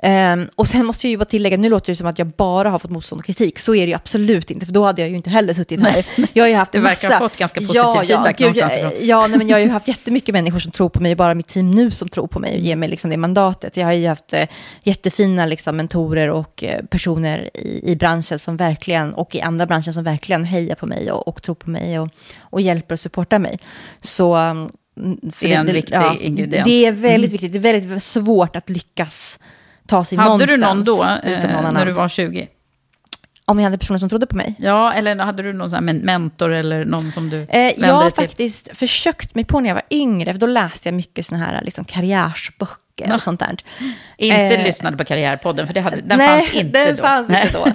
Ehm, 0.05 0.49
och 0.55 0.67
sen 0.67 0.85
måste 0.85 1.07
jag 1.07 1.11
ju 1.11 1.17
bara 1.17 1.25
tillägga, 1.25 1.57
nu 1.57 1.69
låter 1.69 1.91
det 1.91 1.95
som 1.95 2.07
att 2.07 2.19
jag 2.19 2.27
bara 2.27 2.69
har 2.69 2.79
fått 2.79 2.91
motstånd 2.91 3.19
och 3.19 3.25
kritik. 3.25 3.59
Så 3.59 3.75
är 3.75 3.85
det 3.85 3.89
ju 3.89 3.95
absolut 3.95 4.51
inte, 4.51 4.65
för 4.65 4.73
då 4.73 4.83
hade 4.85 5.01
jag 5.01 5.09
ju 5.09 5.15
inte 5.15 5.29
heller 5.29 5.53
suttit 5.53 5.81
här. 5.81 6.05
Jag 6.33 6.43
har 6.43 6.49
ju 6.49 6.55
haft 6.55 6.71
Det 6.71 6.79
verkar 6.79 7.07
massa... 7.07 7.19
ha 7.19 7.29
fått 7.29 7.37
ganska 7.37 7.59
positiv 7.59 8.07
feedback 8.07 8.37
gud, 8.37 8.47
någonstans 8.55 8.73
jag. 8.81 9.03
Ja, 9.03 9.27
nej, 9.27 9.37
men 9.37 9.47
jag 9.47 9.55
har 9.57 9.61
ju 9.61 9.69
haft 9.69 9.87
jättemycket 9.87 10.33
människor 10.33 10.59
som 10.59 10.71
tror 10.71 10.89
på 10.89 10.99
mig, 11.01 11.15
bara 11.15 11.33
mitt 11.33 11.47
team 11.47 11.71
nu 11.71 11.91
som 11.91 12.09
tror 12.09 12.27
på 12.27 12.39
mig 12.39 12.53
och 12.53 12.59
ger 12.59 12.75
mig 12.75 12.89
liksom 12.89 13.09
det 13.09 13.17
mandatet. 13.17 13.77
Jag 13.77 13.85
har 13.85 13.93
ju 13.93 14.07
haft 14.07 14.33
eh, 14.33 14.47
jättefina 14.83 15.45
liksom, 15.45 15.77
mentorer 15.77 16.29
och 16.29 16.63
eh, 16.63 16.85
personer 16.85 17.49
i, 17.53 17.91
i 17.91 17.95
branschen 17.95 18.39
som 18.39 18.57
verkligen, 18.57 19.13
och 19.13 19.35
i 19.35 19.41
andra 19.41 19.65
branscher 19.65 19.91
som 19.91 20.03
verkligen 20.03 20.45
hejar 20.45 20.75
på 20.75 20.85
mig 20.85 21.11
och, 21.11 21.27
och 21.27 21.41
tror 21.41 21.55
på 21.55 21.69
mig 21.69 21.99
och, 21.99 22.09
och 22.39 22.61
hjälper 22.61 22.95
och 22.95 22.99
supportar 22.99 23.39
mig. 23.39 23.59
Så... 24.01 24.35
mm, 24.35 24.69
Det 25.39 25.53
är 25.53 25.59
en 25.59 25.65
viktig 25.65 25.97
ingrediens. 26.19 26.65
Det 26.65 26.85
är 26.85 26.91
väldigt 26.91 27.13
Mm. 27.13 27.31
viktigt, 27.31 27.51
det 27.53 27.57
är 27.69 27.73
väldigt 27.73 28.03
svårt 28.03 28.55
att 28.55 28.69
lyckas 28.69 29.39
ta 29.97 30.03
sig 30.03 30.17
Hade 30.17 30.29
någonstans. 30.29 30.59
du 30.61 30.65
någon 30.65 30.83
då, 30.83 31.03
eh, 31.29 31.61
någon 31.63 31.73
när 31.73 31.85
du 31.85 31.91
var 31.91 32.09
20? 32.09 32.47
Om 33.45 33.59
jag 33.59 33.63
hade 33.63 33.77
personer 33.77 33.99
som 33.99 34.09
trodde 34.09 34.25
på 34.27 34.35
mig? 34.35 34.55
Ja, 34.59 34.93
eller 34.93 35.15
hade 35.15 35.43
du 35.43 35.53
någon 35.53 35.69
sån 35.69 35.85
mentor 35.85 36.53
eller 36.53 36.85
någon 36.85 37.11
som 37.11 37.29
du 37.29 37.41
Eh, 37.41 37.47
vände 37.49 37.73
jag 37.77 37.93
har 37.93 38.09
till? 38.09 38.23
faktiskt 38.27 38.77
försökt 38.77 39.35
mig 39.35 39.45
på 39.45 39.59
när 39.59 39.69
jag 39.69 39.75
var 39.75 39.83
yngre, 39.89 40.33
för 40.33 40.39
då 40.39 40.45
läste 40.47 40.87
jag 40.89 40.93
mycket 40.95 41.25
såna 41.25 41.39
här 41.45 41.61
liksom, 41.63 41.85
karriärsböcker 41.85 42.77
Ja. 43.07 43.15
och 43.15 43.21
sånt 43.21 43.39
där. 43.39 43.57
Inte 44.17 44.35
Eh, 44.37 44.63
lyssnade 44.65 44.97
på 44.97 45.05
Karriärpodden, 45.05 45.67
för 45.67 45.73
det 45.73 45.81
hade, 45.81 46.01
den 46.01 46.17
nej, 46.17 46.41
fanns 46.41 46.53
inte 46.53 46.85
den 46.85 46.95
då. 46.95 47.01
fanns 47.01 47.29
inte 47.29 47.51
då. 47.53 47.67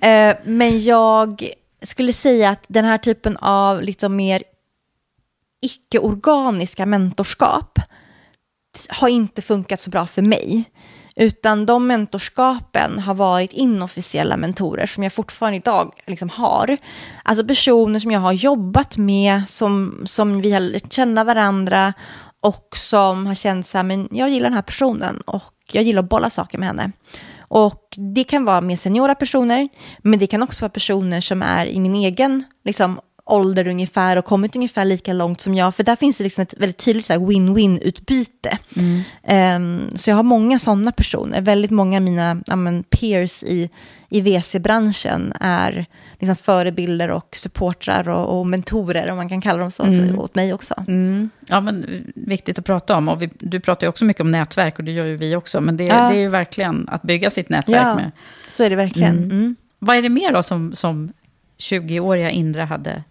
Eh, 0.08 0.36
men 0.44 0.84
jag 0.84 1.48
skulle 1.82 2.12
säga 2.12 2.50
att 2.50 2.64
den 2.68 2.84
här 2.84 2.98
typen 2.98 3.36
av 3.36 3.82
liksom 3.82 4.16
mer 4.16 4.42
icke-organiska 5.62 6.86
mentorskap 6.86 7.78
har 8.88 9.08
inte 9.08 9.42
funkat 9.42 9.80
så 9.80 9.90
bra 9.90 10.06
för 10.06 10.22
mig. 10.22 10.64
Utan 11.16 11.66
de 11.66 11.86
mentorskapen 11.86 12.98
har 12.98 13.14
varit 13.14 13.52
inofficiella 13.52 14.36
mentorer 14.36 14.86
som 14.86 15.02
jag 15.02 15.12
fortfarande 15.12 15.56
idag 15.56 15.92
liksom 16.06 16.28
har. 16.28 16.76
Alltså 17.22 17.46
personer 17.46 17.98
som 17.98 18.10
jag 18.10 18.20
har 18.20 18.32
jobbat 18.32 18.96
med, 18.96 19.42
som, 19.48 20.02
som 20.06 20.40
vi 20.40 20.52
har 20.52 20.60
lärt 20.60 20.92
känna 20.92 21.24
varandra 21.24 21.92
och 22.40 22.68
som 22.76 23.26
har 23.26 23.34
känt 23.34 23.66
så 23.66 23.78
här, 23.78 23.82
men 23.82 24.08
jag 24.10 24.30
gillar 24.30 24.48
den 24.48 24.54
här 24.54 24.62
personen 24.62 25.20
och 25.20 25.54
jag 25.72 25.84
gillar 25.84 26.02
att 26.02 26.08
bolla 26.08 26.30
saker 26.30 26.58
med 26.58 26.68
henne. 26.68 26.92
Och 27.38 27.94
det 28.14 28.24
kan 28.24 28.44
vara 28.44 28.60
mer 28.60 28.76
seniora 28.76 29.14
personer, 29.14 29.68
men 29.98 30.18
det 30.18 30.26
kan 30.26 30.42
också 30.42 30.64
vara 30.64 30.70
personer 30.70 31.20
som 31.20 31.42
är 31.42 31.66
i 31.66 31.80
min 31.80 31.94
egen 31.94 32.44
liksom, 32.64 33.00
ålder 33.26 33.68
ungefär 33.68 34.16
och 34.16 34.24
kommit 34.24 34.56
ungefär 34.56 34.84
lika 34.84 35.12
långt 35.12 35.40
som 35.40 35.54
jag. 35.54 35.74
För 35.74 35.84
där 35.84 35.96
finns 35.96 36.16
det 36.16 36.24
liksom 36.24 36.42
ett 36.42 36.54
väldigt 36.58 36.78
tydligt 36.78 37.10
win-win-utbyte. 37.10 38.58
Mm. 38.76 39.82
Um, 39.88 39.96
så 39.96 40.10
jag 40.10 40.16
har 40.16 40.22
många 40.22 40.58
sådana 40.58 40.92
personer. 40.92 41.40
Väldigt 41.40 41.70
många 41.70 41.96
av 41.96 42.02
mina 42.02 42.36
men, 42.56 42.82
peers 42.82 43.42
i, 43.42 43.70
i 44.08 44.20
VC-branschen 44.20 45.32
är 45.40 45.86
liksom 46.18 46.36
förebilder 46.36 47.10
och 47.10 47.36
supportrar 47.36 48.08
och, 48.08 48.38
och, 48.38 48.46
mentorer, 48.46 49.10
om 49.10 49.16
man 49.16 49.28
kan 49.28 49.40
kalla 49.40 49.58
dem 49.58 49.70
så, 49.70 49.82
mm. 49.82 50.08
för, 50.08 50.20
åt 50.20 50.34
mig 50.34 50.54
också. 50.54 50.74
Mm. 50.88 51.30
Ja, 51.48 51.60
men 51.60 52.04
viktigt 52.14 52.58
att 52.58 52.64
prata 52.64 52.96
om. 52.96 53.08
Och 53.08 53.22
vi, 53.22 53.30
du 53.38 53.60
pratar 53.60 53.86
ju 53.86 53.88
också 53.88 54.04
mycket 54.04 54.20
om 54.20 54.30
nätverk, 54.30 54.78
och 54.78 54.84
det 54.84 54.92
gör 54.92 55.04
ju 55.04 55.16
vi 55.16 55.36
också. 55.36 55.60
Men 55.60 55.76
det, 55.76 55.84
ja. 55.84 56.08
det 56.08 56.16
är 56.16 56.20
ju 56.20 56.28
verkligen 56.28 56.88
att 56.88 57.02
bygga 57.02 57.30
sitt 57.30 57.48
nätverk 57.48 57.76
ja, 57.76 57.94
med. 57.94 58.10
så 58.48 58.64
är 58.64 58.70
det 58.70 58.76
verkligen. 58.76 59.16
Mm. 59.16 59.30
Mm. 59.30 59.56
Vad 59.78 59.96
är 59.96 60.02
det 60.02 60.08
mer 60.08 60.32
då 60.32 60.42
som, 60.42 60.74
som 60.74 61.12
20-åriga 61.58 62.30
Indra 62.30 62.64
hade 62.64 63.02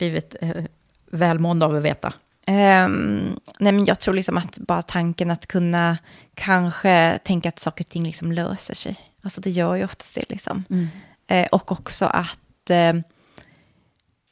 blivit 0.00 0.36
eh, 0.40 0.64
välmående 1.10 1.66
av 1.66 1.74
att 1.74 1.82
veta? 1.82 2.12
Um, 2.46 3.40
nej 3.58 3.72
men 3.72 3.84
jag 3.84 4.00
tror 4.00 4.14
liksom 4.14 4.36
att 4.36 4.58
bara 4.58 4.82
tanken 4.82 5.30
att 5.30 5.46
kunna 5.46 5.98
kanske 6.34 7.18
tänka 7.24 7.48
att 7.48 7.58
saker 7.58 7.84
och 7.84 7.90
ting 7.90 8.04
liksom 8.04 8.32
löser 8.32 8.74
sig. 8.74 8.96
Alltså 9.22 9.40
det 9.40 9.50
gör 9.50 9.74
ju 9.74 9.84
oftast 9.84 10.14
det 10.14 10.30
liksom. 10.30 10.64
Mm. 10.70 10.88
Uh, 11.32 11.48
och 11.52 11.72
också 11.72 12.04
att, 12.04 12.70
uh, 12.70 13.02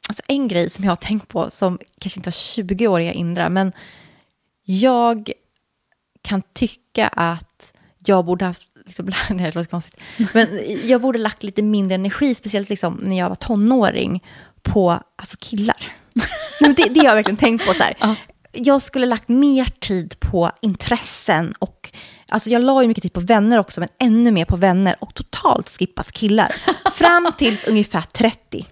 alltså 0.07 0.23
en 0.27 0.47
grej 0.47 0.69
som 0.69 0.83
jag 0.83 0.91
har 0.91 0.95
tänkt 0.95 1.27
på 1.27 1.49
som 1.49 1.79
kanske 1.99 2.19
inte 2.19 2.27
har 2.27 2.31
20-åriga 2.31 3.13
Indra, 3.13 3.49
men 3.49 3.71
jag 4.63 5.31
kan 6.21 6.41
tycka 6.53 7.07
att 7.07 7.73
jag 8.05 8.25
borde 8.25 8.45
haft, 8.45 8.67
liksom, 8.85 9.05
det 9.29 9.55
låter 9.55 9.69
konstigt, 9.69 10.01
men 10.33 10.59
jag 10.83 11.01
borde 11.01 11.19
lagt 11.19 11.43
lite 11.43 11.61
mindre 11.61 11.95
energi, 11.95 12.35
speciellt 12.35 12.69
liksom 12.69 12.99
när 13.03 13.17
jag 13.17 13.29
var 13.29 13.35
tonåring, 13.35 14.23
på 14.63 14.99
alltså 15.15 15.37
killar. 15.39 15.77
det, 16.59 16.73
det 16.89 16.99
har 16.99 17.05
jag 17.05 17.15
verkligen 17.15 17.37
tänkt 17.37 17.65
på. 17.67 17.73
Så 17.73 17.83
här. 17.83 17.97
Ja. 17.99 18.15
Jag 18.51 18.81
skulle 18.81 19.05
lagt 19.05 19.27
mer 19.27 19.65
tid 19.79 20.19
på 20.19 20.51
intressen 20.61 21.53
och 21.59 21.91
Alltså 22.31 22.49
jag 22.49 22.61
la 22.61 22.81
ju 22.81 22.87
mycket 22.87 23.01
tid 23.01 23.13
på 23.13 23.19
vänner 23.19 23.59
också, 23.59 23.79
men 23.79 23.89
ännu 23.99 24.31
mer 24.31 24.45
på 24.45 24.55
vänner 24.55 24.95
och 24.99 25.13
totalt 25.13 25.69
skippat 25.69 26.11
killar. 26.11 26.55
Fram 26.91 27.31
tills 27.37 27.65
ungefär 27.65 28.01
30 28.01 28.65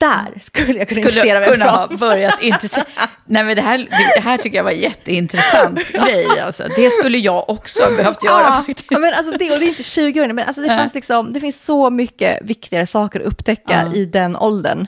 där 0.00 0.40
skulle 0.40 0.78
jag 0.78 0.88
kunna 0.88 1.10
skulle 1.10 1.40
mig 1.40 1.50
kunna 1.50 1.70
ha 1.70 1.86
börjat 1.86 2.42
intressera 2.42 2.84
Nej, 3.24 3.44
men 3.44 3.56
det 3.56 3.62
här, 3.62 3.88
det, 4.14 4.20
här 4.20 4.38
tycker 4.38 4.56
jag 4.56 4.64
var 4.64 4.70
jätteintressant 4.70 5.88
grej. 5.92 6.40
Alltså. 6.40 6.64
Det 6.76 6.90
skulle 6.90 7.18
jag 7.18 7.50
också 7.50 7.82
ha 7.82 7.96
behövt 7.96 8.24
göra 8.24 8.44
ja, 8.44 8.52
faktiskt. 8.52 8.86
Ja, 8.90 8.98
men 8.98 9.14
alltså 9.14 9.36
det, 9.36 9.50
och 9.50 9.58
det 9.58 9.64
är 9.64 9.68
inte 9.68 9.82
20 9.82 10.20
år, 10.20 10.32
men 10.32 10.46
alltså 10.46 10.62
det, 10.62 10.68
fanns 10.68 10.94
liksom, 10.94 11.32
det 11.32 11.40
finns 11.40 11.64
så 11.64 11.90
mycket 11.90 12.38
viktigare 12.42 12.86
saker 12.86 13.20
att 13.20 13.26
upptäcka 13.26 13.88
ja. 13.90 13.96
i 13.96 14.04
den 14.04 14.36
åldern. 14.36 14.86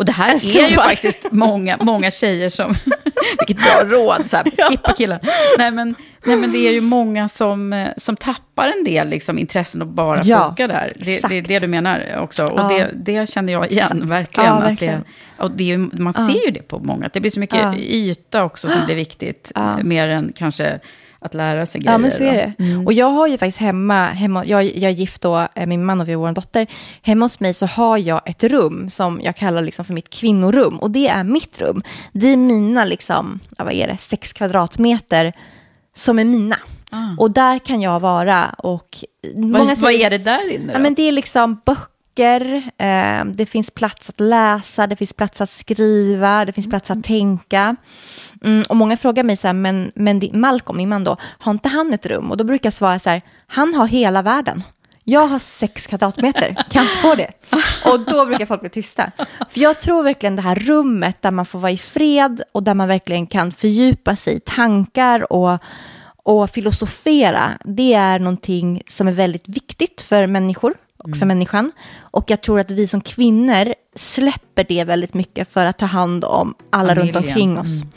Och 0.00 0.06
det 0.06 0.12
här 0.12 0.34
är 0.34 0.68
ju 0.68 0.74
faktiskt 0.74 1.26
många, 1.30 1.78
många 1.80 2.10
tjejer 2.10 2.48
som, 2.48 2.74
vilket 3.38 3.56
bra 3.56 3.84
råd, 3.84 4.30
så 4.30 4.36
här, 4.36 4.68
skippa 4.68 4.92
killar. 4.92 5.18
Nej 5.58 5.70
men, 5.70 5.94
nej 6.24 6.36
men 6.36 6.52
det 6.52 6.58
är 6.58 6.72
ju 6.72 6.80
många 6.80 7.28
som, 7.28 7.88
som 7.96 8.16
tappar 8.16 8.72
en 8.78 8.84
del 8.84 9.08
liksom, 9.08 9.38
intressen 9.38 9.82
och 9.82 9.88
bara 9.88 10.20
ja, 10.24 10.46
funkar 10.46 10.68
där. 10.68 10.92
Det, 10.96 11.28
det 11.28 11.38
är 11.38 11.42
det 11.42 11.58
du 11.58 11.66
menar 11.66 12.18
också. 12.22 12.46
Och 12.46 12.60
ja. 12.60 12.68
det, 12.68 12.90
det 12.94 13.28
känner 13.30 13.52
jag 13.52 13.70
igen, 13.70 13.86
exakt. 13.86 14.10
verkligen. 14.10 14.54
Ja, 14.54 14.60
verkligen. 14.60 14.98
Att 14.98 15.06
det, 15.36 15.44
och 15.44 15.50
det, 15.50 15.76
man 15.98 16.12
ser 16.12 16.46
ju 16.46 16.50
det 16.50 16.68
på 16.68 16.78
många, 16.78 17.06
att 17.06 17.12
det 17.12 17.20
blir 17.20 17.30
så 17.30 17.40
mycket 17.40 17.76
yta 17.78 18.44
också 18.44 18.68
som 18.68 18.84
blir 18.84 18.96
viktigt. 18.96 19.52
Mer 19.82 20.08
än 20.08 20.32
kanske 20.36 20.80
att 21.20 21.34
lära 21.34 21.66
sig 21.66 21.80
grejer. 21.80 21.92
Ja, 21.92 21.98
men 21.98 22.10
så 22.10 22.22
är 22.22 22.34
det. 22.34 22.64
Mm. 22.64 22.86
Och 22.86 22.92
jag 22.92 23.10
har 23.10 23.26
ju 23.26 23.38
faktiskt 23.38 23.58
hemma, 23.58 24.06
hemma 24.06 24.44
jag, 24.44 24.64
jag 24.64 24.90
är 24.90 24.94
gift 24.94 25.22
då, 25.22 25.48
eh, 25.54 25.66
min 25.66 25.84
man 25.84 26.00
och 26.00 26.08
vi 26.08 26.12
har 26.12 26.20
vår 26.20 26.32
dotter. 26.32 26.66
Hemma 27.02 27.24
hos 27.24 27.40
mig 27.40 27.54
så 27.54 27.66
har 27.66 27.98
jag 27.98 28.20
ett 28.24 28.44
rum 28.44 28.90
som 28.90 29.20
jag 29.22 29.36
kallar 29.36 29.62
liksom 29.62 29.84
för 29.84 29.94
mitt 29.94 30.10
kvinnorum. 30.10 30.78
Och 30.78 30.90
det 30.90 31.08
är 31.08 31.24
mitt 31.24 31.60
rum. 31.60 31.82
Det 32.12 32.26
är 32.26 32.36
mina, 32.36 32.84
liksom, 32.84 33.40
ja, 33.58 33.64
vad 33.64 33.72
är 33.72 33.86
det, 33.86 33.96
sex 33.96 34.32
kvadratmeter 34.32 35.32
som 35.94 36.18
är 36.18 36.24
mina. 36.24 36.56
Ah. 36.90 37.14
Och 37.18 37.30
där 37.30 37.58
kan 37.58 37.80
jag 37.80 38.00
vara. 38.00 38.54
Och 38.58 39.04
många 39.34 39.64
vad, 39.64 39.78
vad 39.78 39.92
är 39.92 40.10
det 40.10 40.18
där 40.18 40.50
inne 40.50 40.66
då? 40.66 40.72
Ja, 40.72 40.78
men 40.78 40.94
det 40.94 41.02
är 41.02 41.12
liksom 41.12 41.60
böcker, 41.64 41.90
eh, 42.18 43.24
det 43.24 43.46
finns 43.46 43.70
plats 43.70 44.08
att 44.08 44.20
läsa, 44.20 44.86
det 44.86 44.96
finns 44.96 45.12
plats 45.12 45.40
att 45.40 45.50
skriva, 45.50 46.44
det 46.44 46.52
finns 46.52 46.68
plats 46.68 46.90
att 46.90 47.04
tänka. 47.04 47.76
Mm, 48.44 48.62
och 48.68 48.76
många 48.76 48.96
frågar 48.96 49.22
mig 49.22 49.36
så 49.36 49.46
här, 49.46 49.54
men, 49.54 49.92
men 49.94 50.20
Malcolm, 50.32 50.76
min 50.76 50.88
man 50.88 51.04
då, 51.04 51.16
har 51.38 51.52
inte 51.52 51.68
han 51.68 51.92
ett 51.92 52.06
rum? 52.06 52.30
Och 52.30 52.36
då 52.36 52.44
brukar 52.44 52.66
jag 52.66 52.72
svara 52.72 52.98
så 52.98 53.10
här, 53.10 53.22
han 53.46 53.74
har 53.74 53.86
hela 53.86 54.22
världen. 54.22 54.62
Jag 55.04 55.26
har 55.26 55.38
sex 55.38 55.86
kvadratmeter, 55.86 56.64
kan 56.70 56.82
inte 56.82 56.96
få 56.96 57.14
det. 57.14 57.30
Och 57.84 58.00
då 58.00 58.26
brukar 58.26 58.46
folk 58.46 58.60
bli 58.60 58.70
tysta. 58.70 59.12
För 59.50 59.60
jag 59.60 59.80
tror 59.80 60.02
verkligen 60.02 60.36
det 60.36 60.42
här 60.42 60.54
rummet 60.54 61.22
där 61.22 61.30
man 61.30 61.46
får 61.46 61.58
vara 61.58 61.72
i 61.72 61.78
fred 61.78 62.42
och 62.52 62.62
där 62.62 62.74
man 62.74 62.88
verkligen 62.88 63.26
kan 63.26 63.52
fördjupa 63.52 64.16
sig 64.16 64.36
i 64.36 64.40
tankar 64.40 65.32
och, 65.32 65.58
och 66.16 66.50
filosofera, 66.50 67.50
det 67.64 67.94
är 67.94 68.18
någonting 68.18 68.82
som 68.88 69.08
är 69.08 69.12
väldigt 69.12 69.48
viktigt 69.48 70.02
för 70.02 70.26
människor 70.26 70.74
och 71.04 71.10
för 71.10 71.16
mm. 71.16 71.28
människan. 71.28 71.72
Och 72.00 72.30
jag 72.30 72.40
tror 72.40 72.60
att 72.60 72.70
vi 72.70 72.86
som 72.86 73.00
kvinnor 73.00 73.74
släpper 73.96 74.64
det 74.68 74.84
väldigt 74.84 75.14
mycket 75.14 75.48
för 75.48 75.66
att 75.66 75.78
ta 75.78 75.86
hand 75.86 76.24
om 76.24 76.54
alla 76.70 76.94
Familjen. 76.94 77.14
runt 77.14 77.26
omkring 77.26 77.58
oss. 77.58 77.82
Mm. 77.82 77.92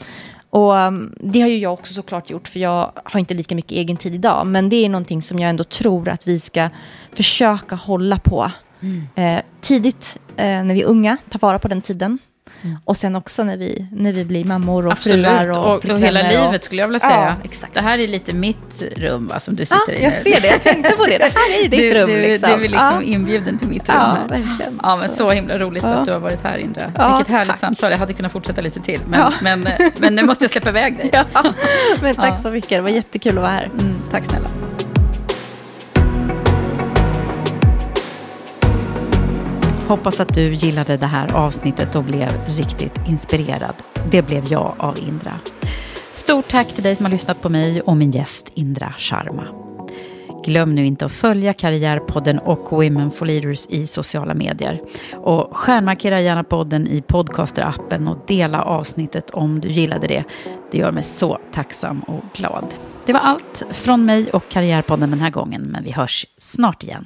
Och 0.49 0.73
um, 0.73 1.15
det 1.19 1.41
har 1.41 1.47
ju 1.47 1.57
jag 1.57 1.73
också 1.73 1.93
såklart 1.93 2.29
gjort, 2.29 2.47
för 2.47 2.59
jag 2.59 2.91
har 3.05 3.19
inte 3.19 3.33
lika 3.33 3.55
mycket 3.55 3.71
egen 3.71 3.97
tid 3.97 4.15
idag. 4.15 4.47
Men 4.47 4.69
det 4.69 4.75
är 4.85 4.89
någonting 4.89 5.21
som 5.21 5.39
jag 5.39 5.49
ändå 5.49 5.63
tror 5.63 6.09
att 6.09 6.27
vi 6.27 6.39
ska 6.39 6.69
försöka 7.13 7.75
hålla 7.75 8.17
på. 8.17 8.51
Mm. 8.79 9.07
Eh, 9.15 9.43
tidigt 9.61 10.19
eh, 10.37 10.45
när 10.45 10.73
vi 10.73 10.81
är 10.81 10.85
unga, 10.85 11.17
ta 11.29 11.37
vara 11.41 11.59
på 11.59 11.67
den 11.67 11.81
tiden. 11.81 12.19
Mm. 12.63 12.77
Och 12.85 12.97
sen 12.97 13.15
också 13.15 13.43
när 13.43 13.57
vi, 13.57 13.85
när 13.91 14.11
vi 14.13 14.25
blir 14.25 14.45
mammor 14.45 14.85
och 14.85 14.91
Absolut. 14.91 15.27
fruar 15.27 15.49
och, 15.49 15.75
och, 15.75 15.85
och 15.85 15.99
hela 15.99 16.21
livet 16.21 16.63
skulle 16.63 16.81
jag 16.81 16.87
vilja 16.87 16.99
säga. 16.99 17.35
Ja, 17.39 17.43
exakt. 17.43 17.73
Det 17.73 17.81
här 17.81 17.97
är 17.97 18.07
lite 18.07 18.33
mitt 18.33 18.83
rum 18.97 19.27
va, 19.27 19.39
som 19.39 19.55
du 19.55 19.65
sitter 19.65 19.93
ja, 19.93 19.93
i. 19.93 20.03
Jag 20.03 20.13
ser 20.13 20.41
det, 20.41 20.47
jag 20.47 20.63
tänkte 20.63 20.91
på 20.91 21.05
det. 21.05 21.17
Det 21.17 21.23
här 21.23 21.63
är 21.63 21.69
ditt 21.69 21.79
du, 21.79 21.93
rum. 21.93 22.09
Du, 22.09 22.21
liksom. 22.21 22.49
du 22.49 22.55
är 22.55 22.69
liksom 22.69 22.95
ja. 22.95 23.01
inbjuden 23.01 23.57
till 23.57 23.67
mitt 23.67 23.89
rum 23.89 23.97
ja, 23.99 24.17
här. 24.19 24.27
Verkligen. 24.27 24.79
Ja, 24.83 24.95
men 24.95 25.09
så 25.09 25.29
himla 25.31 25.57
roligt 25.57 25.83
att 25.83 26.05
du 26.05 26.11
har 26.11 26.19
varit 26.19 26.41
här 26.43 26.57
Indra. 26.57 26.91
Ja, 26.95 27.17
Vilket 27.17 27.33
härligt 27.33 27.51
tack. 27.51 27.59
samtal. 27.59 27.91
Jag 27.91 27.97
hade 27.97 28.13
kunnat 28.13 28.31
fortsätta 28.31 28.61
lite 28.61 28.79
till. 28.79 28.99
Men, 29.07 29.31
men, 29.41 29.67
men 29.97 30.15
nu 30.15 30.23
måste 30.23 30.43
jag 30.43 30.51
släppa 30.51 30.69
iväg 30.69 30.97
dig. 30.97 31.09
Ja. 31.33 31.53
Men 32.01 32.15
tack 32.15 32.41
så 32.41 32.49
mycket, 32.49 32.69
det 32.69 32.81
var 32.81 32.89
jättekul 32.89 33.37
att 33.37 33.41
vara 33.41 33.51
här. 33.51 33.65
Mm, 33.79 33.95
tack 34.11 34.25
snälla. 34.25 34.49
Hoppas 39.93 40.19
att 40.19 40.33
du 40.33 40.53
gillade 40.53 40.97
det 40.97 41.07
här 41.07 41.33
avsnittet 41.33 41.95
och 41.95 42.03
blev 42.03 42.29
riktigt 42.47 42.93
inspirerad. 43.07 43.75
Det 44.11 44.21
blev 44.21 44.51
jag 44.51 44.75
av 44.77 44.97
Indra. 45.07 45.39
Stort 46.13 46.47
tack 46.47 46.67
till 46.67 46.83
dig 46.83 46.95
som 46.95 47.05
har 47.05 47.11
lyssnat 47.11 47.41
på 47.41 47.49
mig 47.49 47.81
och 47.81 47.97
min 47.97 48.11
gäst 48.11 48.51
Indra 48.53 48.93
Sharma. 48.97 49.43
Glöm 50.45 50.75
nu 50.75 50.85
inte 50.85 51.05
att 51.05 51.11
följa 51.11 51.53
Karriärpodden 51.53 52.39
och 52.39 52.71
Women 52.71 53.11
for 53.11 53.25
Leaders 53.25 53.67
i 53.69 53.87
sociala 53.87 54.33
medier. 54.33 54.81
Och 55.13 55.57
stjärnmarkera 55.57 56.21
gärna 56.21 56.43
podden 56.43 56.87
i 56.87 57.01
podcasterappen 57.01 58.07
och 58.07 58.17
dela 58.27 58.61
avsnittet 58.63 59.29
om 59.29 59.59
du 59.59 59.69
gillade 59.69 60.07
det. 60.07 60.23
Det 60.71 60.77
gör 60.77 60.91
mig 60.91 61.03
så 61.03 61.39
tacksam 61.51 61.99
och 61.99 62.23
glad. 62.35 62.65
Det 63.05 63.13
var 63.13 63.19
allt 63.19 63.63
från 63.71 64.05
mig 64.05 64.29
och 64.29 64.49
Karriärpodden 64.49 65.09
den 65.09 65.19
här 65.19 65.31
gången, 65.31 65.61
men 65.61 65.83
vi 65.83 65.91
hörs 65.91 66.25
snart 66.37 66.83
igen. 66.83 67.05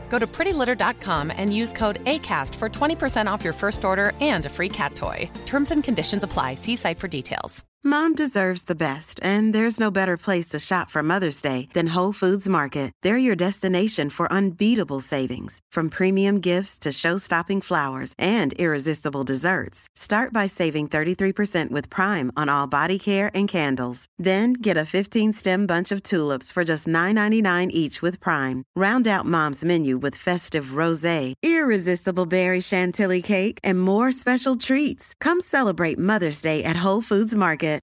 Go 0.11 0.19
to 0.19 0.27
prettylitter.com 0.27 1.31
and 1.35 1.55
use 1.55 1.71
code 1.73 2.03
ACAST 2.03 2.53
for 2.55 2.69
20% 2.69 3.31
off 3.31 3.43
your 3.43 3.53
first 3.53 3.85
order 3.85 4.11
and 4.19 4.45
a 4.45 4.49
free 4.49 4.69
cat 4.69 4.93
toy. 4.93 5.27
Terms 5.45 5.71
and 5.71 5.83
conditions 5.83 6.21
apply. 6.21 6.55
See 6.55 6.75
site 6.75 6.99
for 6.99 7.07
details. 7.07 7.63
Mom 7.83 8.13
deserves 8.13 8.65
the 8.65 8.75
best, 8.75 9.19
and 9.23 9.55
there's 9.55 9.79
no 9.79 9.89
better 9.89 10.15
place 10.15 10.47
to 10.47 10.59
shop 10.59 10.91
for 10.91 11.01
Mother's 11.01 11.41
Day 11.41 11.67
than 11.73 11.95
Whole 11.95 12.11
Foods 12.11 12.47
Market. 12.47 12.91
They're 13.01 13.17
your 13.17 13.35
destination 13.35 14.11
for 14.11 14.31
unbeatable 14.31 14.99
savings, 14.99 15.59
from 15.71 15.89
premium 15.89 16.41
gifts 16.41 16.77
to 16.77 16.91
show-stopping 16.91 17.61
flowers 17.61 18.13
and 18.19 18.53
irresistible 18.59 19.23
desserts. 19.23 19.87
Start 19.95 20.31
by 20.31 20.45
saving 20.45 20.89
33% 20.89 21.71
with 21.71 21.89
Prime 21.89 22.31
on 22.37 22.49
all 22.49 22.67
body 22.67 22.99
care 22.99 23.31
and 23.33 23.49
candles. 23.49 24.05
Then 24.19 24.53
get 24.53 24.77
a 24.77 24.89
15-stem 24.95 25.65
bunch 25.65 25.91
of 25.91 26.03
tulips 26.03 26.51
for 26.51 26.63
just 26.63 26.85
$9.99 26.85 27.67
each 27.71 27.99
with 27.99 28.19
Prime. 28.19 28.63
Round 28.75 29.07
out 29.07 29.25
Mom's 29.25 29.65
menu 29.65 29.97
with 30.01 30.23
festive 30.27 30.77
rosé, 30.79 31.33
irresistible 31.43 32.25
berry 32.25 32.61
chantilly 32.61 33.21
cake, 33.21 33.59
and 33.63 33.81
more 33.81 34.11
special 34.13 34.55
treats. 34.55 35.13
Come 35.19 35.41
celebrate 35.41 35.99
Mother's 35.99 36.41
Day 36.41 36.63
at 36.63 36.85
Whole 36.85 37.01
Foods 37.01 37.35
Market. 37.35 37.81